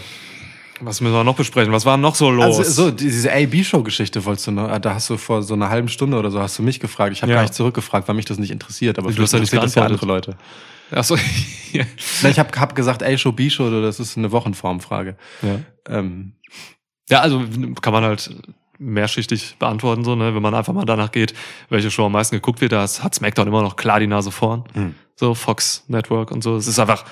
Was 0.81 1.01
müssen 1.01 1.15
wir 1.15 1.25
noch 1.25 1.37
besprechen? 1.37 1.73
Was 1.73 1.87
war 1.87 1.97
noch 1.97 2.15
so 2.15 2.31
los? 2.31 2.59
Also 2.59 2.71
so 2.71 2.91
diese 2.91 3.33
AB-Show-Geschichte 3.33 4.25
wolltest 4.25 4.47
du 4.47 4.51
noch, 4.51 4.79
da 4.79 4.95
hast 4.95 5.09
du 5.09 5.17
vor 5.17 5.43
so 5.43 5.55
einer 5.55 5.71
halben 5.71 5.89
Stunde 5.89 6.19
oder 6.19 6.31
so 6.31 6.41
hast 6.41 6.59
du 6.59 6.63
mich 6.63 6.81
gefragt. 6.81 7.13
Ich 7.13 7.23
habe 7.23 7.33
Ja. 7.33 7.37
gar 7.39 7.43
nicht 7.43 7.55
zurückgefragt, 7.55 8.07
weil 8.09 8.15
mich 8.15 8.27
das 8.27 8.39
nicht 8.39 8.51
interessiert, 8.51 8.99
aber 8.99 9.11
Du 9.11 9.23
hast 9.23 9.33
ja 9.33 9.39
nicht 9.39 9.53
das 9.53 9.75
ja 9.75 9.85
andere 9.85 10.05
Leute. 10.07 10.37
Ach 10.91 11.03
so. 11.05 11.17
Na, 12.23 12.29
Ich 12.29 12.39
habe 12.39 12.61
hab 12.61 12.75
gesagt 12.75 13.03
A-Show, 13.03 13.33
B-Show, 13.33 13.81
das 13.83 14.01
ist 14.01 14.17
eine 14.19 14.33
Wochenformfrage. 14.33 15.17
ja. 15.43 15.61
Ähm, 15.89 16.33
ja, 17.09 17.21
also 17.21 17.45
kann 17.81 17.93
man 17.93 18.03
halt 18.05 18.35
mehrschichtig 18.79 19.57
beantworten, 19.59 20.05
so, 20.05 20.17
ne? 20.17 20.35
wenn 20.35 20.43
man 20.43 20.55
einfach 20.55 20.73
mal 20.75 20.85
danach 20.85 21.13
geht, 21.13 21.33
welche 21.71 21.91
Show 21.91 22.07
am 22.07 22.13
meisten 22.13 22.35
geguckt 22.37 22.61
wird, 22.61 22.73
da 22.73 22.83
hat 22.83 23.15
SmackDown 23.15 23.47
immer 23.49 23.63
noch 23.63 23.77
klar 23.77 24.01
die 24.01 24.07
Nase 24.09 24.31
vorn. 24.33 24.65
So, 25.15 25.35
Fox 25.35 25.85
Network 25.89 26.31
und 26.33 26.43
so. 26.43 26.57
Es 26.57 26.67
ist 26.67 26.79
einfach 26.79 27.05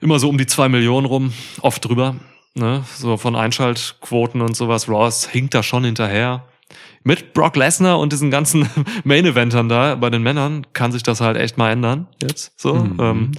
immer 0.00 0.18
so 0.18 0.28
um 0.28 0.38
die 0.38 0.46
zwei 0.46 0.68
Millionen 0.68 1.06
rum, 1.06 1.32
oft 1.60 1.84
drüber. 1.84 2.16
Ne? 2.58 2.84
So 2.96 3.16
von 3.16 3.36
Einschaltquoten 3.36 4.40
und 4.40 4.56
sowas. 4.56 4.88
Ross 4.88 5.28
hinkt 5.28 5.54
da 5.54 5.62
schon 5.62 5.84
hinterher. 5.84 6.44
Mit 7.04 7.32
Brock 7.32 7.56
Lesnar 7.56 7.98
und 7.98 8.12
diesen 8.12 8.30
ganzen 8.30 8.68
Main-Eventern 9.04 9.68
da 9.68 9.94
bei 9.94 10.10
den 10.10 10.22
Männern 10.22 10.66
kann 10.72 10.92
sich 10.92 11.02
das 11.02 11.20
halt 11.20 11.36
echt 11.36 11.56
mal 11.56 11.70
ändern. 11.70 12.08
Jetzt 12.22 12.60
so. 12.60 12.74
Ähm, 12.74 13.32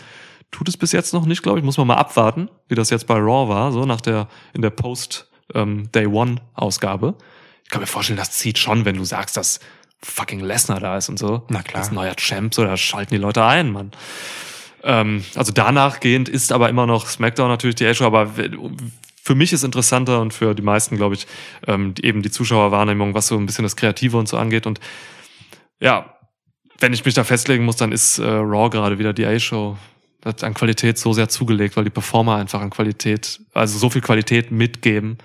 tut 0.52 0.68
es 0.68 0.78
bis 0.78 0.92
jetzt 0.92 1.14
noch 1.14 1.26
nicht, 1.26 1.44
glaube 1.44 1.60
ich. 1.60 1.66
Muss 1.66 1.78
man 1.78 1.88
mal 1.88 1.98
abwarten, 1.98 2.50
wie 2.68 2.76
das 2.76 2.90
jetzt 2.90 3.06
bei 3.08 3.16
Raw 3.16 3.50
war, 3.50 3.72
so 3.72 3.86
nach 3.86 4.02
der 4.02 4.28
in 4.54 4.62
der 4.62 4.72
Post 4.72 5.30
ähm, 5.54 5.92
Day 5.92 6.08
One 6.08 6.38
Ausgabe. 6.56 7.16
Ich 7.64 7.70
kann 7.70 7.82
mir 7.82 7.88
vorstellen, 7.88 8.18
das 8.18 8.32
zieht 8.32 8.58
schon, 8.58 8.86
wenn 8.86 8.96
du 8.96 9.04
sagst, 9.04 9.38
dass 9.38 9.60
fucking 10.02 10.40
Lesnar 10.40 10.80
da 10.80 10.98
ist 10.98 11.10
und 11.10 11.20
so. 11.20 11.44
Na 11.50 11.62
klar. 11.62 11.84
Das 11.84 11.92
neuer 11.92 12.16
Champ, 12.16 12.54
so 12.54 12.64
da 12.64 12.78
schalten 12.78 13.14
die 13.14 13.20
Leute 13.20 13.44
ein, 13.44 13.72
Mann. 13.72 13.92
Ähm, 14.84 15.24
also 15.36 15.52
danach 15.52 16.00
gehend 16.00 16.30
ist 16.30 16.52
aber 16.52 16.70
immer 16.70 16.86
noch 16.86 17.08
SmackDown 17.08 17.50
natürlich 17.50 17.76
die 17.76 17.86
A-Show, 17.86 18.06
aber 18.06 18.36
für 19.30 19.36
mich 19.36 19.54
ist 19.54 19.64
interessanter 19.64 20.22
und 20.22 20.34
für 20.34 20.56
die 20.56 20.64
meisten, 20.64 20.98
glaube 20.98 21.14
ich, 21.14 21.28
ähm, 21.68 21.94
eben 22.02 22.24
die 22.24 22.32
Zuschauerwahrnehmung, 22.32 23.14
was 23.14 23.28
so 23.28 23.38
ein 23.38 23.46
bisschen 23.46 23.62
das 23.62 23.76
Kreative 23.76 24.18
und 24.18 24.28
so 24.28 24.38
angeht. 24.38 24.66
Und 24.66 24.80
ja, 25.80 26.16
wenn 26.80 26.94
ich 26.94 27.06
mich 27.06 27.14
da 27.14 27.24
festlegen 27.24 27.64
muss, 27.64 27.76
dann 27.76 27.92
ist 27.92 28.18
äh, 28.18 28.24
Raw 28.24 28.72
gerade 28.72 28.98
wieder 28.98 29.14
die 29.14 29.28
A-Show. 29.28 29.78
Hat 30.26 30.44
an 30.44 30.56
Qualität 30.56 30.98
so 30.98 31.14
sehr 31.14 31.30
zugelegt, 31.30 31.78
weil 31.78 31.84
die 31.84 31.92
Performer 31.92 32.38
einfach 32.38 32.60
an 32.60 32.72
Qualität, 32.72 33.40
also 33.54 33.78
so 33.78 33.92
viel 33.92 34.02
Qualität 34.02 34.50
mitgeben. 34.50 35.20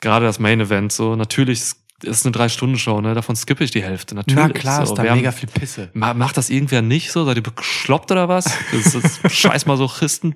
Gerade 0.00 0.24
das 0.24 0.38
Main 0.38 0.60
Event, 0.60 0.92
so 0.92 1.16
natürlich 1.16 1.64
ist 2.02 2.20
ist 2.20 2.26
eine 2.26 2.32
Drei-Stunden-Show, 2.32 3.00
ne? 3.00 3.14
Davon 3.14 3.36
skippe 3.36 3.64
ich 3.64 3.70
die 3.70 3.82
Hälfte. 3.82 4.14
Natürlich. 4.14 4.42
na 4.44 4.48
klar, 4.50 4.84
so. 4.86 4.92
ist 4.92 4.98
da 4.98 5.02
Wir 5.02 5.10
haben- 5.10 5.18
mega 5.18 5.32
viel 5.32 5.48
Pisse. 5.48 5.88
Ma- 5.94 6.12
Macht 6.14 6.36
das 6.36 6.50
irgendwer 6.50 6.82
nicht 6.82 7.10
so? 7.10 7.24
Seid 7.24 7.36
ihr 7.36 7.42
bekloppt 7.42 8.10
oder 8.12 8.28
was? 8.28 8.44
Das 8.72 8.94
ist 8.94 9.20
scheiß 9.32 9.64
Masochisten. 9.66 10.34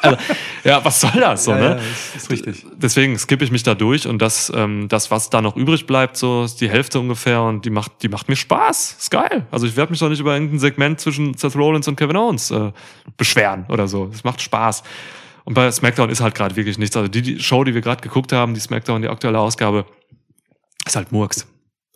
also, 0.00 0.16
ja, 0.64 0.84
was 0.84 1.00
soll 1.00 1.10
das 1.20 1.44
so, 1.44 1.50
Ja, 1.52 1.58
ne? 1.58 1.64
ja, 1.64 1.74
ist, 1.76 2.16
ist 2.16 2.30
richtig. 2.30 2.66
Deswegen 2.76 3.18
skippe 3.18 3.44
ich 3.44 3.50
mich 3.50 3.62
da 3.62 3.74
durch 3.74 4.06
und 4.06 4.20
das, 4.20 4.50
ähm, 4.54 4.88
das, 4.88 5.10
was 5.10 5.28
da 5.30 5.42
noch 5.42 5.56
übrig 5.56 5.86
bleibt, 5.86 6.16
so 6.16 6.44
ist 6.44 6.60
die 6.60 6.70
Hälfte 6.70 7.00
ungefähr 7.00 7.42
und 7.42 7.64
die 7.64 7.70
macht, 7.70 7.92
die 8.02 8.08
macht 8.08 8.28
mir 8.28 8.36
Spaß. 8.36 8.96
Ist 8.98 9.10
geil. 9.10 9.46
Also 9.50 9.66
ich 9.66 9.76
werde 9.76 9.90
mich 9.92 10.00
doch 10.00 10.08
nicht 10.08 10.20
über 10.20 10.32
irgendein 10.32 10.58
Segment 10.58 11.00
zwischen 11.00 11.34
Seth 11.34 11.54
Rollins 11.54 11.86
und 11.88 11.96
Kevin 11.96 12.16
Owens 12.16 12.50
äh, 12.50 12.72
beschweren 13.16 13.66
oder 13.68 13.88
so. 13.88 14.10
Es 14.12 14.24
macht 14.24 14.40
Spaß. 14.40 14.82
Und 15.44 15.54
bei 15.54 15.70
SmackDown 15.70 16.08
ist 16.08 16.20
halt 16.20 16.34
gerade 16.36 16.54
wirklich 16.56 16.78
nichts. 16.78 16.96
Also 16.96 17.08
die, 17.08 17.20
die 17.20 17.40
Show, 17.40 17.64
die 17.64 17.74
wir 17.74 17.80
gerade 17.80 18.00
geguckt 18.00 18.32
haben, 18.32 18.54
die 18.54 18.60
SmackDown, 18.60 19.02
die 19.02 19.08
aktuelle 19.08 19.40
Ausgabe, 19.40 19.84
ist 20.86 20.96
halt 20.96 21.12
Murks. 21.12 21.46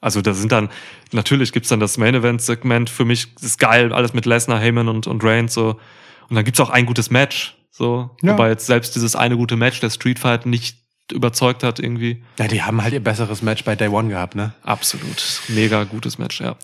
Also 0.01 0.21
da 0.23 0.35
sind 0.35 0.53
dann, 0.53 0.69
natürlich 1.13 1.53
gibt's 1.53 1.69
dann 1.69 1.81
das 1.81 1.99
Main-Event-Segment, 1.99 2.91
für 2.91 3.05
mich 3.05 3.29
ist 3.41 3.59
geil, 3.59 3.93
alles 3.93 4.13
mit 4.13 4.27
Lesnar, 4.27 4.61
Heyman 4.61 4.89
und, 4.89 5.07
und 5.07 5.25
Reigns 5.25 5.55
so. 5.55 5.81
Und 6.29 6.37
dann 6.37 6.45
gibt's 6.45 6.61
auch 6.61 6.71
ein 6.71 6.87
gutes 6.87 7.11
Match, 7.11 7.57
so. 7.71 8.11
Ja. 8.23 8.33
Wobei 8.33 8.51
jetzt 8.51 8.67
selbst 8.67 8.95
dieses 8.95 9.17
eine 9.17 9.37
gute 9.37 9.57
Match, 9.57 9.81
der 9.81 9.91
Street 9.91 10.19
Fight, 10.19 10.47
nicht 10.47 10.79
überzeugt 11.13 11.63
hat 11.63 11.79
irgendwie. 11.79 12.25
Ja, 12.39 12.49
die 12.49 12.63
haben 12.63 12.83
halt 12.83 12.93
ihr 12.93 13.03
besseres 13.03 13.41
Match 13.41 13.65
bei 13.65 13.77
Day 13.77 13.89
One 13.89 14.09
gehabt, 14.09 14.35
ne? 14.35 14.53
Absolut. 14.63 15.41
Mega 15.49 15.85
gutes 15.85 16.19
Match, 16.19 16.41
ja. 16.41 16.57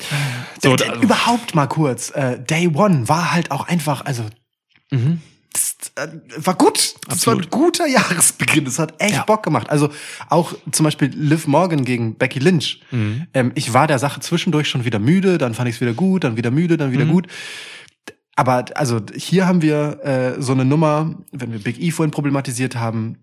So, 0.61 0.75
D- 0.75 0.85
überhaupt 1.01 1.55
mal 1.55 1.69
kurz. 1.69 2.11
Äh, 2.11 2.41
Day 2.41 2.69
One 2.69 3.09
war 3.09 3.33
halt 3.33 3.51
auch 3.53 3.69
einfach, 3.69 4.05
also 4.05 4.25
mhm. 4.91 5.21
Das, 5.95 6.09
äh, 6.09 6.47
war 6.47 6.55
gut. 6.55 6.95
Das 7.09 7.27
war 7.27 7.35
ein 7.35 7.41
Absolut. 7.41 7.51
guter 7.51 7.87
Jahresbeginn. 7.87 8.65
Das 8.65 8.79
hat 8.79 8.95
echt 9.01 9.15
Ja. 9.15 9.25
Bock 9.25 9.43
gemacht. 9.43 9.69
Also 9.71 9.91
auch 10.29 10.55
zum 10.71 10.85
Beispiel 10.85 11.09
Liv 11.15 11.47
Morgan 11.47 11.85
gegen 11.85 12.17
Becky 12.17 12.39
Lynch. 12.39 12.81
Mhm. 12.91 13.27
Ähm, 13.35 13.53
ich 13.55 13.73
war 13.75 13.87
der 13.87 13.99
Sache 13.99 14.21
zwischendurch 14.21 14.69
schon 14.69 14.85
wieder 14.85 14.99
müde, 14.99 15.39
dann 15.39 15.55
fand 15.55 15.69
ich 15.69 15.77
es 15.77 15.81
wieder 15.81 15.95
gut, 15.95 16.25
dann 16.25 16.37
wieder 16.37 16.51
müde, 16.51 16.77
dann 16.77 16.89
Mhm. 16.91 16.93
wieder 16.95 17.05
gut. 17.07 17.27
Aber 18.35 18.65
also 18.75 19.01
hier 19.15 19.47
haben 19.47 19.61
wir 19.63 20.01
äh, 20.05 20.41
so 20.43 20.53
eine 20.53 20.65
Nummer, 20.65 21.15
wenn 21.33 21.53
wir 21.53 21.59
Big 21.59 21.81
E 21.81 21.91
vorhin 21.91 22.11
problematisiert 22.11 22.77
haben, 22.77 23.19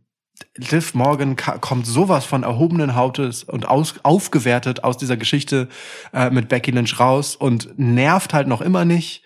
Liv 0.55 0.93
Morgan 0.93 1.36
kommt 1.36 1.86
sowas 1.86 2.24
von 2.26 2.43
erhobenen 2.43 2.95
Hautes 2.95 3.43
und 3.43 3.67
aus, 3.67 3.95
aufgewertet 4.03 4.86
aus 4.86 4.97
dieser 4.97 5.17
Geschichte 5.17 5.67
äh, 6.13 6.30
mit 6.30 6.47
Becky 6.47 6.72
Lynch 6.72 6.97
raus 6.99 7.36
und 7.36 7.78
nervt 7.78 8.34
halt 8.34 8.47
noch 8.47 8.61
immer 8.61 8.86
nicht. 8.86 9.24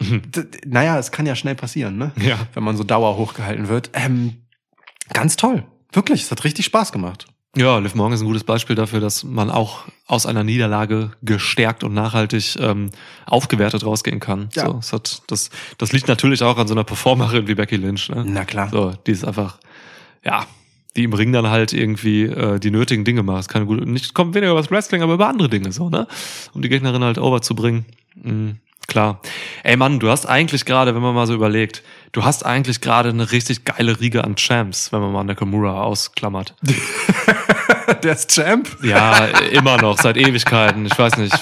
Naja, 0.66 0.98
es 0.98 1.10
kann 1.10 1.26
ja 1.26 1.34
schnell 1.34 1.54
passieren, 1.54 1.96
ne? 1.98 2.12
Ja. 2.20 2.38
Wenn 2.54 2.62
man 2.62 2.76
so 2.76 2.84
Dauer 2.84 3.16
hochgehalten 3.16 3.68
wird. 3.68 3.90
Ähm, 3.94 4.42
ganz 5.12 5.36
toll. 5.36 5.64
Wirklich, 5.92 6.22
es 6.22 6.30
hat 6.30 6.44
richtig 6.44 6.66
Spaß 6.66 6.92
gemacht. 6.92 7.26
Ja, 7.56 7.78
Liv 7.78 7.94
Morgan 7.94 8.12
ist 8.12 8.20
ein 8.20 8.26
gutes 8.26 8.44
Beispiel 8.44 8.76
dafür, 8.76 9.00
dass 9.00 9.24
man 9.24 9.50
auch 9.50 9.80
aus 10.06 10.26
einer 10.26 10.44
Niederlage 10.44 11.10
gestärkt 11.22 11.82
und 11.82 11.94
nachhaltig 11.94 12.56
ähm, 12.60 12.90
aufgewertet 13.26 13.84
rausgehen 13.84 14.20
kann. 14.20 14.50
Ja. 14.54 14.66
So, 14.66 14.78
es 14.78 14.92
hat, 14.92 15.22
das, 15.26 15.50
das 15.78 15.92
liegt 15.92 16.08
natürlich 16.08 16.42
auch 16.42 16.58
an 16.58 16.68
so 16.68 16.74
einer 16.74 16.84
Performerin 16.84 17.48
wie 17.48 17.54
Becky 17.54 17.76
Lynch. 17.76 18.10
Ne? 18.10 18.24
Na 18.26 18.44
klar. 18.44 18.68
So, 18.70 18.92
die 19.06 19.12
ist 19.12 19.24
einfach, 19.24 19.58
ja, 20.24 20.46
die 20.96 21.04
im 21.04 21.12
Ring 21.12 21.32
dann 21.32 21.48
halt 21.48 21.72
irgendwie 21.72 22.24
äh, 22.24 22.58
die 22.60 22.70
nötigen 22.70 23.04
Dinge 23.04 23.22
macht. 23.22 23.40
Es 23.40 23.48
Keine 23.48 23.66
gute, 23.66 23.88
nicht 23.88 24.14
kommt 24.14 24.34
weniger 24.34 24.52
über 24.52 24.60
das 24.60 24.70
Wrestling, 24.70 25.02
aber 25.02 25.14
über 25.14 25.28
andere 25.28 25.48
Dinge 25.48 25.72
so, 25.72 25.88
ne? 25.88 26.06
Um 26.52 26.62
die 26.62 26.68
Gegnerin 26.68 27.02
halt 27.02 27.18
overzubringen. 27.18 27.86
Mhm, 28.14 28.58
klar. 28.88 29.20
Ey 29.62 29.76
Mann, 29.76 30.00
du 30.00 30.08
hast 30.08 30.26
eigentlich 30.26 30.64
gerade, 30.64 30.94
wenn 30.94 31.02
man 31.02 31.14
mal 31.14 31.26
so 31.26 31.34
überlegt, 31.34 31.82
du 32.12 32.24
hast 32.24 32.44
eigentlich 32.44 32.80
gerade 32.80 33.10
eine 33.10 33.30
richtig 33.30 33.64
geile 33.64 34.00
Riege 34.00 34.24
an 34.24 34.34
Champs, 34.34 34.92
wenn 34.92 35.00
man 35.00 35.12
mal 35.12 35.24
Nakamura 35.24 35.82
ausklammert. 35.82 36.54
Der 38.02 38.12
ist 38.12 38.34
Champ. 38.34 38.68
Ja, 38.82 39.26
immer 39.52 39.80
noch, 39.80 39.98
seit 39.98 40.16
Ewigkeiten. 40.16 40.84
Ich 40.86 40.98
weiß 40.98 41.16
nicht. 41.18 41.34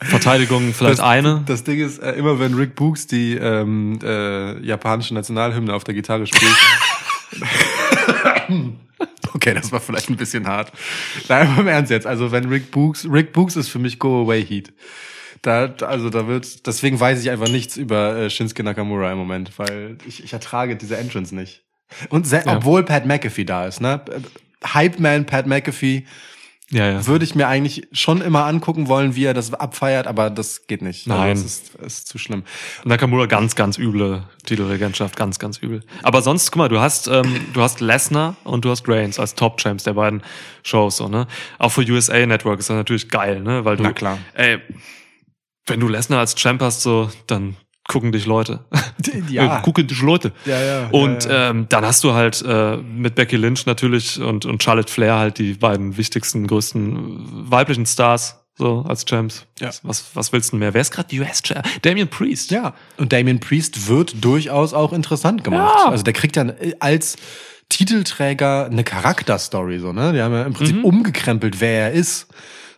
Verteidigung 0.00 0.74
vielleicht 0.74 0.98
das, 0.98 1.04
eine. 1.04 1.42
Das 1.46 1.64
Ding 1.64 1.80
ist, 1.80 1.98
äh, 1.98 2.12
immer 2.12 2.38
wenn 2.38 2.54
Rick 2.54 2.74
Books 2.74 3.06
die 3.06 3.34
ähm, 3.34 3.98
äh, 4.02 4.60
japanische 4.60 5.14
Nationalhymne 5.14 5.72
auf 5.72 5.84
der 5.84 5.94
Gitarre 5.94 6.26
spielt. 6.26 6.54
okay, 9.34 9.54
das 9.54 9.72
war 9.72 9.80
vielleicht 9.80 10.10
ein 10.10 10.16
bisschen 10.16 10.46
hart. 10.46 10.70
Nein, 11.28 11.48
aber 11.48 11.62
im 11.62 11.68
Ernst 11.68 11.90
jetzt. 11.90 12.06
Also 12.06 12.30
wenn 12.30 12.48
Rick 12.48 12.70
Books, 12.70 13.06
Rick 13.10 13.32
Books 13.32 13.56
ist 13.56 13.68
für 13.68 13.78
mich 13.78 13.98
Go 13.98 14.22
Away 14.22 14.44
Heat. 14.44 14.72
Da, 15.42 15.72
also 15.86 16.10
da 16.10 16.26
wird, 16.26 16.66
deswegen 16.66 16.98
weiß 16.98 17.22
ich 17.22 17.30
einfach 17.30 17.48
nichts 17.48 17.76
über 17.76 18.16
äh, 18.16 18.30
Shinsuke 18.30 18.62
Nakamura 18.62 19.12
im 19.12 19.18
Moment, 19.18 19.58
weil 19.58 19.98
ich, 20.06 20.24
ich 20.24 20.32
ertrage 20.32 20.76
diese 20.76 20.96
Entrance 20.96 21.34
nicht. 21.34 21.62
Und 22.08 22.30
Ja. 22.30 22.42
obwohl 22.46 22.82
Pat 22.84 23.06
McAfee 23.06 23.44
da 23.44 23.66
ist, 23.66 23.80
ne? 23.80 24.00
Hype 24.74 24.98
Man 24.98 25.24
Pat 25.26 25.46
McAfee 25.46 26.04
Ja, 26.70 26.90
ja. 26.90 27.06
würde 27.06 27.24
ich 27.24 27.36
mir 27.36 27.46
eigentlich 27.46 27.86
schon 27.92 28.20
immer 28.22 28.44
angucken 28.46 28.88
wollen, 28.88 29.14
wie 29.14 29.24
er 29.24 29.34
das 29.34 29.54
abfeiert, 29.54 30.08
aber 30.08 30.30
das 30.30 30.66
geht 30.66 30.82
nicht. 30.82 31.06
Nein. 31.06 31.20
Also 31.30 31.42
das 31.44 31.52
ist, 31.52 31.74
ist 31.76 32.08
zu 32.08 32.18
schlimm. 32.18 32.42
Nakamura 32.84 33.26
ganz, 33.26 33.54
ganz 33.54 33.78
üble 33.78 34.24
Titelregentschaft, 34.46 35.14
ganz, 35.14 35.38
ganz 35.38 35.58
übel. 35.58 35.82
Aber 36.02 36.22
sonst, 36.22 36.50
guck 36.50 36.58
mal, 36.58 36.68
du 36.68 36.80
hast, 36.80 37.06
ähm, 37.06 37.40
du 37.52 37.62
hast 37.62 37.80
Lesnar 37.80 38.34
und 38.42 38.64
du 38.64 38.70
hast 38.70 38.88
Reigns 38.88 39.20
als 39.20 39.36
Top-Champs 39.36 39.84
der 39.84 39.92
beiden 39.94 40.22
Shows, 40.64 40.96
so, 40.96 41.06
ne? 41.08 41.28
Auch 41.60 41.70
für 41.70 41.82
USA 41.82 42.26
Network 42.26 42.58
ist 42.58 42.68
das 42.68 42.76
natürlich 42.76 43.08
geil, 43.10 43.40
ne? 43.42 43.64
Weil 43.64 43.76
du, 43.76 43.84
Na 43.84 43.92
klar. 43.92 44.18
ey, 44.34 44.58
wenn 45.66 45.80
du 45.80 45.88
Lesnar 45.88 46.20
als 46.20 46.34
Champ 46.34 46.62
hast, 46.62 46.82
so, 46.82 47.10
dann 47.26 47.56
gucken 47.88 48.12
dich 48.12 48.26
Leute. 48.26 48.64
Ja. 49.28 49.58
Äh, 49.58 49.62
gucken 49.62 49.86
dich 49.86 50.00
Leute. 50.02 50.32
Ja, 50.44 50.60
ja, 50.60 50.88
Und 50.90 51.24
ja, 51.24 51.30
ja. 51.30 51.50
Ähm, 51.50 51.66
dann 51.68 51.84
hast 51.84 52.02
du 52.04 52.12
halt 52.12 52.42
äh, 52.46 52.76
mit 52.76 53.14
Becky 53.14 53.36
Lynch 53.36 53.66
natürlich 53.66 54.20
und, 54.20 54.44
und 54.44 54.62
Charlotte 54.62 54.92
Flair 54.92 55.16
halt 55.16 55.38
die 55.38 55.54
beiden 55.54 55.96
wichtigsten, 55.96 56.46
größten 56.46 57.50
weiblichen 57.50 57.86
Stars 57.86 58.36
so 58.56 58.84
als 58.88 59.04
Champs. 59.04 59.46
Ja. 59.60 59.70
Was, 59.82 60.06
was 60.14 60.32
willst 60.32 60.52
du 60.52 60.56
mehr? 60.56 60.72
Wer 60.74 60.80
ist 60.80 60.90
gerade 60.90 61.08
die 61.08 61.20
US-Champ? 61.20 61.64
Damien 61.82 62.08
Priest. 62.08 62.50
Ja. 62.50 62.74
Und 62.96 63.12
Damien 63.12 63.38
Priest 63.38 63.88
wird 63.88 64.24
durchaus 64.24 64.72
auch 64.72 64.92
interessant 64.92 65.44
gemacht. 65.44 65.74
Ja. 65.84 65.90
Also 65.90 66.02
der 66.02 66.14
kriegt 66.14 66.36
dann 66.36 66.54
als 66.80 67.16
Titelträger 67.68 68.66
eine 68.66 68.84
Charakterstory, 68.84 69.78
so, 69.78 69.92
ne? 69.92 70.12
Die 70.12 70.22
haben 70.22 70.32
ja 70.32 70.44
im 70.44 70.52
Prinzip 70.52 70.84
umgekrempelt, 70.84 71.60
wer 71.60 71.88
er 71.88 71.92
ist. 71.92 72.28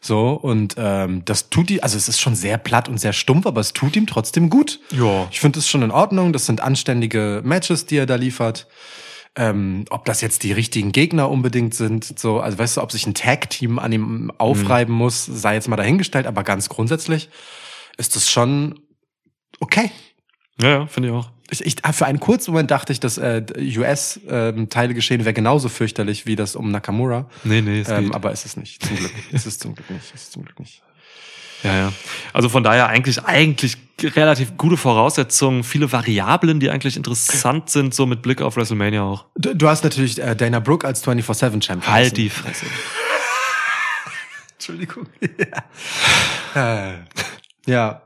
So, 0.00 0.30
und 0.30 0.76
ähm, 0.78 1.24
das 1.24 1.50
tut 1.50 1.68
die, 1.68 1.82
also 1.82 1.96
es 1.96 2.08
ist 2.08 2.20
schon 2.20 2.34
sehr 2.34 2.58
platt 2.58 2.88
und 2.88 2.98
sehr 2.98 3.12
stumpf, 3.12 3.46
aber 3.46 3.60
es 3.60 3.72
tut 3.72 3.96
ihm 3.96 4.06
trotzdem 4.06 4.48
gut. 4.48 4.80
Ja. 4.90 5.26
Ich 5.30 5.40
finde 5.40 5.58
es 5.58 5.68
schon 5.68 5.82
in 5.82 5.90
Ordnung. 5.90 6.32
Das 6.32 6.46
sind 6.46 6.60
anständige 6.60 7.42
Matches, 7.44 7.86
die 7.86 7.96
er 7.96 8.06
da 8.06 8.14
liefert. 8.14 8.68
Ähm, 9.34 9.84
ob 9.90 10.04
das 10.04 10.20
jetzt 10.20 10.42
die 10.42 10.52
richtigen 10.52 10.90
Gegner 10.90 11.30
unbedingt 11.30 11.74
sind, 11.74 12.18
so, 12.18 12.40
also 12.40 12.58
weißt 12.58 12.76
du, 12.76 12.82
ob 12.82 12.90
sich 12.90 13.06
ein 13.06 13.14
Tag-Team 13.14 13.78
an 13.78 13.92
ihm 13.92 14.32
aufreiben 14.38 14.94
muss, 14.94 15.26
sei 15.26 15.54
jetzt 15.54 15.68
mal 15.68 15.76
dahingestellt, 15.76 16.26
aber 16.26 16.42
ganz 16.42 16.68
grundsätzlich 16.68 17.28
ist 17.98 18.16
das 18.16 18.30
schon 18.30 18.80
okay. 19.60 19.90
Ja, 20.60 20.68
ja 20.68 20.86
finde 20.86 21.10
ich 21.10 21.14
auch. 21.14 21.30
Ich, 21.50 21.64
ich, 21.64 21.76
für 21.92 22.06
einen 22.06 22.20
kurzen 22.20 22.50
Moment 22.50 22.70
dachte 22.70 22.92
ich, 22.92 23.00
dass 23.00 23.16
äh, 23.16 23.42
US-Teile 23.58 24.92
geschehen 24.94 25.24
wäre 25.24 25.32
genauso 25.32 25.68
fürchterlich 25.68 26.26
wie 26.26 26.36
das 26.36 26.56
um 26.56 26.70
Nakamura. 26.70 27.28
Nee, 27.44 27.62
nee, 27.62 27.80
es 27.80 27.88
Ähm, 27.88 28.06
geht. 28.06 28.14
aber 28.14 28.32
es 28.32 28.44
ist 28.44 28.56
nicht. 28.58 28.84
Zum 28.84 28.96
Glück. 28.96 29.12
es 29.32 29.46
ist 29.46 29.60
zum 29.60 29.74
Glück 29.74 29.88
nicht. 29.90 30.04
Es 30.14 30.22
ist 30.22 30.32
zum 30.32 30.44
Glück 30.44 30.60
nicht. 30.60 30.82
Ja, 31.64 31.76
ja. 31.76 31.92
Also 32.32 32.48
von 32.48 32.62
daher 32.62 32.88
eigentlich, 32.88 33.24
eigentlich 33.24 33.76
relativ 34.02 34.56
gute 34.56 34.76
Voraussetzungen, 34.76 35.64
viele 35.64 35.90
Variablen, 35.90 36.60
die 36.60 36.70
eigentlich 36.70 36.96
interessant 36.96 37.68
sind, 37.70 37.94
so 37.94 38.06
mit 38.06 38.22
Blick 38.22 38.42
auf 38.42 38.56
WrestleMania 38.56 39.02
auch. 39.02 39.24
Du, 39.36 39.54
du 39.54 39.68
hast 39.68 39.82
natürlich 39.82 40.22
äh, 40.22 40.36
Dana 40.36 40.60
Brooke 40.60 40.86
als 40.86 41.04
24-7-Champion. 41.04 41.92
Halt 41.92 42.16
die 42.16 42.28
Fresse. 42.30 42.66
Entschuldigung. 44.52 45.06
ja. 46.54 46.92
Äh, 46.92 46.98
ja. 47.66 48.02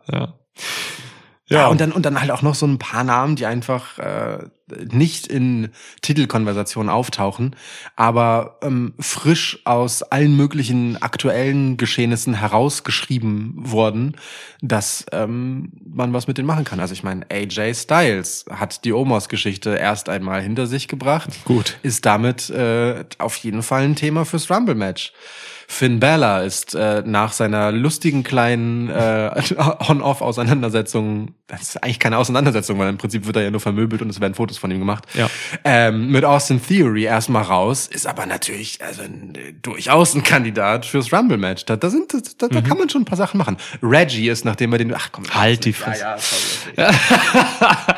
Ja. 1.52 1.62
Ja, 1.62 1.66
und 1.68 1.80
dann 1.80 1.92
und 1.92 2.06
dann 2.06 2.20
halt 2.20 2.30
auch 2.30 2.42
noch 2.42 2.54
so 2.54 2.66
ein 2.66 2.78
paar 2.78 3.04
Namen, 3.04 3.36
die 3.36 3.46
einfach 3.46 3.98
äh, 3.98 4.38
nicht 4.90 5.26
in 5.26 5.70
Titelkonversationen 6.00 6.90
auftauchen, 6.90 7.56
aber 7.96 8.58
ähm, 8.62 8.94
frisch 8.98 9.60
aus 9.64 10.02
allen 10.02 10.36
möglichen 10.36 11.00
aktuellen 11.00 11.76
Geschehnissen 11.76 12.34
herausgeschrieben 12.34 13.54
wurden, 13.56 14.16
dass 14.60 15.06
ähm, 15.12 15.72
man 15.84 16.12
was 16.12 16.26
mit 16.26 16.38
denen 16.38 16.46
machen 16.46 16.64
kann. 16.64 16.80
Also 16.80 16.92
ich 16.92 17.02
meine, 17.02 17.26
AJ 17.30 17.74
Styles 17.74 18.44
hat 18.50 18.84
die 18.84 18.92
Omos-Geschichte 18.92 19.76
erst 19.76 20.08
einmal 20.08 20.42
hinter 20.42 20.66
sich 20.66 20.88
gebracht. 20.88 21.30
Gut. 21.44 21.78
Ist 21.82 22.06
damit 22.06 22.50
äh, 22.50 23.04
auf 23.18 23.36
jeden 23.36 23.62
Fall 23.62 23.82
ein 23.82 23.96
Thema 23.96 24.24
fürs 24.24 24.50
Rumble-Match. 24.50 25.12
Finn 25.72 26.00
Balor 26.00 26.42
ist 26.42 26.74
äh, 26.74 27.02
nach 27.06 27.32
seiner 27.32 27.72
lustigen 27.72 28.24
kleinen 28.24 28.90
äh, 28.90 29.30
On-Off-Auseinandersetzung, 29.88 31.34
das 31.46 31.62
ist 31.62 31.82
eigentlich 31.82 31.98
keine 31.98 32.18
Auseinandersetzung, 32.18 32.78
weil 32.78 32.90
im 32.90 32.98
Prinzip 32.98 33.24
wird 33.26 33.36
er 33.36 33.42
ja 33.42 33.50
nur 33.50 33.60
vermöbelt 33.60 34.02
und 34.02 34.10
es 34.10 34.20
werden 34.20 34.34
Fotos 34.34 34.58
von 34.62 34.70
ihm 34.70 34.78
gemacht. 34.78 35.04
Ja. 35.12 35.28
Ähm, 35.64 36.08
mit 36.08 36.24
Austin 36.24 36.60
Theory 36.64 37.04
erstmal 37.04 37.42
raus, 37.42 37.86
ist 37.86 38.06
aber 38.06 38.24
natürlich 38.24 38.82
also 38.82 39.02
durchaus 39.60 40.14
ein 40.14 40.22
Kandidat 40.22 40.86
fürs 40.86 41.12
Rumble-Match. 41.12 41.66
Da, 41.66 41.76
da, 41.76 41.90
sind, 41.90 42.14
da, 42.38 42.48
da 42.48 42.60
kann 42.62 42.78
man 42.78 42.88
schon 42.88 43.02
ein 43.02 43.04
paar 43.04 43.18
Sachen 43.18 43.36
machen. 43.38 43.56
Reggie 43.82 44.28
ist, 44.30 44.44
nachdem 44.44 44.72
er 44.72 44.78
den, 44.78 44.94
ach 44.94 45.10
komm, 45.12 45.22
Mhm. 45.24 45.34
Halt 45.34 45.64
die 45.64 45.70
ja, 45.70 45.76
Fresse. 45.76 46.02
ja, 46.76 46.92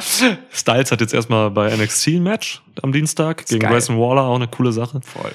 sorry. 0.01 0.37
Styles 0.53 0.91
hat 0.93 1.01
jetzt 1.01 1.15
erstmal 1.15 1.51
bei 1.51 1.75
NXT 1.75 2.09
ein 2.09 2.23
Match 2.23 2.62
am 2.83 2.93
Dienstag 2.93 3.47
gegen 3.47 3.61
geil. 3.61 3.71
Grayson 3.71 3.99
Waller, 3.99 4.23
auch 4.23 4.37
eine 4.37 4.49
coole 4.49 4.73
Sache. 4.73 5.01
Voll. 5.03 5.33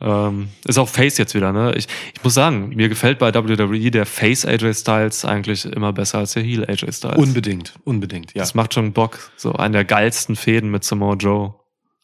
Ähm, 0.00 0.48
ist 0.66 0.78
auch 0.78 0.88
Face 0.88 1.18
jetzt 1.18 1.34
wieder, 1.34 1.52
ne? 1.52 1.72
Ich, 1.76 1.86
ich 2.14 2.22
muss 2.24 2.34
sagen, 2.34 2.70
mir 2.70 2.88
gefällt 2.88 3.18
bei 3.18 3.32
WWE 3.32 3.90
der 3.90 4.06
Face 4.06 4.44
AJ 4.44 4.74
Styles 4.74 5.24
eigentlich 5.24 5.64
immer 5.66 5.92
besser 5.92 6.18
als 6.18 6.32
der 6.32 6.42
Heel 6.42 6.64
AJ 6.68 6.92
Styles. 6.92 7.16
Unbedingt, 7.16 7.74
unbedingt, 7.84 8.34
ja. 8.34 8.40
Das 8.42 8.54
macht 8.54 8.74
schon 8.74 8.92
Bock. 8.92 9.30
So 9.36 9.52
einen 9.52 9.72
der 9.72 9.84
geilsten 9.84 10.36
Fäden 10.36 10.70
mit 10.70 10.84
Samoa 10.84 11.14
Joe 11.14 11.54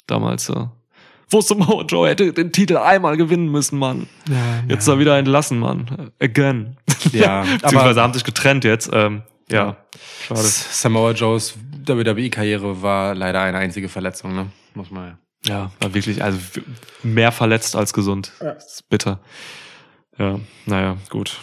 damals 0.06 0.46
so. 0.46 0.70
Wo 1.32 1.40
Samoa 1.40 1.84
Joe 1.84 2.08
hätte 2.08 2.32
den 2.32 2.52
Titel 2.52 2.76
einmal 2.76 3.16
gewinnen 3.16 3.50
müssen, 3.50 3.78
Mann. 3.78 4.08
Jetzt 4.68 4.82
ist 4.82 4.88
er 4.88 4.98
wieder 4.98 5.16
entlassen, 5.18 5.58
Mann. 5.58 6.10
Again. 6.20 6.76
Ja, 7.12 7.42
Beziehungsweise 7.62 7.90
aber- 7.90 8.02
haben 8.02 8.14
sich 8.14 8.24
getrennt 8.24 8.64
jetzt. 8.64 8.90
Ähm, 8.92 9.22
ja, 9.50 9.76
schade. 10.26 10.40
Samoa 10.42 11.10
Joes 11.12 11.54
WWE-Karriere 11.86 12.82
war 12.82 13.14
leider 13.16 13.40
eine 13.42 13.58
einzige 13.58 13.88
Verletzung, 13.88 14.34
ne? 14.34 14.46
Muss 14.74 14.90
man 14.92 15.18
ja. 15.46 15.54
Ja, 15.54 15.70
war 15.80 15.94
wirklich, 15.94 16.22
also 16.22 16.38
mehr 17.02 17.32
verletzt 17.32 17.74
als 17.76 17.92
gesund. 17.92 18.32
Das 18.40 18.74
ist 18.74 18.88
bitter. 18.88 19.20
Ja, 20.18 20.38
naja, 20.66 20.96
gut. 21.08 21.40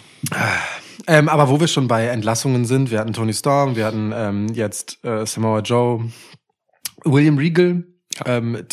Ähm, 1.06 1.28
aber 1.28 1.48
wo 1.48 1.58
wir 1.60 1.68
schon 1.68 1.88
bei 1.88 2.06
Entlassungen 2.06 2.64
sind, 2.64 2.90
wir 2.90 3.00
hatten 3.00 3.12
Tony 3.12 3.32
Storm, 3.34 3.76
wir 3.76 3.84
hatten 3.86 4.12
ähm, 4.14 4.48
jetzt 4.54 5.04
äh, 5.04 5.24
Samoa 5.26 5.60
Joe, 5.60 6.10
William 7.04 7.38
Regal 7.38 7.84
ähm, 8.26 8.64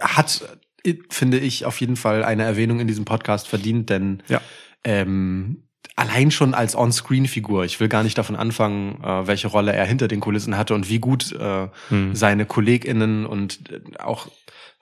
hat, 0.00 0.42
äh, 0.84 0.94
finde 1.10 1.38
ich, 1.38 1.64
auf 1.66 1.80
jeden 1.80 1.96
Fall 1.96 2.24
eine 2.24 2.44
Erwähnung 2.44 2.80
in 2.80 2.86
diesem 2.86 3.04
Podcast 3.04 3.48
verdient, 3.48 3.90
denn 3.90 4.22
Ja. 4.28 4.40
ähm, 4.84 5.62
allein 5.96 6.30
schon 6.30 6.54
als 6.54 6.74
On-Screen-Figur, 6.76 7.64
ich 7.64 7.78
will 7.80 7.88
gar 7.88 8.02
nicht 8.02 8.18
davon 8.18 8.36
anfangen, 8.36 9.02
äh, 9.04 9.26
welche 9.26 9.48
Rolle 9.48 9.72
er 9.72 9.84
hinter 9.86 10.08
den 10.08 10.20
Kulissen 10.20 10.56
hatte 10.56 10.74
und 10.74 10.88
wie 10.88 10.98
gut 10.98 11.32
äh, 11.32 11.68
Hm. 11.88 12.14
seine 12.14 12.46
KollegInnen 12.46 13.26
und 13.26 13.70
äh, 13.70 13.80
auch 13.98 14.28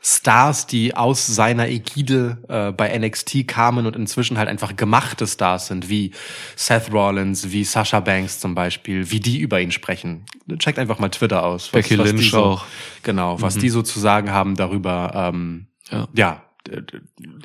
Stars, 0.04 0.66
die 0.66 0.96
aus 0.96 1.26
seiner 1.26 1.68
Ägide 1.68 2.38
äh, 2.48 2.72
bei 2.72 2.98
NXT 2.98 3.46
kamen 3.46 3.86
und 3.86 3.94
inzwischen 3.94 4.36
halt 4.36 4.48
einfach 4.48 4.74
gemachte 4.74 5.28
Stars 5.28 5.68
sind, 5.68 5.88
wie 5.88 6.10
Seth 6.56 6.92
Rollins, 6.92 7.52
wie 7.52 7.62
Sasha 7.62 8.00
Banks 8.00 8.40
zum 8.40 8.56
Beispiel, 8.56 9.12
wie 9.12 9.20
die 9.20 9.38
über 9.38 9.60
ihn 9.60 9.70
sprechen. 9.70 10.24
Checkt 10.58 10.80
einfach 10.80 10.98
mal 10.98 11.08
Twitter 11.08 11.44
aus. 11.44 11.68
Becky 11.68 11.90
die 11.96 12.02
Lynch 12.02 12.30
so, 12.32 12.42
auch. 12.42 12.64
Genau, 13.04 13.40
was 13.40 13.56
die 13.56 13.68
so 13.68 13.82
zu 13.82 14.00
sagen 14.00 14.32
haben 14.32 14.56
darüber, 14.56 15.12
ähm, 15.14 15.68
Ja. 15.90 16.08
ja, 16.14 16.42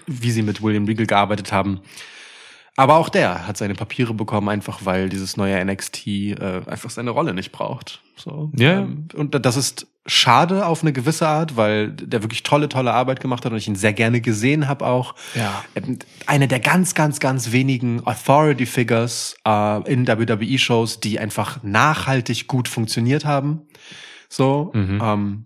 wie 0.08 0.32
sie 0.32 0.42
mit 0.42 0.64
William 0.64 0.86
Regal 0.86 1.06
gearbeitet 1.06 1.52
haben. 1.52 1.82
Aber 2.76 2.96
auch 2.98 3.10
der 3.10 3.48
hat 3.48 3.58
seine 3.58 3.74
Papiere 3.74 4.14
bekommen, 4.14 4.50
einfach 4.50 4.80
weil 4.84 5.10
dieses 5.10 5.36
neue 5.36 5.64
NXT 5.64 6.08
äh, 6.08 6.62
einfach 6.68 6.92
seine 6.92 7.10
Rolle 7.10 7.34
nicht 7.34 7.52
braucht. 7.52 8.02
So. 8.16 8.52
Ja. 8.56 8.80
Ähm, 8.80 9.08
und 9.16 9.34
das 9.46 9.58
ist 9.58 9.88
schade 10.08 10.66
auf 10.66 10.82
eine 10.82 10.94
gewisse 10.94 11.28
Art, 11.28 11.56
weil 11.58 11.92
der 11.92 12.24
wirklich 12.24 12.44
tolle, 12.44 12.70
tolle 12.70 12.94
Arbeit 12.94 13.20
gemacht 13.20 13.46
hat 13.46 13.52
und 13.52 13.58
ich 13.58 13.68
ihn 13.68 13.76
sehr 13.76 13.94
gerne 13.94 14.22
gesehen 14.22 14.68
habe 14.68 14.86
auch. 14.86 15.16
Ja. 15.36 15.64
Ähm, 15.76 16.00
Eine 16.26 16.48
der 16.48 16.60
ganz, 16.60 16.96
ganz, 16.96 17.20
ganz 17.20 17.52
wenigen 17.52 18.06
Authority 18.08 18.66
Figures 18.66 19.36
äh, 19.46 19.92
in 19.92 20.08
WWE-Shows, 20.08 21.00
die 21.02 21.20
einfach 21.20 21.62
nachhaltig 21.64 22.48
gut 22.48 22.68
funktioniert 22.68 23.26
haben. 23.26 23.62
So, 24.30 24.72
Mhm. 24.74 25.02
ähm, 25.04 25.46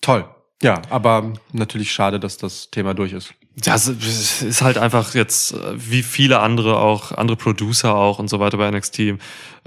toll. 0.00 0.26
Ja, 0.62 0.80
aber 0.90 1.32
natürlich 1.52 1.92
schade, 1.92 2.18
dass 2.20 2.36
das 2.38 2.70
Thema 2.70 2.94
durch 2.94 3.12
ist. 3.12 3.34
Das 3.56 3.86
ist 3.86 4.62
halt 4.62 4.78
einfach 4.78 5.14
jetzt, 5.14 5.52
äh, 5.52 5.56
wie 5.76 6.02
viele 6.02 6.40
andere 6.40 6.78
auch, 6.78 7.12
andere 7.12 7.36
Producer 7.36 7.94
auch 7.94 8.18
und 8.18 8.28
so 8.28 8.40
weiter 8.40 8.56
bei 8.58 8.68
NXT, 8.70 9.18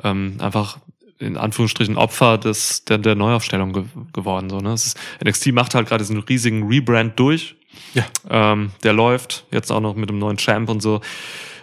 ähm, 0.03 0.37
einfach 0.39 0.79
in 1.19 1.37
Anführungsstrichen 1.37 1.97
Opfer 1.97 2.37
des, 2.37 2.85
der, 2.85 2.97
der 2.97 3.15
Neuaufstellung 3.15 3.73
ge 3.73 3.83
geworden. 4.13 4.49
So, 4.49 4.59
ne? 4.59 4.73
es 4.73 4.87
ist, 4.87 4.99
NXT 5.23 5.47
macht 5.53 5.75
halt 5.75 5.87
gerade 5.87 6.03
diesen 6.03 6.19
riesigen 6.19 6.67
Rebrand 6.67 7.19
durch. 7.19 7.55
Ja. 7.93 8.05
Ähm, 8.29 8.71
der 8.83 8.93
läuft 8.93 9.45
jetzt 9.51 9.71
auch 9.71 9.81
noch 9.81 9.95
mit 9.95 10.09
dem 10.09 10.19
neuen 10.19 10.37
Champ 10.37 10.69
und 10.69 10.81
so. 10.81 11.01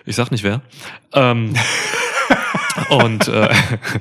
Ich 0.07 0.17
sag 0.17 0.31
nicht 0.31 0.45
wer. 0.45 0.61
Ähm, 1.13 1.55
und 2.91 3.29
äh, 3.29 3.49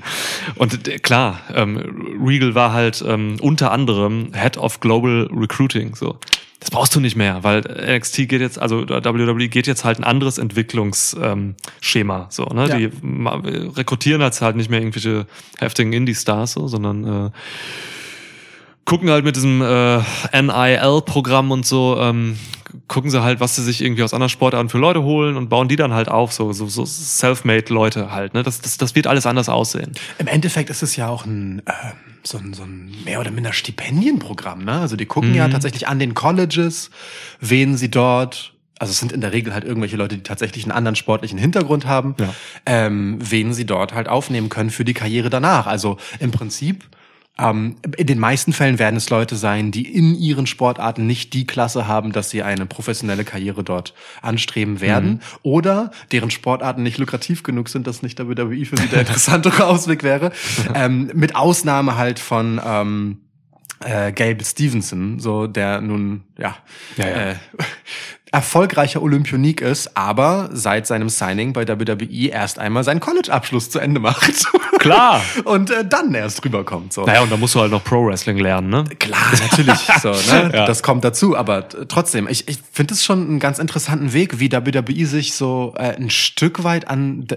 und 0.55 0.87
äh, 0.87 0.99
klar, 0.99 1.39
ähm, 1.53 2.17
Regal 2.23 2.55
war 2.55 2.73
halt 2.73 3.03
ähm, 3.07 3.37
unter 3.41 3.71
anderem 3.71 4.31
Head 4.33 4.57
of 4.57 4.79
Global 4.79 5.29
Recruiting. 5.31 5.95
So, 5.95 6.17
das 6.59 6.71
brauchst 6.71 6.95
du 6.95 6.99
nicht 6.99 7.15
mehr, 7.15 7.43
weil 7.43 7.59
NXT 7.61 8.29
geht 8.29 8.41
jetzt, 8.41 8.57
also 8.57 8.87
WWE 8.87 9.49
geht 9.49 9.67
jetzt 9.67 9.83
halt 9.83 9.99
ein 9.99 10.03
anderes 10.05 10.37
Entwicklungsschema. 10.37 12.17
Ähm, 12.19 12.25
so, 12.29 12.45
ne? 12.45 12.69
Ja. 12.69 12.77
Die 12.77 12.89
ma- 13.01 13.41
rekrutieren 13.75 14.21
jetzt 14.21 14.41
halt 14.41 14.55
nicht 14.55 14.69
mehr 14.69 14.79
irgendwelche 14.79 15.27
heftigen 15.59 15.91
Indie-Stars, 15.91 16.53
so, 16.53 16.67
sondern 16.67 17.27
äh, 17.27 17.29
gucken 18.85 19.09
halt 19.09 19.23
mit 19.25 19.35
diesem 19.35 19.61
äh, 19.61 19.99
NIL-Programm 20.41 21.51
und 21.51 21.65
so, 21.65 21.97
ähm, 21.99 22.37
gucken 22.87 23.09
sie 23.11 23.21
halt, 23.23 23.39
was 23.39 23.55
sie 23.55 23.63
sich 23.63 23.81
irgendwie 23.81 24.03
aus 24.03 24.13
anderen 24.13 24.29
Sportarten 24.29 24.69
für 24.69 24.77
Leute 24.77 25.03
holen 25.03 25.37
und 25.37 25.49
bauen 25.49 25.67
die 25.67 25.75
dann 25.75 25.93
halt 25.93 26.09
auf, 26.09 26.33
so, 26.33 26.51
so, 26.53 26.67
so 26.67 26.85
self-made-Leute 26.85 28.11
halt. 28.11 28.33
Ne? 28.33 28.43
Das, 28.43 28.61
das, 28.61 28.77
das 28.77 28.95
wird 28.95 29.07
alles 29.07 29.25
anders 29.25 29.47
aussehen. 29.49 29.91
Im 30.17 30.27
Endeffekt 30.27 30.69
ist 30.69 30.83
es 30.83 30.95
ja 30.95 31.07
auch 31.07 31.25
ein, 31.25 31.61
ähm, 31.67 31.91
so 32.23 32.37
ein, 32.37 32.53
so 32.53 32.63
ein 32.63 32.91
mehr 33.05 33.19
oder 33.19 33.31
minder 33.31 33.53
Stipendienprogramm. 33.53 34.65
Ne? 34.65 34.73
Also 34.79 34.95
die 34.95 35.05
gucken 35.05 35.35
ja 35.35 35.47
tatsächlich 35.49 35.87
an 35.87 35.99
den 35.99 36.13
Colleges, 36.13 36.89
wen 37.39 37.77
sie 37.77 37.89
dort 37.91 38.51
also 38.79 38.91
es 38.91 38.99
sind 38.99 39.13
in 39.13 39.21
der 39.21 39.31
Regel 39.31 39.53
halt 39.53 39.63
irgendwelche 39.63 39.95
Leute, 39.95 40.17
die 40.17 40.23
tatsächlich 40.23 40.65
einen 40.65 40.73
anderen 40.73 40.97
sportlichen 40.97 41.37
Hintergrund 41.37 41.85
haben, 41.85 42.15
Ja. 42.19 42.33
ähm, 42.65 43.17
wen 43.21 43.53
sie 43.53 43.65
dort 43.65 43.93
halt 43.93 44.09
aufnehmen 44.09 44.49
können 44.49 44.71
für 44.71 44.83
die 44.83 44.93
Karriere 44.95 45.29
danach. 45.29 45.67
Also 45.67 45.97
im 46.19 46.31
Prinzip, 46.31 46.83
ähm, 47.39 47.77
in 47.97 48.05
den 48.05 48.19
meisten 48.19 48.53
Fällen 48.53 48.77
werden 48.77 48.95
es 48.95 49.09
Leute 49.09 49.35
sein, 49.35 49.71
die 49.71 49.91
in 49.91 50.13
ihren 50.13 50.45
Sportarten 50.45 51.07
nicht 51.07 51.33
die 51.33 51.47
Klasse 51.47 51.87
haben, 51.87 52.11
dass 52.11 52.29
sie 52.29 52.43
eine 52.43 52.67
professionelle 52.67 53.23
Karriere 53.23 53.63
dort 53.63 53.95
anstreben 54.21 54.81
werden 54.81 55.21
oder 55.41 55.91
deren 56.11 56.29
Sportarten 56.29 56.83
nicht 56.83 56.99
lukrativ 56.99 57.41
genug 57.41 57.69
sind, 57.69 57.87
dass 57.87 58.03
nicht 58.03 58.19
WWE 58.19 58.65
für 58.65 58.77
sie 58.77 58.87
der 58.87 58.99
interessantere 59.01 59.65
Ausweg 59.65 60.03
wäre. 60.03 60.31
Ähm, 60.75 61.09
mit 61.15 61.35
Ausnahme 61.35 61.97
halt 61.97 62.19
von 62.19 62.61
ähm, 62.63 63.17
äh, 63.79 64.11
Gabe 64.11 64.43
Stevenson, 64.43 65.19
so 65.19 65.47
der 65.47 65.81
nun 65.81 66.23
ja, 66.37 66.55
Ja, 66.97 67.07
ja. 67.07 67.15
Äh, 67.31 67.35
erfolgreicher 68.33 69.01
Olympionik 69.03 69.61
ist, 69.61 69.95
aber 69.95 70.49
seit 70.51 70.87
seinem 70.87 71.07
Signing 71.07 71.53
bei 71.53 71.67
WWE 71.67 72.29
erst 72.29 72.57
einmal 72.57 72.83
seinen 72.83 72.99
College-Abschluss 72.99 73.69
zu 73.69 73.77
Ende 73.77 73.99
macht. 73.99 74.45
Klar. 74.79 75.21
Und 75.45 75.69
äh, 75.69 75.85
dann 75.87 76.13
erst 76.15 76.43
rüberkommt. 76.43 76.93
So. 76.93 77.05
Naja, 77.05 77.21
und 77.21 77.31
da 77.31 77.37
musst 77.37 77.53
du 77.53 77.59
halt 77.61 77.71
noch 77.71 77.83
Pro-Wrestling 77.83 78.37
lernen, 78.37 78.69
ne? 78.69 78.85
Klar, 78.99 79.31
natürlich. 79.39 79.79
So, 80.01 80.09
ne? 80.09 80.51
Ja. 80.53 80.65
Das 80.65 80.81
kommt 80.81 81.03
dazu. 81.03 81.37
Aber 81.37 81.69
trotzdem, 81.69 82.27
ich, 82.27 82.47
ich 82.47 82.57
finde 82.71 82.95
es 82.95 83.05
schon 83.05 83.21
einen 83.21 83.39
ganz 83.39 83.59
interessanten 83.59 84.11
Weg, 84.11 84.39
wie 84.39 84.51
WWE 84.51 85.05
sich 85.05 85.33
so 85.35 85.73
äh, 85.77 85.95
ein 85.95 86.09
Stück 86.09 86.63
weit 86.63 86.87
an 86.89 87.27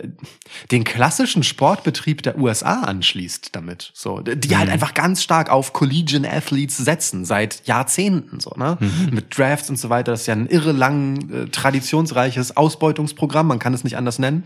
den 0.71 0.85
klassischen 0.85 1.43
Sportbetrieb 1.43 2.23
der 2.23 2.39
USA 2.39 2.81
anschließt 2.81 3.55
damit. 3.55 3.93
So, 3.95 4.21
die 4.21 4.57
halt 4.57 4.71
einfach 4.71 4.95
ganz 4.95 5.23
stark 5.23 5.51
auf 5.51 5.73
Collegiate 5.73 6.29
Athletes 6.29 6.79
setzen, 6.79 7.25
seit 7.25 7.67
Jahrzehnten. 7.67 8.41
So, 8.41 8.55
ne? 8.57 8.79
Mit 9.11 9.37
Drafts 9.37 9.69
und 9.69 9.79
so 9.79 9.91
weiter. 9.91 10.13
Das 10.13 10.23
ist 10.23 10.27
ja 10.27 10.35
ein 10.35 10.47
irre 10.47 10.73
lang, 10.87 11.31
äh, 11.31 11.47
traditionsreiches 11.49 12.57
Ausbeutungsprogramm, 12.57 13.47
man 13.47 13.59
kann 13.59 13.75
es 13.75 13.85
nicht 13.85 13.97
anders 13.97 14.19
nennen. 14.19 14.45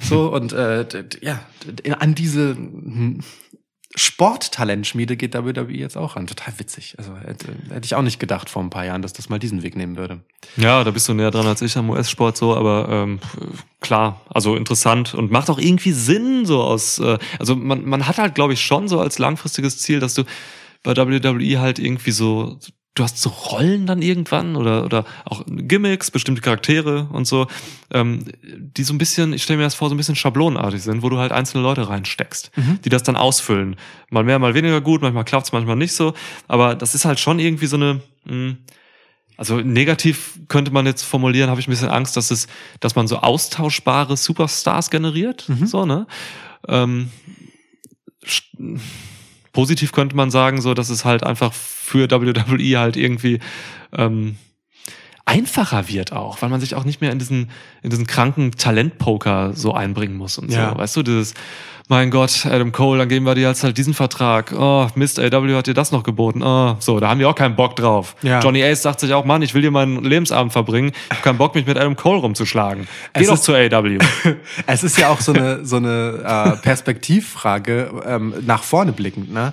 So, 0.00 0.32
und 0.32 0.52
äh, 0.52 0.86
ja, 1.20 1.40
an 1.98 2.14
diese 2.14 2.54
hm, 2.54 3.20
Sporttalentschmiede 3.96 5.16
geht 5.16 5.34
WWE 5.34 5.72
jetzt 5.72 5.96
auch 5.96 6.14
ran. 6.14 6.28
Total 6.28 6.54
witzig. 6.58 6.94
Also 6.98 7.16
hätte, 7.16 7.48
hätte 7.70 7.84
ich 7.84 7.94
auch 7.96 8.02
nicht 8.02 8.20
gedacht 8.20 8.48
vor 8.48 8.62
ein 8.62 8.70
paar 8.70 8.84
Jahren, 8.84 9.02
dass 9.02 9.12
das 9.12 9.28
mal 9.28 9.40
diesen 9.40 9.62
Weg 9.62 9.74
nehmen 9.74 9.96
würde. 9.96 10.20
Ja, 10.56 10.84
da 10.84 10.92
bist 10.92 11.08
du 11.08 11.14
näher 11.14 11.32
dran 11.32 11.46
als 11.46 11.62
ich 11.62 11.76
am 11.76 11.90
US-Sport 11.90 12.36
so, 12.36 12.54
aber 12.54 12.88
ähm, 12.90 13.18
klar, 13.80 14.20
also 14.28 14.54
interessant 14.54 15.14
und 15.14 15.32
macht 15.32 15.50
auch 15.50 15.58
irgendwie 15.58 15.92
Sinn 15.92 16.46
so 16.46 16.62
aus. 16.62 17.00
Äh, 17.00 17.18
also 17.40 17.56
man, 17.56 17.84
man 17.84 18.06
hat 18.06 18.18
halt, 18.18 18.36
glaube 18.36 18.52
ich, 18.52 18.60
schon 18.60 18.86
so 18.86 19.00
als 19.00 19.18
langfristiges 19.18 19.78
Ziel, 19.78 19.98
dass 19.98 20.14
du 20.14 20.22
bei 20.84 20.96
WWE 20.96 21.58
halt 21.58 21.80
irgendwie 21.80 22.12
so 22.12 22.58
du 22.98 23.04
hast 23.04 23.20
so 23.20 23.30
Rollen 23.30 23.86
dann 23.86 24.02
irgendwann 24.02 24.56
oder 24.56 24.84
oder 24.84 25.04
auch 25.24 25.42
Gimmicks, 25.46 26.10
bestimmte 26.10 26.42
Charaktere 26.42 27.08
und 27.12 27.26
so, 27.26 27.46
ähm, 27.92 28.24
die 28.42 28.82
so 28.82 28.92
ein 28.92 28.98
bisschen, 28.98 29.32
ich 29.32 29.42
stelle 29.42 29.58
mir 29.58 29.64
das 29.64 29.74
vor, 29.74 29.88
so 29.88 29.94
ein 29.94 29.98
bisschen 29.98 30.16
schablonenartig 30.16 30.82
sind, 30.82 31.02
wo 31.02 31.08
du 31.08 31.18
halt 31.18 31.32
einzelne 31.32 31.62
Leute 31.62 31.88
reinsteckst, 31.88 32.50
die 32.84 32.88
das 32.88 33.02
dann 33.02 33.16
ausfüllen. 33.16 33.76
Mal 34.10 34.24
mehr, 34.24 34.38
mal 34.38 34.54
weniger 34.54 34.80
gut, 34.80 35.02
manchmal 35.02 35.24
klappt's, 35.24 35.52
manchmal 35.52 35.76
nicht 35.76 35.92
so, 35.92 36.14
aber 36.48 36.74
das 36.74 36.94
ist 36.94 37.04
halt 37.04 37.20
schon 37.20 37.38
irgendwie 37.38 37.66
so 37.66 37.76
eine 37.76 38.00
mh, 38.24 38.56
also 39.38 39.60
negativ 39.60 40.40
könnte 40.48 40.72
man 40.72 40.84
jetzt 40.84 41.04
formulieren, 41.04 41.48
habe 41.48 41.60
ich 41.60 41.68
ein 41.68 41.70
bisschen 41.70 41.88
Angst, 41.88 42.16
dass 42.16 42.32
es, 42.32 42.48
dass 42.80 42.96
man 42.96 43.06
so 43.06 43.18
austauschbare 43.18 44.16
Superstars 44.16 44.90
generiert, 44.90 45.48
so 45.64 45.86
ne. 45.86 46.06
Ähm, 46.66 47.10
positiv 49.58 49.90
könnte 49.90 50.14
man 50.14 50.30
sagen, 50.30 50.60
so 50.60 50.72
dass 50.72 50.88
es 50.88 51.04
halt 51.04 51.24
einfach 51.24 51.52
für 51.52 52.08
WWE 52.08 52.78
halt 52.78 52.96
irgendwie 52.96 53.40
ähm, 53.92 54.36
einfacher 55.24 55.88
wird 55.88 56.12
auch, 56.12 56.40
weil 56.40 56.48
man 56.48 56.60
sich 56.60 56.76
auch 56.76 56.84
nicht 56.84 57.00
mehr 57.00 57.10
in 57.10 57.18
diesen 57.18 57.50
in 57.82 57.90
diesen 57.90 58.06
kranken 58.06 58.52
Talentpoker 58.52 59.54
so 59.54 59.74
einbringen 59.74 60.16
muss 60.16 60.38
und 60.38 60.52
Ja. 60.52 60.70
so, 60.70 60.78
weißt 60.78 60.96
du, 60.96 61.02
dieses 61.02 61.34
mein 61.88 62.10
Gott, 62.10 62.44
Adam 62.46 62.70
Cole, 62.72 62.98
dann 62.98 63.08
geben 63.08 63.24
wir 63.24 63.34
dir 63.34 63.48
jetzt 63.48 63.64
halt 63.64 63.78
diesen 63.78 63.94
Vertrag. 63.94 64.52
Oh, 64.56 64.86
Mist, 64.94 65.18
AW 65.18 65.54
hat 65.56 65.66
dir 65.66 65.74
das 65.74 65.90
noch 65.90 66.02
geboten. 66.02 66.42
Oh, 66.42 66.76
so, 66.80 67.00
da 67.00 67.08
haben 67.08 67.18
wir 67.18 67.28
auch 67.28 67.34
keinen 67.34 67.56
Bock 67.56 67.76
drauf. 67.76 68.14
Ja. 68.22 68.40
Johnny 68.40 68.62
Ace 68.62 68.82
sagt 68.82 69.00
sich 69.00 69.14
auch, 69.14 69.24
Mann, 69.24 69.40
ich 69.42 69.54
will 69.54 69.62
dir 69.62 69.70
meinen 69.70 70.04
Lebensabend 70.04 70.52
verbringen. 70.52 70.92
Ich 71.06 71.10
habe 71.10 71.22
keinen 71.22 71.38
Bock, 71.38 71.54
mich 71.54 71.66
mit 71.66 71.78
Adam 71.78 71.96
Cole 71.96 72.20
rumzuschlagen. 72.20 72.86
Geh 73.14 73.20
Es 73.22 73.26
doch 73.28 73.34
ist- 73.34 73.44
zu 73.44 73.54
AW. 73.54 73.98
Es 74.66 74.84
ist 74.84 74.98
ja 74.98 75.08
auch 75.08 75.20
so 75.20 75.32
eine, 75.32 75.64
so 75.64 75.76
eine 75.76 76.54
äh, 76.58 76.62
Perspektivfrage, 76.62 77.90
ähm, 78.06 78.34
nach 78.44 78.62
vorne 78.62 78.92
blickend, 78.92 79.32
ne? 79.32 79.52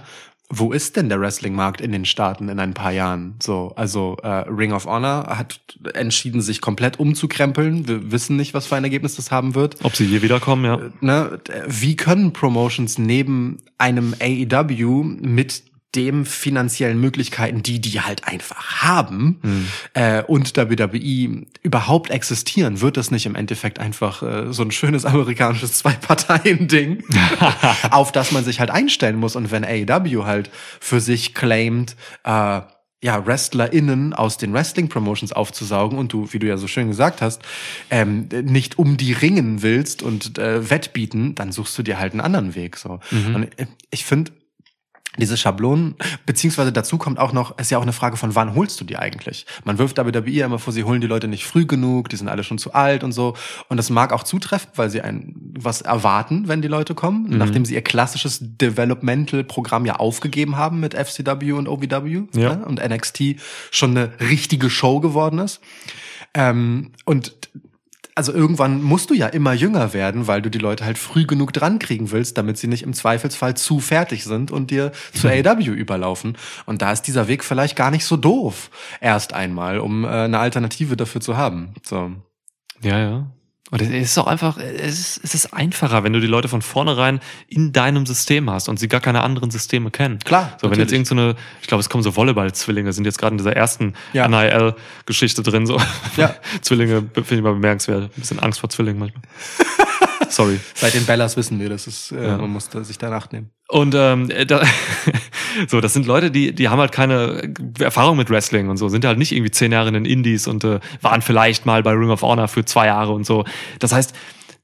Wo 0.49 0.71
ist 0.71 0.95
denn 0.95 1.09
der 1.09 1.19
Wrestling-Markt 1.19 1.81
in 1.81 1.91
den 1.91 2.05
Staaten 2.05 2.49
in 2.49 2.59
ein 2.59 2.73
paar 2.73 2.91
Jahren? 2.91 3.35
So, 3.41 3.73
also 3.75 4.17
äh, 4.21 4.27
Ring 4.47 4.73
of 4.73 4.85
Honor 4.85 5.25
hat 5.37 5.59
entschieden, 5.93 6.41
sich 6.41 6.61
komplett 6.61 6.99
umzukrempeln. 6.99 7.87
Wir 7.87 8.11
wissen 8.11 8.35
nicht, 8.35 8.53
was 8.53 8.67
für 8.67 8.75
ein 8.75 8.83
Ergebnis 8.83 9.15
das 9.15 9.31
haben 9.31 9.55
wird. 9.55 9.77
Ob 9.83 9.95
sie 9.95 10.05
je 10.05 10.21
wiederkommen, 10.21 10.65
ja. 10.65 10.79
ne, 11.01 11.39
wie 11.67 11.95
können 11.95 12.31
Promotions 12.31 12.97
neben 12.97 13.57
einem 13.77 14.13
AEW 14.19 15.03
mit 15.03 15.63
dem 15.93 16.25
finanziellen 16.25 16.99
Möglichkeiten, 16.99 17.63
die 17.63 17.79
die 17.79 18.01
halt 18.01 18.27
einfach 18.27 18.81
haben 18.81 19.69
äh, 19.93 20.23
und 20.23 20.55
WWE 20.57 21.45
überhaupt 21.61 22.09
existieren, 22.09 22.81
wird 22.81 22.97
das 22.97 23.11
nicht 23.11 23.25
im 23.25 23.36
Endeffekt 23.36 23.79
einfach 23.79 24.21
äh, 24.21 24.51
so 24.51 24.63
ein 24.63 24.71
schönes 24.71 25.05
amerikanisches 25.05 25.73
Zwei-Parteien-Ding, 25.73 27.03
auf 27.91 28.11
das 28.11 28.31
man 28.31 28.43
sich 28.43 28.59
halt 28.59 28.71
einstellen 28.71 29.17
muss. 29.17 29.36
Und 29.36 29.51
wenn 29.51 29.63
AEW 29.63 30.25
halt 30.25 30.49
für 30.79 30.99
sich 30.99 31.33
claimt, 31.33 31.95
äh, 32.23 32.61
ja, 33.01 33.25
WrestlerInnen 33.25 34.13
aus 34.13 34.38
den 34.38 34.51
Wrestling-Promotions 34.51 35.31
aufzusaugen 35.31 35.99
und 35.99 36.11
du, 36.11 36.33
wie 36.33 36.39
du 36.39 36.47
ja 36.47 36.57
so 36.57 36.67
schön 36.67 36.88
gesagt 36.88 37.21
hast, 37.21 37.41
ähm, 37.91 38.27
nicht 38.43 38.79
um 38.79 38.97
die 38.97 39.13
ringen 39.13 39.61
willst 39.61 40.01
und 40.01 40.39
äh, 40.39 40.69
wettbieten, 40.69 41.36
dann 41.36 41.51
suchst 41.51 41.77
du 41.77 41.83
dir 41.83 41.99
halt 41.99 42.13
einen 42.13 42.21
anderen 42.21 42.55
Weg. 42.55 42.77
So. 42.77 42.99
Und 43.36 43.59
äh, 43.59 43.67
ich 43.91 44.05
finde, 44.05 44.31
diese 45.18 45.38
Schablonen, 45.38 45.95
beziehungsweise 46.26 46.72
dazu 46.72 46.97
kommt 46.97 47.20
auch 47.20 47.32
noch, 47.34 47.57
ist 47.57 47.72
ja 47.72 47.78
auch 47.78 47.84
eine 47.84 47.93
Frage 47.93 48.18
von, 48.18 48.36
wann 48.36 48.55
holst 48.55 48.80
du 48.82 48.86
die 48.86 48.97
eigentlich? 48.97 49.45
Man 49.63 49.78
wirft 49.78 49.97
WWE 49.97 50.43
immer 50.43 50.59
vor, 50.59 50.74
sie 50.74 50.84
holen 50.84 51.01
die 51.01 51.07
Leute 51.07 51.28
nicht 51.28 51.45
früh 51.45 51.66
genug, 51.66 52.09
die 52.09 52.16
sind 52.16 52.28
alle 52.28 52.43
schon 52.43 52.57
zu 52.57 52.74
alt 52.74 53.03
und 53.03 53.11
so. 53.11 53.36
Und 53.70 53.78
das 53.78 53.89
mag 53.89 54.11
auch 54.13 54.24
zutreffen, 54.24 54.70
weil 54.76 54.89
sie 54.89 55.01
ein 55.01 55.36
was 55.57 55.82
erwarten, 55.82 56.47
wenn 56.47 56.61
die 56.61 56.68
Leute 56.68 56.95
kommen, 56.95 57.30
Mhm. 57.30 57.38
nachdem 57.38 57.66
sie 57.66 57.76
ihr 57.76 57.82
klassisches 57.82 58.39
Developmental-Programm 58.41 59.86
ja 59.86 59.95
aufgegeben 59.97 60.57
haben 60.57 60.80
mit 60.80 60.93
FCW 60.93 61.53
und 61.53 61.68
OVW 61.68 62.24
Ja. 62.34 62.55
ne? 62.55 62.66
und 62.66 62.80
NXT 62.86 63.36
schon 63.72 63.91
eine 63.91 64.11
richtige 64.20 64.70
Show 64.70 64.99
geworden 64.99 65.39
ist. 65.39 65.61
Ähm, 66.34 66.91
und 67.05 67.34
also 68.16 68.34
irgendwann 68.34 68.82
musst 68.82 69.09
du 69.09 69.13
ja 69.13 69.28
immer 69.28 69.53
jünger 69.53 69.93
werden, 69.93 70.28
weil 70.28 70.41
du 70.41 70.49
die 70.49 70.57
Leute 70.57 70.86
halt 70.86 70.97
früh 70.97 71.26
genug 71.26 71.51
dran 71.51 71.80
kriegen 71.80 72.11
willst, 72.11 72.38
damit 72.38 72.57
sie 72.57 72.68
nicht 72.68 72.84
im 72.84 72.93
Zweifelsfall 72.93 73.57
zu 73.57 73.82
fertig 73.82 74.24
sind 74.24 74.51
und 74.51 74.72
dir 74.72 74.93
zu 75.13 75.28
AEW 75.28 75.72
überlaufen. 75.72 76.38
Und 76.66 76.82
da 76.82 76.93
ist 76.93 77.03
dieser 77.03 77.28
Weg 77.28 77.43
vielleicht 77.43 77.76
gar 77.76 77.91
nicht 77.91 78.05
so 78.05 78.16
doof. 78.16 78.72
Erst 79.01 79.34
einmal, 79.34 79.80
um 79.80 80.05
äh, 80.05 80.07
eine 80.07 80.39
Alternative 80.39 80.95
dafür 80.95 81.20
zu 81.20 81.36
haben. 81.36 81.74
So. 81.84 82.13
Ja, 82.82 82.99
ja. 82.99 83.28
Und 83.72 83.82
es 83.82 83.89
ist 83.89 84.18
auch 84.20 84.28
einfach, 84.28 84.57
es 84.57 84.99
ist, 84.99 85.22
es 85.24 85.34
ist 85.34 85.53
einfacher, 85.53 86.03
wenn 86.03 86.13
du 86.13 86.20
die 86.22 86.28
Leute 86.28 86.47
von 86.47 86.61
vornherein 86.61 87.20
in 87.47 87.74
deinem 87.74 88.05
System 88.05 88.47
hast 88.49 88.70
und 88.70 88.78
sie 88.80 88.88
gar 88.88 89.01
keine 89.01 89.22
anderen 89.24 89.49
Systeme 89.49 89.89
kennen. 89.89 90.20
Klar, 90.20 90.55
So, 90.61 90.70
wenn 90.70 90.78
jetzt 90.80 90.91
natürlich. 90.91 91.09
irgendeine, 91.09 91.36
ich 91.61 91.68
glaube, 91.68 91.82
es 91.82 91.89
kommen 91.89 92.03
so 92.03 92.16
Volleyball-Zwillinge, 92.16 92.93
sind 92.93 93.05
jetzt 93.05 93.18
gerade 93.18 93.34
in 93.34 93.38
dieser 93.39 93.55
ersten 93.55 93.93
Ja. 94.13 94.28
NIL-Geschichte 94.28 95.41
drin, 95.41 95.66
so. 95.66 95.82
Ja. 96.16 96.36
Zwillinge 96.61 97.09
finde 97.13 97.36
ich 97.36 97.41
mal 97.41 97.53
bemerkenswert. 97.53 98.03
Ein 98.03 98.09
bisschen 98.22 98.39
Angst 98.39 98.59
vor 98.59 98.70
Zwillingen 98.70 98.99
manchmal. 98.99 99.24
Sorry. 100.30 100.59
Seit 100.73 100.93
den 100.93 101.05
Bellas 101.05 101.38
wissen 101.38 101.59
wir, 101.59 101.69
das 101.69 101.88
ist, 101.88 102.11
äh, 102.11 102.23
Ja. 102.28 102.38
man 102.38 102.49
muss 102.49 102.69
da 102.69 102.84
sich 102.84 102.97
danach 102.97 103.32
nehmen. 103.32 103.49
Und 103.67 103.95
ähm, 103.95 104.30
da, 104.47 104.61
so, 105.67 105.82
das 105.82 105.93
sind 105.93 106.05
Leute, 106.05 106.32
die, 106.32 106.53
die 106.53 106.69
haben 106.69 106.80
halt 106.80 106.91
keine 106.91 107.53
Erfahrung 107.80 108.17
mit 108.17 108.30
Wrestling 108.30 108.69
und 108.69 108.78
so, 108.78 108.89
sind 108.89 109.05
halt 109.05 109.17
nicht 109.17 109.32
irgendwie 109.32 109.51
zehn 109.51 109.71
Jahre 109.71 109.88
in 109.88 109.93
den 109.95 110.05
Indies 110.05 110.47
und 110.47 110.63
äh, 110.63 110.80
waren 111.01 111.21
vielleicht 111.21 111.65
mal 111.65 111.82
bei 111.84 111.91
Ring 111.91 112.09
of 112.09 112.21
Honor 112.21 112.47
für 112.47 112.63
zwei 112.65 112.88
Jahre 112.88 113.13
und 113.13 113.26
so. 113.26 113.43
Das 113.80 113.91
heißt, 113.91 114.13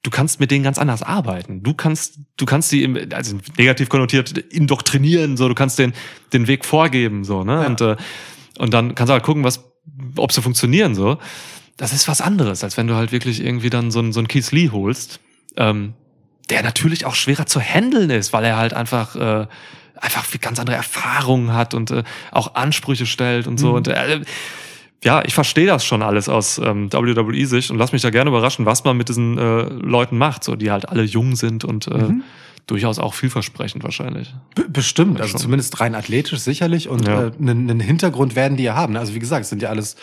du 0.04 0.10
kannst 0.12 0.40
mit 0.40 0.52
denen 0.52 0.64
ganz 0.64 0.78
anders 0.78 1.04
arbeiten. 1.04 1.64
Du 1.64 1.74
kannst, 1.74 2.20
du 2.38 2.46
kannst 2.46 2.70
sie 2.70 2.84
im, 2.84 2.98
also 3.14 3.38
negativ 3.58 3.90
konnotiert 3.90 4.38
indoktrinieren, 4.38 5.38
so, 5.38 5.48
du 5.48 5.56
kannst 5.56 5.80
den, 5.80 5.94
den 6.34 6.48
Weg 6.48 6.66
vorgeben, 6.66 7.24
so, 7.24 7.44
ne? 7.44 7.54
Ja. 7.54 7.66
Und, 7.68 7.82
äh, 7.82 7.96
und 8.60 8.74
dann 8.74 8.94
kannst 8.96 9.10
du 9.10 9.14
halt 9.14 9.24
gucken, 9.24 9.44
was, 9.44 9.64
ob 10.18 10.32
sie 10.32 10.42
funktionieren, 10.42 10.94
so. 10.96 11.18
Das 11.78 11.94
ist 11.94 12.08
was 12.08 12.22
anderes, 12.22 12.64
als 12.64 12.78
wenn 12.78 12.86
du 12.86 12.94
halt 12.96 13.12
wirklich 13.12 13.44
irgendwie 13.44 13.72
dann 13.72 13.90
so 13.90 14.00
einen, 14.00 14.14
so 14.14 14.20
einen 14.20 14.28
Keith 14.28 14.52
Lee 14.52 14.70
holst. 14.70 15.20
Ähm, 15.58 15.94
der 16.50 16.64
natürlich 16.64 17.06
auch 17.06 17.16
schwerer 17.16 17.46
zu 17.46 17.62
handeln 17.62 18.10
ist, 18.10 18.34
weil 18.34 18.44
er 18.44 18.58
halt 18.58 18.74
einfach 18.74 19.16
äh, 19.16 19.48
einfach 19.96 20.26
ganz 20.42 20.60
andere 20.60 20.76
Erfahrungen 20.76 21.54
hat 21.54 21.74
und 21.74 21.92
äh, 21.92 22.04
auch 22.32 22.56
Ansprüche 22.56 23.06
stellt 23.06 23.48
und 23.48 23.60
so. 23.60 23.72
Und 23.72 23.88
äh, 23.88 24.22
ja, 25.04 25.24
ich 25.26 25.34
verstehe 25.34 25.66
das 25.66 25.86
schon 25.86 26.02
alles 26.02 26.30
aus 26.30 26.58
ähm, 26.58 26.92
WWE-Sicht 26.92 27.72
und 27.72 27.78
lass 27.78 27.92
mich 27.92 28.02
da 28.02 28.10
gerne 28.10 28.30
überraschen, 28.30 28.66
was 28.66 28.84
man 28.84 28.98
mit 28.98 29.10
diesen 29.10 29.38
äh, 29.38 29.62
Leuten 29.64 30.18
macht, 30.18 30.44
so 30.44 30.56
die 30.56 30.72
halt 30.72 30.90
alle 30.90 31.04
jung 31.04 31.36
sind 31.36 31.64
und 31.64 31.88
äh, 31.88 32.10
durchaus 32.68 33.00
auch 33.00 33.14
vielversprechend 33.14 33.84
wahrscheinlich. 33.84 34.34
B 34.56 34.64
bestimmt, 34.70 35.20
also 35.20 35.32
schon. 35.32 35.42
zumindest 35.42 35.80
rein 35.82 35.94
athletisch 35.96 36.40
sicherlich 36.40 36.88
und 36.88 37.06
Ja. 37.08 37.28
äh, 37.28 37.32
einen, 37.40 37.70
einen 37.70 37.80
Hintergrund 37.80 38.36
werden 38.36 38.56
die 38.58 38.64
ja 38.64 38.76
haben. 38.76 38.96
Also 38.96 39.14
wie 39.14 39.20
gesagt, 39.20 39.44
es 39.44 39.50
sind 39.50 39.62
ja 39.62 39.70
alles 39.70 39.96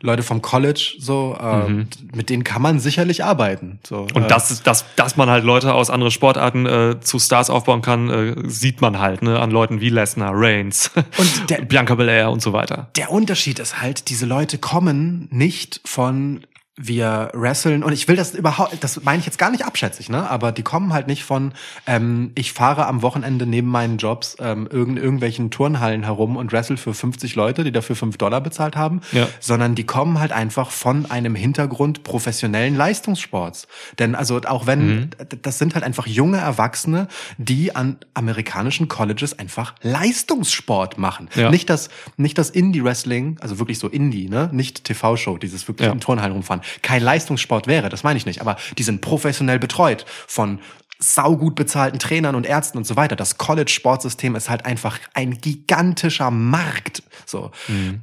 Leute 0.00 0.22
vom 0.22 0.40
College, 0.42 0.94
so 0.98 1.36
äh, 1.40 1.84
mit 2.14 2.30
denen 2.30 2.44
kann 2.44 2.62
man 2.62 2.78
sicherlich 2.80 3.24
arbeiten. 3.24 3.78
So, 3.86 4.02
Mhm. 4.02 4.08
Und 4.16 4.22
äh, 4.24 4.28
das 4.28 4.50
ist, 4.50 4.66
dass, 4.66 4.84
dass 4.96 5.16
man 5.16 5.28
halt 5.28 5.44
Leute 5.44 5.74
aus 5.74 5.90
anderen 5.90 6.10
Sportarten 6.12 6.66
äh, 6.66 6.96
zu 7.00 7.18
Stars 7.18 7.50
aufbauen 7.50 7.82
kann, 7.82 8.08
äh, 8.10 8.34
sieht 8.48 8.80
man 8.80 8.98
halt, 8.98 9.22
ne, 9.22 9.38
an 9.40 9.50
Leuten 9.50 9.80
wie 9.80 9.88
Lesnar, 9.90 10.32
Reigns 10.34 10.90
Und 11.18 11.50
der- 11.50 11.62
Bianca 11.62 11.94
Belair 11.94 12.30
und 12.30 12.40
so 12.42 12.52
weiter. 12.52 12.88
der 12.96 13.10
Unterschied 13.10 13.58
ist 13.58 13.80
halt, 13.82 14.08
diese 14.08 14.26
Leute 14.26 14.58
kommen 14.58 15.28
nicht 15.30 15.80
von 15.84 16.44
wir 16.76 17.30
wresteln 17.34 17.84
und 17.84 17.92
ich 17.92 18.08
will 18.08 18.16
das 18.16 18.34
überhaupt, 18.34 18.82
das 18.82 19.00
meine 19.04 19.20
ich 19.20 19.26
jetzt 19.26 19.38
gar 19.38 19.50
nicht 19.52 19.64
abschätzig, 19.64 20.08
ne? 20.08 20.28
Aber 20.28 20.50
die 20.50 20.62
kommen 20.64 20.92
halt 20.92 21.06
nicht 21.06 21.22
von, 21.22 21.52
ähm, 21.86 22.32
ich 22.34 22.52
fahre 22.52 22.86
am 22.86 23.00
Wochenende 23.02 23.46
neben 23.46 23.68
meinen 23.68 23.96
Jobs 23.98 24.36
ähm, 24.40 24.66
irgend, 24.68 24.98
irgendwelchen 24.98 25.52
Turnhallen 25.52 26.02
herum 26.02 26.36
und 26.36 26.52
wrestle 26.52 26.76
für 26.76 26.92
50 26.92 27.36
Leute, 27.36 27.62
die 27.62 27.70
dafür 27.70 27.94
5 27.94 28.16
Dollar 28.18 28.40
bezahlt 28.40 28.74
haben, 28.74 29.02
Ja. 29.12 29.28
sondern 29.38 29.76
die 29.76 29.84
kommen 29.84 30.18
halt 30.18 30.32
einfach 30.32 30.70
von 30.72 31.08
einem 31.10 31.36
Hintergrund 31.36 32.02
professionellen 32.02 32.74
Leistungssports. 32.76 33.68
Denn 34.00 34.16
also 34.16 34.40
auch 34.40 34.66
wenn, 34.66 35.10
das 35.42 35.58
sind 35.58 35.74
halt 35.76 35.84
einfach 35.84 36.08
junge 36.08 36.38
Erwachsene, 36.38 37.06
die 37.38 37.76
an 37.76 37.98
amerikanischen 38.14 38.88
Colleges 38.88 39.38
einfach 39.38 39.76
Leistungssport 39.82 40.98
machen. 40.98 41.28
Ja. 41.36 41.50
Nicht 41.50 41.70
das, 41.70 41.88
nicht 42.16 42.36
das 42.38 42.50
Indie-Wrestling, 42.50 43.38
also 43.40 43.58
wirklich 43.58 43.78
so 43.78 43.88
Indie, 43.88 44.28
ne? 44.28 44.48
Nicht 44.52 44.84
TV-Show, 44.84 45.38
dieses 45.38 45.68
wirklich 45.68 45.86
Ja. 45.86 45.92
in 45.92 46.00
Turnhallen 46.00 46.32
rumfahren, 46.32 46.62
kein 46.82 47.02
Leistungssport 47.02 47.66
wäre, 47.66 47.88
das 47.88 48.02
meine 48.02 48.16
ich 48.16 48.26
nicht. 48.26 48.40
Aber 48.40 48.56
die 48.78 48.82
sind 48.82 49.00
professionell 49.00 49.58
betreut 49.58 50.04
von 50.26 50.60
saugut 51.00 51.54
bezahlten 51.56 51.98
Trainern 51.98 52.34
und 52.34 52.46
Ärzten 52.46 52.78
und 52.78 52.86
so 52.86 52.96
weiter. 52.96 53.16
Das 53.16 53.36
College-Sportsystem 53.36 54.36
ist 54.36 54.48
halt 54.48 54.64
einfach 54.64 54.98
ein 55.12 55.38
gigantischer 55.40 56.30
Markt. 56.30 57.02
So, 57.26 57.50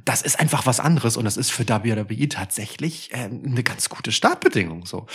das 0.04 0.22
ist 0.22 0.38
einfach 0.38 0.66
was 0.66 0.78
anderes 0.78 1.16
und 1.16 1.24
das 1.24 1.36
ist 1.36 1.50
für 1.50 1.66
WWE 1.68 2.28
tatsächlich 2.28 3.10
äh, 3.12 3.24
eine 3.24 3.62
ganz 3.62 3.88
gute 3.88 4.12
Startbedingung. 4.12 4.84
So, 4.86 5.06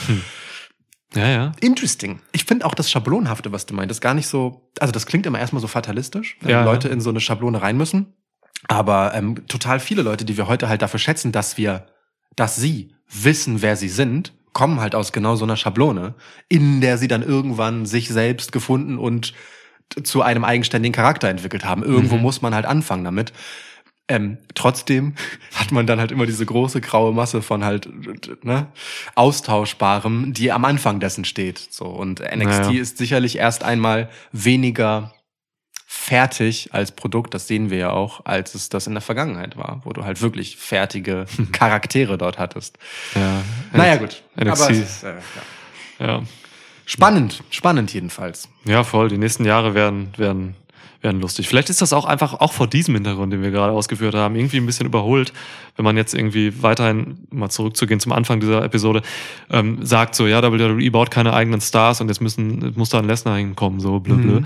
Ja, 1.16 1.28
ja. 1.28 1.52
interesting. 1.62 2.20
Ich 2.34 2.45
finde 2.45 2.66
auch 2.66 2.74
das 2.74 2.91
Schablonhafte, 2.91 3.52
was 3.52 3.66
du 3.66 3.74
meintest, 3.74 4.02
gar 4.02 4.14
nicht 4.14 4.28
so. 4.28 4.70
Also 4.80 4.91
das 4.91 5.06
klingt 5.06 5.26
immer 5.26 5.39
erstmal 5.39 5.62
so 5.62 5.68
fatalistisch, 5.68 6.38
wenn 6.41 6.50
Ja, 6.52 6.64
Leute 6.66 6.88
ja. 6.89 6.93
in 6.93 7.00
so 7.00 7.10
eine 7.12 7.22
Schablone 7.22 7.62
rein 7.62 7.78
müssen. 7.78 8.14
Aber 8.68 9.14
ähm, 9.14 9.48
total 9.48 9.80
viele 9.80 10.02
Leute, 10.02 10.26
die 10.26 10.36
wir 10.36 10.48
heute 10.48 10.68
halt 10.68 10.82
dafür 10.82 11.00
schätzen, 11.00 11.32
dass 11.32 11.58
wir, 11.58 11.86
dass 12.36 12.56
sie 12.56 12.95
wissen, 13.10 13.62
wer 13.62 13.76
sie 13.76 13.89
sind, 13.89 14.34
kommen 14.53 14.80
halt 14.80 14.95
aus 14.95 15.12
genau 15.12 15.36
so 15.36 15.45
einer 15.45 15.58
Schablone, 15.58 16.16
in 16.49 16.82
der 16.82 16.97
sie 16.97 17.08
dann 17.08 17.22
irgendwann 17.22 17.86
sich 17.86 18.10
selbst 18.10 18.51
gefunden 18.51 18.97
und 18.97 19.34
zu 20.03 20.22
einem 20.22 20.43
eigenständigen 20.43 20.93
Charakter 20.93 21.30
entwickelt 21.30 21.64
haben. 21.64 21.84
Irgendwo 21.84 22.18
muss 22.18 22.41
man 22.41 22.55
halt 22.55 22.66
anfangen 22.66 23.03
damit. 23.03 23.34
Ähm, 24.10 24.38
trotzdem 24.55 25.16
hat 25.55 25.72
man 25.72 25.86
dann 25.86 25.99
halt 25.99 26.12
immer 26.12 26.26
diese 26.26 26.45
große 26.45 26.82
graue 26.82 27.14
Masse 27.14 27.41
von 27.41 27.64
halt 27.64 27.89
ne, 28.43 28.68
austauschbarem, 29.16 30.34
die 30.34 30.51
am 30.51 30.66
Anfang 30.66 30.99
dessen 30.99 31.26
steht. 31.26 31.60
So 31.60 31.86
und 31.86 32.22
NXT 32.22 32.62
Naja. 32.62 32.82
ist 32.82 32.97
sicherlich 32.97 33.38
erst 33.38 33.64
einmal 33.64 34.10
weniger 34.32 35.14
fertig 35.90 36.74
als 36.74 36.92
Produkt, 36.92 37.34
das 37.34 37.48
sehen 37.48 37.70
wir 37.70 37.78
ja 37.78 37.90
auch, 37.92 38.26
als 38.26 38.56
es 38.56 38.68
das 38.68 38.88
in 38.88 38.94
der 38.94 39.02
Vergangenheit 39.02 39.56
war, 39.56 39.82
wo 39.86 39.94
du 39.94 40.04
halt 40.04 40.22
wirklich 40.22 40.58
fertige 40.58 41.26
Charaktere 41.54 42.18
dort 42.18 42.38
hattest. 42.38 42.78
ja. 43.16 43.42
Naja, 43.72 43.96
gut. 43.96 44.22
NXT. 44.36 44.62
Aber 44.62 44.70
ist, 44.70 45.04
äh, 45.04 45.14
ja. 46.00 46.08
Ja. 46.08 46.24
Spannend, 46.86 47.44
spannend 47.50 47.94
jedenfalls. 47.94 48.50
Ja, 48.66 48.84
voll. 48.84 49.08
Die 49.08 49.18
nächsten 49.18 49.46
Jahre 49.46 49.74
werden, 49.74 50.10
werden, 50.18 50.56
werden 51.08 51.22
lustig. 51.22 51.47
Vielleicht 51.47 51.70
ist 51.70 51.82
das 51.82 51.93
auch 51.93 52.03
einfach, 52.03 52.34
auch 52.34 52.51
vor 52.51 52.68
diesem 52.68 52.93
Hintergrund, 52.93 53.32
den 53.32 53.41
wir 53.41 53.49
gerade 53.49 53.72
ausgeführt 53.72 54.14
haben, 54.14 54.36
irgendwie 54.36 54.58
ein 54.58 54.66
bisschen 54.66 54.86
überholt, 54.86 55.32
wenn 55.78 55.86
man 55.86 55.95
jetzt 55.95 56.14
irgendwie 56.14 56.62
weiterhin, 56.62 57.28
mal 57.32 57.49
zurückzugehen 57.49 58.01
zum 58.01 58.12
Anfang 58.12 58.41
dieser 58.41 58.62
Episode, 58.64 59.01
ähm, 59.49 59.86
sagt 59.86 60.16
so, 60.16 60.28
ja, 60.28 60.43
WWE 60.43 60.91
baut 60.91 61.10
keine 61.10 61.34
eigenen 61.34 61.62
Stars 61.62 62.01
und 62.01 62.10
jetzt 62.10 62.20
müssen, 62.20 62.74
muss 62.76 62.89
da 62.89 62.99
ein 62.99 63.05
Lesnar 63.05 63.38
hinkommen, 63.38 63.80
so 63.80 63.99
blö, 64.01 64.16
blö. 64.16 64.41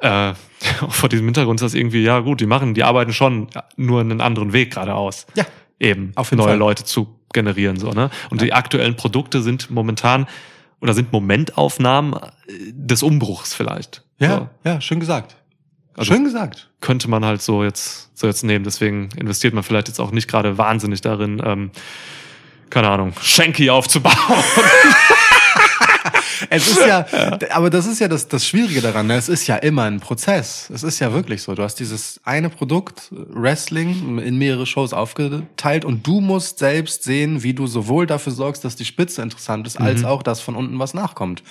Äh, 0.00 0.34
vor 0.90 1.08
diesem 1.08 1.24
Hintergrund 1.24 1.60
ist 1.60 1.64
das 1.64 1.74
irgendwie, 1.74 2.02
ja 2.02 2.20
gut, 2.20 2.40
die 2.40 2.46
machen, 2.46 2.74
die 2.74 2.84
arbeiten 2.84 3.12
schon 3.12 3.48
nur 3.76 4.00
einen 4.00 4.20
anderen 4.20 4.52
Weg 4.52 4.72
gerade 4.72 4.94
aus. 4.94 5.26
Ja. 5.34 5.46
Eben, 5.80 6.12
Auf 6.14 6.30
neue 6.30 6.48
Fall. 6.48 6.58
Leute 6.58 6.84
zu 6.84 7.08
generieren, 7.32 7.78
so, 7.78 7.90
ne? 7.90 8.10
Und 8.30 8.42
die 8.42 8.52
aktuellen 8.52 8.94
Produkte 8.94 9.42
sind 9.42 9.70
momentan, 9.70 10.26
oder 10.82 10.94
sind 10.94 11.12
Momentaufnahmen 11.12 12.14
äh, 12.14 12.18
des 12.72 13.02
Umbruchs 13.02 13.54
vielleicht. 13.54 14.04
Ja, 14.18 14.50
ja, 14.64 14.80
schön 14.80 15.00
gesagt. 15.00 15.36
Also- 15.96 16.12
schön 16.14 16.24
gesagt. 16.24 16.68
könnte 16.80 17.08
man 17.10 17.24
halt 17.24 17.42
so 17.42 17.62
jetzt, 17.64 18.10
so 18.16 18.26
jetzt 18.26 18.42
nehmen. 18.44 18.64
Deswegen 18.64 19.10
investiert 19.16 19.54
man 19.54 19.62
vielleicht 19.62 19.88
jetzt 19.88 20.00
auch 20.00 20.10
nicht 20.10 20.28
gerade 20.28 20.58
wahnsinnig 20.58 21.00
darin, 21.00 21.42
ähm, 21.44 21.70
keine 22.70 22.88
Ahnung, 22.88 23.12
Shanky 23.20 23.68
aufzubauen. 23.70 24.14
Es 26.50 26.68
ist 26.68 26.80
ja, 26.86 27.06
aber 27.50 27.70
das 27.70 27.86
ist 27.86 28.00
ja 28.00 28.08
das, 28.08 28.28
das 28.28 28.46
Schwierige 28.46 28.80
daran. 28.80 29.06
Ne? 29.06 29.14
Es 29.14 29.28
ist 29.28 29.46
ja 29.46 29.56
immer 29.56 29.84
ein 29.84 30.00
Prozess. 30.00 30.70
Es 30.72 30.82
ist 30.82 30.98
ja 30.98 31.12
wirklich 31.12 31.42
so. 31.42 31.54
Du 31.54 31.62
hast 31.62 31.76
dieses 31.76 32.20
eine 32.24 32.50
Produkt, 32.50 33.08
Wrestling, 33.10 34.18
in 34.18 34.38
mehrere 34.38 34.66
Shows 34.66 34.92
aufgeteilt 34.92 35.84
und 35.84 36.06
du 36.06 36.20
musst 36.20 36.58
selbst 36.58 37.04
sehen, 37.04 37.42
wie 37.42 37.54
du 37.54 37.66
sowohl 37.66 38.06
dafür 38.06 38.32
sorgst, 38.32 38.64
dass 38.64 38.76
die 38.76 38.84
Spitze 38.84 39.22
interessant 39.22 39.66
ist, 39.66 39.80
als 39.80 40.04
auch, 40.04 40.22
dass 40.22 40.40
von 40.40 40.56
unten 40.56 40.78
was 40.78 40.94
nachkommt. 40.94 41.42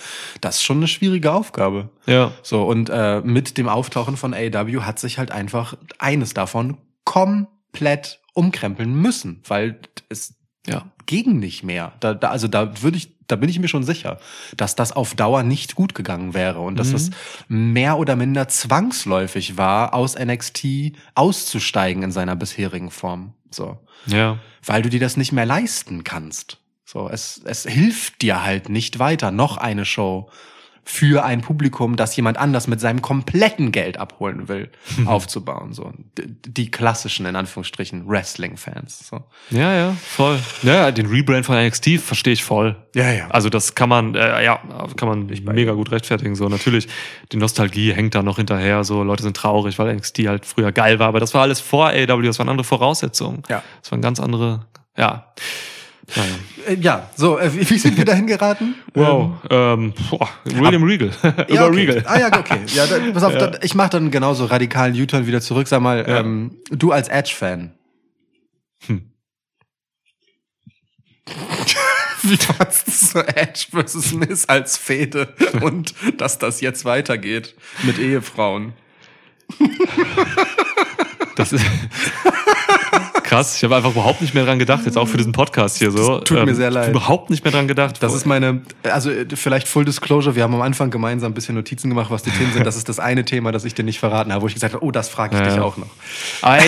Das 0.42 0.58
ist 0.58 0.64
schon 0.64 0.78
eine 0.78 0.88
schwierige 0.88 1.32
Aufgabe. 1.32 1.90
ja. 2.06 2.32
So, 2.44 2.64
und 2.64 2.90
äh, 2.90 3.22
mit 3.22 3.58
dem 3.58 3.68
Auftauchen 3.70 4.18
von 4.18 4.34
AEW 4.34 4.82
hat 4.82 5.00
sich 5.00 5.18
halt 5.18 5.32
einfach 5.32 5.76
eines 6.00 6.34
davon 6.34 6.78
komplett 7.06 8.20
umkrempeln 8.34 8.94
müssen, 8.94 9.42
weil 9.48 9.80
es 10.10 10.36
Ja. 10.68 10.86
Ging 11.06 11.40
nicht 11.40 11.64
mehr. 11.64 11.94
Da, 12.00 12.14
da, 12.14 12.30
also 12.30 12.48
da 12.48 12.82
würde 12.82 12.98
ich, 12.98 13.12
da 13.28 13.36
bin 13.36 13.50
ich 13.50 13.60
mir 13.60 13.68
schon 13.68 13.84
sicher, 13.84 14.20
dass 14.58 14.76
das 14.76 14.92
auf 14.92 15.16
Dauer 15.16 15.44
nicht 15.44 15.76
gut 15.76 15.96
gegangen 15.96 16.34
wäre 16.34 16.60
und 16.60 16.78
dass 16.78 16.94
es 16.94 17.10
mehr 17.48 17.98
oder 17.98 18.16
minder 18.16 18.48
zwangsläufig 18.48 19.58
war, 19.58 19.94
aus 19.94 20.18
NXT 20.18 20.94
auszusteigen 21.16 22.04
in 22.04 22.12
seiner 22.12 22.36
bisherigen 22.36 22.92
Form. 22.92 23.34
So. 23.50 23.80
Ja. 24.08 24.40
Weil 24.66 24.82
du 24.82 24.90
dir 24.90 25.00
das 25.00 25.18
nicht 25.18 25.32
mehr 25.32 25.46
leisten 25.46 26.04
kannst. 26.04 26.58
So, 26.86 27.10
es, 27.10 27.42
es 27.46 27.64
hilft 27.64 28.22
dir 28.22 28.44
halt 28.44 28.70
nicht 28.70 29.00
weiter. 29.00 29.32
Noch 29.32 29.58
eine 29.58 29.86
Show 29.86 30.30
für 30.84 31.24
ein 31.24 31.42
Publikum, 31.42 31.96
das 31.96 32.16
jemand 32.16 32.38
anders 32.38 32.68
mit 32.68 32.80
seinem 32.80 33.02
kompletten 33.02 33.72
Geld 33.72 33.98
abholen 33.98 34.48
will, 34.48 34.70
aufzubauen. 35.06 35.74
So 35.74 35.94
die 36.18 36.72
klassischen 36.72 37.26
in 37.26 37.36
Anführungsstrichen 37.36 38.08
Wrestling-Fans. 38.08 39.08
So. 39.08 39.24
Ja, 39.52 39.74
ja, 39.74 39.92
voll. 39.94 40.40
Ja, 40.64 40.92
den 40.92 41.06
Rebrand 41.06 41.46
von 41.46 41.56
NXT 41.56 42.00
verstehe 42.00 42.34
ich 42.34 42.44
voll. 42.44 42.76
Ja, 42.96 43.12
ja. 43.12 43.28
Also 43.30 43.50
das 43.50 43.76
kann 43.76 43.90
man, 43.90 44.16
äh, 44.16 44.44
ja, 44.44 44.60
kann 44.96 45.08
man 45.08 45.28
mega 45.28 45.74
gut 45.74 45.92
rechtfertigen. 45.92 46.36
So 46.36 46.50
natürlich, 46.50 46.88
die 47.32 47.38
Nostalgie 47.38 47.94
hängt 47.94 48.16
da 48.16 48.24
noch 48.24 48.38
hinterher. 48.38 48.84
So 48.84 49.04
Leute 49.04 49.24
sind 49.24 49.38
traurig, 49.38 49.78
weil 49.78 49.96
NXT 49.96 50.20
halt 50.28 50.46
früher 50.46 50.72
geil 50.72 51.00
war, 51.00 51.08
aber 51.08 51.20
das 51.20 51.34
war 51.34 51.44
alles 51.44 51.60
vor 51.60 51.88
AEW, 51.90 52.22
das 52.24 52.40
waren 52.40 52.50
andere 52.50 52.66
Voraussetzungen. 52.66 53.44
Ja. 53.50 53.64
Das 53.82 53.92
waren 53.92 54.02
ganz 54.02 54.20
andere, 54.20 54.66
ja. 54.98 55.32
Naja. 56.16 56.30
Äh, 56.68 56.76
ja, 56.76 57.10
so, 57.16 57.40
äh, 57.40 57.54
wie, 57.54 57.70
wie 57.70 57.78
sind 57.78 57.98
wir 57.98 58.06
dahin 58.06 58.28
geraten? 58.28 58.76
Wow. 58.94 59.32
Ähm, 59.50 59.94
boah, 60.10 60.30
William 60.46 60.84
Regal. 60.84 61.12
Über 61.24 61.54
Ja, 61.54 61.68
okay. 61.68 61.76
Regal. 61.80 62.04
Ah 62.06 62.20
ja, 62.20 62.28
okay. 62.38 62.60
Ja, 62.68 62.86
da, 62.86 62.98
pass 63.14 63.24
auf, 63.24 63.36
da, 63.38 63.52
ich 63.62 63.76
mache 63.76 63.92
dann 63.92 64.12
genauso 64.12 64.46
radikalen 64.46 64.94
U-Turn 65.00 65.26
wieder 65.28 65.42
zurück. 65.42 65.68
Sag 65.68 65.82
mal, 65.82 66.06
Ja. 66.08 66.20
ähm, 66.20 66.58
du 66.70 66.92
als 66.92 67.08
Edge-Fan. 67.08 67.72
Hm. 68.88 69.12
Wie 72.24 72.38
du 72.38 72.44
so 72.88 73.20
Edge 73.20 73.66
versus 73.72 74.14
Miss 74.14 74.48
als 74.48 74.78
Fehde 74.78 75.34
und 75.62 75.94
dass 76.18 76.38
das 76.38 76.62
jetzt 76.62 76.86
weitergeht 76.86 77.56
mit 77.84 77.98
Ehefrauen? 77.98 78.74
Das 81.36 81.52
ist 81.54 81.66
krass. 83.32 83.56
Ich 83.56 83.64
habe 83.64 83.78
einfach 83.78 83.92
überhaupt 83.92 84.22
nicht 84.22 84.34
mehr 84.34 84.44
dran 84.44 84.60
gedacht, 84.60 84.86
jetzt 84.86 84.98
auch 84.98 85.08
für 85.08 85.18
diesen 85.18 85.32
Podcast 85.32 85.78
hier 85.78 85.92
so. 85.92 86.18
Ähm, 86.18 86.24
tut 86.26 86.46
mir 86.46 86.54
sehr 86.54 86.70
leid. 86.70 86.90
Überhaupt 86.90 87.30
nicht 87.30 87.44
mehr 87.44 87.54
dran 87.54 87.68
gedacht. 87.68 88.04
Das 88.04 88.14
ist 88.14 88.26
meine, 88.26 88.62
also 88.84 89.10
äh, 89.10 89.26
vielleicht 89.34 89.68
Full 89.68 89.86
Disclosure, 89.86 90.36
wir 90.36 90.44
haben 90.44 90.54
am 90.54 90.62
Anfang 90.62 90.92
gemeinsam 90.92 91.32
ein 91.32 91.34
bisschen 91.34 91.56
Notizen 91.56 91.90
gemacht, 91.90 92.12
was 92.12 92.24
die 92.24 92.32
Themen 92.32 92.52
sind. 92.52 92.66
Das 92.66 92.76
ist 92.76 92.90
das 92.90 93.00
eine 93.00 93.24
Thema, 93.24 93.54
das 93.54 93.64
ich 93.64 93.74
dir 93.74 93.84
nicht 93.84 94.00
verraten 94.00 94.34
habe, 94.34 94.42
wo 94.42 94.48
ich 94.48 94.54
gesagt 94.54 94.74
habe, 94.74 94.84
oh, 94.84 94.92
das 94.92 95.08
frage 95.08 95.36
ich 95.36 95.42
Ja, 95.42 95.50
dich 95.50 95.60
auch 95.60 95.78
noch. 95.78 95.88
Ei, 96.42 96.62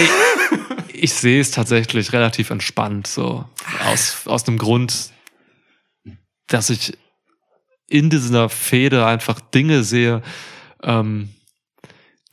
ich 0.93 1.13
sehe 1.13 1.41
es 1.41 1.51
tatsächlich 1.51 2.13
relativ 2.13 2.49
entspannt, 2.49 3.07
so 3.07 3.43
aus, 3.91 4.21
aus 4.25 4.47
einem 4.47 4.57
Grund, 4.57 5.11
dass 6.47 6.69
ich 6.69 6.97
in 7.89 8.09
dieser 8.09 8.47
Fehde 8.47 9.05
einfach 9.05 9.41
Dinge 9.41 9.83
sehe, 9.83 10.21
ähm, 10.81 11.29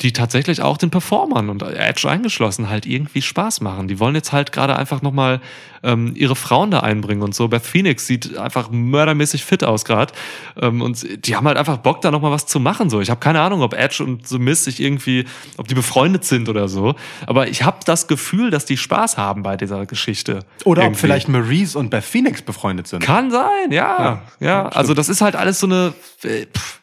die 0.00 0.12
tatsächlich 0.12 0.62
auch 0.62 0.78
den 0.78 0.90
Performern 0.90 1.50
und 1.50 1.62
Edge 1.62 2.08
eingeschlossen 2.08 2.70
halt 2.70 2.86
irgendwie 2.86 3.20
Spaß 3.20 3.60
machen. 3.60 3.86
Die 3.86 4.00
wollen 4.00 4.14
jetzt 4.14 4.32
halt 4.32 4.50
gerade 4.50 4.76
einfach 4.76 5.02
nochmal 5.02 5.40
ähm, 5.82 6.12
ihre 6.14 6.36
Frauen 6.36 6.70
da 6.70 6.80
einbringen 6.80 7.22
und 7.22 7.34
so. 7.34 7.48
Beth 7.48 7.64
Phoenix 7.64 8.06
sieht 8.06 8.36
einfach 8.36 8.70
mördermäßig 8.70 9.44
fit 9.44 9.62
aus 9.62 9.84
gerade. 9.84 10.12
Ähm, 10.60 10.80
und 10.80 11.26
die 11.26 11.36
haben 11.36 11.46
halt 11.46 11.58
einfach 11.58 11.78
Bock, 11.78 12.00
da 12.00 12.10
nochmal 12.10 12.30
was 12.32 12.46
zu 12.46 12.60
machen. 12.60 12.88
So, 12.88 13.00
Ich 13.00 13.10
habe 13.10 13.20
keine 13.20 13.40
Ahnung, 13.40 13.62
ob 13.62 13.74
Edge 13.74 14.02
und 14.02 14.26
The 14.26 14.38
Miz 14.38 14.64
sich 14.64 14.80
irgendwie, 14.80 15.26
ob 15.58 15.68
die 15.68 15.74
befreundet 15.74 16.24
sind 16.24 16.48
oder 16.48 16.68
so. 16.68 16.94
Aber 17.26 17.48
ich 17.48 17.62
habe 17.62 17.78
das 17.84 18.08
Gefühl, 18.08 18.50
dass 18.50 18.64
die 18.64 18.76
Spaß 18.78 19.18
haben 19.18 19.42
bei 19.42 19.56
dieser 19.56 19.84
Geschichte. 19.86 20.40
Oder 20.64 20.82
ob 20.82 20.86
Irgendwie. 20.88 21.00
vielleicht 21.00 21.28
Maurice 21.28 21.78
und 21.78 21.90
Beth 21.90 22.04
Phoenix 22.04 22.42
befreundet 22.42 22.86
sind. 22.86 23.02
Kann 23.02 23.30
sein, 23.30 23.70
ja. 23.70 24.22
Ja, 24.40 24.68
also 24.68 24.94
das 24.94 25.08
ist 25.08 25.20
halt 25.20 25.36
alles 25.36 25.60
so 25.60 25.66
eine. 25.66 25.92
äh, 26.22 26.46
pff, 26.46 26.79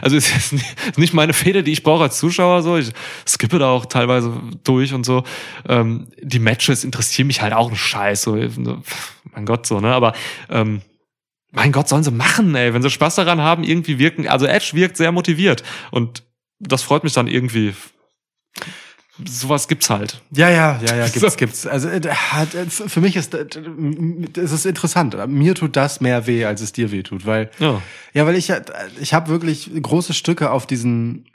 Also 0.00 0.16
es 0.16 0.52
ist 0.52 0.52
nicht- 0.96 1.14
meine 1.14 1.32
Fehde, 1.32 1.62
die 1.62 1.72
ich 1.72 1.82
brauche 1.82 2.04
als 2.04 2.18
Zuschauer. 2.18 2.62
So, 2.62 2.76
ich 2.76 2.90
skippe 3.26 3.58
da 3.58 3.68
auch 3.70 3.86
teilweise 3.86 4.32
durch 4.62 4.92
und 4.92 5.04
so. 5.04 5.24
Ähm, 5.68 6.08
die 6.20 6.38
Matches 6.38 6.84
interessieren 6.84 7.26
mich 7.26 7.42
halt 7.42 7.52
auch 7.52 7.70
ein 7.70 7.76
Scheiß. 7.76 8.22
So, 8.22 8.36
mein 8.36 9.46
Gott, 9.46 9.66
so 9.66 9.80
ne. 9.80 9.92
Aber 9.92 10.12
ähm, 10.50 10.82
mein 11.52 11.72
Gott, 11.72 11.88
sollen 11.88 12.04
sie 12.04 12.10
machen, 12.10 12.54
ey. 12.54 12.74
Wenn 12.74 12.82
sie 12.82 12.90
Spaß 12.90 13.16
daran 13.16 13.40
haben, 13.40 13.64
irgendwie 13.64 13.98
wirken. 13.98 14.28
Also 14.28 14.46
Edge 14.46 14.70
wirkt 14.74 14.96
sehr 14.96 15.12
motiviert 15.12 15.62
und 15.90 16.22
das 16.60 16.82
freut 16.82 17.04
mich 17.04 17.12
dann 17.12 17.26
irgendwie. 17.26 17.74
Sowas 19.24 19.68
gibt's 19.68 19.90
halt. 19.90 20.20
Ja, 20.32 20.50
ja, 20.50 20.80
ja, 20.84 20.96
ja, 20.96 21.08
gibt's, 21.12 21.36
gibt's. 21.36 21.66
Also 21.66 21.88
äh, 21.88 21.98
äh, 21.98 22.10
für 22.68 23.00
mich 23.00 23.14
ist 23.16 23.32
äh, 23.34 23.46
es 24.36 24.50
ist 24.52 24.66
interessant. 24.66 25.16
Mir 25.28 25.54
tut 25.54 25.76
das 25.76 26.00
mehr 26.00 26.26
weh, 26.26 26.44
als 26.44 26.60
es 26.60 26.72
dir 26.72 26.90
weh 26.90 27.02
tut, 27.02 27.24
weil 27.24 27.50
Ja. 27.60 27.80
ja, 28.12 28.26
weil 28.26 28.34
ich 28.34 28.48
ja- 28.48 28.60
ich 29.00 29.14
habe 29.14 29.28
wirklich 29.28 29.70
große 29.80 30.14
Stücke 30.14 30.50
auf 30.50 30.66
diesen 30.66 31.26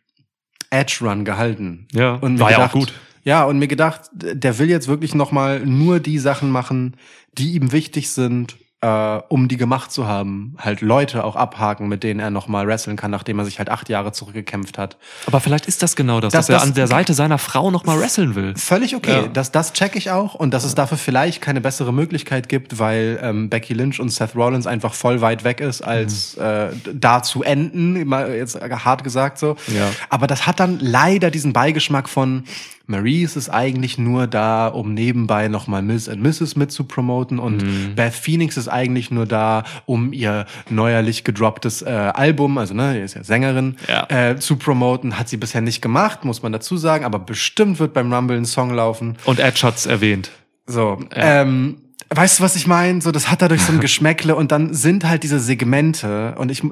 Edge 0.71 0.97
Run 1.01 1.23
gehalten. 1.25 1.87
Ja, 1.93 2.15
und 2.15 2.33
mir 2.33 2.39
war 2.41 2.51
ja 2.51 2.57
gedacht, 2.57 2.75
auch 2.75 2.79
gut. 2.79 2.93
Ja, 3.23 3.43
und 3.45 3.59
mir 3.59 3.67
gedacht, 3.67 4.01
der 4.13 4.57
will 4.59 4.69
jetzt 4.69 4.87
wirklich 4.87 5.15
noch 5.15 5.31
mal 5.31 5.59
nur 5.65 5.99
die 5.99 6.19
Sachen 6.19 6.51
machen, 6.51 6.95
die 7.37 7.53
ihm 7.53 7.71
wichtig 7.71 8.09
sind, 8.09 8.57
äh, 8.81 9.19
um 9.27 9.47
die 9.49 9.57
gemacht 9.57 9.91
zu 9.91 10.07
haben. 10.07 10.55
Halt 10.57 10.79
Leute 10.81 11.23
auch 11.25 11.35
abhaken, 11.35 11.89
mit 11.89 12.03
denen 12.03 12.19
er 12.21 12.29
noch 12.29 12.47
mal 12.47 12.65
wresteln 12.65 12.95
kann, 12.95 13.11
nachdem 13.11 13.37
er 13.39 13.45
sich 13.45 13.59
halt 13.59 13.69
acht 13.69 13.89
Jahre 13.89 14.13
zurückgekämpft 14.13 14.77
hat. 14.77 14.97
Aber 15.25 15.41
vielleicht 15.41 15.65
ist 15.65 15.83
das 15.83 15.95
genau 15.97 16.21
das, 16.21 16.31
Das- 16.31 16.47
dass 16.47 16.49
er 16.49 16.59
das- 16.59 16.67
an 16.69 16.73
der 16.75 16.87
Seite 16.87 17.13
seiner 17.13 17.37
Frau 17.37 17.71
noch 17.71 17.83
mal 17.83 17.99
wresteln 17.99 18.35
will. 18.35 18.55
Völlig 18.55 18.95
okay. 18.95 19.23
Ja. 19.23 19.27
Das, 19.27 19.51
das 19.51 19.73
check 19.73 19.95
ich 19.97 20.11
auch 20.11 20.33
und 20.33 20.53
dass 20.53 20.63
es 20.63 20.75
dafür 20.75 20.97
vielleicht 20.97 21.41
keine 21.41 21.59
bessere 21.59 21.91
Möglichkeit 21.91 22.47
gibt, 22.47 22.79
weil 22.79 23.19
ähm, 23.21 23.49
Becky 23.49 23.73
Lynch 23.73 23.99
und 23.99 24.09
Seth 24.09 24.35
Rollins 24.35 24.65
einfach 24.65 24.93
voll 24.93 25.19
weit 25.19 25.43
weg 25.43 25.59
ist, 25.59 25.81
als 25.81 26.35
äh, 26.35 26.69
da 26.93 27.21
zu 27.21 27.43
enden, 27.43 28.07
mal 28.07 28.33
jetzt 28.33 28.59
hart 28.61 29.03
gesagt 29.03 29.39
so. 29.39 29.57
Ja. 29.67 29.89
Aber 30.09 30.27
das 30.27 30.47
hat 30.47 30.59
dann 30.61 30.79
leider 30.79 31.31
diesen 31.31 31.51
Beigeschmack 31.51 32.07
von 32.07 32.45
Maurice 32.89 33.37
ist 33.37 33.49
eigentlich 33.49 33.97
nur 33.97 34.27
da, 34.27 34.67
um 34.67 34.93
nebenbei 34.93 35.47
nochmal 35.47 35.81
Miss 35.81 36.09
and 36.09 36.21
Mrs. 36.21 36.55
mitzupromoten 36.55 37.39
und 37.39 37.95
Beth 37.95 38.13
Phoenix 38.13 38.57
ist 38.57 38.67
eigentlich 38.67 39.11
nur 39.11 39.25
da, 39.25 39.63
um 39.85 40.11
ihr 40.11 40.45
neuerlich 40.69 41.23
gedropptes 41.23 41.81
äh, 41.81 41.89
Album, 41.89 42.57
also 42.57 42.73
ne, 42.73 42.95
die 42.95 42.99
ist 43.01 43.13
ja 43.15 43.23
Sängerin, 43.23 43.77
Ja. 43.87 44.07
äh, 44.31 44.35
zu 44.37 44.57
promoten. 44.57 45.17
Hat 45.17 45.29
sie 45.29 45.37
bisher 45.37 45.61
nicht 45.61 45.81
gemacht, 45.81 46.25
muss 46.25 46.41
man 46.43 46.51
dazu 46.51 46.75
sagen, 46.77 47.05
aber 47.05 47.19
bestimmt 47.19 47.79
wird 47.79 47.93
beim 47.93 48.11
Rumble 48.11 48.37
ein 48.37 48.45
Song 48.45 48.73
laufen. 48.73 49.17
Und 49.25 49.39
Edge 49.39 49.61
hat's 49.63 49.85
erwähnt. 49.85 50.31
So, 50.65 50.99
ähm, 51.15 51.77
weißt 52.09 52.39
du, 52.39 52.43
was 52.43 52.55
ich 52.55 52.67
meine? 52.67 53.01
So, 53.01 53.11
das 53.11 53.29
hat 53.29 53.41
dadurch 53.41 53.61
so 53.61 53.71
ein 53.71 53.79
Geschmäckle 53.81 54.35
und 54.35 54.51
dann 54.51 54.73
sind 54.73 55.05
halt 55.05 55.23
diese 55.23 55.39
Segmente 55.39 56.35
und 56.37 56.51
ich, 56.51 56.63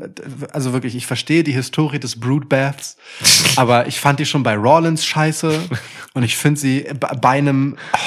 also 0.52 0.74
wirklich, 0.74 0.96
ich 0.96 1.08
verstehe 1.08 1.44
die 1.44 1.54
Historie 1.54 2.00
des 2.00 2.20
Broodbaths, 2.20 2.98
aber 3.56 3.88
ich 3.88 4.00
fand 4.00 4.20
die 4.20 4.26
schon 4.26 4.44
bei 4.44 4.56
Rollins 4.56 5.06
scheiße 5.06 5.70
und 6.14 6.24
ich 6.24 6.38
finde 6.38 6.60
sie 6.60 6.86
bei 7.00 7.16
bei 7.16 7.30
einem, 7.30 7.78
oh, 7.94 7.98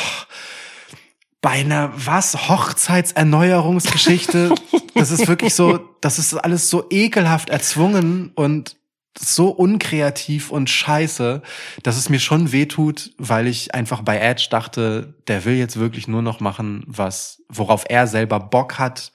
bei 1.40 1.50
einer, 1.50 1.92
was, 1.94 2.48
Hochzeitserneuerungsgeschichte, 2.48 4.54
das 4.94 5.10
ist 5.10 5.26
wirklich 5.26 5.54
so, 5.54 5.80
das 6.00 6.18
ist 6.18 6.34
alles 6.34 6.68
so 6.68 6.84
ekelhaft 6.90 7.48
erzwungen 7.48 8.32
und 8.34 8.76
so 9.18 9.48
unkreativ 9.48 10.50
und 10.50 10.70
scheiße, 10.70 11.42
dass 11.82 11.96
es 11.96 12.08
mir 12.08 12.20
schon 12.20 12.52
wehtut, 12.52 13.10
weil 13.18 13.46
ich 13.46 13.74
einfach 13.74 14.02
bei 14.02 14.18
Edge 14.18 14.48
dachte, 14.50 15.14
der 15.26 15.44
will 15.44 15.54
jetzt 15.54 15.78
wirklich 15.78 16.06
nur 16.08 16.22
noch 16.22 16.40
machen, 16.40 16.84
was, 16.86 17.42
worauf 17.48 17.84
er 17.88 18.06
selber 18.06 18.38
Bock 18.38 18.78
hat. 18.78 19.12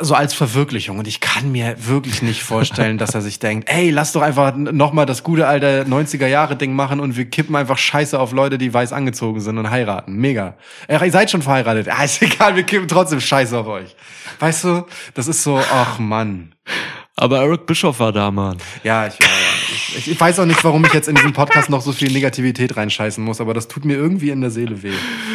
So 0.00 0.16
als 0.16 0.34
Verwirklichung. 0.34 0.98
Und 0.98 1.06
ich 1.06 1.20
kann 1.20 1.52
mir 1.52 1.76
wirklich 1.86 2.20
nicht 2.20 2.42
vorstellen, 2.42 2.98
dass 2.98 3.14
er 3.14 3.22
sich 3.22 3.38
denkt, 3.38 3.70
ey, 3.70 3.90
lass 3.90 4.10
doch 4.10 4.22
einfach 4.22 4.52
nochmal 4.56 5.06
das 5.06 5.22
gute 5.22 5.46
alte 5.46 5.86
90er 5.88 6.26
Jahre 6.26 6.56
Ding 6.56 6.72
machen 6.72 6.98
und 6.98 7.16
wir 7.16 7.26
kippen 7.30 7.54
einfach 7.54 7.78
Scheiße 7.78 8.18
auf 8.18 8.32
Leute, 8.32 8.58
die 8.58 8.74
weiß 8.74 8.92
angezogen 8.92 9.40
sind 9.40 9.56
und 9.56 9.70
heiraten. 9.70 10.14
Mega. 10.14 10.56
Ey, 10.88 11.00
ihr 11.00 11.12
seid 11.12 11.30
schon 11.30 11.42
verheiratet. 11.42 11.88
Ah, 11.88 12.02
ist 12.02 12.20
egal, 12.20 12.56
wir 12.56 12.64
kippen 12.64 12.88
trotzdem 12.88 13.20
Scheiße 13.20 13.56
auf 13.56 13.68
euch. 13.68 13.94
Weißt 14.40 14.64
du, 14.64 14.86
das 15.14 15.28
ist 15.28 15.44
so, 15.44 15.60
ach 15.72 16.00
Mann. 16.00 16.56
Aber 17.20 17.40
Eric 17.40 17.66
Bischoff 17.66 17.98
war 17.98 18.12
da, 18.12 18.30
Mann. 18.30 18.58
Ja, 18.84 19.08
ich, 19.08 19.14
ich, 19.96 20.08
ich 20.12 20.20
weiß 20.20 20.38
auch 20.38 20.46
nicht, 20.46 20.62
warum 20.62 20.84
ich 20.84 20.92
jetzt 20.94 21.08
in 21.08 21.16
diesem 21.16 21.32
Podcast 21.32 21.68
noch 21.68 21.80
so 21.82 21.92
viel 21.92 22.12
Negativität 22.12 22.76
reinscheißen 22.76 23.22
muss, 23.24 23.40
aber 23.40 23.54
das 23.54 23.66
tut 23.66 23.84
mir 23.84 23.94
irgendwie 23.96 24.30
in 24.30 24.40
der 24.40 24.50
Seele 24.50 24.84
weh. 24.84 24.92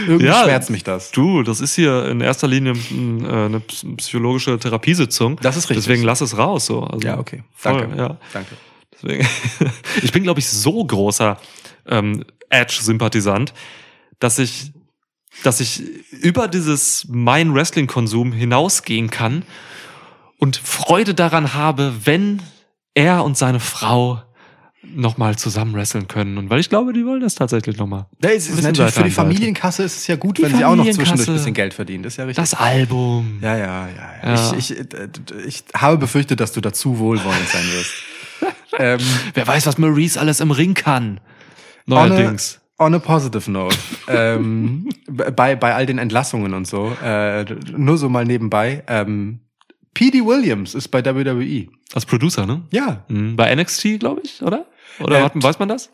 Irgendwie 0.07 0.27
Ja, 0.27 0.43
schmerzt 0.43 0.69
mich 0.69 0.85
das. 0.85 1.11
Du, 1.11 1.43
das 1.43 1.59
ist 1.59 1.75
hier 1.75 2.05
in 2.07 2.21
erster 2.21 2.47
Linie 2.47 2.73
mm, 2.73 3.25
äh, 3.25 3.27
eine 3.45 3.59
ps- 3.59 3.85
psychologische 3.97 4.57
Therapiesitzung. 4.57 5.37
Das 5.41 5.57
ist 5.57 5.69
richtig. 5.69 5.85
Deswegen 5.85 6.03
lass 6.03 6.21
es 6.21 6.37
raus. 6.37 6.65
So. 6.67 6.83
Also, 6.83 7.05
Ja, 7.05 7.19
okay. 7.19 7.43
Voll, 7.53 7.81
Danke. 7.81 7.97
Ja. 7.97 8.17
Danke. 8.31 8.55
Deswegen. 8.93 9.27
ich 10.01 10.11
bin, 10.13 10.23
glaube 10.23 10.39
ich, 10.39 10.47
so 10.47 10.85
großer 10.85 11.37
ähm, 11.89 12.23
Edge-Sympathisant, 12.49 13.53
dass 14.19 14.39
ich, 14.39 14.71
dass 15.43 15.59
ich 15.59 15.83
über 16.11 16.47
dieses 16.47 17.07
mein 17.09 17.53
Wrestling-Konsum 17.53 18.31
hinausgehen 18.31 19.09
kann 19.09 19.43
und 20.37 20.57
Freude 20.57 21.13
daran 21.13 21.53
habe, 21.53 21.93
wenn 22.03 22.41
er 22.93 23.23
und 23.23 23.37
seine 23.37 23.59
Frau 23.59 24.21
nochmal 24.83 25.37
zusammen 25.37 25.73
wresteln 25.73 26.07
können. 26.07 26.37
Und 26.37 26.49
weil 26.49 26.59
ich 26.59 26.69
glaube, 26.69 26.93
die 26.93 27.05
wollen 27.05 27.21
das 27.21 27.35
tatsächlich 27.35 27.77
nochmal. 27.77 28.05
Ja, 28.21 28.31
es 28.31 28.49
ist 28.49 28.61
natürlich 28.61 28.93
für 28.93 29.03
die. 29.03 29.11
Familienkasse 29.11 29.83
ist 29.83 29.97
es 29.97 30.07
ja 30.07 30.15
gut, 30.15 30.37
Die 30.37 30.43
wenn 30.43 30.57
sie 30.57 30.65
auch 30.65 30.75
noch 30.75 30.89
zwischendurch 30.89 31.27
ein 31.27 31.35
bisschen 31.35 31.53
Geld 31.53 31.73
verdienen. 31.73 32.03
Das 32.03 32.13
ist 32.13 32.17
ja 32.17 32.25
richtig. 32.25 32.41
Das 32.43 32.53
Album. 32.53 33.39
ja, 33.41 33.57
ja, 33.57 33.87
ja. 33.87 34.35
ja. 34.35 34.53
Ich, 34.57 34.71
ich, 34.71 34.85
ich 35.45 35.63
habe 35.75 35.97
befürchtet, 35.97 36.39
dass 36.39 36.51
du 36.51 36.61
dazu 36.61 36.99
wohlwollend 36.99 37.47
sein 37.47 37.65
wirst. 37.73 37.93
ähm, 38.79 38.99
Wer 39.33 39.47
weiß, 39.47 39.65
was 39.65 39.77
Maurice 39.77 40.19
alles 40.19 40.39
im 40.39 40.51
Ring 40.51 40.73
kann. 40.73 41.19
on, 41.89 41.97
a, 41.97 42.07
Neuerdings. 42.07 42.59
on 42.77 42.93
a 42.93 42.99
positive 42.99 43.49
note, 43.49 43.77
ähm, 44.07 44.89
bei, 45.07 45.55
bei 45.55 45.75
all 45.75 45.85
den 45.85 45.97
Entlassungen 45.97 46.53
und 46.53 46.67
so, 46.67 46.91
äh, 47.03 47.45
nur 47.75 47.97
so 47.97 48.09
mal 48.09 48.25
nebenbei, 48.25 48.83
ähm, 48.87 49.39
P.D. 49.93 50.25
Williams 50.25 50.73
ist 50.75 50.87
bei 50.89 51.03
WWE. 51.05 51.67
Als 51.93 52.05
Producer, 52.05 52.45
ne? 52.45 52.61
Ja, 52.71 53.03
Mhm. 53.07 53.35
Bei 53.35 53.53
NXT, 53.55 53.99
glaube 53.99 54.21
ich, 54.23 54.41
oder? 54.41 54.65
Oder 54.99 55.25
Äh, 55.25 55.29
weiß 55.35 55.59
man 55.59 55.69
das? 55.69 55.89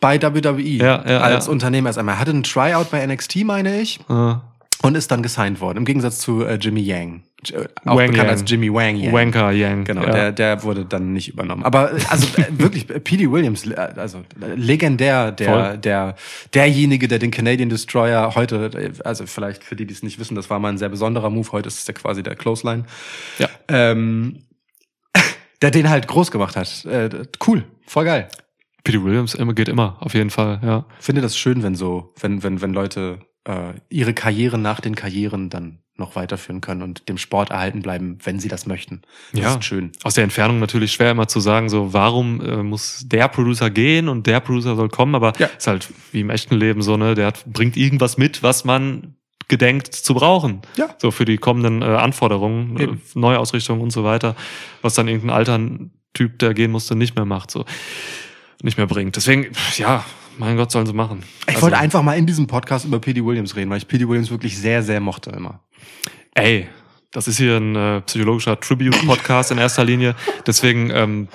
bei 0.00 0.20
WWE. 0.22 0.60
Ja, 0.62 1.04
ja, 1.06 1.20
als 1.20 1.46
ja. 1.46 1.52
Unternehmer 1.52 1.88
erst 1.90 1.98
einmal. 1.98 2.14
Er 2.14 2.18
hatte 2.20 2.30
einen 2.30 2.42
Tryout 2.42 2.90
bei 2.90 3.06
NXT, 3.06 3.44
meine 3.44 3.80
ich, 3.80 4.00
Äh, 4.08 4.34
und 4.82 4.94
ist 4.96 5.10
dann 5.10 5.22
gesigned 5.22 5.60
worden. 5.60 5.78
Im 5.78 5.84
Gegensatz 5.84 6.18
zu 6.18 6.44
äh, 6.44 6.54
Jimmy 6.56 6.80
Yang. 6.82 7.22
J- 7.44 7.68
Auch 7.84 7.96
Wang 7.96 8.10
bekannt 8.10 8.16
Yang. 8.16 8.28
als 8.28 8.44
Jimmy 8.46 8.72
Wang 8.72 8.96
Yang. 8.96 9.12
Wanker 9.14 9.50
Yang. 9.52 9.84
Genau, 9.84 10.02
ja. 10.02 10.10
der, 10.12 10.32
der 10.32 10.62
wurde 10.62 10.84
dann 10.84 11.12
nicht 11.12 11.28
übernommen. 11.28 11.64
Aber 11.64 11.92
äh, 11.92 12.00
also 12.08 12.26
äh, 12.40 12.46
wirklich, 12.58 12.88
äh, 12.90 13.00
P.D. 13.00 13.30
Williams, 13.30 13.66
äh, 13.66 13.74
also 13.74 14.18
äh, 14.40 14.54
legendär, 14.54 15.32
der, 15.32 15.48
Voll. 15.48 15.78
der, 15.78 16.14
derjenige, 16.54 17.08
der 17.08 17.18
den 17.18 17.30
Canadian 17.30 17.68
Destroyer 17.68 18.34
heute, 18.34 18.70
äh, 18.74 18.92
also 19.04 19.26
vielleicht 19.26 19.64
für 19.64 19.76
die, 19.76 19.86
die 19.86 19.94
es 19.94 20.02
nicht 20.02 20.18
wissen, 20.18 20.34
das 20.34 20.50
war 20.50 20.58
mal 20.58 20.68
ein 20.68 20.78
sehr 20.78 20.88
besonderer 20.88 21.30
Move. 21.30 21.50
Heute 21.52 21.68
ist 21.68 21.78
es 21.80 21.86
ja 21.86 21.94
quasi 21.94 22.22
der 22.22 22.36
Clothesline. 22.36 22.84
Ja. 23.38 23.48
Ähm, 23.68 24.42
der 25.62 25.70
den 25.70 25.88
halt 25.90 26.08
groß 26.08 26.30
gemacht 26.30 26.56
hat. 26.56 26.84
Äh, 26.84 27.08
cool, 27.46 27.64
voll 27.86 28.04
geil. 28.04 28.28
Peter 28.84 29.04
Williams 29.04 29.34
immer 29.34 29.54
geht 29.54 29.68
immer, 29.68 29.96
auf 30.00 30.14
jeden 30.14 30.30
Fall, 30.30 30.58
ja. 30.64 30.84
Finde 30.98 31.22
das 31.22 31.36
schön, 31.36 31.62
wenn 31.62 31.76
so, 31.76 32.12
wenn, 32.20 32.42
wenn, 32.42 32.60
wenn 32.60 32.72
Leute 32.72 33.20
äh, 33.44 33.74
ihre 33.88 34.14
Karriere 34.14 34.58
nach 34.58 34.80
den 34.80 34.94
Karrieren 34.94 35.50
dann 35.50 35.78
noch 35.96 36.16
weiterführen 36.16 36.60
können 36.62 36.82
und 36.82 37.08
dem 37.08 37.18
Sport 37.18 37.50
erhalten 37.50 37.82
bleiben, 37.82 38.18
wenn 38.24 38.40
sie 38.40 38.48
das 38.48 38.66
möchten. 38.66 39.02
Das 39.32 39.40
Ja. 39.42 39.54
ist 39.56 39.64
schön. 39.64 39.92
Aus 40.04 40.14
der 40.14 40.24
Entfernung 40.24 40.58
natürlich 40.58 40.92
schwer 40.92 41.10
immer 41.10 41.28
zu 41.28 41.38
sagen, 41.38 41.68
so 41.68 41.92
warum 41.92 42.40
äh, 42.40 42.62
muss 42.62 43.02
der 43.06 43.28
Producer 43.28 43.68
gehen 43.70 44.08
und 44.08 44.26
der 44.26 44.40
Producer 44.40 44.74
soll 44.74 44.88
kommen, 44.88 45.14
aber 45.14 45.32
Ja. 45.38 45.46
ist 45.46 45.66
halt 45.66 45.88
wie 46.12 46.20
im 46.20 46.30
echten 46.30 46.54
Leben 46.56 46.80
so, 46.82 46.96
ne, 46.96 47.14
der 47.14 47.26
hat, 47.26 47.44
bringt 47.44 47.76
irgendwas 47.76 48.16
mit, 48.16 48.42
was 48.42 48.64
man 48.64 49.16
gedenkt 49.48 49.94
zu 49.94 50.14
brauchen. 50.14 50.62
Ja. 50.76 50.94
So 50.98 51.10
für 51.10 51.26
die 51.26 51.36
kommenden 51.36 51.82
äh, 51.82 51.84
Anforderungen, 51.84 52.76
äh, 52.78 52.84
Eben. 52.84 53.02
Neuausrichtung 53.14 53.80
und 53.82 53.90
so 53.90 54.02
weiter, 54.02 54.34
was 54.80 54.94
dann 54.94 55.08
irgendein 55.08 55.36
alter 55.36 55.60
Typ, 56.14 56.38
der 56.38 56.54
gehen 56.54 56.70
musste, 56.70 56.96
nicht 56.96 57.16
mehr 57.16 57.26
macht, 57.26 57.50
so 57.50 57.66
nicht 58.62 58.78
mehr 58.78 58.86
bringt. 58.86 59.16
Deswegen, 59.16 59.48
ja, 59.76 60.04
mein 60.38 60.56
Gott, 60.56 60.70
sollen 60.70 60.86
sie 60.86 60.92
machen. 60.92 61.22
Ich 61.42 61.48
Also, 61.48 61.62
wollte 61.62 61.78
einfach 61.78 62.02
mal 62.02 62.14
in 62.16 62.26
diesem 62.26 62.46
Podcast 62.46 62.84
über 62.84 62.98
P.D. 62.98 63.24
Williams 63.24 63.54
reden, 63.56 63.70
weil 63.70 63.78
ich 63.78 63.88
P.D. 63.88 64.08
Williams 64.08 64.30
wirklich 64.30 64.58
sehr, 64.58 64.82
sehr 64.82 65.00
mochte 65.00 65.30
immer. 65.30 65.60
Ey, 66.34 66.68
das 67.10 67.28
ist 67.28 67.36
hier 67.36 67.56
ein 67.56 67.76
äh, 67.76 68.00
psychologischer 68.02 68.58
Tribute-Podcast 68.58 69.50
in 69.52 69.58
erster 69.58 69.84
Linie. 69.84 70.14
Deswegen 70.46 70.90
ähm, 70.90 71.28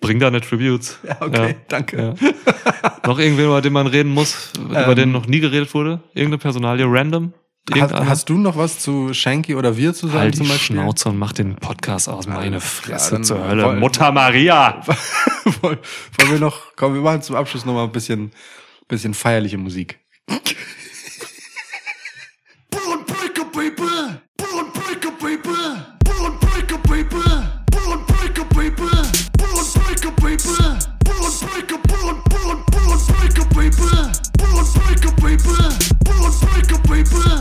bring 0.00 0.18
deine 0.18 0.40
Tributes. 0.40 0.98
Ja, 1.06 1.16
okay, 1.20 1.56
danke. 1.68 2.14
Ja. 2.20 2.96
noch 3.06 3.18
irgendwen, 3.18 3.46
über 3.46 3.60
den 3.60 3.72
man 3.72 3.86
reden 3.86 4.12
muss, 4.12 4.52
über 4.58 4.88
Ähm, 4.88 4.96
den 4.96 5.12
noch 5.12 5.26
nie 5.26 5.40
geredet 5.40 5.74
wurde? 5.74 6.00
Irgendeine 6.14 6.38
Personalie, 6.38 6.86
random? 6.88 7.32
Hast, 7.70 7.76
Irgendeiner? 7.78 8.08
hast 8.10 8.28
du 8.28 8.36
noch 8.36 8.56
was 8.58 8.78
zu 8.80 9.14
Shanky 9.14 9.54
oder 9.54 9.78
wir 9.78 9.94
zu 9.94 10.06
sagen 10.08 10.18
halt 10.20 10.36
zum 10.36 10.46
die? 10.46 10.52
Schnauze 10.52 11.08
und 11.08 11.16
mach 11.16 11.32
den 11.32 11.56
Podcast 11.56 12.10
aus. 12.10 12.26
Meine 12.26 12.60
Fresse 12.60 13.12
dann 13.12 13.24
zur 13.24 13.42
Hölle. 13.48 13.64
wollen- 13.64 13.78
Mutter 13.80 14.12
Maria! 14.12 14.82
Wollen 15.62 15.78
wollen 16.18 16.30
wir 16.30 16.38
noch, 16.40 16.74
komm, 16.76 16.92
wir 16.94 17.00
machen 17.00 17.22
zum 17.22 17.36
Abschluss 17.36 17.64
noch 17.64 17.72
mal 17.72 17.84
ein 17.84 17.92
bisschen, 17.92 18.32
bisschen 18.86 19.14
feierliche 19.14 19.56
Musik. 19.56 19.98
Blah, 37.06 37.33